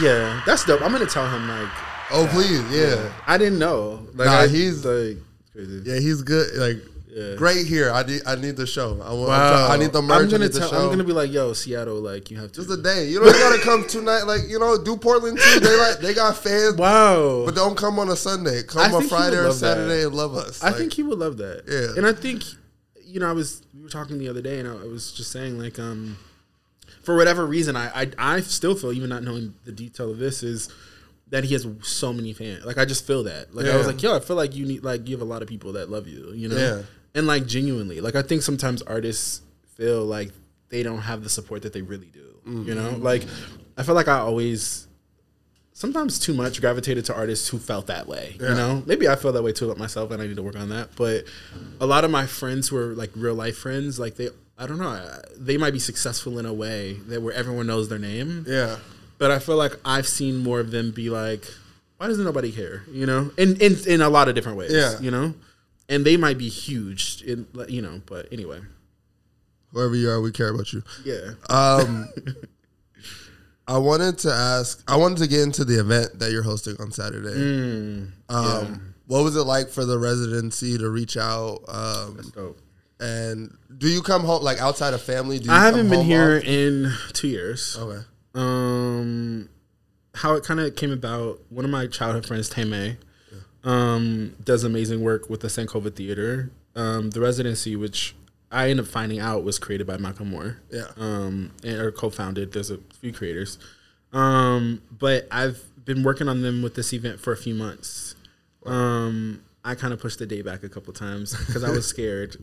Yeah, 0.02 0.40
that's 0.46 0.64
dope. 0.64 0.82
I'm 0.82 0.92
gonna 0.92 1.06
tell 1.06 1.28
him 1.28 1.48
like 1.48 1.68
Oh 2.10 2.26
please, 2.30 2.62
yeah, 2.70 3.12
I 3.26 3.36
didn't 3.38 3.58
know. 3.58 4.00
Like 4.14 4.26
Nah, 4.26 4.38
I, 4.40 4.46
he's- 4.48 4.84
like 4.84 5.16
crazy. 5.52 5.82
yeah, 5.84 5.98
he's 5.98 6.22
good. 6.22 6.54
Like 6.56 6.76
Yeah. 7.10 7.34
great 7.36 7.66
here. 7.66 7.90
I 7.90 8.02
need, 8.04 8.20
I 8.26 8.36
need 8.36 8.56
the 8.56 8.66
show. 8.66 8.92
I 9.02 9.12
want, 9.12 9.28
Wow. 9.28 9.66
I'm 9.66 9.70
I 9.72 9.76
need 9.82 9.92
the 9.92 10.02
merch. 10.02 10.22
I'm 10.24 10.28
gonna 10.30 10.44
I 10.44 10.46
need 10.48 10.52
the 10.54 10.60
tell. 10.60 10.74
I'm 10.84 10.90
gonna 10.90 11.04
be 11.04 11.12
like, 11.12 11.32
yo, 11.32 11.52
Seattle, 11.54 12.00
like 12.00 12.30
you 12.30 12.36
have 12.38 12.52
to. 12.52 12.60
just 12.60 12.70
a 12.70 12.76
day. 12.82 13.08
You 13.08 13.20
don't 13.20 13.32
gotta 13.32 13.58
come 13.62 13.86
tonight. 13.88 14.22
Like 14.22 14.42
you 14.48 14.58
know, 14.58 14.76
do 14.82 14.96
Portland 14.96 15.38
too. 15.38 15.60
They 15.60 15.76
like 15.78 15.98
they 15.98 16.14
got 16.14 16.36
fans, 16.36 16.74
wow. 16.78 17.42
but 17.46 17.54
don't 17.54 17.76
come 17.76 17.98
on 17.98 18.08
a 18.10 18.16
Sunday. 18.16 18.60
I 18.60 18.62
Come 18.62 18.94
on 18.94 19.08
Friday 19.08 19.36
or 19.36 19.44
love 19.44 19.60
that. 19.60 19.74
Saturday 19.76 20.04
and 20.04 20.14
love 20.14 20.34
us. 20.36 20.62
I 20.62 20.68
Like, 20.68 20.76
think 20.76 20.92
he 20.92 21.02
would 21.02 21.18
love 21.18 21.36
that. 21.38 21.64
Yeah. 21.68 21.96
And 21.98 22.06
I 22.06 22.12
think, 22.12 22.42
you 23.16 23.20
know, 23.20 23.30
I 23.30 23.32
was 23.32 23.62
we 23.74 23.80
were 23.82 23.88
talking 23.88 24.18
the 24.18 24.28
other 24.28 24.42
day, 24.42 24.58
and 24.60 24.68
I, 24.68 24.72
I 24.72 24.84
was 24.86 25.10
just 25.10 25.32
saying 25.32 25.58
like, 25.58 25.78
um, 25.78 26.18
for 27.02 27.16
whatever 27.16 27.46
reason, 27.46 27.74
I, 27.76 28.02
I 28.02 28.10
I 28.18 28.40
still 28.40 28.74
feel 28.74 28.92
even 28.92 29.08
not 29.08 29.22
knowing 29.22 29.54
the 29.64 29.72
detail 29.72 30.10
of 30.10 30.18
this 30.18 30.42
is 30.42 30.68
that 31.30 31.44
he 31.44 31.54
has 31.54 31.66
so 31.80 32.12
many 32.12 32.34
fans. 32.34 32.66
Like 32.66 32.76
I 32.76 32.84
just 32.84 33.06
feel 33.06 33.24
that. 33.24 33.54
Like 33.54 33.64
I 33.66 33.76
was 33.78 33.86
like, 33.86 34.02
yo, 34.02 34.14
I 34.14 34.20
feel 34.20 34.36
like 34.36 34.54
you 34.54 34.66
need 34.66 34.84
like 34.84 35.08
you 35.08 35.16
have 35.16 35.22
a 35.22 35.30
lot 35.32 35.40
of 35.40 35.48
people 35.48 35.72
that 35.72 35.88
love 35.88 36.06
you. 36.06 36.30
You 36.34 36.48
know. 36.48 36.56
Yeah. 36.56 36.82
And 37.14 37.26
like 37.26 37.46
genuinely, 37.46 38.02
like 38.02 38.16
I 38.16 38.20
think 38.20 38.42
sometimes 38.42 38.82
artists 38.82 39.40
feel 39.76 40.04
like 40.04 40.30
they 40.68 40.82
don't 40.82 40.98
have 41.00 41.22
the 41.24 41.30
support 41.30 41.62
that 41.62 41.72
they 41.72 41.80
really 41.80 42.10
do. 42.12 42.20
You 42.44 42.74
know, 42.74 42.90
Mm-hmm. 42.90 43.02
like 43.02 43.24
I 43.78 43.82
feel 43.82 43.94
like 43.94 44.08
I 44.08 44.18
always 44.18 44.86
sometimes 45.76 46.18
too 46.18 46.32
much 46.32 46.58
gravitated 46.62 47.04
to 47.04 47.14
artists 47.14 47.48
who 47.48 47.58
felt 47.58 47.86
that 47.86 48.08
way. 48.08 48.34
You 48.40 48.48
know, 48.48 48.82
maybe 48.86 49.06
I 49.06 49.14
feel 49.14 49.30
that 49.32 49.42
way 49.42 49.52
too 49.52 49.66
about 49.66 49.76
myself, 49.76 50.10
and 50.10 50.22
I 50.22 50.26
need 50.26 50.36
to 50.36 50.42
work 50.42 50.56
on 50.56 50.70
that. 50.70 50.96
But 50.96 51.24
a 51.78 51.86
lot 51.86 52.02
of 52.02 52.10
my 52.10 52.24
friends 52.26 52.68
who 52.68 52.78
are 52.78 52.94
like 52.94 53.10
real 53.14 53.34
life 53.34 53.58
friends, 53.58 53.98
like 54.00 54.16
they, 54.16 54.30
I 54.56 54.66
don't 54.66 54.78
know, 54.78 55.20
they 55.36 55.58
might 55.58 55.74
be 55.74 55.78
successful 55.78 56.38
in 56.38 56.46
a 56.46 56.52
way 56.54 56.94
that 57.08 57.20
where 57.20 57.34
everyone 57.34 57.66
knows 57.66 57.90
their 57.90 57.98
name. 57.98 58.46
yeah, 58.48 58.78
But 59.18 59.30
I 59.30 59.38
feel 59.38 59.56
like 59.56 59.72
I've 59.84 60.08
seen 60.08 60.38
more 60.38 60.60
of 60.60 60.70
them 60.70 60.92
be 60.92 61.10
like, 61.10 61.44
why 61.98 62.06
doesn't 62.06 62.24
nobody 62.24 62.52
care? 62.52 62.84
You 62.90 63.04
know, 63.04 63.30
in 63.36 63.60
in 63.60 63.76
in 63.86 64.00
a 64.00 64.08
lot 64.08 64.28
of 64.30 64.34
different 64.34 64.56
ways. 64.56 64.72
Yeah. 64.72 64.98
you 64.98 65.10
know, 65.10 65.34
and 65.90 66.06
they 66.06 66.16
might 66.16 66.38
be 66.38 66.48
huge. 66.48 67.22
In 67.22 67.46
you 67.68 67.82
know, 67.82 68.00
but 68.06 68.32
anyway, 68.32 68.60
whoever 69.72 69.94
you 69.94 70.08
are, 70.08 70.22
we 70.22 70.32
care 70.32 70.48
about 70.48 70.72
you. 70.72 70.82
yeah. 71.04 71.32
Um, 71.50 72.08
I 73.68 73.78
wanted 73.78 74.18
to 74.18 74.32
ask. 74.32 74.82
I 74.88 74.96
wanted 74.96 75.18
to 75.18 75.26
get 75.26 75.40
into 75.40 75.64
the 75.64 75.80
event 75.80 76.18
that 76.20 76.30
you're 76.30 76.42
hosting 76.44 76.76
on 76.78 76.92
Saturday. 76.92 77.34
Mm, 77.34 78.10
Um, 78.28 78.94
What 79.06 79.22
was 79.24 79.36
it 79.36 79.42
like 79.44 79.68
for 79.70 79.84
the 79.84 79.98
residency 79.98 80.78
to 80.78 80.88
reach 80.90 81.16
out? 81.16 81.60
Um, 81.68 82.20
dope. 82.34 82.58
and 83.00 83.56
do 83.78 83.88
you 83.88 84.02
come 84.02 84.22
home 84.24 84.42
like 84.42 84.60
outside 84.60 84.94
of 84.94 85.02
family? 85.02 85.38
Do 85.38 85.46
you 85.46 85.52
I 85.52 85.60
haven't 85.64 85.88
been 85.90 86.04
here 86.04 86.38
often? 86.38 86.48
in 86.48 86.92
two 87.12 87.28
years. 87.28 87.76
Okay. 87.78 88.02
Um, 88.34 89.48
how 90.14 90.34
it 90.34 90.44
kind 90.44 90.60
of 90.60 90.74
came 90.76 90.92
about. 90.92 91.40
One 91.50 91.64
of 91.64 91.70
my 91.70 91.86
childhood 91.86 92.26
friends, 92.26 92.48
Tame, 92.48 92.96
um, 93.64 94.34
does 94.44 94.64
amazing 94.64 95.02
work 95.02 95.28
with 95.30 95.40
the 95.40 95.48
Sankofa 95.48 95.94
Theater. 95.94 96.50
Um, 96.74 97.10
the 97.10 97.20
residency, 97.20 97.74
which 97.76 98.14
I 98.56 98.70
ended 98.70 98.86
up 98.86 98.90
finding 98.90 99.18
out 99.20 99.44
was 99.44 99.58
created 99.58 99.86
by 99.86 99.96
Malcolm 99.98 100.30
Moore. 100.30 100.58
Yeah. 100.70 100.86
Um, 100.96 101.52
and, 101.62 101.78
or 101.78 101.92
co-founded. 101.92 102.52
There's 102.52 102.70
a 102.70 102.78
few 103.00 103.12
creators. 103.12 103.58
Um, 104.12 104.82
but 104.90 105.28
I've 105.30 105.62
been 105.84 106.02
working 106.02 106.28
on 106.28 106.42
them 106.42 106.62
with 106.62 106.74
this 106.74 106.92
event 106.92 107.20
for 107.20 107.32
a 107.32 107.36
few 107.36 107.54
months. 107.54 108.14
Um, 108.64 109.42
I 109.64 109.74
kind 109.74 109.92
of 109.92 110.00
pushed 110.00 110.18
the 110.18 110.26
day 110.26 110.42
back 110.42 110.62
a 110.62 110.68
couple 110.68 110.92
times 110.92 111.36
because 111.46 111.62
I 111.64 111.70
was 111.70 111.86
scared. 111.86 112.36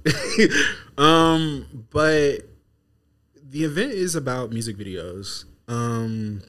um, 0.98 1.86
but 1.90 2.40
the 3.50 3.64
event 3.64 3.92
is 3.94 4.16
about 4.16 4.52
music 4.52 4.78
videos. 4.78 5.46
Um, 5.68 6.42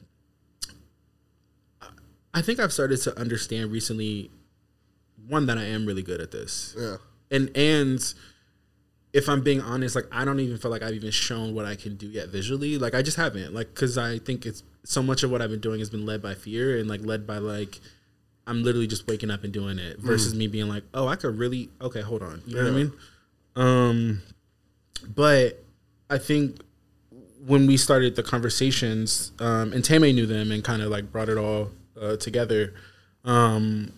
I 2.33 2.41
think 2.41 2.59
I've 2.59 2.73
started 2.73 2.97
to 3.03 3.17
understand 3.19 3.71
recently, 3.71 4.29
one 5.27 5.45
that 5.45 5.57
I 5.57 5.63
am 5.63 5.85
really 5.85 6.03
good 6.03 6.19
at 6.21 6.31
this, 6.31 6.75
Yeah. 6.77 6.97
and 7.31 7.49
and 7.55 8.13
if 9.15 9.29
I'm 9.29 9.41
being 9.41 9.61
honest, 9.61 9.95
like 9.95 10.07
I 10.11 10.25
don't 10.25 10.41
even 10.41 10.57
feel 10.57 10.69
like 10.69 10.83
I've 10.83 10.93
even 10.93 11.09
shown 11.09 11.55
what 11.55 11.65
I 11.65 11.75
can 11.75 11.95
do 11.95 12.05
yet 12.05 12.27
visually. 12.27 12.77
Like 12.77 12.93
I 12.93 13.01
just 13.01 13.15
haven't, 13.15 13.53
like 13.53 13.73
because 13.73 13.97
I 13.97 14.19
think 14.19 14.45
it's 14.45 14.61
so 14.83 15.01
much 15.01 15.23
of 15.23 15.31
what 15.31 15.41
I've 15.41 15.49
been 15.49 15.61
doing 15.61 15.79
has 15.79 15.89
been 15.89 16.05
led 16.05 16.21
by 16.21 16.33
fear 16.33 16.77
and 16.77 16.89
like 16.89 16.99
led 17.01 17.25
by 17.25 17.37
like 17.37 17.79
I'm 18.45 18.61
literally 18.61 18.87
just 18.87 19.07
waking 19.07 19.31
up 19.31 19.45
and 19.45 19.53
doing 19.53 19.79
it 19.79 19.99
versus 19.99 20.35
me 20.35 20.47
being 20.47 20.67
like, 20.67 20.83
oh, 20.93 21.07
I 21.07 21.15
could 21.15 21.39
really 21.39 21.69
okay, 21.81 22.01
hold 22.01 22.23
on, 22.23 22.41
you 22.45 22.57
know 22.57 22.63
what 22.63 22.69
I 22.69 22.75
mean? 22.75 22.93
Um, 23.55 24.21
but 25.07 25.63
I 26.09 26.17
think 26.17 26.59
when 27.45 27.67
we 27.67 27.77
started 27.77 28.17
the 28.17 28.23
conversations, 28.23 29.31
um, 29.39 29.71
and 29.71 29.83
Tame 29.83 30.01
knew 30.13 30.25
them 30.25 30.51
and 30.51 30.61
kind 30.61 30.81
of 30.81 30.89
like 30.91 31.09
brought 31.09 31.29
it 31.29 31.37
all 31.37 31.71
uh, 31.99 32.17
together. 32.17 32.73
Um, 33.23 33.93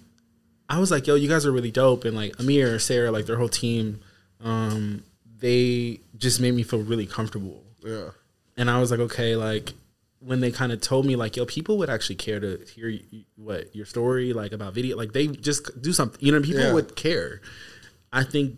I 0.69 0.77
was 0.77 0.91
like, 0.91 1.07
yo, 1.07 1.15
you 1.15 1.27
guys 1.27 1.43
are 1.47 1.51
really 1.51 1.71
dope, 1.71 2.05
and 2.05 2.15
like 2.15 2.39
Amir, 2.39 2.77
Sarah, 2.77 3.09
like 3.09 3.25
their 3.25 3.37
whole 3.37 3.49
team, 3.49 4.01
um, 4.43 5.03
they 5.39 6.01
just 6.17 6.39
made 6.41 6.53
me 6.53 6.63
feel 6.63 6.81
really 6.83 7.05
comfortable. 7.05 7.63
Yeah. 7.83 8.09
And 8.57 8.69
I 8.69 8.79
was 8.79 8.91
like, 8.91 8.99
okay, 9.01 9.35
like 9.35 9.73
when 10.19 10.39
they 10.39 10.51
kind 10.51 10.71
of 10.71 10.81
told 10.81 11.05
me 11.05 11.15
like, 11.15 11.37
yo, 11.37 11.45
people 11.45 11.77
would 11.77 11.89
actually 11.89 12.15
care 12.15 12.39
to 12.39 12.59
hear 12.75 12.89
y- 12.89 13.25
what 13.35 13.75
your 13.75 13.85
story 13.85 14.33
like 14.33 14.51
about 14.51 14.73
video, 14.73 14.97
like 14.97 15.13
they 15.13 15.27
just 15.27 15.79
do 15.81 15.93
something, 15.93 16.19
you 16.25 16.31
know, 16.31 16.41
people 16.41 16.61
Yeah. 16.63 16.73
would 16.73 16.95
care. 16.95 17.41
I 18.11 18.23
think 18.23 18.57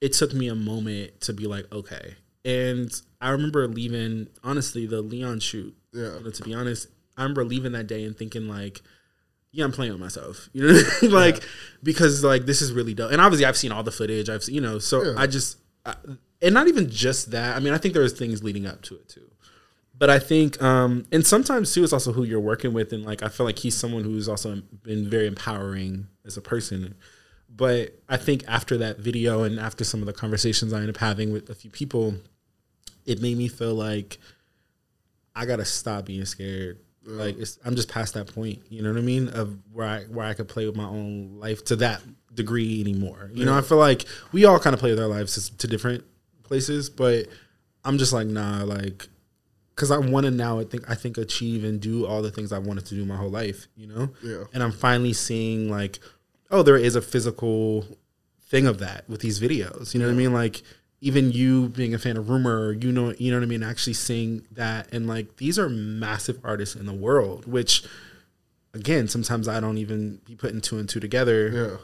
it 0.00 0.12
took 0.12 0.32
me 0.32 0.48
a 0.48 0.54
moment 0.54 1.20
to 1.22 1.32
be 1.32 1.46
like, 1.46 1.70
okay. 1.72 2.14
And 2.44 2.90
I 3.20 3.30
remember 3.30 3.66
leaving, 3.66 4.28
honestly, 4.44 4.86
the 4.86 5.02
Leon 5.02 5.40
shoot. 5.40 5.74
Yeah. 5.92 6.18
You 6.18 6.24
know, 6.24 6.30
to 6.30 6.42
be 6.42 6.54
honest, 6.54 6.86
I 7.16 7.22
remember 7.22 7.44
leaving 7.44 7.72
that 7.72 7.86
day 7.88 8.04
and 8.04 8.16
thinking 8.16 8.46
like, 8.48 8.80
yeah, 9.52 9.64
I'm 9.64 9.72
playing 9.72 9.90
with 9.92 10.00
myself. 10.00 10.48
You 10.54 10.68
know, 10.72 10.82
like 11.08 11.42
because 11.82 12.22
like 12.22 12.46
this 12.46 12.62
is 12.62 12.72
really 12.72 12.94
dope. 12.94 13.10
And 13.10 13.20
obviously, 13.20 13.46
I've 13.46 13.56
seen 13.56 13.72
all 13.72 13.82
the 13.82 13.90
footage. 13.90 14.30
I've 14.30 14.44
seen, 14.44 14.54
you 14.54 14.60
know, 14.60 14.78
so 14.78 15.02
Yeah. 15.02 15.14
I 15.18 15.26
just 15.26 15.56
I, 15.84 15.94
and 16.42 16.54
not 16.54 16.68
even 16.68 16.88
just 16.90 17.30
that. 17.32 17.56
I 17.56 17.60
mean, 17.60 17.72
I 17.72 17.78
think 17.78 17.94
there 17.94 18.02
was 18.02 18.12
things 18.12 18.42
leading 18.42 18.66
up 18.66 18.82
to 18.82 18.94
it 18.94 19.08
too. 19.08 19.30
but 19.98 20.08
I 20.08 20.18
think, 20.18 20.60
um, 20.62 21.04
and 21.12 21.26
sometimes 21.26 21.74
too, 21.74 21.84
it's 21.84 21.92
also 21.92 22.12
who 22.12 22.24
you're 22.24 22.40
working 22.40 22.72
with, 22.72 22.92
and 22.92 23.04
like 23.04 23.22
I 23.22 23.28
feel 23.28 23.44
like 23.46 23.58
he's 23.58 23.76
someone 23.76 24.04
who's 24.04 24.28
also 24.28 24.62
been 24.82 25.08
very 25.08 25.26
empowering 25.26 26.08
as 26.24 26.36
a 26.36 26.40
person. 26.40 26.94
But 27.54 27.98
I 28.08 28.16
think 28.16 28.44
after 28.48 28.78
that 28.78 28.98
video 28.98 29.42
and 29.42 29.58
after 29.58 29.84
some 29.84 30.00
of 30.00 30.06
the 30.06 30.12
conversations 30.12 30.72
I 30.72 30.78
ended 30.78 30.96
up 30.96 31.00
having 31.00 31.32
with 31.32 31.50
a 31.50 31.54
few 31.54 31.70
people, 31.70 32.14
it 33.04 33.20
made 33.20 33.36
me 33.36 33.48
feel 33.48 33.74
like 33.74 34.18
I 35.34 35.46
gotta 35.46 35.64
stop 35.64 36.06
being 36.06 36.24
scared. 36.24 36.78
Like 37.04 37.36
I'm 37.64 37.76
just 37.76 37.88
past 37.90 38.14
that 38.14 38.32
point. 38.32 38.62
You 38.68 38.82
know 38.82 38.92
what 38.92 38.98
I 38.98 39.02
mean? 39.02 39.28
Of 39.28 39.58
where 39.72 39.86
I 39.86 40.02
where 40.04 40.26
I 40.26 40.34
could 40.34 40.48
play 40.48 40.66
with 40.66 40.76
my 40.76 40.84
own 40.84 41.38
life 41.38 41.64
to 41.66 41.76
that 41.76 42.00
degree 42.34 42.80
anymore. 42.80 43.30
You 43.34 43.44
know, 43.44 43.56
I 43.56 43.60
feel 43.60 43.78
like 43.78 44.04
we 44.32 44.44
all 44.44 44.58
kind 44.58 44.74
of 44.74 44.80
play 44.80 44.90
with 44.90 45.00
our 45.00 45.06
lives 45.08 45.50
to 45.50 45.66
different 45.66 46.04
places, 46.42 46.88
but 46.90 47.26
I'm 47.84 47.98
just 47.98 48.12
like 48.12 48.26
nah, 48.26 48.62
like 48.64 49.08
because 49.74 49.90
I 49.90 49.98
want 49.98 50.26
to 50.26 50.30
now 50.30 50.58
I 50.60 50.64
think 50.64 50.88
I 50.90 50.94
think 50.94 51.16
achieve 51.18 51.64
and 51.64 51.80
do 51.80 52.06
all 52.06 52.22
the 52.22 52.30
things 52.30 52.52
I 52.52 52.58
wanted 52.58 52.86
to 52.86 52.94
do 52.94 53.04
my 53.04 53.16
whole 53.16 53.30
life. 53.30 53.66
You 53.76 53.86
know, 53.88 54.10
Yeah. 54.22 54.44
and 54.52 54.62
I'm 54.62 54.72
finally 54.72 55.12
seeing 55.12 55.70
like, 55.70 55.98
oh, 56.50 56.62
there 56.62 56.76
is 56.76 56.96
a 56.96 57.02
physical 57.02 57.86
thing 58.42 58.66
of 58.66 58.78
that 58.80 59.08
with 59.08 59.20
these 59.20 59.40
videos. 59.40 59.94
You 59.94 60.00
know 60.00 60.06
what 60.06 60.12
I 60.12 60.16
mean? 60.16 60.32
Like 60.32 60.62
even 61.00 61.32
you 61.32 61.70
being 61.70 61.94
a 61.94 61.98
fan 61.98 62.16
of 62.18 62.28
Rumor, 62.28 62.72
you 62.72 62.92
know, 62.92 63.14
you 63.16 63.30
know 63.30 63.38
what 63.38 63.42
I 63.44 63.46
mean. 63.46 63.62
Actually 63.62 63.94
seeing 63.94 64.46
that 64.52 64.92
and 64.92 65.06
like 65.06 65.36
these 65.38 65.58
are 65.58 65.68
massive 65.70 66.38
artists 66.44 66.76
in 66.76 66.84
the 66.86 66.92
world, 66.92 67.46
which 67.46 67.82
again 68.74 69.08
sometimes 69.08 69.48
I 69.48 69.60
don't 69.60 69.78
even 69.78 70.20
be 70.26 70.36
putting 70.36 70.60
two 70.60 70.78
and 70.78 70.88
two 70.88 71.00
together 71.00 71.48
Yeah. 71.48 71.76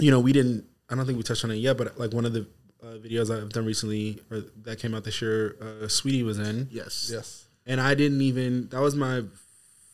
You 0.00 0.10
know, 0.10 0.20
we 0.20 0.32
didn't. 0.32 0.64
I 0.90 0.94
don't 0.94 1.04
think 1.06 1.16
we 1.18 1.22
touched 1.24 1.44
on 1.44 1.50
it 1.50 1.56
yet, 1.56 1.76
but 1.76 1.98
like 1.98 2.12
one 2.14 2.24
of 2.24 2.32
the 2.32 2.46
uh, 2.82 2.96
videos 2.98 3.30
I've 3.36 3.52
done 3.52 3.66
recently 3.66 4.20
or 4.30 4.40
that 4.62 4.78
came 4.78 4.94
out 4.94 5.04
this 5.04 5.20
year, 5.20 5.56
uh, 5.60 5.86
Saweetie 5.86 6.24
was 6.24 6.38
in, 6.38 6.68
Yes. 6.70 7.10
Yes. 7.12 7.44
and 7.66 7.80
I 7.80 7.94
didn't 7.94 8.20
even. 8.22 8.68
That 8.68 8.80
was 8.80 8.94
my 8.94 9.22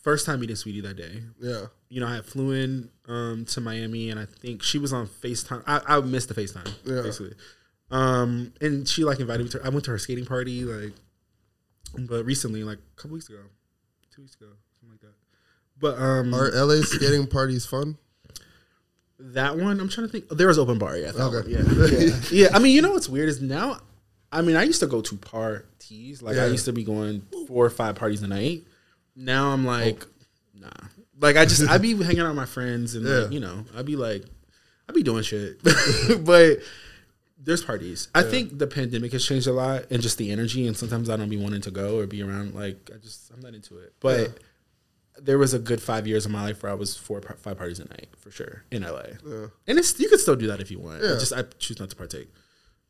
first 0.03 0.27
time 0.27 0.41
meeting 0.41 0.57
Saweetie 0.57 0.83
that 0.83 0.97
day. 0.97 1.23
Yeah. 1.41 1.67
You 1.89 2.01
know, 2.01 2.07
I 2.07 2.17
had 2.17 2.25
flew 2.25 2.51
in 2.53 2.91
um, 3.09 3.45
to 3.47 3.61
Miami, 3.61 4.11
and 4.11 4.19
I 4.21 4.27
think 4.27 4.63
she 4.63 4.79
was 4.79 4.93
on 4.93 5.07
Facetime. 5.07 5.63
I, 5.67 5.81
I 5.87 6.01
missed 6.01 6.29
the 6.29 6.35
Facetime, 6.35 6.73
Yeah. 6.85 7.03
basically. 7.03 7.35
Um, 7.91 8.53
and 8.61 8.89
she 8.89 9.05
like 9.05 9.21
invited 9.21 9.45
me 9.45 9.49
to. 9.51 9.61
I 9.65 9.69
went 9.69 9.85
to 9.87 9.91
her 9.93 9.99
skating 9.99 10.27
party, 10.27 10.65
like, 10.65 10.93
but 11.99 12.25
recently, 12.25 12.65
like 12.65 12.79
a 12.79 13.01
couple 13.01 13.15
weeks 13.15 13.29
ago, 13.29 13.39
two 14.15 14.23
weeks 14.23 14.35
ago, 14.37 14.47
something 14.81 14.91
like 14.91 15.01
that. 15.01 15.15
But 15.79 15.99
um, 16.01 16.35
Are 16.35 16.51
LA 16.51 16.83
skating 16.83 17.27
parties 17.27 17.67
fun? 17.67 17.97
That 19.33 19.57
one, 19.57 19.81
I'm 19.81 19.89
trying 19.89 20.07
to 20.07 20.13
think. 20.13 20.29
There 20.29 20.49
was 20.49 20.59
open 20.59 20.79
bar, 20.79 20.99
yeah. 20.99 21.13
Okay. 21.15 21.51
yeah, 21.51 21.63
yeah, 21.63 22.21
yeah. 22.31 22.49
I 22.53 22.59
mean, 22.59 22.75
you 22.75 22.83
know 22.83 22.93
what's 22.93 23.09
weird 23.09 23.29
is 23.29 23.41
now. 23.41 23.81
I 24.31 24.43
mean, 24.43 24.55
I 24.57 24.65
used 24.65 24.81
to 24.81 24.87
go 24.87 25.01
to 25.01 25.17
parties. 25.17 26.21
Like 26.23 26.37
I 26.37 26.47
used 26.47 26.65
to 26.67 26.73
be 26.73 26.85
going 26.85 27.23
four 27.47 27.65
or 27.65 27.71
five 27.71 27.95
parties 27.95 28.23
a 28.23 28.29
night. 28.29 28.65
Now 29.17 29.49
I'm 29.51 29.65
like, 29.65 30.05
nah. 30.55 30.69
Like 31.21 31.37
I 31.37 31.45
just 31.47 31.69
I'd 31.71 31.81
be 31.81 31.95
hanging 32.03 32.21
out 32.21 32.29
with 32.29 32.37
my 32.37 32.45
friends 32.47 32.97
and 32.97 33.07
like 33.07 33.33
you 33.33 33.41
know 33.41 33.65
I'd 33.77 33.87
be 33.87 33.97
like 33.97 34.25
I'd 34.89 34.95
be 34.95 35.03
doing 35.03 35.23
shit, 35.23 35.63
but 36.25 36.59
there's 37.39 37.63
parties. 37.63 38.09
I 38.15 38.23
think 38.23 38.59
the 38.59 38.67
pandemic 38.67 39.13
has 39.13 39.25
changed 39.25 39.47
a 39.47 39.53
lot 39.53 39.85
and 39.91 40.03
just 40.03 40.19
the 40.19 40.31
energy. 40.33 40.67
And 40.67 40.77
sometimes 40.77 41.09
I 41.09 41.17
don't 41.17 41.29
be 41.29 41.37
wanting 41.37 41.61
to 41.63 41.71
go 41.71 41.99
or 41.99 42.07
be 42.07 42.23
around. 42.23 42.55
Like 42.55 42.91
I 42.95 42.99
just 42.99 43.31
I'm 43.33 43.41
not 43.41 43.55
into 43.55 43.79
it. 43.79 43.93
But 44.01 44.21
Yeah. 44.21 44.27
There 45.21 45.39
was 45.39 45.55
a 45.55 45.59
good 45.59 45.81
five 45.81 46.07
years 46.07 46.27
of 46.27 46.33
my 46.33 46.43
life 46.43 46.63
where 46.63 46.73
I 46.73 46.75
was 46.75 46.97
four 46.97 47.21
five 47.21 47.57
parties 47.57 47.79
a 47.79 47.85
night 47.89 48.09
for 48.19 48.31
sure 48.31 48.65
in 48.71 48.83
LA. 48.83 49.03
Yeah. 49.27 49.47
And 49.69 49.79
it's 49.79 49.99
you 50.01 50.09
could 50.09 50.21
still 50.21 50.37
do 50.37 50.49
that 50.49 50.61
if 50.61 50.71
you 50.71 50.79
want. 50.81 51.03
I 51.03 51.07
Yeah. 51.07 51.15
just 51.19 51.33
I 51.33 51.43
choose 51.59 51.79
not 51.79 51.91
to 51.91 51.97
partake. 51.97 52.29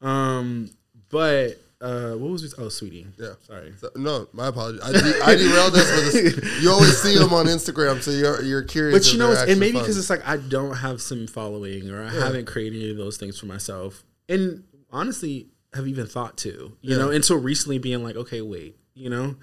Um, 0.01 0.71
but 1.11 1.59
uh, 1.81 2.13
what 2.13 2.31
was 2.31 2.43
this? 2.43 2.55
Oh, 2.59 2.63
Saweetie. 2.69 3.07
Yeah. 3.19 3.35
Sorry. 3.47 3.73
So- 3.79 3.91
no, 3.97 4.27
my 4.33 4.49
apologies. 4.49 4.81
I, 4.83 4.93
de- 4.93 5.23
I 5.23 5.35
derailed 5.37 5.75
us 5.75 5.91
with 5.91 6.13
this. 6.41 6.63
You 6.63 6.71
always 6.71 6.97
see 7.01 7.17
them 7.19 7.33
on 7.33 7.47
Instagram, 7.47 8.01
so 8.03 8.11
you're 8.11 8.43
you're 8.43 8.63
curious. 8.63 9.07
But 9.07 9.13
you 9.13 9.19
know, 9.19 9.33
and 9.47 9.61
maybe 9.61 9.79
because 9.79 9.99
it's 9.99 10.11
like 10.11 10.27
I 10.27 10.37
don't 10.39 10.77
have 10.77 11.03
some 11.03 11.27
following 11.27 11.91
or 11.91 12.03
I 12.05 12.11
haven't 12.11 12.47
created 12.47 12.81
any 12.81 12.91
of 12.91 12.97
those 12.97 13.17
things 13.19 13.39
for 13.39 13.47
myself, 13.47 14.03
and 14.29 14.65
honestly, 14.91 15.49
have 15.75 15.87
even 15.89 16.07
thought 16.07 16.37
to, 16.39 16.49
you 16.81 16.93
Yeah. 16.93 16.97
know, 16.99 17.11
until 17.11 17.37
recently 17.37 17.79
being 17.79 18.03
like, 18.03 18.17
okay, 18.17 18.41
wait, 18.41 18.77
you 18.95 19.11
know, 19.11 19.37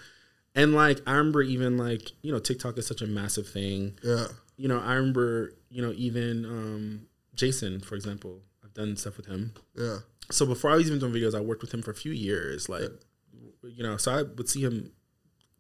and 0.56 0.74
like 0.74 1.00
I 1.08 1.12
remember 1.14 1.42
even 1.42 1.78
like 1.78 2.12
you 2.22 2.32
know 2.32 2.40
TikTok 2.40 2.78
is 2.78 2.88
such 2.88 3.02
a 3.02 3.08
massive 3.08 3.48
thing. 3.48 3.98
yeah, 4.04 4.28
You 4.58 4.68
know, 4.68 4.80
I 4.80 4.94
remember 4.96 5.54
you 5.70 5.82
know 5.82 5.94
even 5.96 6.46
um, 6.46 7.08
Jason, 7.36 7.80
for 7.80 7.96
example, 7.96 8.42
I've 8.64 8.74
done 8.74 8.96
stuff 8.98 9.18
with 9.18 9.26
him. 9.28 9.54
yeah, 9.76 10.00
So 10.30 10.46
before 10.46 10.72
I 10.72 10.76
was 10.76 10.88
even 10.88 11.00
doing 11.00 11.14
videos, 11.14 11.36
I 11.36 11.40
worked 11.42 11.62
with 11.62 11.74
him 11.74 11.82
for 11.82 11.92
a 11.92 11.96
few 11.96 12.12
years, 12.12 12.68
like 12.70 12.90
you 13.64 13.84
know, 13.84 13.98
so 13.98 14.12
I 14.12 14.24
would 14.24 14.50
see 14.50 14.62
him 14.62 14.92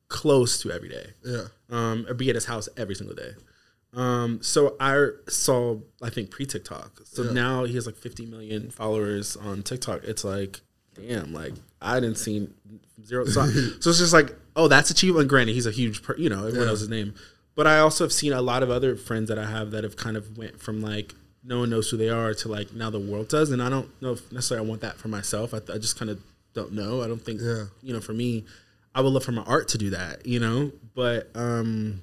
close 0.07 0.61
to 0.61 0.71
every 0.71 0.89
day 0.89 1.11
yeah, 1.23 1.45
um, 1.69 2.05
or 2.09 2.13
be 2.13 2.29
at 2.29 2.35
his 2.35 2.45
house 2.45 2.67
every 2.75 2.95
single 2.95 3.15
day. 3.15 3.31
Um, 3.93 4.39
so 4.41 4.75
I 4.79 5.07
saw, 5.29 5.79
I 6.01 6.09
think 6.09 6.31
pre 6.31 6.45
TikTok. 6.45 7.01
So 7.05 7.23
Yeah. 7.23 7.31
now 7.31 7.63
he 7.65 7.75
has 7.75 7.85
like 7.85 7.95
50 7.97 8.25
million 8.25 8.71
followers 8.71 9.35
on 9.37 9.63
TikTok. 9.63 10.03
It's 10.03 10.23
like, 10.23 10.61
damn, 10.95 11.33
like 11.33 11.53
I 11.81 11.99
didn't 11.99 12.17
see 12.17 12.47
zero. 13.03 13.25
So, 13.25 13.45
so 13.47 13.89
it's 13.89 13.99
just 13.99 14.13
like, 14.13 14.35
oh, 14.55 14.67
that's 14.67 14.89
achievement. 14.91 15.27
Granted, 15.27 15.53
he's 15.53 15.65
a 15.65 15.71
huge, 15.71 16.03
per, 16.03 16.15
you 16.17 16.29
know, 16.29 16.39
everyone 16.39 16.59
Yeah. 16.61 16.65
knows 16.65 16.79
his 16.81 16.89
name. 16.89 17.13
But 17.55 17.67
I 17.67 17.79
also 17.79 18.03
have 18.03 18.13
seen 18.13 18.31
a 18.33 18.41
lot 18.41 18.63
of 18.63 18.69
other 18.69 18.95
friends 18.95 19.27
that 19.29 19.37
I 19.37 19.45
have 19.45 19.71
that 19.71 19.83
have 19.83 19.95
kind 19.97 20.15
of 20.17 20.37
went 20.37 20.59
from 20.59 20.81
like 20.81 21.13
no 21.43 21.59
one 21.59 21.69
knows 21.69 21.89
who 21.89 21.97
they 21.97 22.09
are 22.09 22.33
to 22.35 22.47
like 22.47 22.73
now 22.73 22.89
the 22.89 22.99
world 22.99 23.27
does, 23.29 23.51
and 23.51 23.61
I 23.61 23.69
don't 23.69 23.89
know 24.01 24.13
if 24.13 24.31
necessarily 24.31 24.65
I 24.65 24.69
want 24.69 24.81
that 24.81 24.97
for 24.97 25.07
myself. 25.07 25.53
I, 25.53 25.57
I 25.73 25.77
just 25.77 25.97
kind 25.97 26.09
of 26.11 26.19
don't 26.53 26.71
know. 26.73 27.01
I 27.01 27.07
don't 27.07 27.21
think 27.23 27.41
Yeah. 27.41 27.65
you 27.81 27.93
know 27.93 27.99
for 27.99 28.13
me, 28.13 28.45
I 28.95 29.01
would 29.01 29.11
love 29.11 29.23
for 29.23 29.31
my 29.31 29.41
art 29.43 29.67
to 29.69 29.77
do 29.77 29.89
that, 29.91 30.25
you 30.25 30.39
know. 30.39 30.71
But 30.93 31.29
um, 31.35 32.01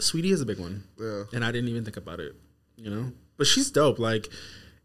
Saweetie 0.00 0.32
is 0.32 0.40
a 0.40 0.46
big 0.46 0.58
one, 0.58 0.84
yeah, 0.98 1.24
and 1.32 1.44
I 1.44 1.52
didn't 1.52 1.68
even 1.68 1.84
think 1.84 1.96
about 1.96 2.18
it, 2.20 2.34
you 2.76 2.90
know. 2.90 3.12
But 3.36 3.46
she's 3.46 3.70
dope. 3.70 3.98
Like, 3.98 4.28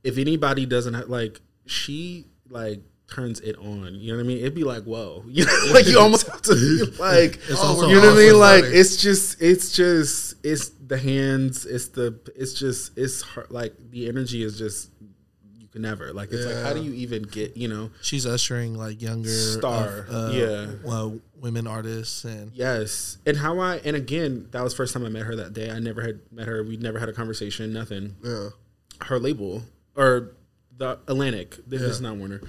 if 0.03 0.17
anybody 0.17 0.65
doesn't 0.65 0.93
have, 0.93 1.07
like, 1.09 1.39
she 1.65 2.25
like 2.49 2.81
turns 3.09 3.39
it 3.41 3.57
on. 3.57 3.95
You 3.95 4.11
know 4.11 4.17
what 4.17 4.23
I 4.23 4.27
mean? 4.27 4.37
It'd 4.39 4.55
be 4.55 4.63
like, 4.63 4.83
whoa, 4.83 5.23
you 5.27 5.45
know, 5.45 5.71
like 5.73 5.87
you 5.87 5.99
almost 5.99 6.27
have 6.27 6.41
to 6.43 6.53
be 6.55 6.85
like, 6.99 7.39
you 7.47 7.55
know 7.55 7.75
what 7.75 7.95
I 7.95 8.15
mean? 8.15 8.39
Like, 8.39 8.63
it's 8.65 8.97
just, 8.97 9.41
it's 9.41 9.71
just, 9.71 10.35
it's 10.43 10.69
the 10.69 10.97
hands, 10.97 11.65
it's 11.65 11.89
the, 11.89 12.19
it's 12.35 12.53
just, 12.53 12.97
it's 12.97 13.21
hard, 13.21 13.51
like 13.51 13.73
the 13.91 14.07
energy 14.07 14.43
is 14.43 14.57
just. 14.57 14.89
You 15.57 15.67
can 15.73 15.83
never 15.83 16.11
like 16.13 16.29
it's 16.31 16.47
like 16.47 16.63
how 16.65 16.73
do 16.73 16.81
you 16.81 16.93
even 16.93 17.21
get 17.21 17.55
you 17.55 17.67
know 17.67 17.91
She's 18.01 18.25
ushering 18.25 18.73
like 18.73 19.03
younger 19.03 19.29
Star, 19.29 20.07
of, 20.09 20.09
uh, 20.09 20.31
yeah. 20.33 20.65
well, 20.83 21.19
women 21.39 21.67
artists 21.67 22.23
and 22.23 22.51
Yes, 22.55 23.19
and 23.27 23.37
how 23.37 23.59
I 23.59 23.75
and 23.85 23.95
again 23.95 24.47
that 24.49 24.63
was 24.63 24.73
first 24.73 24.95
time 24.95 25.05
I 25.05 25.09
met 25.09 25.27
her 25.27 25.35
that 25.35 25.53
day. 25.53 25.69
I 25.69 25.77
never 25.77 26.01
had 26.01 26.21
met 26.31 26.47
her. 26.47 26.63
We 26.63 26.77
never 26.77 26.97
had 26.97 27.07
a 27.07 27.13
conversation. 27.13 27.71
Nothing. 27.71 28.15
yeah, 28.23 28.49
Her 29.01 29.19
label 29.19 29.61
or 29.95 30.31
the 30.75 30.97
Atlantic. 31.07 31.57
This 31.67 31.83
is 31.83 32.01
not 32.01 32.15
Warner. 32.15 32.41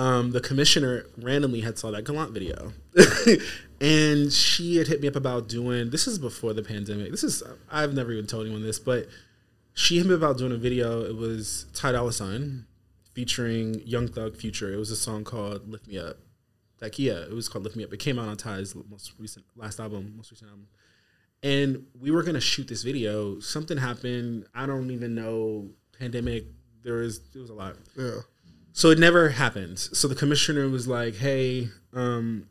Um, 0.00 0.30
the 0.30 0.40
commissioner 0.40 1.04
randomly 1.18 1.60
had 1.60 1.78
saw 1.78 1.90
that 1.90 2.04
Gallant 2.04 2.32
video, 2.32 2.72
and 3.82 4.32
she 4.32 4.76
had 4.76 4.86
hit 4.86 5.02
me 5.02 5.08
up 5.08 5.14
about 5.14 5.46
doing. 5.46 5.90
This 5.90 6.06
is 6.06 6.18
before 6.18 6.54
the 6.54 6.62
pandemic. 6.62 7.10
This 7.10 7.22
is 7.22 7.42
I've 7.70 7.92
never 7.92 8.10
even 8.10 8.26
told 8.26 8.46
anyone 8.46 8.62
this, 8.62 8.78
but 8.78 9.08
she 9.74 9.98
hit 9.98 10.06
me 10.06 10.14
about 10.14 10.38
doing 10.38 10.52
a 10.52 10.56
video. 10.56 11.04
It 11.04 11.16
was 11.16 11.66
Ty 11.74 11.92
Dolla 11.92 12.14
Sign 12.14 12.64
featuring 13.12 13.82
Young 13.84 14.08
Thug 14.08 14.38
Future. 14.38 14.72
It 14.72 14.78
was 14.78 14.90
a 14.90 14.96
song 14.96 15.22
called 15.22 15.68
"Lift 15.68 15.86
Me 15.86 15.98
Up." 15.98 16.16
Like 16.80 16.98
yeah, 16.98 17.20
it 17.20 17.34
was 17.34 17.50
called 17.50 17.64
"Lift 17.64 17.76
Me 17.76 17.84
Up." 17.84 17.92
It 17.92 18.00
came 18.00 18.18
out 18.18 18.26
on 18.26 18.38
Ty's 18.38 18.74
most 18.74 19.12
recent 19.18 19.44
last 19.54 19.80
album, 19.80 20.14
most 20.16 20.30
recent 20.30 20.48
album. 20.48 20.68
And 21.42 21.84
we 22.00 22.10
were 22.10 22.22
gonna 22.22 22.40
shoot 22.40 22.68
this 22.68 22.84
video. 22.84 23.38
Something 23.40 23.76
happened. 23.76 24.46
I 24.54 24.64
don't 24.64 24.90
even 24.92 25.14
know. 25.14 25.68
Pandemic. 25.98 26.46
There 26.82 26.94
was 26.94 27.20
there 27.34 27.42
was 27.42 27.50
a 27.50 27.54
lot. 27.54 27.76
yeah, 27.98 28.20
So 28.72 28.90
it 28.90 28.98
never 28.98 29.30
happened. 29.30 29.78
So 29.78 30.08
the 30.08 30.14
commissioner 30.14 30.68
was 30.68 30.86
like, 30.86 31.16
"Hey, 31.16 31.68
um, 31.92 32.48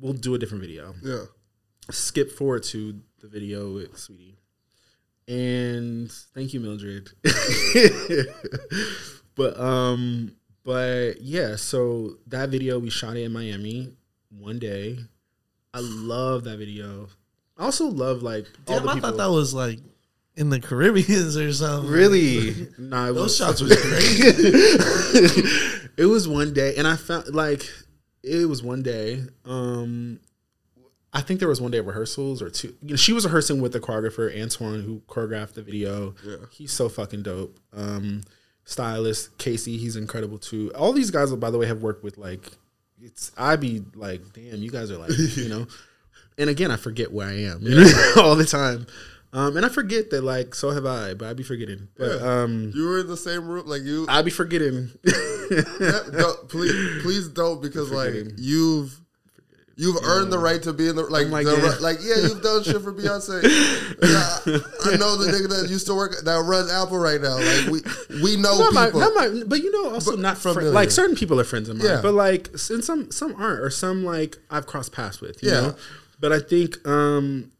we'll 0.00 0.12
do 0.12 0.34
a 0.34 0.38
different 0.38 0.62
video." 0.62 0.94
yeah. 1.02 1.24
skip 1.90 2.30
forward 2.30 2.62
to 2.64 3.00
the 3.20 3.28
video 3.28 3.72
with 3.74 3.94
Saweetie. 3.94 4.36
And 5.28 6.10
thank 6.34 6.52
you, 6.52 6.60
Mildred. 6.60 7.10
but 9.34 9.58
um, 9.60 10.36
but 10.64 11.20
yeah, 11.20 11.56
so 11.56 12.16
that 12.26 12.48
video 12.48 12.78
we 12.78 12.90
shot 12.90 13.16
it 13.16 13.22
in 13.22 13.32
Miami 13.32 13.92
one 14.30 14.58
day. 14.58 14.98
I 15.72 15.80
love 15.80 16.44
that 16.44 16.58
video. 16.58 17.08
I 17.56 17.64
also 17.64 17.86
love 17.86 18.22
like 18.22 18.46
all 18.66 18.76
Damn, 18.76 18.86
the 18.86 18.90
I 18.90 18.94
people. 18.94 19.10
thought 19.10 19.18
that 19.18 19.30
was 19.30 19.54
like 19.54 19.78
in 20.36 20.50
the 20.50 20.60
Caribbeans 20.60 21.36
or 21.36 21.52
something. 21.52 21.90
really, 21.90 22.68
nah, 22.78 23.06
Those 23.06 23.16
was, 23.16 23.36
shots 23.36 23.60
was 23.60 23.76
crazy. 23.80 24.22
it 25.96 26.06
was 26.06 26.28
one 26.28 26.52
day, 26.52 26.74
and 26.76 26.86
I 26.86 26.96
found 26.96 27.34
like 27.34 27.68
it 28.22 28.48
was 28.48 28.62
one 28.62 28.82
day. 28.82 29.22
Um, 29.44 30.20
I 31.12 31.22
think 31.22 31.40
there 31.40 31.48
was 31.48 31.60
one 31.60 31.72
day 31.72 31.78
of 31.78 31.86
rehearsals 31.86 32.40
or 32.40 32.50
two. 32.50 32.74
You 32.82 32.90
know, 32.90 32.96
she 32.96 33.12
was 33.12 33.24
rehearsing 33.24 33.60
with 33.60 33.72
the 33.72 33.80
choreographer 33.80 34.40
Antoine, 34.40 34.82
who 34.82 35.02
choreographed 35.08 35.54
the 35.54 35.62
video. 35.62 36.14
Yeah. 36.24 36.36
He's 36.52 36.72
so 36.72 36.88
fucking 36.88 37.24
dope. 37.24 37.58
Um, 37.72 38.22
stylist 38.64 39.36
Casey, 39.38 39.76
he's 39.76 39.96
incredible 39.96 40.38
too. 40.38 40.70
All 40.74 40.92
these 40.92 41.10
guys, 41.10 41.34
by 41.34 41.50
the 41.50 41.58
way, 41.58 41.66
have 41.66 41.82
worked 41.82 42.04
with 42.04 42.16
like 42.16 42.48
it's 43.02 43.32
I'd 43.36 43.60
be 43.60 43.82
like, 43.94 44.22
damn, 44.32 44.62
you 44.62 44.70
guys 44.70 44.90
are 44.90 44.98
like, 44.98 45.12
you 45.36 45.48
know. 45.48 45.66
And 46.38 46.48
again, 46.48 46.70
I 46.70 46.76
forget 46.76 47.12
where 47.12 47.28
I 47.28 47.34
am, 47.34 47.60
you 47.60 47.74
know, 47.74 48.12
all 48.16 48.34
the 48.34 48.46
time. 48.46 48.86
Um, 49.32 49.56
and 49.56 49.64
I 49.64 49.68
forget 49.68 50.10
that 50.10 50.24
like 50.24 50.54
so 50.56 50.70
have 50.70 50.86
I, 50.86 51.14
but 51.14 51.28
I'd 51.28 51.36
be 51.36 51.42
forgetting. 51.44 51.88
But 51.96 52.20
um, 52.20 52.72
You 52.74 52.84
were 52.86 52.98
in 53.00 53.06
the 53.06 53.16
same 53.16 53.46
room, 53.46 53.66
like 53.66 53.82
you. 53.82 54.06
I'd 54.08 54.24
be 54.24 54.30
forgetting. 54.30 54.90
Yeah, 55.04 56.00
don't- 56.12 56.48
please, 56.48 57.02
please 57.02 57.28
don't, 57.28 57.60
because 57.62 57.90
like 57.90 58.14
you've 58.38 59.00
you've 59.76 59.96
earned 60.04 60.30
the 60.32 60.38
right 60.38 60.62
to 60.62 60.72
be 60.72 60.88
in 60.88 60.94
the 60.96 61.02
like 61.04 61.28
like, 61.28 61.46
the, 61.46 61.56
yeah. 61.56 61.74
like 61.80 61.98
yeah, 62.02 62.16
you've 62.22 62.42
done 62.42 62.62
shit 62.62 62.80
for 62.82 62.92
Beyonce. 62.92 63.42
Yeah, 64.02 64.92
I 64.92 64.96
know 64.96 65.16
the 65.16 65.30
nigga 65.30 65.48
that 65.60 65.68
used 65.70 65.86
to 65.86 65.94
work 65.94 66.12
that 66.24 66.42
runs 66.44 66.70
Apple 66.72 66.98
right 66.98 67.20
now. 67.20 67.36
Like 67.36 67.66
we 67.66 67.80
we 68.22 68.36
know 68.36 68.58
not 68.58 68.72
my, 68.74 68.86
people. 68.86 69.00
not 69.00 69.14
my, 69.14 69.42
but 69.46 69.58
you 69.60 69.70
know, 69.70 69.92
also 69.94 70.12
But 70.12 70.20
not 70.20 70.38
from 70.38 70.56
like 70.72 70.90
certain 70.90 71.14
people 71.16 71.38
are 71.40 71.44
friends 71.44 71.68
of 71.68 71.76
mine, 71.76 71.86
Yeah. 71.86 72.00
but 72.02 72.14
like 72.14 72.48
and 72.70 72.82
some 72.84 73.10
some 73.10 73.34
aren't, 73.36 73.60
or 73.60 73.70
some 73.70 74.04
like 74.04 74.38
I've 74.50 74.66
crossed 74.66 74.92
paths 74.92 75.20
with, 75.20 75.42
you 75.42 75.50
Yeah. 75.50 75.60
know. 75.60 75.74
But 76.18 76.32
I 76.32 76.40
think 76.40 76.86
um 76.86 77.50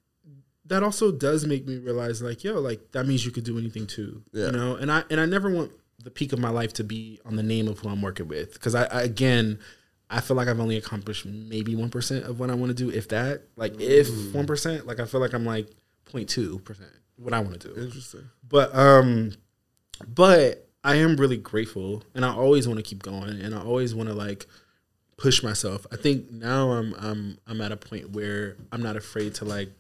that 0.71 0.83
also 0.83 1.13
does 1.13 1.45
make 1.47 1.67
me 1.67 1.77
realize, 1.79 2.23
like, 2.23 2.43
yo, 2.43 2.59
like 2.59 2.93
that 2.93 3.07
means 3.07 3.25
you 3.27 3.31
could 3.31 3.45
do 3.45 3.59
anything 3.59 3.87
too, 3.87 4.23
Yeah. 4.33 4.47
you 4.47 4.53
know. 4.53 4.75
And 4.77 4.91
I 4.91 5.05
and 5.11 5.21
I 5.21 5.27
never 5.27 5.51
want 5.51 5.73
the 6.03 6.11
peak 6.11 6.33
of 6.33 6.39
my 6.39 6.49
life 6.49 6.73
to 6.75 6.85
be 6.85 7.21
on 7.27 7.37
the 7.37 7.43
name 7.43 7.69
of 7.69 7.79
who 7.81 7.89
I'm 7.91 8.01
working 8.01 8.27
with, 8.29 8.55
because 8.55 8.75
I, 8.75 8.85
I 8.87 9.03
again. 9.03 9.59
I 10.13 10.21
feel 10.21 10.37
like 10.37 10.49
I've 10.49 10.59
only 10.59 10.77
accomplished 10.77 11.25
maybe 11.25 11.77
one 11.77 11.89
percent 11.89 12.25
of 12.25 12.41
what 12.41 12.51
I 12.51 12.55
want 12.57 12.71
to 12.71 12.85
do, 12.85 12.91
if 12.91 13.07
that. 13.11 13.43
Like, 13.55 13.81
if 13.81 14.09
one 14.35 14.45
percent, 14.47 14.85
like 14.87 14.99
I 14.99 15.05
feel 15.05 15.21
like 15.21 15.33
I'm 15.35 15.45
like 15.47 15.69
0.2 16.13 16.65
percent 16.65 16.91
what 17.17 17.33
I 17.33 17.39
want 17.39 17.61
to 17.61 17.69
do 17.69 17.81
Interesting. 17.81 18.25
but 18.49 18.75
um 18.75 19.31
but 20.09 20.67
i 20.83 20.95
am 20.97 21.17
really 21.17 21.37
grateful 21.37 22.03
and 22.15 22.25
i 22.25 22.33
always 22.33 22.67
want 22.67 22.79
to 22.79 22.83
keep 22.83 23.03
going 23.03 23.39
and 23.43 23.55
i 23.55 23.61
always 23.61 23.95
want 23.95 24.09
to 24.09 24.15
like 24.15 24.47
push 25.19 25.43
myself 25.43 25.87
i 25.93 25.97
think 25.97 26.31
now 26.33 26.71
i'm 26.71 26.95
i'm 26.99 27.39
i'm 27.47 27.61
at 27.61 27.71
a 27.73 27.77
point 27.77 28.11
where 28.11 28.57
i'm 28.73 28.83
not 28.83 28.97
afraid 28.97 29.35
to 29.35 29.45
like 29.45 29.71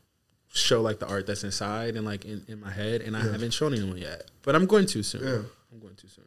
show 0.52 0.80
like 0.80 0.98
the 0.98 1.06
art 1.06 1.26
that's 1.26 1.44
inside 1.44 1.96
and 1.96 2.04
like 2.04 2.24
in, 2.24 2.44
in 2.48 2.60
my 2.60 2.70
head 2.70 3.00
and 3.02 3.16
i 3.16 3.20
haven't 3.20 3.52
shown 3.52 3.72
anyone 3.72 3.96
yet. 3.96 4.30
But 4.42 4.54
i'm 4.56 4.66
going 4.66 4.86
to 4.86 5.02
soon. 5.02 5.22
Yeah. 5.22 5.42
i'm 5.72 5.78
going 5.80 5.94
to 5.96 6.08
soon. 6.08 6.24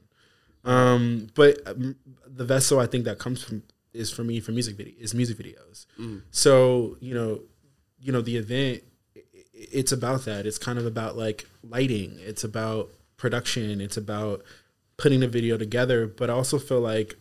Um 0.63 1.27
but 1.35 1.57
um, 1.65 1.95
the 2.25 2.45
vessel 2.45 2.79
i 2.79 2.85
think 2.85 3.05
that 3.05 3.19
comes 3.19 3.43
from 3.43 3.63
is 3.93 4.09
for 4.11 4.23
me 4.23 4.39
for 4.39 4.51
music 4.51 4.75
video 4.77 4.93
is 4.99 5.13
music 5.13 5.37
videos. 5.37 5.85
So 6.31 6.97
you 6.99 7.13
know 7.13 7.41
you 7.99 8.11
know 8.11 8.21
the 8.21 8.37
event 8.37 8.83
it's 9.53 9.91
about 9.91 10.25
that. 10.25 10.45
It's 10.45 10.57
kind 10.57 10.77
of 10.77 10.85
about 10.85 11.15
like 11.17 11.47
lighting. 11.63 12.17
It's 12.19 12.43
about 12.43 12.89
production. 13.17 13.79
It's 13.81 13.97
about 13.97 14.43
putting 14.97 15.23
a 15.23 15.27
video 15.27 15.57
together. 15.57 16.07
But 16.07 16.29
i 16.29 16.33
also 16.33 16.59
feel 16.59 16.81
like 16.81 17.15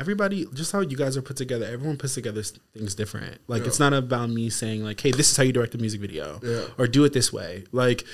everybody 0.00 0.46
just 0.54 0.72
how 0.72 0.80
you 0.80 0.96
guys 0.96 1.16
are 1.16 1.22
put 1.22 1.36
together 1.36 1.66
everyone 1.66 1.96
puts 1.96 2.14
together 2.14 2.42
things 2.42 2.94
different. 2.94 3.38
Like 3.46 3.66
it's 3.66 3.78
not 3.78 3.92
about 3.92 4.30
me 4.30 4.48
saying 4.50 4.82
like 4.82 4.98
hey 5.00 5.10
this 5.12 5.30
is 5.30 5.36
how 5.36 5.42
you 5.42 5.52
direct 5.52 5.74
a 5.74 5.78
music 5.78 6.00
video 6.00 6.40
Yeah. 6.42 6.64
or 6.78 6.86
do 6.86 7.04
it 7.04 7.12
this 7.12 7.32
way. 7.32 7.64
Like 7.72 8.04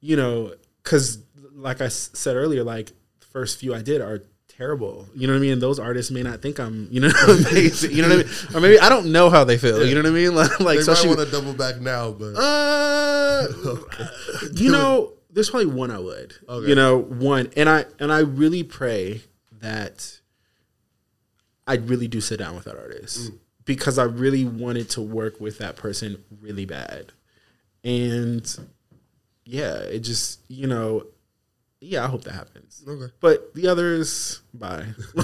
you 0.00 0.16
know 0.16 0.52
because 0.82 1.18
like 1.54 1.80
i 1.80 1.86
s- 1.86 2.10
said 2.14 2.36
earlier 2.36 2.62
like 2.64 2.88
the 3.20 3.26
first 3.32 3.58
few 3.60 3.74
i 3.74 3.82
did 3.82 4.00
are 4.00 4.22
terrible. 4.48 5.06
You 5.14 5.26
know 5.28 5.32
what 5.34 5.38
i 5.38 5.42
mean? 5.42 5.52
And 5.52 5.62
those 5.62 5.78
artists 5.78 6.10
may 6.10 6.22
not 6.22 6.42
think 6.42 6.58
i'm 6.58 6.88
you 6.90 7.00
know 7.00 7.10
amazing 7.28 7.92
you 7.92 8.02
know 8.02 8.08
what 8.08 8.18
i 8.18 8.22
mean? 8.28 8.32
Or 8.56 8.60
maybe 8.60 8.78
i 8.80 8.88
don't 8.88 9.12
know 9.12 9.30
how 9.30 9.44
they 9.44 9.58
feel 9.58 9.84
you 9.86 9.94
know 9.94 10.02
what 10.02 10.08
i 10.10 10.12
mean? 10.12 10.34
Like, 10.34 10.58
like 10.70 10.80
They 10.80 10.92
might 10.92 11.06
want 11.06 11.18
to 11.20 11.30
double 11.30 11.54
back 11.54 11.80
now, 11.80 12.10
but 12.10 12.34
uh, 12.36 13.46
you 14.54 14.70
know, 14.72 15.12
there's 15.30 15.50
probably 15.50 15.66
one 15.66 15.90
I 15.90 15.98
would. 15.98 16.34
Okay. 16.48 16.68
You 16.68 16.74
know, 16.74 16.98
one, 16.98 17.50
and 17.56 17.68
I 17.68 17.84
and 18.00 18.12
I 18.12 18.20
really 18.20 18.62
pray 18.64 19.22
that 19.60 20.17
I 21.68 21.76
really 21.76 22.08
do 22.08 22.20
sit 22.20 22.38
down 22.38 22.56
with 22.56 22.64
that 22.64 22.76
artist 22.76 23.30
because 23.64 23.98
I 23.98 24.04
really 24.04 24.44
wanted 24.44 24.88
to 24.90 25.02
work 25.02 25.40
with 25.40 25.58
that 25.58 25.76
person 25.76 26.24
really 26.40 26.64
bad, 26.64 27.12
and 27.84 28.68
yeah, 29.44 29.76
it 29.76 30.00
just 30.00 30.40
you 30.48 30.66
know, 30.66 31.06
yeah, 31.80 32.04
I 32.04 32.08
hope 32.08 32.24
that 32.24 32.32
happens. 32.32 32.82
okay. 32.88 33.12
But 33.20 33.54
the 33.54 33.68
others, 33.68 34.40
bye. 34.54 34.86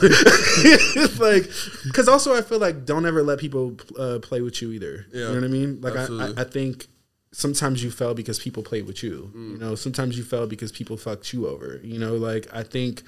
like, 1.18 1.50
because 1.84 2.08
also 2.08 2.36
I 2.36 2.42
feel 2.42 2.58
like 2.58 2.84
don't 2.84 3.06
ever 3.06 3.22
let 3.22 3.38
people 3.38 3.76
uh, 3.98 4.18
play 4.20 4.42
with 4.42 4.60
you 4.60 4.72
either. 4.72 5.06
Yeah. 5.12 5.20
You 5.20 5.28
know 5.28 5.34
what 5.34 5.44
I 5.44 5.48
mean? 5.48 5.80
Like 5.80 5.96
I, 5.96 6.04
I, 6.04 6.42
I 6.42 6.44
think 6.44 6.86
sometimes 7.32 7.82
you 7.82 7.90
fell 7.90 8.14
because 8.14 8.38
people 8.38 8.62
played 8.62 8.86
with 8.86 9.02
you. 9.02 9.32
Mm. 9.34 9.52
You 9.52 9.58
know, 9.58 9.74
sometimes 9.74 10.16
you 10.16 10.24
fell 10.24 10.46
because 10.46 10.70
people 10.70 10.96
fucked 10.96 11.32
you 11.32 11.48
over. 11.48 11.80
You 11.82 11.98
know, 11.98 12.14
like 12.14 12.46
I 12.52 12.62
think 12.62 13.02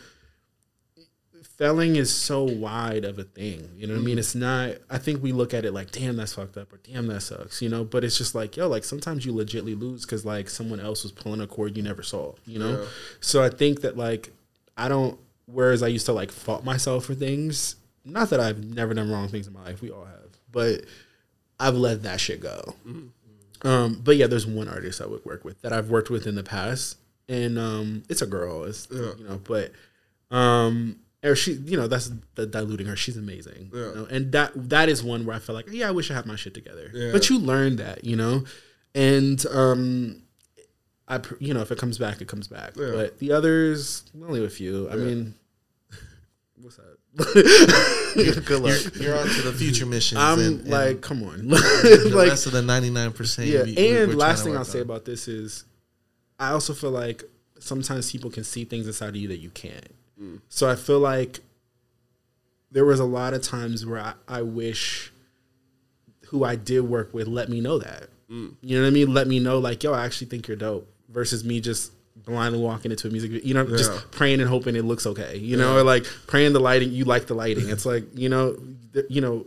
failing 1.56 1.96
is 1.96 2.14
so 2.14 2.44
wide 2.44 3.04
of 3.04 3.18
a 3.18 3.24
thing. 3.24 3.70
You 3.76 3.86
know 3.86 3.94
what 3.94 3.98
I 3.98 4.00
Mm-hmm. 4.00 4.06
mean? 4.06 4.18
It's 4.18 4.34
not. 4.34 4.72
I 4.90 4.98
think 4.98 5.22
we 5.22 5.32
look 5.32 5.54
at 5.54 5.64
it 5.64 5.72
like, 5.72 5.90
damn, 5.90 6.16
that's 6.16 6.34
fucked 6.34 6.56
up, 6.56 6.72
or 6.72 6.78
damn, 6.78 7.06
that 7.08 7.20
sucks. 7.22 7.60
You 7.62 7.68
know, 7.68 7.84
but 7.84 8.04
it's 8.04 8.18
just 8.18 8.34
like, 8.34 8.56
yo, 8.56 8.68
like 8.68 8.84
sometimes 8.84 9.24
you 9.26 9.32
legitly 9.32 9.78
lose 9.78 10.04
because 10.04 10.24
like 10.24 10.48
someone 10.50 10.80
else 10.80 11.02
was 11.02 11.12
pulling 11.12 11.40
a 11.40 11.46
cord 11.46 11.76
you 11.76 11.82
never 11.82 12.02
saw. 12.02 12.34
You 12.46 12.58
know, 12.58 12.80
Yeah. 12.82 12.86
so 13.20 13.42
I 13.42 13.48
think 13.48 13.80
that 13.82 13.96
like 13.96 14.32
I 14.76 14.88
don't. 14.88 15.18
Whereas 15.46 15.82
I 15.82 15.88
used 15.88 16.06
to 16.06 16.12
like 16.12 16.32
fault 16.32 16.64
myself 16.64 17.04
for 17.04 17.14
things. 17.14 17.76
Not 18.04 18.30
that 18.30 18.40
I've 18.40 18.62
never 18.64 18.94
done 18.94 19.10
wrong 19.10 19.28
things 19.28 19.46
in 19.46 19.52
my 19.52 19.62
life. 19.64 19.80
We 19.82 19.90
all 19.90 20.04
have, 20.04 20.30
but 20.52 20.84
I've 21.58 21.74
let 21.76 22.02
that 22.02 22.20
shit 22.20 22.40
go. 22.40 22.74
Um, 23.62 24.00
but 24.04 24.16
yeah, 24.16 24.26
there's 24.26 24.46
one 24.46 24.68
artist 24.68 25.00
I 25.00 25.06
would 25.06 25.24
work 25.24 25.44
with 25.44 25.60
that 25.62 25.72
I've 25.72 25.88
worked 25.90 26.10
with 26.10 26.26
in 26.26 26.34
the 26.34 26.42
past, 26.42 26.98
and 27.28 27.58
um, 27.58 28.02
it's 28.08 28.22
a 28.22 28.26
girl. 28.26 28.64
It's 28.64 28.86
Yeah. 28.90 29.12
you 29.18 29.24
know, 29.26 29.40
but 29.42 29.72
um, 30.30 30.96
or 31.26 31.36
she, 31.36 31.52
you 31.52 31.76
know, 31.76 31.86
that's 31.88 32.10
the 32.34 32.46
diluting 32.46 32.86
her. 32.86 32.96
She's 32.96 33.16
amazing, 33.16 33.70
Yeah. 33.74 33.80
you 33.88 33.94
know? 33.94 34.06
and 34.10 34.32
that 34.32 34.52
that 34.70 34.88
is 34.88 35.02
one 35.04 35.26
where 35.26 35.36
I 35.36 35.38
felt 35.38 35.56
like, 35.56 35.66
yeah, 35.70 35.88
I 35.88 35.90
wish 35.92 36.10
I 36.10 36.14
had 36.14 36.26
my 36.26 36.36
shit 36.36 36.54
together. 36.54 36.90
Yeah. 36.94 37.12
But 37.12 37.28
you 37.28 37.38
learn 37.38 37.76
that, 37.76 38.04
you 38.04 38.16
know, 38.16 38.44
and 38.94 39.44
um, 39.46 40.22
I, 41.08 41.20
you 41.38 41.52
know, 41.54 41.60
if 41.60 41.70
it 41.70 41.78
comes 41.78 41.98
back, 41.98 42.20
it 42.20 42.28
comes 42.28 42.48
back. 42.48 42.72
Yeah. 42.76 42.90
But 42.92 43.18
the 43.18 43.32
others, 43.32 44.04
only 44.22 44.44
a 44.44 44.48
few. 44.50 44.88
I 44.90 44.96
mean, 44.96 45.34
what's 46.60 46.76
that? 46.76 46.96
Good 48.44 48.60
luck. 48.60 48.80
You're 49.00 49.16
on 49.18 49.26
to 49.26 49.42
the 49.42 49.52
future 49.52 49.86
missions. 49.86 50.20
I'm 50.20 50.38
and, 50.38 50.60
and 50.60 50.68
like, 50.68 51.00
come 51.00 51.22
on, 51.22 51.48
the 51.48 52.12
like 52.14 52.28
rest 52.30 52.46
of 52.46 52.52
the 52.52 52.60
99%. 52.62 53.46
yeah, 53.46 53.62
we- 53.62 53.74
we- 53.74 53.96
and 54.02 54.14
last 54.16 54.44
thing 54.44 54.56
I'll 54.56 54.64
say 54.64 54.80
about 54.80 55.04
this 55.06 55.26
is, 55.28 55.64
I 56.38 56.50
also 56.50 56.74
feel 56.74 56.90
like 56.90 57.24
sometimes 57.58 58.12
people 58.12 58.30
can 58.30 58.44
see 58.44 58.64
things 58.64 58.86
inside 58.86 59.08
of 59.10 59.16
you 59.16 59.28
that 59.28 59.38
you 59.38 59.48
can't. 59.50 59.88
Mm. 60.20 60.40
So 60.48 60.68
I 60.68 60.76
feel 60.76 60.98
like 61.00 61.40
there 62.70 62.84
was 62.84 63.00
a 63.00 63.04
lot 63.04 63.34
of 63.34 63.42
times 63.42 63.84
where 63.86 64.00
I, 64.00 64.14
I 64.28 64.42
wish 64.42 65.12
who 66.28 66.44
I 66.44 66.56
did 66.56 66.80
work 66.80 67.14
with 67.14 67.28
let 67.28 67.48
me 67.48 67.60
know 67.60 67.78
that. 67.78 68.08
Mm. 68.30 68.54
You 68.60 68.76
know 68.76 68.82
what 68.82 68.88
I 68.88 68.90
mean? 68.90 69.14
Let 69.14 69.28
me 69.28 69.38
know 69.38 69.58
like, 69.58 69.82
yo, 69.84 69.92
I 69.92 70.04
actually 70.04 70.28
think 70.28 70.48
you're 70.48 70.56
dope. 70.56 70.88
Versus 71.08 71.44
me 71.44 71.60
just 71.60 71.92
blindly 72.16 72.58
walking 72.58 72.90
into 72.90 73.06
a 73.06 73.10
music 73.10 73.30
video, 73.30 73.46
you 73.46 73.54
know, 73.54 73.64
Yeah. 73.66 73.76
just 73.76 74.10
praying 74.10 74.40
and 74.40 74.48
hoping 74.50 74.74
it 74.74 74.82
looks 74.84 75.06
okay. 75.06 75.36
You 75.38 75.56
know, 75.56 75.76
or 75.76 75.82
like 75.84 76.04
praying 76.26 76.52
the 76.52 76.58
lighting, 76.60 76.90
you 76.92 77.04
like 77.04 77.26
the 77.28 77.34
lighting. 77.34 77.68
It's 77.68 77.86
like 77.86 78.04
you 78.18 78.28
know, 78.28 78.56
th- 78.92 79.06
you 79.08 79.20
know. 79.20 79.46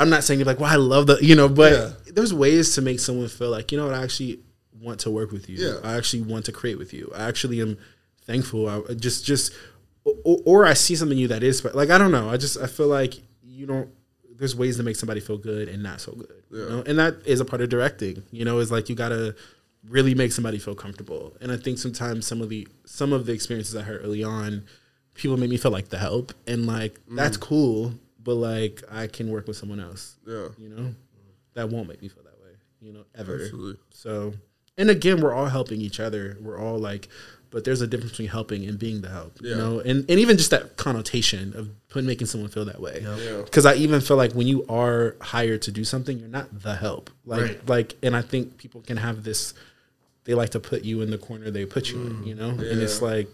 I'm 0.00 0.10
not 0.10 0.22
saying 0.22 0.38
you're 0.38 0.46
like, 0.46 0.60
well, 0.60 0.72
I 0.72 0.76
love 0.76 1.08
the, 1.08 1.18
you 1.20 1.34
know, 1.34 1.48
but 1.48 1.72
Yeah. 1.72 1.90
there's 2.14 2.32
ways 2.32 2.76
to 2.76 2.82
make 2.82 3.00
someone 3.00 3.26
feel 3.26 3.50
like, 3.50 3.72
you 3.72 3.78
know 3.78 3.86
what, 3.86 3.94
I 3.96 4.04
actually 4.04 4.38
want 4.80 5.00
to 5.00 5.10
work 5.10 5.32
with 5.32 5.48
you. 5.48 5.56
Yeah. 5.56 5.80
I 5.82 5.96
actually 5.96 6.22
want 6.22 6.44
to 6.44 6.52
create 6.52 6.78
with 6.78 6.92
you. 6.92 7.10
I 7.16 7.24
actually 7.26 7.60
am 7.60 7.76
thankful. 8.24 8.68
I 8.68 8.94
just, 8.94 9.24
just, 9.24 9.52
or, 10.24 10.38
or 10.44 10.66
I 10.66 10.74
see 10.74 10.96
something 10.96 11.16
in 11.16 11.22
you 11.22 11.28
that 11.28 11.42
is, 11.42 11.64
like, 11.64 11.90
I 11.90 11.98
don't 11.98 12.12
know. 12.12 12.28
I 12.28 12.36
just, 12.36 12.58
I 12.58 12.66
feel 12.66 12.88
like 12.88 13.14
you 13.42 13.66
don't, 13.66 13.88
there's 14.36 14.54
ways 14.54 14.76
to 14.76 14.82
make 14.82 14.96
somebody 14.96 15.20
feel 15.20 15.38
good 15.38 15.68
and 15.68 15.82
not 15.82 16.00
so 16.00 16.12
good. 16.12 16.42
You 16.50 16.68
know? 16.68 16.82
And 16.86 16.98
that 16.98 17.16
is 17.26 17.40
a 17.40 17.44
part 17.44 17.60
of 17.60 17.68
directing, 17.68 18.22
you 18.30 18.44
know, 18.44 18.58
is 18.58 18.70
like 18.70 18.88
you 18.88 18.94
got 18.94 19.08
to 19.10 19.34
really 19.88 20.14
make 20.14 20.32
somebody 20.32 20.58
feel 20.58 20.74
comfortable. 20.74 21.36
And 21.40 21.50
I 21.50 21.56
think 21.56 21.78
sometimes 21.78 22.26
some 22.26 22.40
of 22.40 22.48
the, 22.48 22.68
some 22.84 23.12
of 23.12 23.26
the 23.26 23.32
experiences 23.32 23.74
I 23.74 23.82
had 23.82 23.96
early 23.96 24.22
on, 24.22 24.64
people 25.14 25.36
made 25.36 25.50
me 25.50 25.56
feel 25.56 25.72
like 25.72 25.88
the 25.88 25.98
help. 25.98 26.32
And 26.46 26.66
like, 26.66 26.94
mm. 27.06 27.16
that's 27.16 27.36
cool. 27.36 27.94
But 28.22 28.34
like, 28.34 28.82
I 28.90 29.06
can 29.06 29.30
work 29.30 29.46
with 29.48 29.56
someone 29.56 29.80
else 29.80 30.16
Yeah. 30.26 30.48
you 30.58 30.68
know 30.68 30.94
that 31.54 31.70
won't 31.70 31.88
make 31.88 32.00
me 32.00 32.08
feel 32.08 32.22
that 32.22 32.40
way 32.40 32.50
you 32.80 32.92
know 32.92 33.04
ever 33.16 33.34
Absolutely. 33.42 33.80
so 33.90 34.32
and 34.76 34.90
again 34.90 35.20
we're 35.20 35.32
all 35.34 35.46
helping 35.46 35.80
each 35.80 35.98
other 35.98 36.36
we're 36.40 36.58
all 36.58 36.78
like 36.78 37.08
but 37.50 37.64
there's 37.64 37.80
a 37.80 37.86
difference 37.86 38.12
between 38.12 38.28
helping 38.28 38.66
and 38.66 38.78
being 38.78 39.00
the 39.00 39.08
help 39.08 39.36
you 39.40 39.54
know 39.54 39.80
and, 39.80 40.04
and 40.10 40.20
even 40.20 40.36
just 40.36 40.50
that 40.50 40.76
connotation 40.76 41.54
of 41.56 41.68
putting 41.88 42.06
making 42.06 42.26
someone 42.26 42.50
feel 42.50 42.64
that 42.64 42.80
way 42.80 43.00
Yeah. 43.02 43.42
because 43.44 43.64
i 43.66 43.74
even 43.74 44.00
feel 44.00 44.16
like 44.16 44.32
when 44.32 44.46
you 44.46 44.66
are 44.68 45.16
hired 45.20 45.62
to 45.62 45.72
do 45.72 45.84
something 45.84 46.18
you're 46.18 46.28
not 46.28 46.62
the 46.62 46.76
help 46.76 47.10
like 47.24 47.42
Right. 47.42 47.68
like 47.68 47.94
and 48.02 48.14
i 48.16 48.22
think 48.22 48.58
people 48.58 48.80
can 48.82 48.96
have 48.98 49.24
this 49.24 49.54
they 50.24 50.34
like 50.34 50.50
to 50.50 50.60
put 50.60 50.84
you 50.84 51.00
in 51.00 51.10
the 51.10 51.18
corner 51.18 51.50
they 51.50 51.64
put 51.64 51.90
you 51.90 52.00
in 52.00 52.12
mm. 52.16 52.26
you 52.26 52.34
know 52.34 52.50
and 52.50 52.82
it's 52.82 53.00
like 53.02 53.28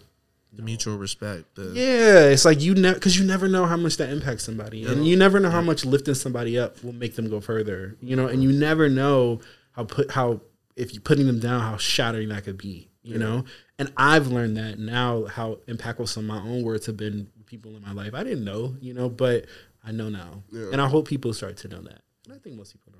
The 0.55 0.61
mutual 0.61 0.95
respect. 0.97 1.43
The, 1.55 1.73
yeah, 1.75 2.31
it's 2.31 2.45
like 2.45 2.61
you 2.61 2.73
never 2.75 2.93
because 2.95 3.19
you 3.19 3.25
never 3.25 3.49
know 3.49 3.65
how 3.65 3.75
much 3.75 3.97
that 3.97 4.09
impacts 4.09 4.45
somebody, 4.45 4.85
and 4.85 5.05
you 5.05 5.17
never 5.17 5.37
know 5.41 5.49
how 5.51 5.59
much 5.61 5.83
lifting 5.83 6.15
somebody 6.15 6.57
up 6.57 6.81
will 6.81 6.93
make 6.93 7.15
them 7.17 7.27
go 7.29 7.41
further. 7.41 7.97
You 8.01 8.15
know, 8.15 8.27
and 8.31 8.41
you 8.41 8.53
never 8.53 8.87
know 8.87 9.41
how 9.75 9.83
put 9.83 10.11
how 10.11 10.39
if 10.77 10.93
you 10.93 11.01
putting 11.01 11.27
them 11.27 11.39
down, 11.41 11.59
how 11.59 11.75
shattering 11.75 12.29
that 12.29 12.45
could 12.45 12.57
be. 12.57 12.87
You 13.07 13.19
know, 13.19 13.45
and 13.77 13.93
I've 13.97 14.27
learned 14.27 14.57
that 14.57 14.79
now 14.79 15.25
how 15.25 15.59
impactful 15.67 16.07
some 16.07 16.27
of 16.29 16.35
my 16.43 16.49
own 16.49 16.63
words 16.63 16.87
have 16.87 16.97
been 16.97 17.27
people 17.45 17.75
in 17.75 17.81
my 17.83 17.91
life. 17.91 18.15
I 18.15 18.23
didn't 18.23 18.43
know, 18.43 18.75
you 18.81 18.93
know, 18.95 19.09
but 19.09 19.45
I 19.83 19.91
know 19.91 20.09
now, 20.09 20.41
Yeah. 20.51 20.69
and 20.71 20.81
I 20.81 20.87
hope 20.87 21.07
people 21.07 21.31
start 21.33 21.57
to 21.57 21.67
know 21.67 21.81
that. 21.81 22.01
And 22.25 22.33
I 22.33 22.39
think 22.39 22.55
most 22.55 22.73
people 22.73 22.93
know. 22.93 22.99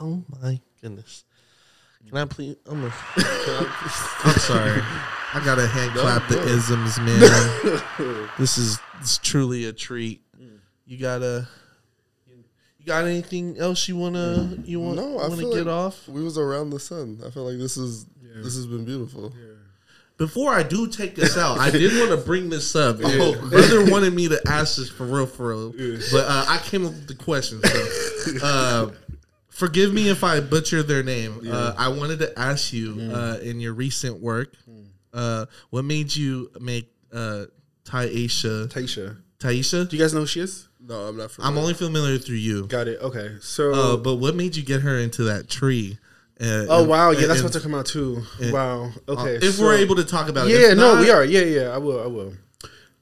Oh 0.00 0.24
my 0.40 0.58
goodness. 0.80 1.24
Can 2.08 2.16
I 2.16 2.24
please? 2.24 2.56
I'm, 2.66 2.84
a, 2.84 2.86
I'm 3.16 4.38
sorry. 4.38 4.80
I 5.34 5.42
gotta 5.44 5.66
hand 5.66 5.92
clap 5.92 6.26
the 6.28 6.40
isms, 6.48 6.98
man. 7.00 8.30
this 8.38 8.56
is 8.56 8.78
it's 9.00 9.18
truly 9.18 9.66
a 9.66 9.72
treat. 9.74 10.22
Mm. 10.40 10.58
You 10.86 10.96
gotta. 10.98 11.46
You 12.78 12.86
got 12.86 13.04
anything 13.04 13.58
else 13.58 13.86
you 13.88 13.96
wanna 13.96 14.56
you 14.64 14.80
want 14.80 14.96
No, 14.96 15.18
I 15.18 15.28
wanna 15.28 15.36
feel 15.36 15.52
get 15.54 15.66
like 15.66 15.74
off? 15.74 16.08
we 16.08 16.22
was 16.24 16.38
around 16.38 16.70
the 16.70 16.78
sun. 16.80 17.20
I 17.26 17.28
feel 17.30 17.44
like 17.44 17.58
this 17.58 17.76
is 17.76 18.06
this 18.36 18.54
has 18.56 18.66
been 18.66 18.84
beautiful. 18.84 19.32
Before 20.16 20.52
I 20.52 20.64
do 20.64 20.88
take 20.88 21.14
this 21.14 21.36
out, 21.36 21.58
I 21.58 21.70
did 21.70 21.92
want 21.96 22.10
to 22.18 22.26
bring 22.26 22.48
this 22.50 22.74
up. 22.74 22.96
Oh, 23.04 23.48
brother 23.50 23.88
wanted 23.90 24.12
me 24.14 24.28
to 24.28 24.40
ask 24.48 24.76
this 24.76 24.90
for 24.90 25.06
real, 25.06 25.26
for 25.26 25.50
real, 25.50 25.72
but 26.12 26.24
uh, 26.26 26.44
I 26.48 26.58
came 26.64 26.84
up 26.84 26.92
with 26.92 27.06
the 27.06 27.14
question. 27.14 27.60
So, 27.62 28.38
uh, 28.42 28.90
forgive 29.48 29.92
me 29.94 30.08
if 30.08 30.24
I 30.24 30.40
butcher 30.40 30.82
their 30.82 31.04
name. 31.04 31.46
Uh, 31.48 31.74
I 31.78 31.88
wanted 31.88 32.18
to 32.20 32.36
ask 32.38 32.72
you 32.72 32.98
uh, 33.12 33.38
in 33.42 33.60
your 33.60 33.74
recent 33.74 34.20
work, 34.20 34.54
uh, 35.12 35.46
what 35.70 35.84
made 35.84 36.14
you 36.16 36.50
make 36.60 36.90
uh, 37.12 37.44
Taisha? 37.84 38.66
Taisha, 38.68 39.16
Taisha? 39.38 39.88
do 39.88 39.96
you 39.96 40.02
guys 40.02 40.12
know 40.14 40.20
who 40.20 40.26
she 40.26 40.40
is? 40.40 40.68
No, 40.80 40.94
I'm 41.02 41.16
not 41.16 41.30
familiar. 41.30 41.52
I'm 41.52 41.58
only 41.58 41.74
familiar 41.74 42.18
through 42.18 42.36
you. 42.36 42.66
Got 42.66 42.88
it. 42.88 43.00
Okay, 43.00 43.36
so 43.40 43.72
Uh, 43.72 43.96
but 43.96 44.16
what 44.16 44.34
made 44.34 44.56
you 44.56 44.62
get 44.64 44.80
her 44.82 44.96
into 44.98 45.24
that 45.24 45.48
tree? 45.48 45.98
Uh, 46.40 46.66
oh 46.68 46.84
wow, 46.84 47.10
yeah, 47.10 47.26
that's 47.26 47.42
what 47.42 47.52
took 47.52 47.64
him 47.64 47.74
out 47.74 47.86
too. 47.86 48.22
wow. 48.52 48.90
Okay, 49.08 49.36
If 49.36 49.54
so- 49.54 49.64
we're 49.64 49.76
able 49.76 49.96
to 49.96 50.04
talk 50.04 50.28
about 50.28 50.48
it, 50.48 50.52
yeah, 50.60 50.74
no, 50.74 50.94
not- 50.94 51.00
we 51.00 51.10
are. 51.10 51.24
Yeah, 51.24 51.40
yeah, 51.42 51.68
I 51.70 51.78
will. 51.78 52.02
I 52.02 52.06
will. 52.06 52.32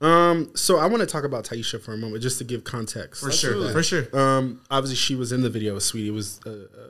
Um, 0.01 0.51
so 0.55 0.79
I 0.79 0.87
want 0.87 1.01
to 1.01 1.07
talk 1.07 1.25
about 1.25 1.45
Taisha 1.45 1.81
for 1.81 1.93
a 1.95 1.97
moment, 1.97 2.23
just 2.23 2.39
to 2.39 2.45
give 2.45 2.65
context. 2.65 3.23
for 3.23 3.33
sure, 3.33 3.73
for 3.73 3.83
sure. 3.83 4.07
Um, 4.19 4.61
obviously 4.71 4.97
she 4.97 5.15
was 5.15 5.33
in 5.33 5.41
the 5.43 5.51
video 5.51 5.77
Saweetie. 5.77 6.09
It 6.09 6.11
was 6.13 6.41
uh, 6.47 6.51
uh, 6.51 6.89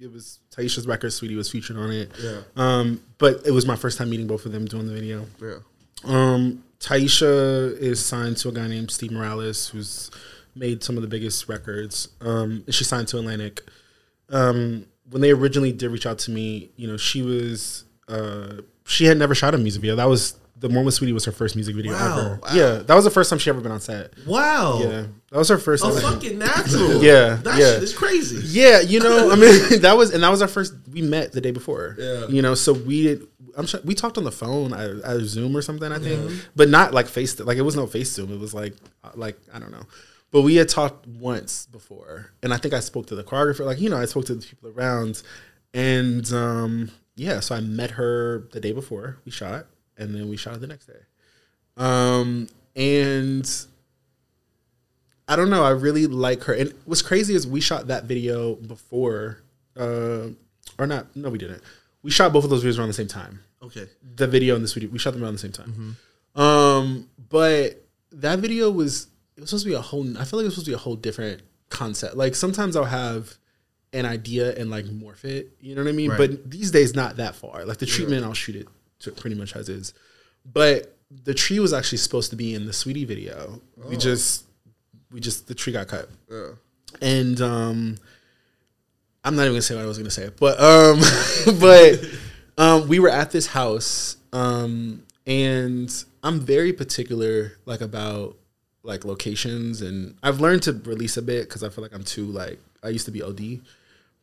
it 0.00 0.12
was 0.12 0.38
Taisha's 0.50 0.86
record. 0.86 1.10
Saweetie 1.10 1.36
was 1.36 1.50
featured 1.50 1.76
on 1.76 1.90
it. 1.90 2.10
Yeah. 2.20 2.40
Um, 2.56 3.00
but 3.18 3.44
it 3.46 3.50
was 3.50 3.66
my 3.66 3.74
first 3.76 3.98
time 3.98 4.10
meeting 4.10 4.26
both 4.26 4.46
of 4.46 4.52
them 4.52 4.66
doing 4.66 4.86
the 4.86 4.92
video. 4.94 5.26
Yeah. 5.40 5.58
Um, 6.04 6.62
Taisha 6.80 7.76
is 7.78 8.04
signed 8.04 8.36
to 8.38 8.50
a 8.50 8.52
guy 8.52 8.68
named 8.68 8.90
Steve 8.90 9.10
Morales, 9.12 9.68
who's 9.68 10.10
made 10.54 10.84
some 10.84 10.96
of 10.96 11.02
the 11.02 11.08
biggest 11.08 11.48
records. 11.48 12.08
Um, 12.20 12.64
she's 12.70 12.86
signed 12.88 13.08
to 13.08 13.18
Atlantic. 13.18 13.62
Um, 14.28 14.86
when 15.10 15.20
they 15.22 15.30
originally 15.30 15.72
did 15.72 15.90
reach 15.90 16.06
out 16.06 16.18
to 16.20 16.30
me, 16.30 16.70
you 16.76 16.86
know, 16.86 16.96
she 16.96 17.22
was 17.22 17.84
uh, 18.08 18.54
she 18.86 19.04
had 19.06 19.16
never 19.18 19.34
shot 19.34 19.54
a 19.54 19.58
music 19.58 19.80
video. 19.82 19.96
That 19.96 20.08
was 20.08 20.36
the 20.56 20.68
with 20.68 20.94
Saweetie 20.98 21.12
was 21.12 21.24
her 21.26 21.32
first 21.32 21.56
music 21.56 21.74
video 21.76 21.92
Wow, 21.92 22.18
ever. 22.18 22.40
wow. 22.42 22.48
Yeah, 22.54 22.74
that 22.78 22.94
was 22.94 23.04
the 23.04 23.10
first 23.10 23.28
time 23.28 23.38
she 23.38 23.50
ever 23.50 23.60
been 23.60 23.72
on 23.72 23.80
set. 23.80 24.12
Wow. 24.26 24.78
Yeah, 24.80 25.06
that 25.30 25.38
was 25.38 25.48
her 25.48 25.58
first. 25.58 25.84
A 25.84 25.88
ever- 25.88 26.00
fucking 26.00 26.38
natural. 26.38 27.02
Yeah, 27.02 27.36
That 27.42 27.58
yeah. 27.58 27.74
shit 27.74 27.82
is 27.82 27.94
crazy. 27.94 28.40
Yeah, 28.46 28.80
you 28.80 29.00
know, 29.00 29.30
I 29.30 29.36
mean, 29.36 29.80
that 29.80 29.94
was 29.96 30.12
and 30.14 30.22
that 30.22 30.30
was 30.30 30.40
our 30.42 30.48
first. 30.48 30.74
We 30.90 31.02
met 31.02 31.32
the 31.32 31.40
day 31.40 31.50
before. 31.50 31.96
Yeah. 31.98 32.26
you 32.28 32.40
know, 32.40 32.54
so 32.54 32.72
we 32.72 33.02
did. 33.02 33.26
I'm 33.56 33.66
sure 33.66 33.80
we 33.84 33.94
talked 33.94 34.18
on 34.18 34.24
the 34.24 34.32
phone, 34.32 34.72
I, 34.72 34.86
I 35.08 35.18
Zoom 35.18 35.56
or 35.56 35.62
something, 35.62 35.92
I 35.92 35.98
think, 36.00 36.28
but 36.56 36.68
not 36.68 36.92
like 36.92 37.06
face. 37.06 37.38
Like 37.38 37.56
it 37.58 37.62
was 37.62 37.76
no 37.76 37.86
face 37.86 38.10
Zoom. 38.10 38.32
It 38.32 38.40
was 38.40 38.52
like 38.54 38.74
uh, 39.04 39.10
like 39.14 39.38
I 39.52 39.58
don't 39.60 39.70
know. 39.70 39.84
But 40.34 40.42
we 40.42 40.56
had 40.56 40.68
talked 40.68 41.06
once 41.06 41.66
before, 41.66 42.32
and 42.42 42.52
I 42.52 42.56
think 42.56 42.74
I 42.74 42.80
spoke 42.80 43.06
to 43.06 43.14
the 43.14 43.22
choreographer. 43.22 43.64
Like 43.64 43.80
you 43.80 43.88
know, 43.88 43.98
I 43.98 44.04
spoke 44.06 44.24
to 44.24 44.34
the 44.34 44.44
people 44.44 44.68
around, 44.68 45.22
and 45.72 46.28
um, 46.32 46.90
yeah, 47.14 47.38
so 47.38 47.54
I 47.54 47.60
met 47.60 47.92
her 47.92 48.48
the 48.50 48.58
day 48.58 48.72
before 48.72 49.18
we 49.24 49.30
shot, 49.30 49.66
and 49.96 50.12
then 50.12 50.28
we 50.28 50.36
shot 50.36 50.60
the 50.60 50.66
next 50.66 50.86
day. 50.86 50.98
Um, 51.76 52.48
and 52.74 53.48
I 55.28 55.36
don't 55.36 55.50
know. 55.50 55.62
I 55.62 55.70
really 55.70 56.08
like 56.08 56.42
her. 56.42 56.52
And 56.52 56.74
what's 56.84 57.00
crazy 57.00 57.36
is 57.36 57.46
we 57.46 57.60
shot 57.60 57.86
that 57.86 58.06
video 58.06 58.56
before, 58.56 59.38
uh, 59.76 60.30
or 60.80 60.86
not? 60.88 61.14
No, 61.14 61.30
we 61.30 61.38
didn't. 61.38 61.62
We 62.02 62.10
shot 62.10 62.32
both 62.32 62.42
of 62.42 62.50
those 62.50 62.64
videos 62.64 62.80
around 62.80 62.88
the 62.88 62.94
same 62.94 63.06
time. 63.06 63.38
Okay. 63.62 63.86
The 64.16 64.26
video 64.26 64.56
and 64.56 64.64
this 64.64 64.74
video, 64.74 64.90
we 64.90 64.98
shot 64.98 65.12
them 65.12 65.22
around 65.22 65.34
the 65.34 65.38
same 65.38 65.52
time. 65.52 65.96
Um, 66.34 67.08
but 67.30 67.84
that 68.10 68.40
video 68.40 68.68
was 68.72 69.06
it 69.36 69.40
was 69.40 69.50
supposed 69.50 69.64
to 69.64 69.70
be 69.70 69.74
a 69.76 69.80
whole. 69.80 70.04
I 70.18 70.24
feel 70.24 70.38
like 70.38 70.44
it 70.44 70.46
was 70.46 70.54
supposed 70.54 70.66
to 70.66 70.70
be 70.70 70.74
a 70.74 70.78
whole 70.78 70.96
different 70.96 71.42
concept. 71.70 72.16
Like 72.16 72.34
sometimes 72.34 72.76
I'll 72.76 72.84
have 72.84 73.34
an 73.92 74.06
idea 74.06 74.54
and 74.56 74.70
like 74.70 74.84
morph 74.86 75.24
it. 75.24 75.50
You 75.60 75.74
know 75.74 75.82
what 75.82 75.88
I 75.88 75.92
mean? 75.92 76.10
Right. 76.10 76.18
But 76.18 76.50
these 76.50 76.70
days, 76.70 76.94
not 76.94 77.16
that 77.16 77.34
far. 77.34 77.64
Like 77.64 77.78
the 77.78 77.86
treatment, 77.86 78.24
I'll 78.24 78.34
shoot 78.34 78.56
it 78.56 78.68
to 79.00 79.12
pretty 79.12 79.36
much 79.36 79.54
as 79.56 79.68
is. 79.68 79.94
But 80.50 80.96
the 81.24 81.34
tree 81.34 81.58
was 81.60 81.72
actually 81.72 81.98
supposed 81.98 82.30
to 82.30 82.36
be 82.36 82.54
in 82.54 82.66
the 82.66 82.72
Saweetie 82.72 83.06
video. 83.06 83.60
We 83.88 83.96
just, 83.96 84.44
we 85.12 85.20
just 85.20 85.46
the 85.46 85.54
tree 85.54 85.72
got 85.72 85.86
cut 85.88 86.08
Yeah. 86.30 86.48
and 87.00 87.40
um 87.40 87.96
I'm 89.24 89.36
not 89.36 89.42
even 89.42 89.52
gonna 89.52 89.62
say 89.62 89.74
what 89.76 89.84
I 89.84 89.86
was 89.86 89.96
gonna 89.98 90.10
say, 90.10 90.30
but 90.38 90.60
um 90.60 91.00
but 91.60 92.00
um 92.58 92.88
we 92.88 92.98
were 92.98 93.10
at 93.10 93.30
this 93.30 93.46
house 93.46 94.16
um 94.32 95.04
and 95.26 96.04
I'm 96.22 96.40
very 96.40 96.72
particular 96.72 97.52
like 97.64 97.80
about 97.80 98.36
like 98.84 99.04
locations 99.04 99.82
and 99.82 100.16
I've 100.22 100.40
learned 100.40 100.62
to 100.64 100.72
release 100.72 101.16
a 101.16 101.22
bit 101.22 101.48
because 101.48 101.64
I 101.64 101.68
feel 101.68 101.82
like 101.82 101.94
I'm 101.94 102.04
too 102.04 102.26
like 102.26 102.60
I 102.82 102.88
used 102.88 103.06
to 103.06 103.10
be 103.10 103.22
OD, 103.22 103.60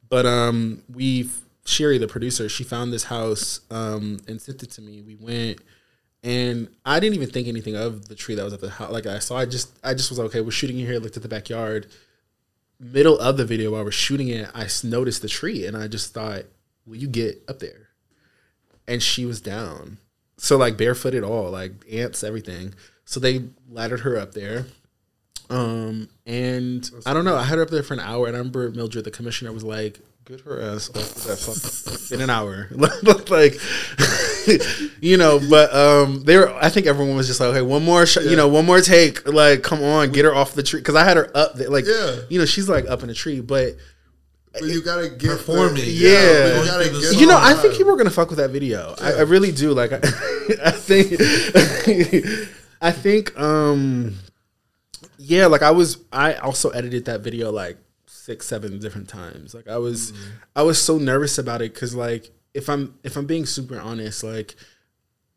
but 0.09 0.25
um 0.25 0.83
we 0.93 1.29
Sherry 1.65 1.97
the 1.97 2.07
producer 2.07 2.49
she 2.49 2.63
found 2.63 2.91
this 2.93 3.03
house 3.05 3.61
um 3.69 4.21
and 4.27 4.41
sent 4.41 4.63
it 4.63 4.71
to 4.71 4.81
me. 4.81 5.01
We 5.01 5.15
went. 5.15 5.59
And 6.23 6.67
I 6.85 6.99
didn't 6.99 7.15
even 7.15 7.31
think 7.31 7.47
anything 7.47 7.75
of 7.75 8.07
the 8.07 8.13
tree 8.13 8.35
that 8.35 8.43
was 8.43 8.53
at 8.53 8.61
the 8.61 8.69
house. 8.69 8.91
Like 8.91 9.07
I 9.07 9.17
saw, 9.17 9.37
I 9.37 9.47
just, 9.47 9.71
I 9.83 9.95
just 9.95 10.11
was 10.11 10.19
like, 10.19 10.27
okay. 10.27 10.41
We're 10.41 10.51
shooting 10.51 10.77
in 10.77 10.85
here. 10.85 10.99
Looked 10.99 11.17
at 11.17 11.23
the 11.23 11.27
backyard 11.27 11.87
middle 12.81 13.19
of 13.19 13.37
the 13.37 13.45
video 13.45 13.71
while 13.71 13.83
we're 13.83 13.91
shooting 13.91 14.29
it, 14.29 14.49
I 14.55 14.67
noticed 14.83 15.21
the 15.21 15.29
tree 15.29 15.65
and 15.65 15.77
I 15.77 15.87
just 15.87 16.13
thought, 16.13 16.43
will 16.85 16.97
you 16.97 17.07
get 17.07 17.43
up 17.47 17.59
there? 17.59 17.89
And 18.87 19.01
she 19.01 19.25
was 19.25 19.39
down. 19.39 19.99
So 20.37 20.57
like 20.57 20.77
barefooted 20.77 21.23
all, 21.23 21.51
like 21.51 21.73
ants, 21.91 22.23
everything. 22.23 22.73
So 23.11 23.19
they 23.19 23.43
laddered 23.69 23.99
her 23.99 24.17
up 24.17 24.33
there. 24.33 24.65
Um, 25.49 26.07
and 26.25 26.89
I 27.05 27.13
don't 27.13 27.25
know, 27.25 27.35
I 27.35 27.43
had 27.43 27.57
her 27.57 27.61
up 27.63 27.69
there 27.69 27.83
for 27.83 27.93
an 27.93 27.99
hour 27.99 28.25
and 28.27 28.37
I 28.37 28.39
remember 28.39 28.71
Mildred, 28.71 29.03
the 29.03 29.11
commissioner, 29.11 29.51
was 29.51 29.65
like, 29.65 29.99
Get 30.23 30.39
her 30.41 30.61
ass 30.61 30.89
off 30.91 31.13
that 31.25 31.37
fuck 31.39 32.11
in 32.17 32.21
an 32.21 32.29
hour. 32.29 32.69
like 33.29 33.59
you 35.01 35.17
know, 35.17 35.41
but 35.49 35.73
um 35.75 36.23
they 36.23 36.37
were 36.37 36.53
I 36.53 36.69
think 36.69 36.85
everyone 36.85 37.17
was 37.17 37.27
just 37.27 37.41
like, 37.41 37.49
okay, 37.49 37.61
one 37.61 37.83
more 37.83 38.05
sh- 38.05 38.19
you 38.23 38.37
know, 38.37 38.47
one 38.47 38.65
more 38.65 38.79
take. 38.79 39.27
Like, 39.27 39.61
come 39.61 39.83
on, 39.83 40.13
get 40.13 40.23
her 40.23 40.33
off 40.33 40.53
the 40.53 40.63
tree. 40.63 40.81
Cause 40.81 40.95
I 40.95 41.03
had 41.03 41.17
her 41.17 41.29
up 41.35 41.55
there. 41.55 41.69
Like 41.69 41.83
Yeah. 41.85 42.15
you 42.29 42.39
know, 42.39 42.45
she's 42.45 42.69
like 42.69 42.87
up 42.89 43.03
in 43.03 43.09
a 43.09 43.13
tree, 43.13 43.41
but 43.41 43.75
But 44.53 44.63
you 44.63 44.81
gotta 44.81 45.09
get 45.09 45.31
Performing. 45.31 45.83
The, 45.83 45.91
Yeah. 45.91 46.55
but 46.55 46.59
you 46.65 46.71
gotta 46.71 46.85
Through 46.85 47.01
get 47.01 47.19
you 47.19 47.27
know, 47.27 47.37
I 47.37 47.55
think 47.55 47.73
people 47.75 47.91
are 47.91 47.97
gonna 47.97 48.09
fuck 48.09 48.29
with 48.29 48.37
that 48.37 48.51
video. 48.51 48.95
I, 49.01 49.13
I 49.15 49.21
really 49.23 49.51
do. 49.51 49.73
Like, 49.73 49.91
I, 49.91 49.97
I 50.65 50.71
think, 50.71 51.19
I 52.81 52.91
think, 52.91 53.37
um, 53.39 54.15
yeah. 55.17 55.45
Like, 55.45 55.61
I 55.61 55.71
was, 55.71 55.97
I 56.11 56.33
also 56.35 56.69
edited 56.71 57.05
that 57.05 57.21
video 57.21 57.51
like 57.51 57.77
six, 58.07 58.47
seven 58.47 58.79
different 58.79 59.07
times. 59.07 59.53
Like, 59.53 59.67
I 59.67 59.77
was, 59.77 60.13
I 60.55 60.63
was 60.63 60.81
so 60.81 60.97
nervous 60.97 61.37
about 61.37 61.61
it 61.61 61.73
because, 61.73 61.93
like, 61.95 62.31
if 62.53 62.69
I'm, 62.69 62.95
if 63.03 63.15
I'm 63.17 63.25
being 63.25 63.45
super 63.45 63.79
honest, 63.79 64.23
like, 64.23 64.55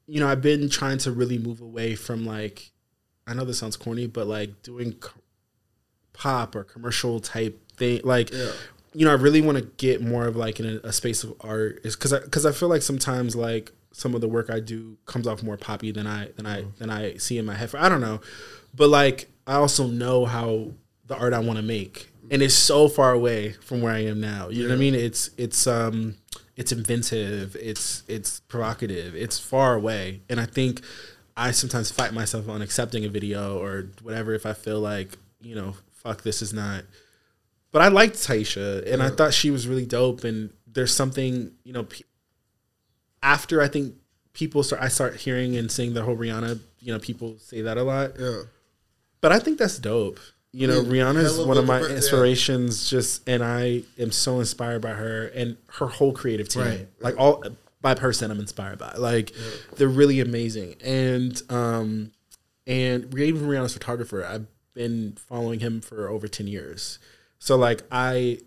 you 0.07 0.21
know, 0.21 0.29
I've 0.29 0.43
been 0.43 0.69
trying 0.69 0.99
to 0.99 1.13
really 1.13 1.39
move 1.39 1.61
away 1.61 1.95
from 1.95 2.27
like, 2.27 2.73
I 3.27 3.33
know 3.35 3.45
this 3.45 3.59
sounds 3.59 3.77
corny, 3.77 4.07
but 4.07 4.27
like 4.27 4.63
doing 4.63 4.93
co- 4.95 5.19
pop 6.13 6.55
or 6.55 6.65
commercial 6.65 7.21
type 7.21 7.59
thing, 7.77 8.01
like 8.05 8.31
Yeah. 8.31 8.51
you 8.93 9.07
know, 9.07 9.11
I 9.13 9.15
really 9.15 9.41
want 9.41 9.57
to 9.59 9.65
get 9.79 10.03
more 10.03 10.27
of 10.27 10.37
like 10.37 10.61
in 10.61 10.67
a, 10.67 10.89
a 10.89 10.93
space 10.93 11.25
of 11.25 11.35
art 11.41 11.81
is 11.85 11.97
because 11.97 12.13
I 12.13 12.19
because 12.21 12.45
I 12.45 12.53
feel 12.53 12.69
like 12.69 12.83
sometimes 12.83 13.35
like 13.35 13.73
some 13.95 14.15
of 14.15 14.21
the 14.21 14.29
work 14.29 14.51
I 14.51 14.61
do 14.61 14.99
comes 15.07 15.27
off 15.27 15.43
more 15.43 15.57
poppy 15.57 15.93
than 15.93 16.07
I 16.07 16.29
than 16.37 16.47
I 16.47 16.65
than 16.79 16.91
I 16.91 17.17
see 17.17 17.39
in 17.39 17.47
my 17.47 17.55
head. 17.55 17.75
I 17.75 17.89
don't 17.89 18.01
know, 18.01 18.21
but 18.75 18.89
like 18.89 19.31
I 19.47 19.55
also 19.55 19.87
know 19.87 20.25
how 20.25 20.73
the 21.07 21.17
art 21.17 21.33
I 21.33 21.39
want 21.39 21.59
to 21.59 21.63
make, 21.63 22.11
and 22.31 22.43
it's 22.43 22.55
so 22.55 22.89
far 22.89 23.13
away 23.13 23.53
from 23.53 23.83
where 23.83 23.93
I 23.93 24.05
am 24.05 24.21
now. 24.21 24.49
You 24.49 24.65
know 24.65 24.71
what 24.71 24.77
I 24.77 24.79
mean? 24.79 24.95
It's 24.95 25.31
it's 25.37 25.67
um 25.67 26.17
it's 26.57 26.73
inventive, 26.73 27.57
it's 27.57 28.03
it's 28.09 28.41
provocative, 28.41 29.15
it's 29.15 29.39
far 29.39 29.75
away, 29.75 30.23
and 30.29 30.41
I 30.41 30.47
think 30.47 30.81
I 31.37 31.53
sometimes 31.53 31.91
fight 31.91 32.13
myself 32.13 32.49
on 32.49 32.63
accepting 32.63 33.05
a 33.05 33.09
video 33.09 33.59
or 33.63 33.91
whatever 34.03 34.35
if 34.35 34.45
I 34.47 34.53
feel 34.53 34.81
like 34.81 35.19
you 35.41 35.55
know 35.55 35.75
fuck 35.93 36.23
this 36.23 36.43
is 36.43 36.53
not 36.53 36.85
but 37.75 37.83
I 37.83 37.89
liked 37.89 38.15
Taisha, 38.15 38.89
and 38.89 39.03
I 39.03 39.11
thought 39.11 39.35
she 39.35 39.51
was 39.51 39.67
really 39.67 39.85
dope. 39.85 40.23
And 40.23 40.51
there's 40.65 40.95
something, 40.95 41.51
you 41.65 41.73
know, 41.73 41.89
after 43.25 43.61
I 43.61 43.67
think 43.69 43.95
people 44.35 44.63
start, 44.63 44.81
I 44.83 44.89
start 44.89 45.17
hearing 45.17 45.57
and 45.57 45.71
seeing 45.73 45.95
the 45.95 46.03
whole 46.03 46.17
Rihanna. 46.17 46.61
You 46.81 46.93
know, 46.93 46.99
people 47.01 47.37
say 47.39 47.63
that 47.63 47.77
a 47.79 47.83
lot, 47.83 48.13
Yeah. 48.19 48.43
but 49.21 49.33
I 49.33 49.39
think 49.41 49.59
that's 49.59 49.79
dope. 49.79 50.21
You 50.53 50.69
know, 50.69 50.83
Yeah, 50.83 50.89
Rihanna 51.05 51.25
is 51.25 51.39
one 51.41 51.57
of 51.59 51.67
my 51.67 51.81
per- 51.81 51.89
yeah. 51.89 51.97
inspirations. 51.97 52.89
Just, 52.89 53.29
and 53.29 53.43
I 53.43 53.83
am 53.99 54.13
so 54.13 54.39
inspired 54.39 54.83
by 54.83 54.91
her 54.93 55.27
and 55.35 55.57
her 55.79 55.87
whole 55.87 56.13
creative 56.13 56.49
team. 56.49 56.63
Right. 56.63 56.89
Like 57.01 57.19
all 57.19 57.43
by 57.81 57.95
person, 57.95 58.31
I'm 58.31 58.39
inspired 58.39 58.79
by. 58.79 58.93
Like 58.97 59.33
they're 59.77 59.89
really 59.89 60.21
amazing. 60.21 60.77
And 60.85 61.41
um, 61.51 62.13
and 62.67 63.13
even 63.19 63.49
Rihanna's 63.49 63.73
photographer, 63.75 64.25
I've 64.25 64.47
been 64.75 65.17
following 65.29 65.59
him 65.61 65.81
for 65.81 66.09
over 66.09 66.29
ten 66.29 66.47
years. 66.47 66.99
So 67.41 67.57
like 67.57 67.83
I 67.91 68.39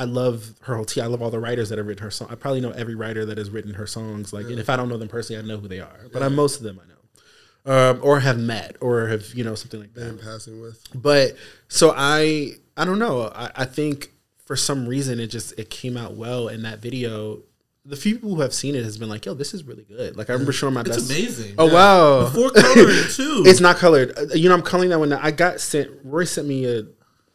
I 0.00 0.04
love 0.04 0.54
her 0.62 0.74
whole 0.76 0.86
team. 0.86 1.04
I 1.04 1.06
love 1.08 1.20
all 1.20 1.30
the 1.30 1.38
writers 1.38 1.68
that 1.68 1.76
have 1.78 1.86
written 1.86 2.02
her 2.02 2.10
song. 2.10 2.28
I 2.30 2.34
probably 2.34 2.60
know 2.62 2.70
every 2.70 2.94
writer 2.94 3.26
that 3.26 3.36
has 3.36 3.50
written 3.50 3.74
her 3.74 3.86
songs. 3.86 4.32
Like, 4.32 4.46
and 4.46 4.58
if 4.58 4.70
I 4.70 4.76
don't 4.76 4.88
know 4.88 4.96
them 4.96 5.08
personally, 5.08 5.42
I 5.42 5.46
know 5.46 5.58
who 5.58 5.68
they 5.68 5.80
are. 5.80 6.08
But 6.12 6.22
I, 6.22 6.28
most 6.28 6.56
of 6.56 6.62
them 6.62 6.80
I 6.82 6.86
know, 6.88 7.90
um, 7.90 8.00
or 8.02 8.20
have 8.20 8.38
met, 8.38 8.76
or 8.80 9.08
have 9.08 9.34
you 9.34 9.44
know 9.44 9.54
something 9.54 9.78
like 9.78 9.92
that. 9.94 10.16
Been 10.16 10.18
passing 10.24 10.60
with. 10.62 10.82
But 10.94 11.36
so 11.68 11.92
I, 11.94 12.52
I 12.78 12.84
don't 12.86 12.98
know. 12.98 13.30
I, 13.34 13.50
I 13.54 13.64
think 13.66 14.10
for 14.46 14.56
some 14.56 14.88
reason 14.88 15.20
it 15.20 15.26
just 15.28 15.56
it 15.58 15.68
came 15.68 15.96
out 15.98 16.14
well 16.14 16.48
in 16.48 16.62
that 16.62 16.78
video. 16.80 17.42
The 17.84 17.96
few 17.96 18.14
people 18.16 18.34
who 18.34 18.40
have 18.42 18.52
seen 18.54 18.74
it 18.74 18.84
has 18.84 18.98
been 18.98 19.08
like, 19.08 19.26
"Yo, 19.26 19.34
this 19.34 19.52
is 19.54 19.64
really 19.64 19.84
good." 19.84 20.16
Like 20.16 20.30
I 20.30 20.32
remember 20.34 20.52
showing 20.52 20.74
my 20.74 20.82
best. 20.82 20.98
It's 21.00 21.10
amazing. 21.10 21.54
Oh 21.58 21.72
wow! 21.72 22.24
Before 22.24 22.50
coloring 22.50 23.04
too. 23.10 23.42
It's 23.46 23.60
not 23.60 23.76
colored. 23.76 24.12
Uh, 24.18 24.34
You 24.34 24.48
know, 24.48 24.54
I'm 24.54 24.62
coloring 24.62 24.90
that 24.90 24.98
one. 24.98 25.12
I 25.12 25.30
got 25.30 25.60
sent. 25.60 25.90
Roy 26.04 26.24
sent 26.24 26.48
me 26.48 26.64
a. 26.66 26.84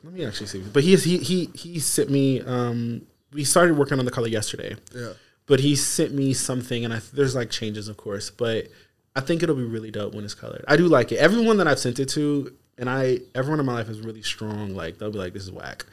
Let 0.06 0.14
me 0.14 0.24
actually 0.24 0.48
see. 0.48 0.62
But 0.62 0.84
he 0.84 0.96
he 0.96 1.18
he 1.18 1.50
he 1.56 1.80
sent 1.80 2.10
me. 2.10 2.40
Um, 2.42 3.02
we 3.34 3.44
started 3.44 3.76
working 3.78 4.00
on 4.00 4.06
the 4.06 4.12
color 4.12 4.28
yesterday, 4.28 4.76
Yeah. 4.94 5.14
but 5.48 5.60
he 5.60 5.76
sent 5.76 6.14
me 6.14 6.32
something, 6.34 6.86
and 6.86 6.94
I 6.94 7.02
there's 7.12 7.36
like 7.36 7.50
changes, 7.50 7.88
of 7.90 7.98
course, 7.98 8.30
but 8.30 8.68
I 9.16 9.22
think 9.22 9.42
it'll 9.44 9.56
be 9.56 9.64
really 9.64 9.92
dope 9.92 10.14
when 10.14 10.24
it's 10.24 10.36
colored. 10.36 10.64
I 10.68 10.78
do 10.78 10.88
like 10.88 11.12
it. 11.12 11.18
Everyone 11.18 11.58
that 11.58 11.68
I've 11.68 11.80
sent 11.80 12.00
it 12.00 12.08
to, 12.10 12.54
and 12.78 12.88
I 12.90 13.20
everyone 13.34 13.60
in 13.60 13.66
my 13.66 13.74
life 13.74 13.90
is 13.90 14.00
really 14.02 14.22
strong. 14.22 14.76
Like 14.76 15.00
they'll 15.00 15.12
be 15.12 15.18
like, 15.18 15.34
"This 15.34 15.44
is 15.44 15.52
whack." 15.52 15.86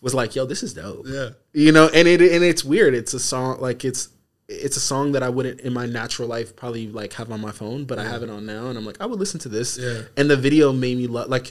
Was 0.00 0.14
like, 0.14 0.36
"Yo, 0.36 0.46
this 0.46 0.62
is 0.62 0.72
dope." 0.74 1.04
Yeah. 1.08 1.30
you 1.52 1.72
know 1.72 1.88
and 1.92 2.06
it 2.06 2.20
and 2.22 2.44
it's 2.44 2.64
weird 2.64 2.94
it's 2.94 3.12
a 3.14 3.18
song 3.18 3.60
like 3.60 3.84
it's 3.84 4.10
it's 4.48 4.76
a 4.76 4.80
song 4.80 5.12
that 5.12 5.22
i 5.22 5.28
wouldn't 5.28 5.60
in 5.60 5.72
my 5.74 5.84
natural 5.86 6.26
life 6.28 6.54
probably 6.56 6.86
like 6.86 7.12
have 7.14 7.30
on 7.32 7.40
my 7.40 7.50
phone 7.50 7.84
but 7.84 7.98
i 7.98 8.04
have 8.04 8.22
it 8.22 8.30
on 8.30 8.46
now 8.46 8.68
and 8.68 8.78
i'm 8.78 8.84
like 8.86 8.96
i 9.00 9.04
would 9.06 9.18
listen 9.18 9.38
to 9.40 9.48
this 9.48 9.76
Yeah. 9.76 10.02
and 10.16 10.30
the 10.30 10.36
video 10.36 10.72
made 10.72 10.96
me 10.96 11.06
love 11.06 11.28
like 11.28 11.50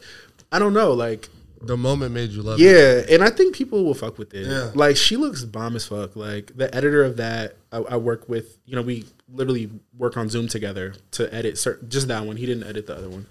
i 0.52 0.58
don't 0.58 0.74
know 0.74 0.94
like 0.94 1.28
The 1.62 1.78
moment 1.78 2.14
made 2.14 2.30
you 2.32 2.42
love 2.42 2.60
it. 2.60 2.64
yeah 2.64 3.14
and 3.14 3.24
i 3.24 3.30
think 3.30 3.56
people 3.56 3.84
will 3.86 3.94
fuck 3.94 4.18
with 4.18 4.34
it. 4.34 4.48
Yeah. 4.48 4.72
like 4.76 4.96
she 4.98 5.16
looks 5.18 5.44
bomb 5.44 5.76
as 5.76 5.86
fuck. 5.88 6.16
Like 6.16 6.56
the 6.56 6.74
editor 6.76 7.04
of 7.04 7.18
that 7.18 7.56
i, 7.72 7.78
I 7.78 7.98
work 7.98 8.28
with 8.30 8.58
you 8.66 8.76
know 8.76 8.82
we 8.82 9.06
literally 9.32 9.70
work 9.98 10.16
on 10.18 10.30
zoom 10.30 10.48
together 10.48 10.94
to 11.12 11.34
edit 11.34 11.58
cer- 11.58 11.80
just 11.88 12.08
that 12.10 12.26
one. 12.26 12.38
He 12.38 12.46
didn't 12.46 12.64
edit 12.68 12.88
the 12.88 12.96
other 12.96 13.10
one. 13.10 13.26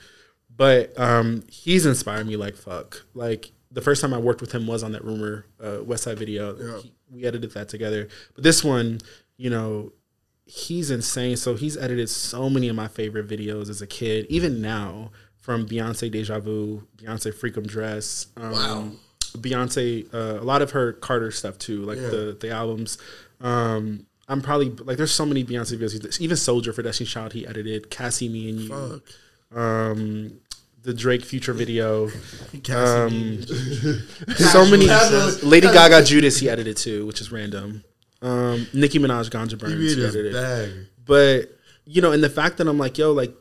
But 0.56 0.98
um 0.98 1.44
he's 1.50 1.86
inspired 1.86 2.26
me 2.26 2.36
like 2.36 2.56
fuck. 2.56 3.04
Like 3.14 3.52
the 3.70 3.80
first 3.82 4.00
time 4.00 4.14
i 4.14 4.18
worked 4.18 4.40
with 4.40 4.52
him 4.52 4.66
was 4.66 4.82
on 4.82 4.92
that 4.92 5.04
rumor 5.04 5.46
uh, 5.62 5.78
Westside 5.84 6.16
video. 6.18 6.56
Yeah. 6.56 6.78
He- 6.82 6.92
we 7.10 7.24
edited 7.24 7.52
that 7.52 7.68
together. 7.68 8.08
But 8.34 8.42
this 8.44 8.64
one 8.64 9.00
you 9.36 9.50
know 9.50 9.92
he's 10.44 10.90
insane. 10.90 11.36
So 11.36 11.54
he's 11.56 11.76
edited 11.76 12.08
so 12.08 12.48
many 12.48 12.68
of 12.68 12.76
my 12.76 12.88
favorite 12.88 13.26
videos 13.28 13.68
as 13.68 13.82
a 13.82 13.86
kid 13.86 14.26
even 14.28 14.60
now 14.62 15.10
from 15.46 15.64
beyonce 15.66 16.10
deja 16.10 16.38
vu 16.40 16.82
beyonce 16.98 17.30
freakum 17.32 17.64
dress 17.74 18.26
um, 18.36 18.50
Wow. 18.52 18.90
beyonce 19.38 20.12
uh, 20.12 20.40
a 20.42 20.46
lot 20.52 20.60
of 20.60 20.72
her 20.72 20.92
carter 20.94 21.30
stuff 21.30 21.56
too 21.66 21.82
like 21.90 21.98
Yeah. 21.98 22.08
the 22.14 22.36
the 22.40 22.50
albums 22.50 22.98
um 23.40 24.06
I'm 24.28 24.40
probably 24.42 24.70
like 24.88 24.96
there's 24.96 25.12
so 25.12 25.24
many 25.24 25.44
Beyonce 25.44 25.78
videos. 25.78 26.20
Even 26.20 26.36
Soldier 26.36 26.72
for 26.72 26.82
Destiny 26.82 27.06
Child 27.06 27.32
he 27.32 27.46
edited. 27.46 27.90
Cassie, 27.90 28.28
Me 28.28 28.48
and 28.50 28.58
You 28.58 28.68
Fuck. 28.70 29.56
um, 29.56 30.40
the 30.82 30.92
Drake 30.92 31.24
Future 31.24 31.52
video. 31.52 32.10
Um, 32.70 33.40
so 34.36 34.66
many. 34.66 34.88
Lady 35.44 35.68
Gaga 35.68 36.02
Judas 36.04 36.38
he 36.40 36.48
edited 36.50 36.76
too, 36.76 37.06
which 37.06 37.20
is 37.20 37.30
random. 37.30 37.84
Um, 38.20 38.66
Nicki 38.74 38.98
Minaj 38.98 39.30
Ganja 39.30 39.56
Burns 39.56 39.94
he 39.94 40.04
edited. 40.04 40.32
bag. 40.32 40.70
But 41.04 41.56
you 41.84 42.02
know, 42.02 42.10
and 42.10 42.20
the 42.20 42.28
fact 42.30 42.56
that 42.58 42.66
I'm 42.66 42.78
like, 42.78 42.98
yo, 42.98 43.12
like 43.12 43.32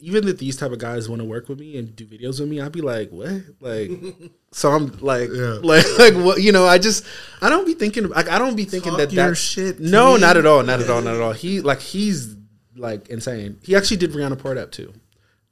even 0.00 0.28
if 0.28 0.38
these 0.38 0.56
type 0.56 0.70
of 0.72 0.78
guys 0.78 1.08
want 1.08 1.20
to 1.20 1.26
work 1.28 1.48
with 1.48 1.58
me 1.58 1.76
and 1.76 1.94
do 1.96 2.06
videos 2.06 2.38
with 2.40 2.48
me, 2.48 2.60
I'd 2.60 2.72
be 2.72 2.80
like, 2.80 3.10
what? 3.10 3.42
Like, 3.60 3.90
so 4.52 4.70
I'm 4.70 4.96
like, 5.00 5.30
Yeah. 5.32 5.58
like, 5.62 5.84
like 5.98 6.14
what? 6.14 6.40
You 6.42 6.52
know, 6.52 6.66
I 6.66 6.78
just, 6.78 7.04
I 7.42 7.48
don't 7.48 7.66
be 7.66 7.74
thinking, 7.74 8.08
like, 8.08 8.28
I 8.28 8.38
don't 8.38 8.56
be 8.56 8.64
thinking 8.64 8.90
Talk 8.92 8.98
that 9.00 9.12
your 9.12 9.30
that 9.30 9.34
shit 9.36 9.80
No, 9.80 10.14
me. 10.14 10.20
not 10.20 10.36
at 10.36 10.46
all, 10.46 10.62
not 10.62 10.80
at 10.80 10.88
all, 10.90 11.02
not 11.02 11.14
at 11.16 11.20
all. 11.20 11.32
He 11.32 11.60
like 11.60 11.80
he's 11.80 12.36
like 12.76 13.08
insane. 13.08 13.58
He 13.62 13.74
actually 13.76 13.96
did 13.98 14.12
Rihanna 14.12 14.38
Pour 14.38 14.52
It 14.52 14.58
Up 14.58 14.70
too. 14.70 14.92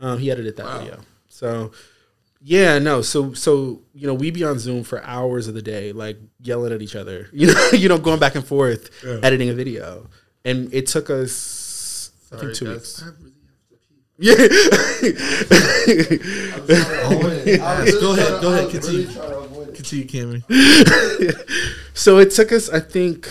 Um, 0.00 0.18
he 0.18 0.30
edited 0.30 0.56
that 0.56 0.66
Wow. 0.66 0.78
video. 0.78 1.00
So 1.28 1.72
yeah, 2.40 2.78
no. 2.78 3.02
So 3.02 3.32
so 3.32 3.82
you 3.92 4.06
know, 4.06 4.14
we 4.14 4.30
be 4.30 4.44
on 4.44 4.58
Zoom 4.60 4.84
for 4.84 5.02
hours 5.02 5.48
of 5.48 5.54
the 5.54 5.62
day, 5.62 5.92
like 5.92 6.16
yelling 6.40 6.72
at 6.72 6.80
each 6.82 6.94
other. 6.96 7.28
You 7.32 7.52
know, 7.52 7.68
you 7.72 7.88
know, 7.88 7.98
going 7.98 8.20
back 8.20 8.36
and 8.36 8.46
forth, 8.46 8.90
Yeah. 9.04 9.18
editing 9.24 9.48
a 9.50 9.54
video, 9.54 10.08
and 10.44 10.72
it 10.72 10.86
took 10.86 11.10
us 11.10 12.12
I 12.32 12.36
think 12.36 12.54
two 12.54 12.66
guys. 12.66 12.74
weeks. 12.74 13.04
Really 14.18 14.30
Yeah. 14.30 14.48
Go 18.00 18.12
ahead, 18.14 18.42
go 18.42 18.52
ahead, 18.52 18.70
continue. 18.70 19.06
Continue, 19.74 20.06
Cammy. 20.06 20.42
so 21.94 22.18
it 22.18 22.30
took 22.32 22.52
us, 22.52 22.68
I 22.68 22.80
think, 22.80 23.28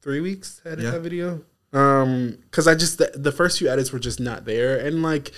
three 0.00 0.20
weeks 0.20 0.60
to 0.60 0.70
edit 0.72 0.84
Yeah. 0.84 0.90
that 0.92 1.00
video. 1.00 1.42
Um, 1.72 2.38
because 2.44 2.66
I 2.66 2.74
just 2.74 2.98
the, 2.98 3.10
the 3.14 3.32
first 3.32 3.58
few 3.58 3.68
edits 3.68 3.92
were 3.92 3.98
just 3.98 4.20
not 4.20 4.44
there, 4.46 4.78
and 4.78 5.02
like, 5.02 5.32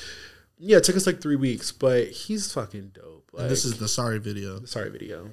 yeah, 0.59 0.77
it 0.77 0.85
took 0.85 0.95
us 0.97 1.07
like 1.07 1.21
three 1.21 1.35
weeks. 1.37 1.73
But 1.73 2.09
he's 2.09 2.53
fucking 2.53 2.93
dope. 2.95 3.29
Like, 3.33 3.49
this 3.49 3.65
is 3.65 3.79
the 3.79 3.89
sorry 3.89 4.19
video. 4.19 4.65
sorry 4.65 4.91
video. 4.91 5.31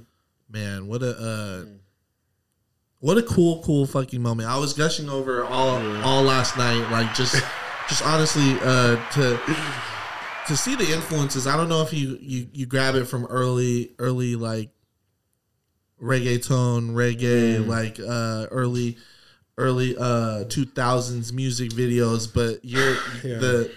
Man, 0.50 0.88
what 0.88 1.04
a 1.04 1.12
uh 1.18 1.66
what 3.00 3.18
a 3.20 3.22
cool, 3.24 3.62
cool 3.64 3.86
fucking 3.86 4.22
moment. 4.22 4.50
I 4.50 4.58
was 4.58 4.74
gushing 4.74 5.08
over 5.10 5.44
all 5.44 5.78
all 6.04 6.24
last 6.24 6.58
night, 6.58 6.90
like 6.90 7.14
just 7.14 7.36
just 7.90 8.04
honestly, 8.06 8.58
uh 8.62 8.96
to 9.12 9.40
to 10.48 10.56
see 10.58 10.76
the 10.76 10.92
influences. 10.92 11.46
I 11.48 11.58
don't 11.58 11.70
know 11.70 11.82
if 11.82 11.94
you 11.94 12.18
you 12.22 12.48
you 12.54 12.66
grab 12.66 12.96
it 12.96 13.06
from 13.06 13.26
early 13.26 13.92
early 14.00 14.36
like 14.36 14.70
reggaeton, 16.02 16.92
reggae, 16.92 17.66
like 17.66 18.00
uh 18.00 18.48
early 18.52 18.98
early 19.58 19.96
uh 19.98 20.44
2000s 20.46 21.34
music 21.34 21.72
videos, 21.72 22.32
but 22.32 22.64
you're 22.64 22.96
Yeah. 23.24 23.40
the 23.40 23.72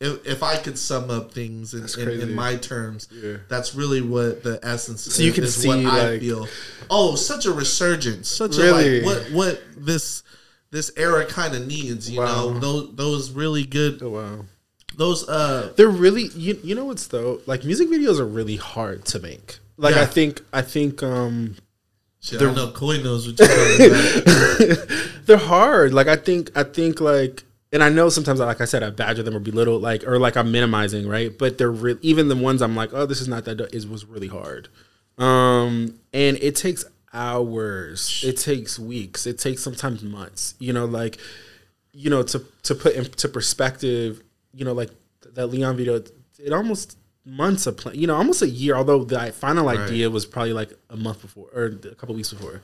if, 0.00 0.24
if 0.26 0.42
I 0.44 0.56
could 0.56 0.78
sum 0.78 1.10
up 1.10 1.32
things 1.32 1.74
in, 1.74 2.08
in, 2.08 2.20
in 2.20 2.32
my 2.34 2.54
terms, 2.56 3.08
Yeah. 3.12 3.38
that's 3.48 3.74
really 3.74 4.00
what 4.00 4.44
the 4.44 4.60
essence 4.62 5.02
So 5.02 5.22
you 5.24 5.32
can 5.32 5.42
is 5.42 5.56
see, 5.56 5.66
what 5.66 5.78
I 5.84 6.20
feel. 6.20 6.46
Oh, 6.88 7.16
such 7.16 7.46
a 7.46 7.52
resurgence, 7.52 8.28
such 8.28 8.56
Really? 8.58 9.00
a 9.00 9.02
like 9.04 9.04
what 9.04 9.32
what 9.32 9.62
this 9.76 10.22
this 10.70 10.90
era 10.96 11.24
kind 11.24 11.54
of 11.54 11.66
needs. 11.66 12.10
You 12.10 12.20
Wow. 12.20 12.26
know, 12.52 12.58
those 12.58 12.94
those 12.94 13.30
really 13.30 13.64
good 13.64 14.02
Oh 14.02 14.10
wow. 14.10 14.44
those 14.96 15.28
uh 15.28 15.72
They're 15.76 15.88
really 15.88 16.28
you, 16.34 16.58
you 16.62 16.74
know 16.74 16.84
what's 16.84 17.06
though 17.08 17.40
like 17.46 17.64
music 17.64 17.88
videos 17.88 18.18
are 18.20 18.26
really 18.26 18.56
hard 18.56 19.04
to 19.06 19.18
make. 19.18 19.58
Like 19.76 19.94
Yeah. 19.94 20.02
I 20.02 20.06
think 20.06 20.42
I 20.52 20.62
think 20.62 21.02
um 21.02 21.56
shit. 22.20 22.42
I 22.42 22.52
know 22.52 22.70
Coy 22.72 22.98
knows 23.02 23.26
what 23.26 23.38
you're 23.38 24.74
they're 25.26 25.36
hard. 25.36 25.94
Like 25.94 26.08
I 26.08 26.16
think 26.16 26.50
I 26.56 26.62
think 26.64 27.00
like 27.00 27.44
and 27.72 27.82
I 27.84 27.88
know 27.90 28.08
sometimes 28.08 28.40
like 28.40 28.60
I 28.60 28.64
said 28.64 28.82
I 28.82 28.90
badger 28.90 29.22
them 29.22 29.36
or 29.36 29.40
belittle 29.40 29.78
like 29.78 30.04
or 30.06 30.18
like 30.18 30.36
I'm 30.36 30.50
minimizing, 30.50 31.06
right? 31.06 31.36
But 31.36 31.58
they're 31.58 31.70
re- 31.70 31.98
even 32.02 32.28
the 32.28 32.36
ones 32.36 32.62
I'm 32.62 32.74
like, 32.74 32.94
"Oh, 32.94 33.04
this 33.06 33.20
is 33.20 33.28
not 33.28 33.44
that 33.44 33.56
do- 33.56 33.68
was 33.88 34.04
really 34.06 34.28
hard." 34.28 34.68
Um 35.18 35.94
and 36.12 36.38
it 36.40 36.56
takes 36.56 36.84
hours. 37.12 38.22
It 38.24 38.36
takes 38.36 38.78
weeks. 38.78 39.26
It 39.26 39.38
takes 39.38 39.62
sometimes 39.62 40.02
months. 40.02 40.54
You 40.58 40.72
know 40.72 40.84
like 40.84 41.18
you 41.92 42.10
know 42.10 42.22
to 42.22 42.44
to 42.64 42.74
put 42.74 42.94
into 42.94 43.28
perspective, 43.28 44.22
you 44.52 44.64
know 44.64 44.72
like 44.72 44.90
that 45.34 45.46
Leon 45.48 45.76
video 45.76 46.02
it 46.38 46.52
almost 46.52 46.96
months 47.24 47.66
of 47.66 47.76
plan, 47.76 47.94
you 47.94 48.06
know, 48.06 48.16
almost 48.16 48.42
a 48.42 48.48
year. 48.48 48.74
Although 48.74 49.04
the 49.04 49.32
final 49.32 49.68
idea 49.68 50.10
was 50.10 50.26
probably 50.26 50.52
like 50.52 50.72
a 50.90 50.96
month 50.96 51.22
before 51.22 51.48
or 51.54 51.66
a 51.66 51.94
couple 51.94 52.14
weeks 52.14 52.32
before. 52.32 52.62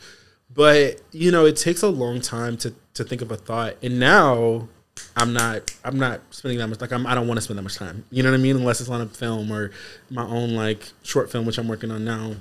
But 0.52 1.00
you 1.12 1.30
know, 1.30 1.46
it 1.46 1.56
takes 1.56 1.82
a 1.82 1.88
long 1.88 2.20
time 2.20 2.56
to 2.58 2.74
to 2.94 3.04
think 3.04 3.22
of 3.22 3.30
a 3.30 3.36
thought. 3.36 3.76
And 3.82 3.98
now 3.98 4.68
I'm 5.16 5.32
not 5.32 5.74
I'm 5.84 5.98
not 5.98 6.20
spending 6.30 6.58
that 6.58 6.68
much 6.68 6.80
like 6.80 6.92
I'm 6.92 7.06
I 7.06 7.14
don't 7.14 7.26
want 7.26 7.38
to 7.38 7.42
spend 7.42 7.58
that 7.58 7.62
much 7.62 7.76
time. 7.76 8.04
You 8.10 8.22
know 8.22 8.30
what 8.30 8.38
I 8.38 8.42
mean? 8.42 8.56
Unless 8.56 8.80
it's 8.80 8.90
on 8.90 9.00
a 9.00 9.06
film 9.06 9.50
or 9.50 9.70
my 10.10 10.24
own 10.24 10.54
like 10.54 10.92
short 11.02 11.30
film, 11.30 11.46
which 11.46 11.58
I'm 11.58 11.68
working 11.68 11.90
on 11.90 12.04
now. 12.04 12.34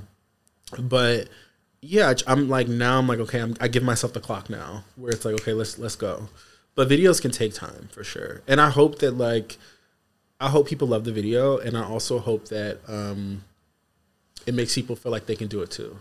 But 0.79 1.29
yeah, 1.83 2.13
I'm 2.27 2.47
like 2.47 2.67
now 2.67 2.97
I'm 2.97 3.07
like 3.07 3.19
okay, 3.19 3.39
I'm, 3.39 3.55
I 3.59 3.67
give 3.67 3.83
myself 3.83 4.13
the 4.13 4.21
clock 4.21 4.49
now 4.49 4.85
where 4.95 5.11
it's 5.11 5.25
like 5.25 5.35
okay, 5.41 5.53
let's 5.53 5.77
let's 5.77 5.95
go. 5.95 6.29
But 6.75 6.89
videos 6.89 7.21
can 7.21 7.29
take 7.29 7.53
time 7.53 7.89
for 7.91 8.03
sure, 8.03 8.41
and 8.47 8.61
I 8.61 8.69
hope 8.69 8.99
that 8.99 9.11
like 9.11 9.57
I 10.39 10.49
hope 10.49 10.67
people 10.67 10.87
love 10.87 11.03
the 11.03 11.11
video, 11.11 11.57
and 11.57 11.77
I 11.77 11.83
also 11.83 12.19
hope 12.19 12.47
that 12.47 12.79
um, 12.87 13.43
it 14.45 14.53
makes 14.53 14.73
people 14.73 14.95
feel 14.95 15.11
like 15.11 15.25
they 15.25 15.35
can 15.35 15.47
do 15.47 15.61
it 15.61 15.71
too. 15.71 15.97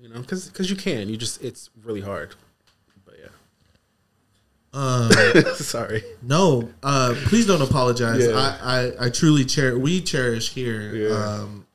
You 0.00 0.08
know, 0.08 0.20
because 0.20 0.48
because 0.48 0.70
you 0.70 0.76
can. 0.76 1.08
You 1.08 1.16
just 1.16 1.42
it's 1.42 1.68
really 1.82 2.00
hard. 2.00 2.34
But 3.04 3.16
yeah, 3.20 3.28
sorry. 5.54 6.04
no, 6.22 6.70
uh, 6.82 7.14
please 7.24 7.46
don't 7.46 7.62
apologize. 7.62 8.24
Yeah. 8.24 8.56
I, 8.62 8.78
I 8.78 9.06
I 9.06 9.10
truly 9.10 9.44
cherish. 9.44 9.78
We 9.78 10.00
cherish 10.00 10.52
here. 10.52 10.94
Yeah. 10.94 11.14
Um, 11.14 11.66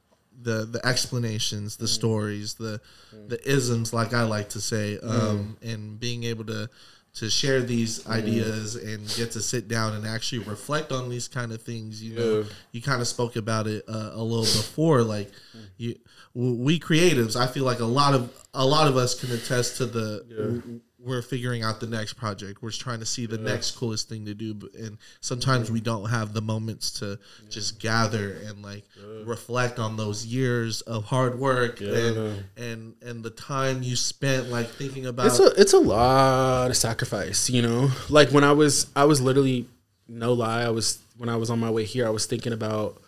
the 0.49 0.65
the 0.65 0.85
explanations, 0.85 1.77
the 1.77 1.85
mm. 1.85 1.99
stories, 1.99 2.55
the 2.55 2.81
mm. 3.15 3.29
the 3.29 3.39
isms, 3.49 3.93
like 3.93 4.13
I 4.13 4.23
like 4.23 4.49
to 4.49 4.61
say, 4.61 4.97
mm. 5.01 5.09
um, 5.09 5.57
and 5.61 5.99
being 5.99 6.23
able 6.23 6.45
to 6.45 6.69
to 7.15 7.29
share 7.29 7.61
these 7.61 8.07
ideas 8.07 8.75
and 8.75 9.07
get 9.17 9.31
to 9.31 9.41
sit 9.41 9.67
down 9.67 9.93
and 9.93 10.05
actually 10.05 10.39
reflect 10.39 10.91
on 10.91 11.09
these 11.09 11.27
kind 11.27 11.51
of 11.51 11.61
things. 11.61 12.01
You 12.03 12.15
know, 12.15 12.45
you 12.71 12.81
kind 12.81 13.01
of 13.01 13.07
spoke 13.07 13.35
about 13.35 13.67
it 13.67 13.83
uh, 13.87 14.11
a 14.13 14.23
little 14.23 14.45
before, 14.45 15.01
like 15.03 15.31
you, 15.77 15.95
we 16.33 16.79
creatives. 16.79 17.35
I 17.35 17.47
feel 17.47 17.63
like 17.63 17.79
a 17.79 17.85
lot 17.85 18.13
of 18.13 18.31
a 18.53 18.65
lot 18.65 18.87
of 18.87 18.97
us 18.97 19.19
can 19.19 19.31
attest 19.31 19.77
to 19.77 19.85
the. 19.85 20.81
We're 21.01 21.21
figuring 21.21 21.63
out 21.63 21.79
the 21.79 21.87
next 21.87 22.13
project. 22.13 22.61
We're 22.61 22.71
trying 22.71 22.99
to 22.99 23.05
see 23.05 23.25
the 23.25 23.37
next 23.37 23.71
coolest 23.71 24.09
thing 24.09 24.25
to 24.25 24.33
do, 24.33 24.69
and 24.77 24.97
sometimes 25.21 25.71
we 25.71 25.79
don't 25.79 26.09
have 26.09 26.33
the 26.33 26.41
moments 26.41 26.91
to 26.99 27.17
just 27.49 27.79
gather 27.79 28.33
and 28.45 28.61
like 28.61 28.83
reflect 29.23 29.79
on 29.79 29.95
those 29.95 30.25
years 30.25 30.81
of 30.81 31.05
hard 31.05 31.39
work 31.39 31.79
and 31.79 32.43
and 32.57 32.95
and 33.01 33.23
the 33.23 33.29
time 33.29 33.81
you 33.81 33.95
spent 33.95 34.49
like 34.49 34.67
thinking 34.67 35.05
about. 35.05 35.27
It's 35.27 35.39
a 35.39 35.47
it's 35.59 35.73
a 35.73 35.79
lot 35.79 36.69
of 36.69 36.75
sacrifice, 36.75 37.49
you 37.49 37.61
know. 37.61 37.91
Like 38.09 38.31
when 38.31 38.43
I 38.43 38.51
was 38.51 38.87
I 38.95 39.05
was 39.05 39.21
literally 39.21 39.67
no 40.07 40.33
lie, 40.33 40.63
I 40.63 40.69
was 40.69 40.99
when 41.17 41.29
I 41.29 41.37
was 41.37 41.49
on 41.49 41.59
my 41.59 41.69
way 41.69 41.85
here, 41.85 42.05
I 42.07 42.09
was 42.09 42.25
thinking 42.25 42.51
about 42.51 43.01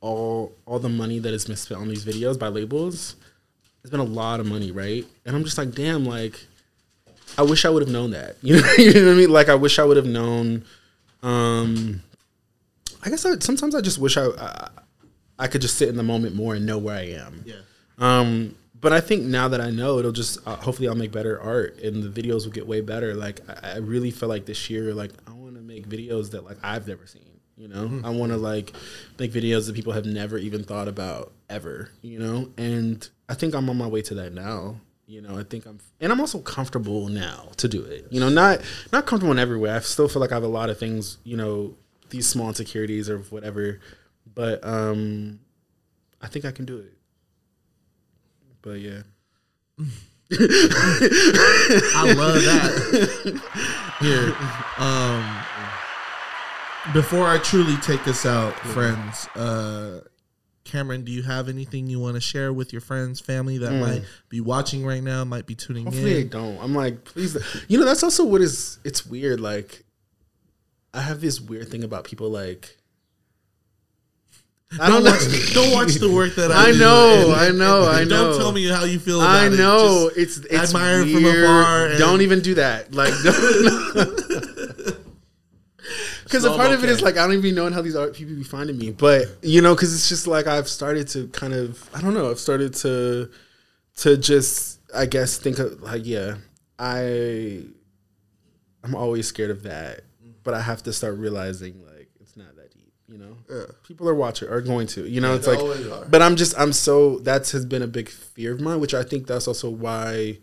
all 0.00 0.52
all 0.66 0.78
the 0.78 0.88
money 0.88 1.18
that 1.18 1.32
has 1.32 1.46
been 1.46 1.56
spent 1.56 1.80
on 1.80 1.88
these 1.88 2.04
videos 2.04 2.38
by 2.38 2.48
labels. 2.48 3.16
It's 3.82 3.90
been 3.90 4.00
a 4.00 4.04
lot 4.04 4.38
of 4.38 4.46
money, 4.46 4.70
right? 4.70 5.04
And 5.24 5.34
I'm 5.34 5.42
just 5.42 5.58
like, 5.58 5.72
damn, 5.72 6.04
like 6.04 6.46
I 7.38 7.42
wish 7.42 7.64
I 7.64 7.70
would 7.70 7.82
have 7.82 7.90
known 7.92 8.10
that. 8.12 8.36
You 8.42 8.60
know, 8.60 8.72
you 8.78 8.94
know 8.94 9.06
what 9.06 9.12
I 9.12 9.16
mean? 9.16 9.30
Like 9.30 9.48
I 9.48 9.54
wish 9.54 9.78
I 9.78 9.84
would 9.84 9.96
have 9.96 10.06
known 10.06 10.64
um 11.22 12.02
I 13.04 13.10
guess 13.10 13.24
I, 13.24 13.38
sometimes 13.38 13.74
I 13.74 13.80
just 13.80 13.98
wish 13.98 14.16
I, 14.16 14.26
I 14.26 14.68
I 15.38 15.48
could 15.48 15.60
just 15.60 15.76
sit 15.76 15.88
in 15.88 15.96
the 15.96 16.02
moment 16.02 16.36
more 16.36 16.54
and 16.54 16.64
know 16.64 16.78
where 16.78 16.96
I 16.96 17.08
am. 17.08 17.44
yeah. 17.44 17.56
Um, 17.98 18.54
but 18.80 18.92
I 18.92 19.00
think 19.00 19.24
now 19.24 19.48
that 19.48 19.60
I 19.60 19.70
know, 19.70 19.98
it'll 19.98 20.12
just 20.12 20.38
uh, 20.46 20.56
hopefully 20.56 20.88
I'll 20.88 20.94
make 20.94 21.12
better 21.12 21.40
art 21.40 21.78
and 21.78 22.02
the 22.02 22.22
videos 22.22 22.44
will 22.44 22.52
get 22.52 22.66
way 22.66 22.80
better. 22.80 23.14
Like 23.14 23.40
I, 23.48 23.74
I 23.74 23.76
really 23.78 24.10
feel 24.10 24.28
like 24.28 24.44
this 24.46 24.68
year, 24.70 24.92
like 24.92 25.12
I 25.26 25.32
want 25.32 25.54
to 25.54 25.62
make 25.62 25.88
videos 25.88 26.30
that 26.32 26.44
like 26.44 26.58
I've 26.62 26.86
never 26.86 27.06
seen. 27.06 27.22
You 27.56 27.68
know, 27.68 28.00
I 28.02 28.10
want 28.10 28.32
to 28.32 28.38
like 28.38 28.72
make 29.20 29.30
videos 29.32 29.66
that 29.66 29.76
people 29.76 29.92
have 29.92 30.04
never 30.04 30.36
even 30.36 30.64
thought 30.64 30.88
about 30.88 31.32
ever. 31.48 31.90
You 32.02 32.18
know, 32.18 32.50
and 32.56 33.08
I 33.28 33.34
think 33.34 33.54
I'm 33.54 33.70
on 33.70 33.76
my 33.78 33.86
way 33.86 34.02
to 34.02 34.14
that 34.14 34.32
now. 34.32 34.76
You 35.12 35.20
know, 35.20 35.38
I 35.38 35.42
think 35.42 35.66
I'm, 35.66 35.78
and 36.00 36.10
I'm 36.10 36.20
also 36.20 36.38
comfortable 36.38 37.08
now 37.08 37.50
to 37.58 37.68
do 37.68 37.82
it. 37.82 38.06
You 38.10 38.18
know, 38.18 38.30
not 38.30 38.62
not 38.94 39.04
comfortable 39.04 39.30
in 39.30 39.38
every 39.38 39.58
way. 39.58 39.70
I 39.70 39.80
still 39.80 40.08
feel 40.08 40.20
like 40.20 40.32
I 40.32 40.36
have 40.36 40.42
a 40.42 40.48
lot 40.48 40.70
of 40.70 40.78
things. 40.78 41.18
You 41.22 41.36
know, 41.36 41.74
these 42.08 42.26
small 42.26 42.48
insecurities 42.48 43.10
or 43.10 43.18
whatever, 43.18 43.78
but 44.34 44.64
um, 44.64 45.40
I 46.22 46.28
think 46.28 46.46
I 46.46 46.50
can 46.50 46.64
do 46.64 46.78
it. 46.78 46.94
But 48.62 48.80
yeah. 48.80 49.02
I 50.32 52.14
love 52.16 52.42
that. 52.44 53.42
Here, 54.00 54.34
um, 54.78 55.42
before 56.94 57.26
I 57.26 57.36
truly 57.36 57.76
take 57.82 58.02
this 58.06 58.24
out, 58.24 58.58
friends, 58.60 59.28
uh, 59.36 60.00
Cameron, 60.64 61.04
do 61.04 61.10
you 61.12 61.22
have 61.22 61.48
anything 61.48 61.88
you 61.88 61.98
want 61.98 62.14
to 62.14 62.20
share 62.20 62.52
with 62.52 62.72
your 62.72 62.80
friends, 62.80 63.20
family 63.20 63.58
that 63.58 63.72
mm. 63.72 63.80
might 63.80 64.02
be 64.28 64.40
watching 64.40 64.86
right 64.86 65.02
now, 65.02 65.24
might 65.24 65.46
be 65.46 65.54
tuning 65.54 65.84
Hopefully 65.84 66.18
I 66.18 66.20
in? 66.20 66.28
don't. 66.28 66.58
I'm 66.62 66.74
like, 66.74 67.04
please. 67.04 67.36
You 67.68 67.78
know, 67.78 67.84
that's 67.84 68.02
also 68.02 68.24
what 68.24 68.40
is. 68.40 68.78
It's 68.84 69.04
weird. 69.04 69.40
Like, 69.40 69.84
I 70.94 71.00
have 71.00 71.20
this 71.20 71.40
weird 71.40 71.68
thing 71.68 71.82
about 71.82 72.04
people. 72.04 72.30
Like, 72.30 72.76
I 74.80 74.88
Don't 74.88 75.04
don't 75.04 75.12
watch, 75.12 75.54
don't 75.54 75.72
watch 75.72 75.94
the 75.96 76.10
work 76.10 76.34
that 76.36 76.50
I, 76.50 76.68
I 76.68 76.72
know, 76.72 77.32
and- 77.32 77.34
I 77.34 77.50
know, 77.50 77.88
I 77.88 78.04
know. 78.04 78.30
Don't 78.30 78.38
tell 78.38 78.52
me 78.52 78.66
how 78.68 78.84
you 78.84 78.98
feel. 78.98 79.20
About. 79.20 79.30
I 79.30 79.48
know 79.48 80.10
Just 80.14 80.16
it's 80.16 80.38
it's 80.38 80.74
admire 80.74 81.04
weird. 81.04 81.14
from 81.14 81.24
afar 81.26 81.98
don't 81.98 82.20
even 82.22 82.40
do 82.40 82.54
that. 82.54 82.94
Like, 82.94 83.12
because 86.32 86.44
a 86.44 86.56
part 86.56 86.72
of 86.72 86.82
it 86.82 86.88
is 86.90 87.02
like 87.02 87.16
I 87.18 87.26
don't 87.26 87.36
even 87.36 87.54
know 87.54 87.70
how 87.70 87.82
these 87.82 87.94
people 88.14 88.34
be 88.34 88.42
finding 88.44 88.78
me. 88.78 88.90
But 88.90 89.26
you 89.42 89.60
know, 89.60 89.74
because 89.74 89.94
it's 89.94 90.08
just 90.08 90.26
like 90.26 90.46
I've 90.46 90.68
started 90.68 91.06
to 91.08 91.28
kind 91.28 91.52
of 91.52 91.88
I 91.94 92.00
don't 92.00 92.14
know. 92.14 92.30
I've 92.30 92.38
started 92.40 92.74
to 92.76 93.30
to 93.98 94.16
just 94.16 94.80
I 94.94 95.06
guess 95.06 95.36
think 95.36 95.58
of 95.58 95.82
like 95.82 96.06
yeah 96.06 96.36
I 96.78 97.64
I'm 98.82 98.94
always 98.94 99.26
scared 99.28 99.50
of 99.50 99.62
that, 99.64 100.00
but 100.42 100.54
I 100.54 100.60
have 100.60 100.82
to 100.84 100.92
start 100.92 101.16
realizing 101.18 101.84
like 101.84 102.08
it's 102.20 102.36
not 102.36 102.56
that 102.56 102.72
deep. 102.72 102.92
You 103.08 103.18
know, 103.18 103.36
Yeah. 103.50 103.64
people 103.86 104.08
are 104.08 104.14
watching 104.14 104.48
are 104.48 104.60
going 104.62 104.86
to. 104.88 105.06
You 105.08 105.20
know, 105.20 105.34
it's 105.34 105.46
like 105.46 105.60
but 106.10 106.22
I'm 106.22 106.36
just 106.36 106.58
I'm 106.58 106.72
so 106.72 107.18
that 107.20 107.48
has 107.50 107.66
been 107.66 107.82
a 107.82 107.86
big 107.86 108.08
fear 108.08 108.52
of 108.52 108.60
mine, 108.60 108.80
which 108.80 108.94
I 108.94 109.02
think 109.02 109.26
that's 109.26 109.46
also 109.46 109.68
why 109.68 110.38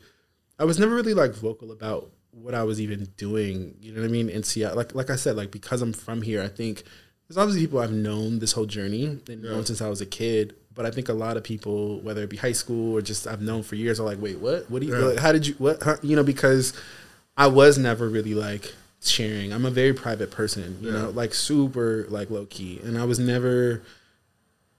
I 0.60 0.66
was 0.66 0.78
never 0.78 0.94
really 0.94 1.14
like 1.14 1.34
vocal 1.34 1.72
about 1.72 2.12
what 2.42 2.54
I 2.54 2.64
was 2.64 2.80
even 2.82 3.08
doing. 3.18 3.76
You 3.80 3.94
know 3.94 4.02
what 4.02 4.08
I 4.08 4.12
mean? 4.12 4.30
In 4.30 4.44
Seattle, 4.44 4.78
like 4.78 4.96
like 4.96 5.10
I 5.10 5.16
said, 5.16 5.36
like 5.36 5.52
because 5.52 5.82
I'm 5.82 5.94
from 5.94 6.22
here, 6.22 6.42
I 6.42 6.48
think 6.48 6.84
there's 7.28 7.38
obviously 7.38 7.62
people 7.62 7.80
I've 7.80 7.92
known 7.92 8.40
this 8.40 8.54
whole 8.54 8.66
journey 8.66 9.20
and 9.28 9.44
known 9.44 9.66
since 9.66 9.82
I 9.82 9.90
was 9.90 10.02
a 10.02 10.06
kid. 10.06 10.56
But 10.74 10.86
I 10.86 10.92
think 10.92 11.10
a 11.10 11.14
lot 11.14 11.36
of 11.36 11.44
people, 11.44 12.00
whether 12.02 12.24
it 12.24 12.30
be 12.30 12.38
high 12.38 12.54
school 12.54 12.96
or 12.96 13.02
just 13.02 13.28
I've 13.28 13.42
known 13.42 13.64
for 13.64 13.76
years, 13.76 14.00
are 14.00 14.06
like, 14.06 14.22
wait, 14.22 14.40
what? 14.40 14.70
What 14.72 14.82
do 14.82 14.88
you? 14.88 14.98
Yeah. 14.98 15.06
Like, 15.06 15.20
how 15.20 15.32
did 15.32 15.46
you? 15.46 15.56
What? 15.58 15.84
Huh? 15.84 15.98
You 16.02 16.16
know, 16.16 16.24
because 16.24 16.74
I 17.36 17.48
was 17.48 17.78
never 17.78 18.08
really 18.08 18.34
like 18.34 18.74
sharing. 19.02 19.52
I'm 19.52 19.66
a 19.66 19.72
very 19.72 19.94
private 19.94 20.32
person, 20.32 20.78
you 20.82 20.92
know, 20.92 21.10
like 21.10 21.34
super 21.34 22.06
like 22.10 22.30
low 22.30 22.46
key, 22.46 22.80
and 22.84 22.98
I 22.98 23.06
was 23.06 23.20
never 23.20 23.82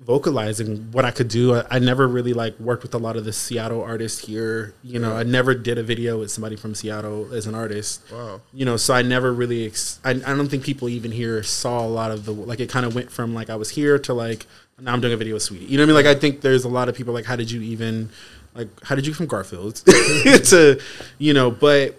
vocalizing 0.01 0.90
what 0.93 1.05
I 1.05 1.10
could 1.10 1.28
do. 1.28 1.55
I, 1.55 1.64
I 1.70 1.78
never 1.78 2.09
really 2.09 2.32
like 2.32 2.59
worked 2.59 2.82
with 2.82 2.94
a 2.94 2.98
lot 2.98 3.16
of 3.16 3.24
the 3.24 3.32
Seattle 3.32 3.82
artists 3.82 4.27
here. 4.27 4.74
You 4.82 4.98
know, 4.98 5.14
I 5.14 5.22
never 5.22 5.55
did 5.55 5.78
a 5.78 5.82
video 5.82 6.18
with 6.18 6.31
somebody 6.31 6.56
from 6.56 6.74
Seattle 6.74 7.32
as 7.32 7.47
an 7.47 7.55
artist. 7.55 8.02
Wow. 8.10 8.40
You 8.52 8.64
know, 8.64 8.77
so 8.77 8.94
I 8.94 9.02
never 9.02 9.32
really. 9.32 9.66
Ex- 9.66 10.01
I, 10.05 10.10
I 10.10 10.35
don't 10.35 10.48
think 10.48 10.64
people 10.64 10.89
even 10.89 11.12
here 11.12 11.43
saw 11.43 11.85
a 11.85 11.89
lot 11.89 12.10
of 12.10 12.24
the 12.24 12.32
like. 12.32 12.60
It 12.60 12.70
kind 12.70 12.86
of 12.86 12.94
went 12.94 13.10
from 13.10 13.35
like 13.35 13.51
I 13.51 13.56
was 13.56 13.70
here 13.70 13.98
to 14.01 14.14
like 14.14 14.47
now 14.81 14.93
I'm 14.93 15.01
doing 15.01 15.12
a 15.12 15.16
video 15.16 15.35
with 15.35 15.43
Saweetie. 15.43 15.68
You 15.68 15.77
know 15.77 15.82
what 15.82 15.97
I 15.97 16.01
mean? 16.01 16.06
Like 16.06 16.16
I 16.16 16.18
think 16.18 16.40
there's 16.40 16.64
a 16.64 16.68
lot 16.68 16.89
of 16.89 16.94
people 16.94 17.12
like, 17.12 17.27
how 17.27 17.36
did 17.36 17.51
you 17.51 17.60
even 17.60 18.10
like 18.55 18.68
how 18.82 18.94
did 18.94 19.06
you 19.06 19.12
from 19.12 19.27
Garfield 19.27 19.77
to 19.85 20.81
you 21.18 21.35
know? 21.35 21.51
But 21.51 21.97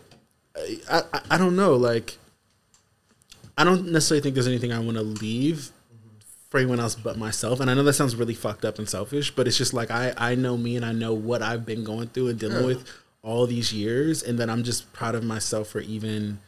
I, 0.90 1.04
I 1.14 1.22
I 1.32 1.38
don't 1.38 1.56
know 1.56 1.76
like. 1.76 2.18
I 3.58 3.64
don't 3.64 3.92
necessarily 3.92 4.24
think 4.24 4.34
there's 4.34 4.48
anything 4.48 4.72
I 4.72 4.80
want 4.80 4.98
to 4.98 5.04
leave 5.04 5.72
for 6.52 6.58
anyone 6.58 6.82
else 6.82 6.96
but 6.96 7.18
myself. 7.18 7.62
And 7.62 7.72
I 7.72 7.74
know 7.74 7.84
that 7.84 7.94
sounds 7.94 8.14
really 8.14 8.34
fucked 8.34 8.66
up 8.66 8.78
and 8.78 8.88
selfish, 8.88 9.34
but 9.34 9.48
it's 9.48 9.58
just 9.58 9.74
like 9.74 9.90
I 9.90 10.14
I 10.18 10.36
know 10.36 10.58
me 10.58 10.76
and 10.76 10.86
I 10.86 10.92
know 10.92 11.14
what 11.14 11.42
I've 11.42 11.66
been 11.66 11.86
going 11.86 12.10
through 12.10 12.28
and 12.28 12.38
dealing 12.38 12.66
with 12.66 12.86
all 13.24 13.48
these 13.48 13.72
years, 13.74 14.22
and 14.22 14.38
then 14.38 14.50
I'm 14.50 14.64
just 14.64 14.92
proud 14.92 15.16
of 15.16 15.24
myself 15.24 15.70
for 15.70 15.80
even 15.80 16.40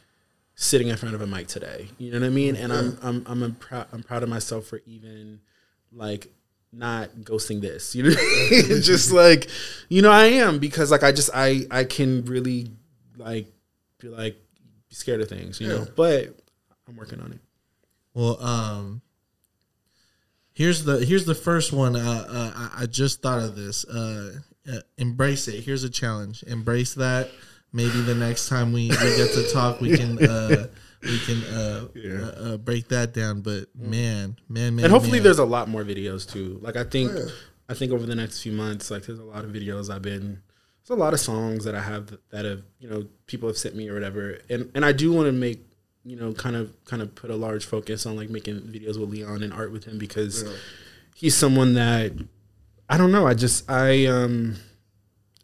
sitting 0.56 0.90
in 0.90 0.98
front 0.98 1.16
of 1.16 1.22
a 1.22 1.28
mic 1.28 1.48
today. 1.48 1.88
You 1.98 2.12
know 2.12 2.20
what 2.20 2.26
I 2.26 2.30
mean? 2.30 2.58
And 2.58 2.74
I'm 2.74 2.98
I'm 3.02 3.24
I'm 3.26 3.44
a 3.44 3.50
proud 3.52 3.88
I'm 3.94 4.04
proud 4.04 4.24
of 4.24 4.30
myself 4.30 4.66
for 4.66 4.82
even 4.86 5.40
like 5.94 6.28
not 6.74 7.10
ghosting 7.22 7.62
this. 7.62 7.96
You 7.96 8.04
know, 8.04 8.10
just 8.82 9.14
like 9.14 9.48
you 9.88 10.02
know 10.02 10.12
I 10.12 10.26
am 10.26 10.60
because 10.60 10.92
like 10.92 11.04
I 11.04 11.14
just 11.14 11.30
I 11.34 11.66
I 11.72 11.86
can 11.86 12.26
really 12.26 12.72
like 13.16 13.48
be 14.00 14.10
like 14.10 14.36
be 14.90 14.96
scared 14.96 15.22
of 15.22 15.30
things. 15.30 15.62
You 15.62 15.70
know, 15.70 15.88
but 15.96 16.38
I'm 16.90 16.98
working 16.98 17.22
on 17.22 17.32
it. 17.32 17.40
Well, 18.14 18.38
um, 18.44 19.02
here's 20.54 20.84
the 20.84 21.06
here's 21.06 21.26
the 21.26 21.36
first 21.36 21.74
one. 21.74 21.96
Uh, 21.96 22.26
uh, 22.30 22.70
I, 22.78 22.86
just 22.86 23.22
thought 23.22 23.40
of 23.40 23.56
this. 23.56 23.86
Uh, 23.86 24.40
uh, 24.72 24.80
embrace 24.98 25.48
it. 25.48 25.64
Here's 25.64 25.84
a 25.84 25.90
challenge. 25.90 26.44
Embrace 26.48 26.94
that. 26.96 27.30
Maybe 27.72 28.02
the 28.02 28.16
next 28.16 28.50
time 28.50 28.72
we, 28.72 28.90
we 28.90 28.96
get 29.18 29.34
to 29.34 29.50
talk, 29.52 29.82
we 29.82 29.98
can 29.98 30.24
uh, 30.24 30.68
we 31.04 31.20
can 31.20 31.44
uh, 31.46 31.88
uh, 31.96 32.54
uh, 32.54 32.58
break 32.58 32.88
that 32.90 33.14
down. 33.14 33.42
But 33.42 33.68
man, 33.76 34.38
man, 34.48 34.76
man, 34.76 34.86
and 34.86 34.92
hopefully 34.92 35.20
man. 35.20 35.24
there's 35.24 35.40
a 35.40 35.46
lot 35.46 35.68
more 35.68 35.84
videos 35.84 36.30
too 36.30 36.60
like 36.62 36.76
i 36.76 36.84
think 36.84 37.12
yeah. 37.14 37.26
i 37.70 37.74
think 37.74 37.92
over 37.92 38.06
the 38.06 38.16
next 38.16 38.42
few 38.42 38.52
months 38.52 38.90
like 38.90 39.04
there's 39.04 39.20
a 39.20 39.24
lot 39.24 39.44
of 39.44 39.52
videos 39.52 39.94
i've 39.94 40.02
been 40.02 40.42
there's 40.86 40.98
a 40.98 41.02
lot 41.02 41.14
of 41.14 41.20
songs 41.20 41.66
that 41.66 41.76
i 41.76 41.82
have 41.82 42.08
that, 42.08 42.30
that 42.30 42.46
have 42.46 42.64
you 42.80 42.90
know 42.90 43.06
people 43.28 43.50
have 43.50 43.58
sent 43.58 43.76
me 43.76 43.90
or 43.90 43.94
whatever 43.94 44.40
and 44.50 44.72
and 44.76 44.86
i 44.86 44.92
do 44.92 45.12
want 45.12 45.28
to 45.28 45.32
make 45.32 45.66
you 46.04 46.16
know 46.16 46.34
kind 46.34 46.56
of 46.56 46.74
kind 46.86 47.02
of 47.02 47.14
put 47.16 47.30
a 47.30 47.36
large 47.36 47.66
focus 47.66 48.06
on 48.06 48.16
like 48.16 48.30
making 48.30 48.60
videos 48.62 49.00
with 49.00 49.10
leon 49.10 49.44
and 49.44 49.54
art 49.54 49.72
with 49.72 49.86
him 49.86 49.98
because 49.98 50.44
he's 51.16 51.36
someone 51.36 51.74
that 51.74 52.12
i 52.90 52.98
don't 52.98 53.12
know 53.12 53.26
i 53.26 53.34
just 53.34 53.70
i 53.70 54.06
um 54.06 54.58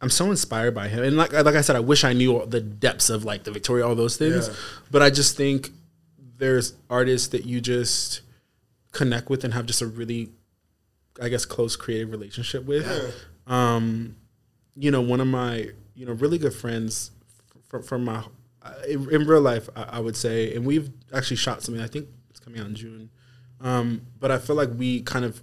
I'm 0.02 0.10
so 0.10 0.30
inspired 0.30 0.74
by 0.74 0.88
him, 0.88 1.04
and 1.04 1.18
like 1.18 1.34
like 1.34 1.56
I 1.56 1.62
said, 1.62 1.76
I 1.76 1.82
wish 1.82 2.04
I 2.04 2.14
knew 2.14 2.38
all 2.38 2.46
the 2.46 2.62
depths 2.62 3.10
of 3.10 3.26
like 3.26 3.44
the 3.44 3.52
Victoria, 3.52 3.86
all 3.86 3.96
those 3.96 4.16
things. 4.16 4.48
Yeah. 4.48 4.54
But 4.92 5.02
I 5.02 5.10
just 5.10 5.36
think 5.36 5.72
there's 6.38 6.74
artists 6.90 7.28
that 7.30 7.46
you 7.46 7.60
just 7.60 8.22
connect 8.92 9.30
with 9.30 9.44
and 9.44 9.54
have 9.54 9.66
just 9.66 9.82
a 9.82 9.88
really, 9.88 10.30
I 11.22 11.28
guess, 11.28 11.46
close 11.46 11.76
creative 11.76 12.12
relationship 12.12 12.66
with. 12.66 12.88
Um, 13.46 14.16
you 14.76 14.90
know, 14.90 15.02
one 15.02 15.20
of 15.20 15.28
my 15.28 15.70
you 15.96 16.06
know 16.06 16.14
really 16.14 16.38
good 16.38 16.54
friends 16.54 17.12
from 17.68 17.84
from 17.84 18.06
my 18.06 18.24
in, 18.88 19.10
in 19.14 19.28
real 19.28 19.42
life, 19.42 19.70
I, 19.76 19.84
I 19.84 20.00
would 20.00 20.16
say, 20.18 20.54
and 20.56 20.66
we've 20.66 20.90
actually 21.14 21.38
shot 21.38 21.64
something. 21.64 21.84
I 21.84 21.88
think 21.88 22.08
it's 22.30 22.40
coming 22.40 22.60
out 22.60 22.68
in 22.68 22.76
June. 22.76 23.10
Um, 23.62 24.02
but 24.20 24.32
I 24.32 24.38
feel 24.38 24.56
like 24.56 24.70
we 24.78 25.02
kind 25.02 25.26
of 25.26 25.42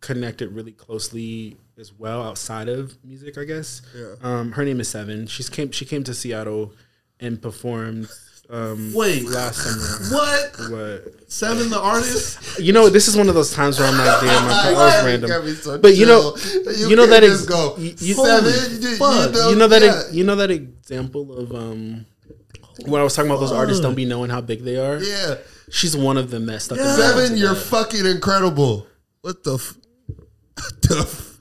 connected 0.00 0.52
really 0.52 0.72
closely 0.72 1.56
as 1.78 1.92
well 1.92 2.22
outside 2.22 2.68
of 2.68 2.96
music. 3.04 3.36
I 3.38 3.44
guess. 3.44 3.82
Yeah. 3.94 4.14
Um, 4.22 4.52
her 4.52 4.64
name 4.64 4.80
is 4.80 4.88
Sevyn. 4.88 5.28
She's 5.28 5.48
came. 5.48 5.70
She 5.70 5.84
came 5.84 6.04
to 6.04 6.14
Seattle 6.14 6.72
and 7.20 7.40
performed 7.42 8.08
um, 8.50 8.92
Wait, 8.94 9.24
last 9.28 9.56
summer. 9.58 10.16
what? 10.16 10.70
What? 10.70 11.28
Sevyn 11.28 11.68
the 11.68 11.78
artist? 11.80 12.58
You 12.58 12.72
know, 12.72 12.88
this 12.88 13.06
is 13.08 13.16
one 13.16 13.28
of 13.28 13.34
those 13.34 13.52
times 13.52 13.78
where 13.78 13.86
I'm 13.88 13.98
like, 13.98 14.20
damn, 14.20 14.44
I, 14.48 14.68
I 14.68 14.72
was 14.72 15.04
random. 15.04 15.54
so 15.56 15.78
But 15.78 15.96
you 15.96 16.06
know- 16.06 16.34
chill. 16.36 16.88
you 16.88 16.96
know 16.96 17.06
that 17.06 17.22
ex- 17.24 17.44
go 17.44 17.76
you- 17.76 17.94
you- 17.98 18.14
Sevyn. 18.14 18.82
You, 18.82 18.88
you 18.88 18.98
know, 18.98 19.50
you 19.50 19.56
know 19.56 19.68
that 19.68 19.82
yeah. 19.82 20.02
you 20.10 20.24
know 20.24 20.36
that 20.36 20.50
example 20.50 21.36
of 21.36 21.54
um 21.54 22.06
when 22.86 23.00
I 23.00 23.04
was 23.04 23.14
talking 23.14 23.30
about 23.30 23.40
those 23.40 23.52
artists 23.52 23.80
don't 23.82 23.94
be 23.94 24.04
knowing 24.04 24.30
how 24.30 24.40
big 24.40 24.62
they 24.62 24.76
are. 24.76 24.98
yeah. 24.98 25.36
She's 25.70 25.96
one 25.96 26.16
of 26.16 26.30
them 26.30 26.46
that 26.46 26.62
stuck. 26.62 26.78
in 26.78 26.84
Sevyn, 26.84 27.38
you're 27.38 27.54
fucking 27.54 28.06
incredible. 28.06 28.86
What 29.20 29.44
the? 29.44 29.54
F- 29.54 29.76
what 30.54 30.82
the 30.82 30.98
f- 31.00 31.38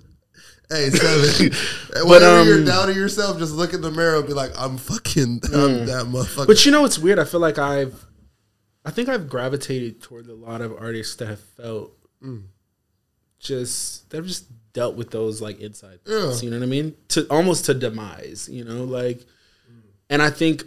hey, 0.70 0.90
Sevyn. 0.90 2.04
Whenever 2.10 2.42
um, 2.42 2.48
you're 2.48 2.66
doubting 2.66 2.96
yourself, 2.98 3.40
just 3.40 3.54
look 3.54 3.74
in 3.74 3.82
the 3.82 3.90
mirror 3.92 4.18
and 4.18 4.28
be 4.28 4.34
like, 4.34 4.52
"I'm 4.58 4.78
fucking, 4.78 5.42
I'm 5.54 5.86
that 5.86 6.08
motherfucker." 6.08 6.48
But 6.48 6.66
you 6.66 6.72
know 6.74 6.82
what's 6.82 7.00
weird? 7.00 7.20
I 7.20 7.24
feel 7.24 7.40
like 7.40 7.58
I've, 7.58 8.06
I 8.84 8.92
think 8.92 9.08
I've 9.08 9.30
gravitated 9.30 10.02
toward 10.02 10.28
a 10.28 10.36
lot 10.36 10.60
of 10.62 10.74
artists 10.74 11.16
that 11.16 11.28
have 11.28 11.40
felt 11.40 11.94
just 13.40 14.10
they've 14.10 14.26
just 14.26 14.46
dealt 14.74 14.96
with 14.96 15.12
those 15.12 15.42
like 15.42 15.60
inside 15.60 16.04
thoughts. 16.04 16.42
Yeah. 16.42 16.46
You 16.46 16.52
know 16.52 16.60
what 16.60 16.64
I 16.66 16.70
mean? 16.70 16.96
To 17.10 17.26
almost 17.30 17.66
to 17.66 17.74
demise. 17.74 18.50
You 18.52 18.64
know, 18.66 18.84
like, 18.84 19.26
and 20.10 20.22
I 20.22 20.30
think 20.30 20.64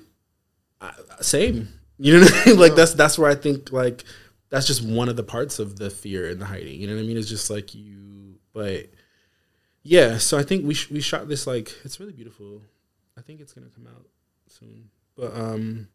I, 0.80 0.92
same. 1.20 1.68
You 1.98 2.14
know 2.14 2.20
what 2.20 2.34
I 2.34 2.44
mean? 2.46 2.58
Like 2.58 2.74
that's 2.74 2.94
that's 2.94 3.18
where 3.18 3.30
I 3.30 3.34
think 3.34 3.72
like 3.72 4.04
that's 4.48 4.66
just 4.66 4.82
one 4.82 5.08
of 5.08 5.16
the 5.16 5.22
parts 5.22 5.58
of 5.58 5.78
the 5.78 5.90
fear 5.90 6.28
and 6.28 6.40
the 6.40 6.46
hiding. 6.46 6.80
You 6.80 6.88
know 6.88 6.94
what 6.94 7.02
I 7.02 7.06
mean? 7.06 7.16
It's 7.16 7.28
just 7.28 7.50
like 7.50 7.74
you, 7.74 8.36
but 8.52 8.86
yeah. 9.82 10.18
So 10.18 10.38
I 10.38 10.42
think 10.42 10.66
we 10.66 10.74
sh- 10.74 10.90
we 10.90 11.00
shot 11.00 11.28
this 11.28 11.46
like 11.46 11.72
it's 11.84 12.00
really 12.00 12.12
beautiful. 12.12 12.62
I 13.16 13.22
think 13.22 13.40
it's 13.40 13.52
gonna 13.52 13.68
come 13.74 13.86
out 13.86 14.06
soon. 14.48 14.90
But 15.16 15.36
um, 15.36 15.88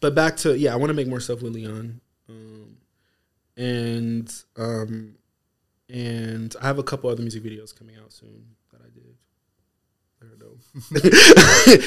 but 0.00 0.14
back 0.14 0.36
to 0.38 0.56
yeah, 0.58 0.72
I 0.72 0.76
want 0.76 0.90
to 0.90 0.94
make 0.94 1.08
more 1.08 1.20
stuff 1.20 1.42
with 1.42 1.54
Leon, 1.54 2.00
um, 2.28 2.76
and 3.56 4.32
um, 4.56 5.14
and 5.88 6.54
I 6.60 6.66
have 6.66 6.78
a 6.78 6.82
couple 6.82 7.10
other 7.10 7.22
music 7.22 7.42
videos 7.42 7.76
coming 7.76 7.96
out 7.96 8.12
soon 8.12 8.44
that 8.72 8.80
I 8.80 8.90
did. 8.92 9.16
I 10.22 10.26
don't 10.26 10.40
know. 10.40 10.58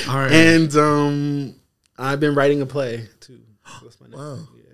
All 0.12 0.20
right. 0.20 0.32
And 0.34 0.76
um, 0.76 1.56
I've 2.04 2.20
been 2.20 2.36
writing 2.36 2.62
a 2.62 2.66
play 2.66 3.08
too. 3.20 3.42
So 3.66 3.86
that's 3.86 4.02
my 4.02 4.08
next 4.08 4.18
Wow. 4.18 4.40
Yeah, 4.56 4.74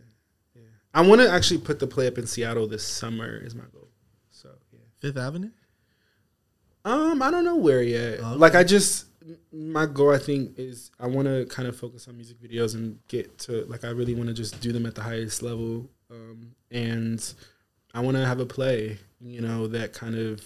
yeah. 0.56 0.62
I 0.94 1.02
want 1.02 1.22
to 1.22 1.30
actually 1.30 1.60
put 1.60 1.80
the 1.80 1.88
play 1.88 2.08
up 2.08 2.18
in 2.18 2.26
Seattle 2.26 2.68
this 2.68 2.84
summer. 2.84 3.38
Is 3.38 3.56
my 3.56 3.66
goal. 3.72 3.88
So 4.32 4.50
yeah. 4.74 4.80
Fifth 5.00 5.18
Avenue? 5.18 5.52
Um, 6.86 7.22
I 7.22 7.30
don't 7.30 7.46
know 7.46 7.58
where 7.58 7.84
yet. 7.84 8.20
Okay. 8.20 8.24
Like 8.24 8.56
I 8.56 8.64
just 8.64 9.06
my 9.52 9.86
goal 9.86 10.12
I 10.12 10.18
think 10.18 10.58
is 10.58 10.92
I 11.00 11.08
want 11.08 11.28
to 11.28 11.46
kind 11.46 11.68
of 11.68 11.76
focus 11.76 12.08
on 12.08 12.16
music 12.16 12.42
videos 12.42 12.76
and 12.76 13.00
get 13.08 13.38
to 13.40 13.66
like 13.66 13.84
I 13.84 13.90
really 13.90 14.16
want 14.16 14.28
to 14.28 14.34
just 14.34 14.60
do 14.62 14.72
them 14.72 14.86
at 14.86 14.96
the 14.96 15.04
highest 15.04 15.44
level. 15.44 15.90
Um, 16.10 16.56
and 16.72 17.34
I 17.94 18.00
want 18.00 18.18
to 18.18 18.26
have 18.26 18.40
a 18.40 18.46
play, 18.46 18.98
you 19.22 19.42
know, 19.42 19.68
that 19.68 19.94
kind 19.94 20.16
of 20.16 20.42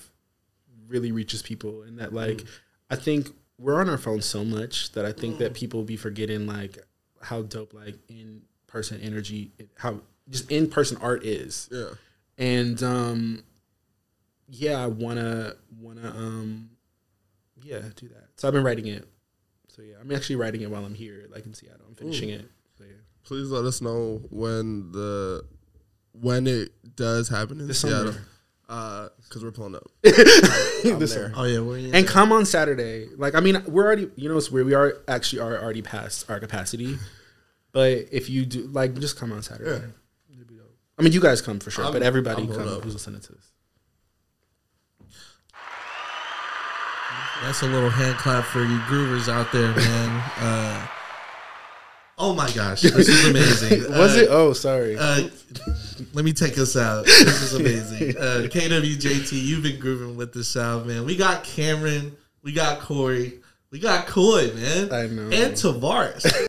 really 0.88 1.11
reaches 1.11 1.41
people 1.41 1.84
and 1.84 1.99
that 1.99 2.14
like 2.14 2.43
I 2.89 2.95
think 2.95 3.30
we're 3.59 3.80
on 3.80 3.89
our 3.89 3.97
phones 3.97 4.25
so 4.25 4.43
much 4.43 4.91
that 4.93 5.05
I 5.05 5.11
think 5.11 5.38
that 5.39 5.53
people 5.53 5.84
be 5.84 5.95
forgetting 5.97 6.47
like 6.47 6.77
how 7.21 7.43
dope 7.43 7.73
like 7.73 7.95
in 8.09 8.41
person 8.67 8.99
energy 9.01 9.51
how 9.77 10.01
just 10.30 10.51
in 10.51 10.69
person 10.69 10.97
art 11.01 11.23
is. 11.23 11.69
Yeah, 11.71 11.89
and 12.38 12.81
um 12.84 13.43
yeah 14.49 14.84
i 14.84 14.88
wanna 14.88 15.53
wanna 15.80 16.09
um 16.09 16.69
yeah 17.63 17.80
do 17.95 18.07
that. 18.09 18.30
So 18.38 18.47
i've 18.47 18.53
been 18.53 18.63
writing 18.63 18.88
it. 18.88 19.07
So 19.67 19.81
yeah 19.81 19.95
i'm 20.01 20.11
actually 20.11 20.35
writing 20.38 20.61
it 20.61 20.69
while 20.71 20.84
i'm 20.85 20.95
here 20.95 21.25
like 21.31 21.45
in 21.45 21.53
seattle. 21.53 21.85
I'm 21.88 21.95
finishing 21.95 22.30
it. 22.30 22.45
So, 22.77 22.84
yeah. 22.85 22.93
please 23.23 23.49
let 23.49 23.63
us 23.65 23.81
know 23.81 24.21
when 24.30 24.91
the 24.91 25.45
when 26.13 26.47
it 26.47 26.71
does 26.95 27.30
happen 27.30 27.59
in 27.59 27.67
This 27.67 27.81
Seattle. 27.81 28.13
summer. 28.13 28.25
Uh, 28.73 29.09
because 29.21 29.43
we're 29.43 29.51
pulling 29.51 29.75
up. 29.75 29.83
This 30.03 31.13
summer. 31.13 31.31
Oh 31.35 31.43
yeah, 31.43 31.59
we're 31.59 31.77
in 31.77 31.93
and 31.95 32.07
come 32.07 32.31
on 32.33 32.43
saturday 32.45 33.07
like 33.17 33.35
i 33.35 33.39
mean 33.39 33.61
we're 33.67 33.85
already 33.85 34.09
you 34.15 34.27
know 34.29 34.35
it's 34.37 34.49
weird 34.51 34.65
we 34.65 34.73
are 34.73 34.97
actually 35.07 35.39
are 35.41 35.57
already 35.63 35.81
past 35.83 36.29
our 36.29 36.39
capacity 36.39 36.97
but 37.71 37.91
if 38.11 38.29
you 38.29 38.45
do 38.45 38.63
like 38.67 38.93
just 38.99 39.15
come 39.17 39.31
on 39.31 39.41
saturday 39.43 39.69
Yeah. 39.69 40.33
It'd 40.35 40.47
be 40.47 40.55
dope. 40.55 40.75
i 40.97 41.03
mean 41.03 41.13
you 41.13 41.21
guys 41.21 41.41
come 41.41 41.59
for 41.59 41.71
sure 41.71 41.85
I'm- 41.85 41.93
but 41.93 42.01
everybody 42.03 42.43
I'm 42.43 42.51
come 42.51 42.67
up. 42.67 42.83
who's 42.83 42.93
listening 42.93 43.21
to 43.21 43.31
this 43.31 43.51
That's 47.43 47.61
a 47.61 47.67
little 47.67 47.89
hand 47.89 48.17
clap 48.17 48.45
for 48.45 48.59
you 48.61 48.77
groovers 48.89 49.27
out 49.27 49.51
there, 49.51 49.75
man. 49.75 50.23
Uh, 50.39 50.87
oh 52.18 52.34
my 52.34 52.49
gosh, 52.52 52.81
this 52.81 53.07
is 53.10 53.26
amazing. 53.30 53.84
was 53.98 54.15
Uh, 54.18 54.22
it 54.22 54.27
oh 54.30 54.53
sorry 54.53 54.95
Uh, 54.98 55.27
let 56.14 56.26
me 56.26 56.34
take 56.34 56.57
us 56.57 56.76
out. 56.76 57.06
This 57.06 57.41
is 57.41 57.53
amazing. 57.60 58.18
Uh, 58.18 58.48
KWJT, 58.49 59.31
you've 59.34 59.64
been 59.64 59.80
grooving 59.80 60.15
with 60.15 60.34
the 60.34 60.44
South, 60.44 60.85
man. 60.85 61.06
We 61.06 61.15
got 61.15 61.44
Cameron, 61.44 62.15
we 62.41 62.52
got 62.53 62.80
Corey, 62.80 63.40
we 63.72 63.80
got 63.80 64.07
Coy, 64.07 64.52
man, 64.53 64.94
I 64.94 65.07
know. 65.07 65.23
and 65.23 65.53
Tavares. 65.53 66.26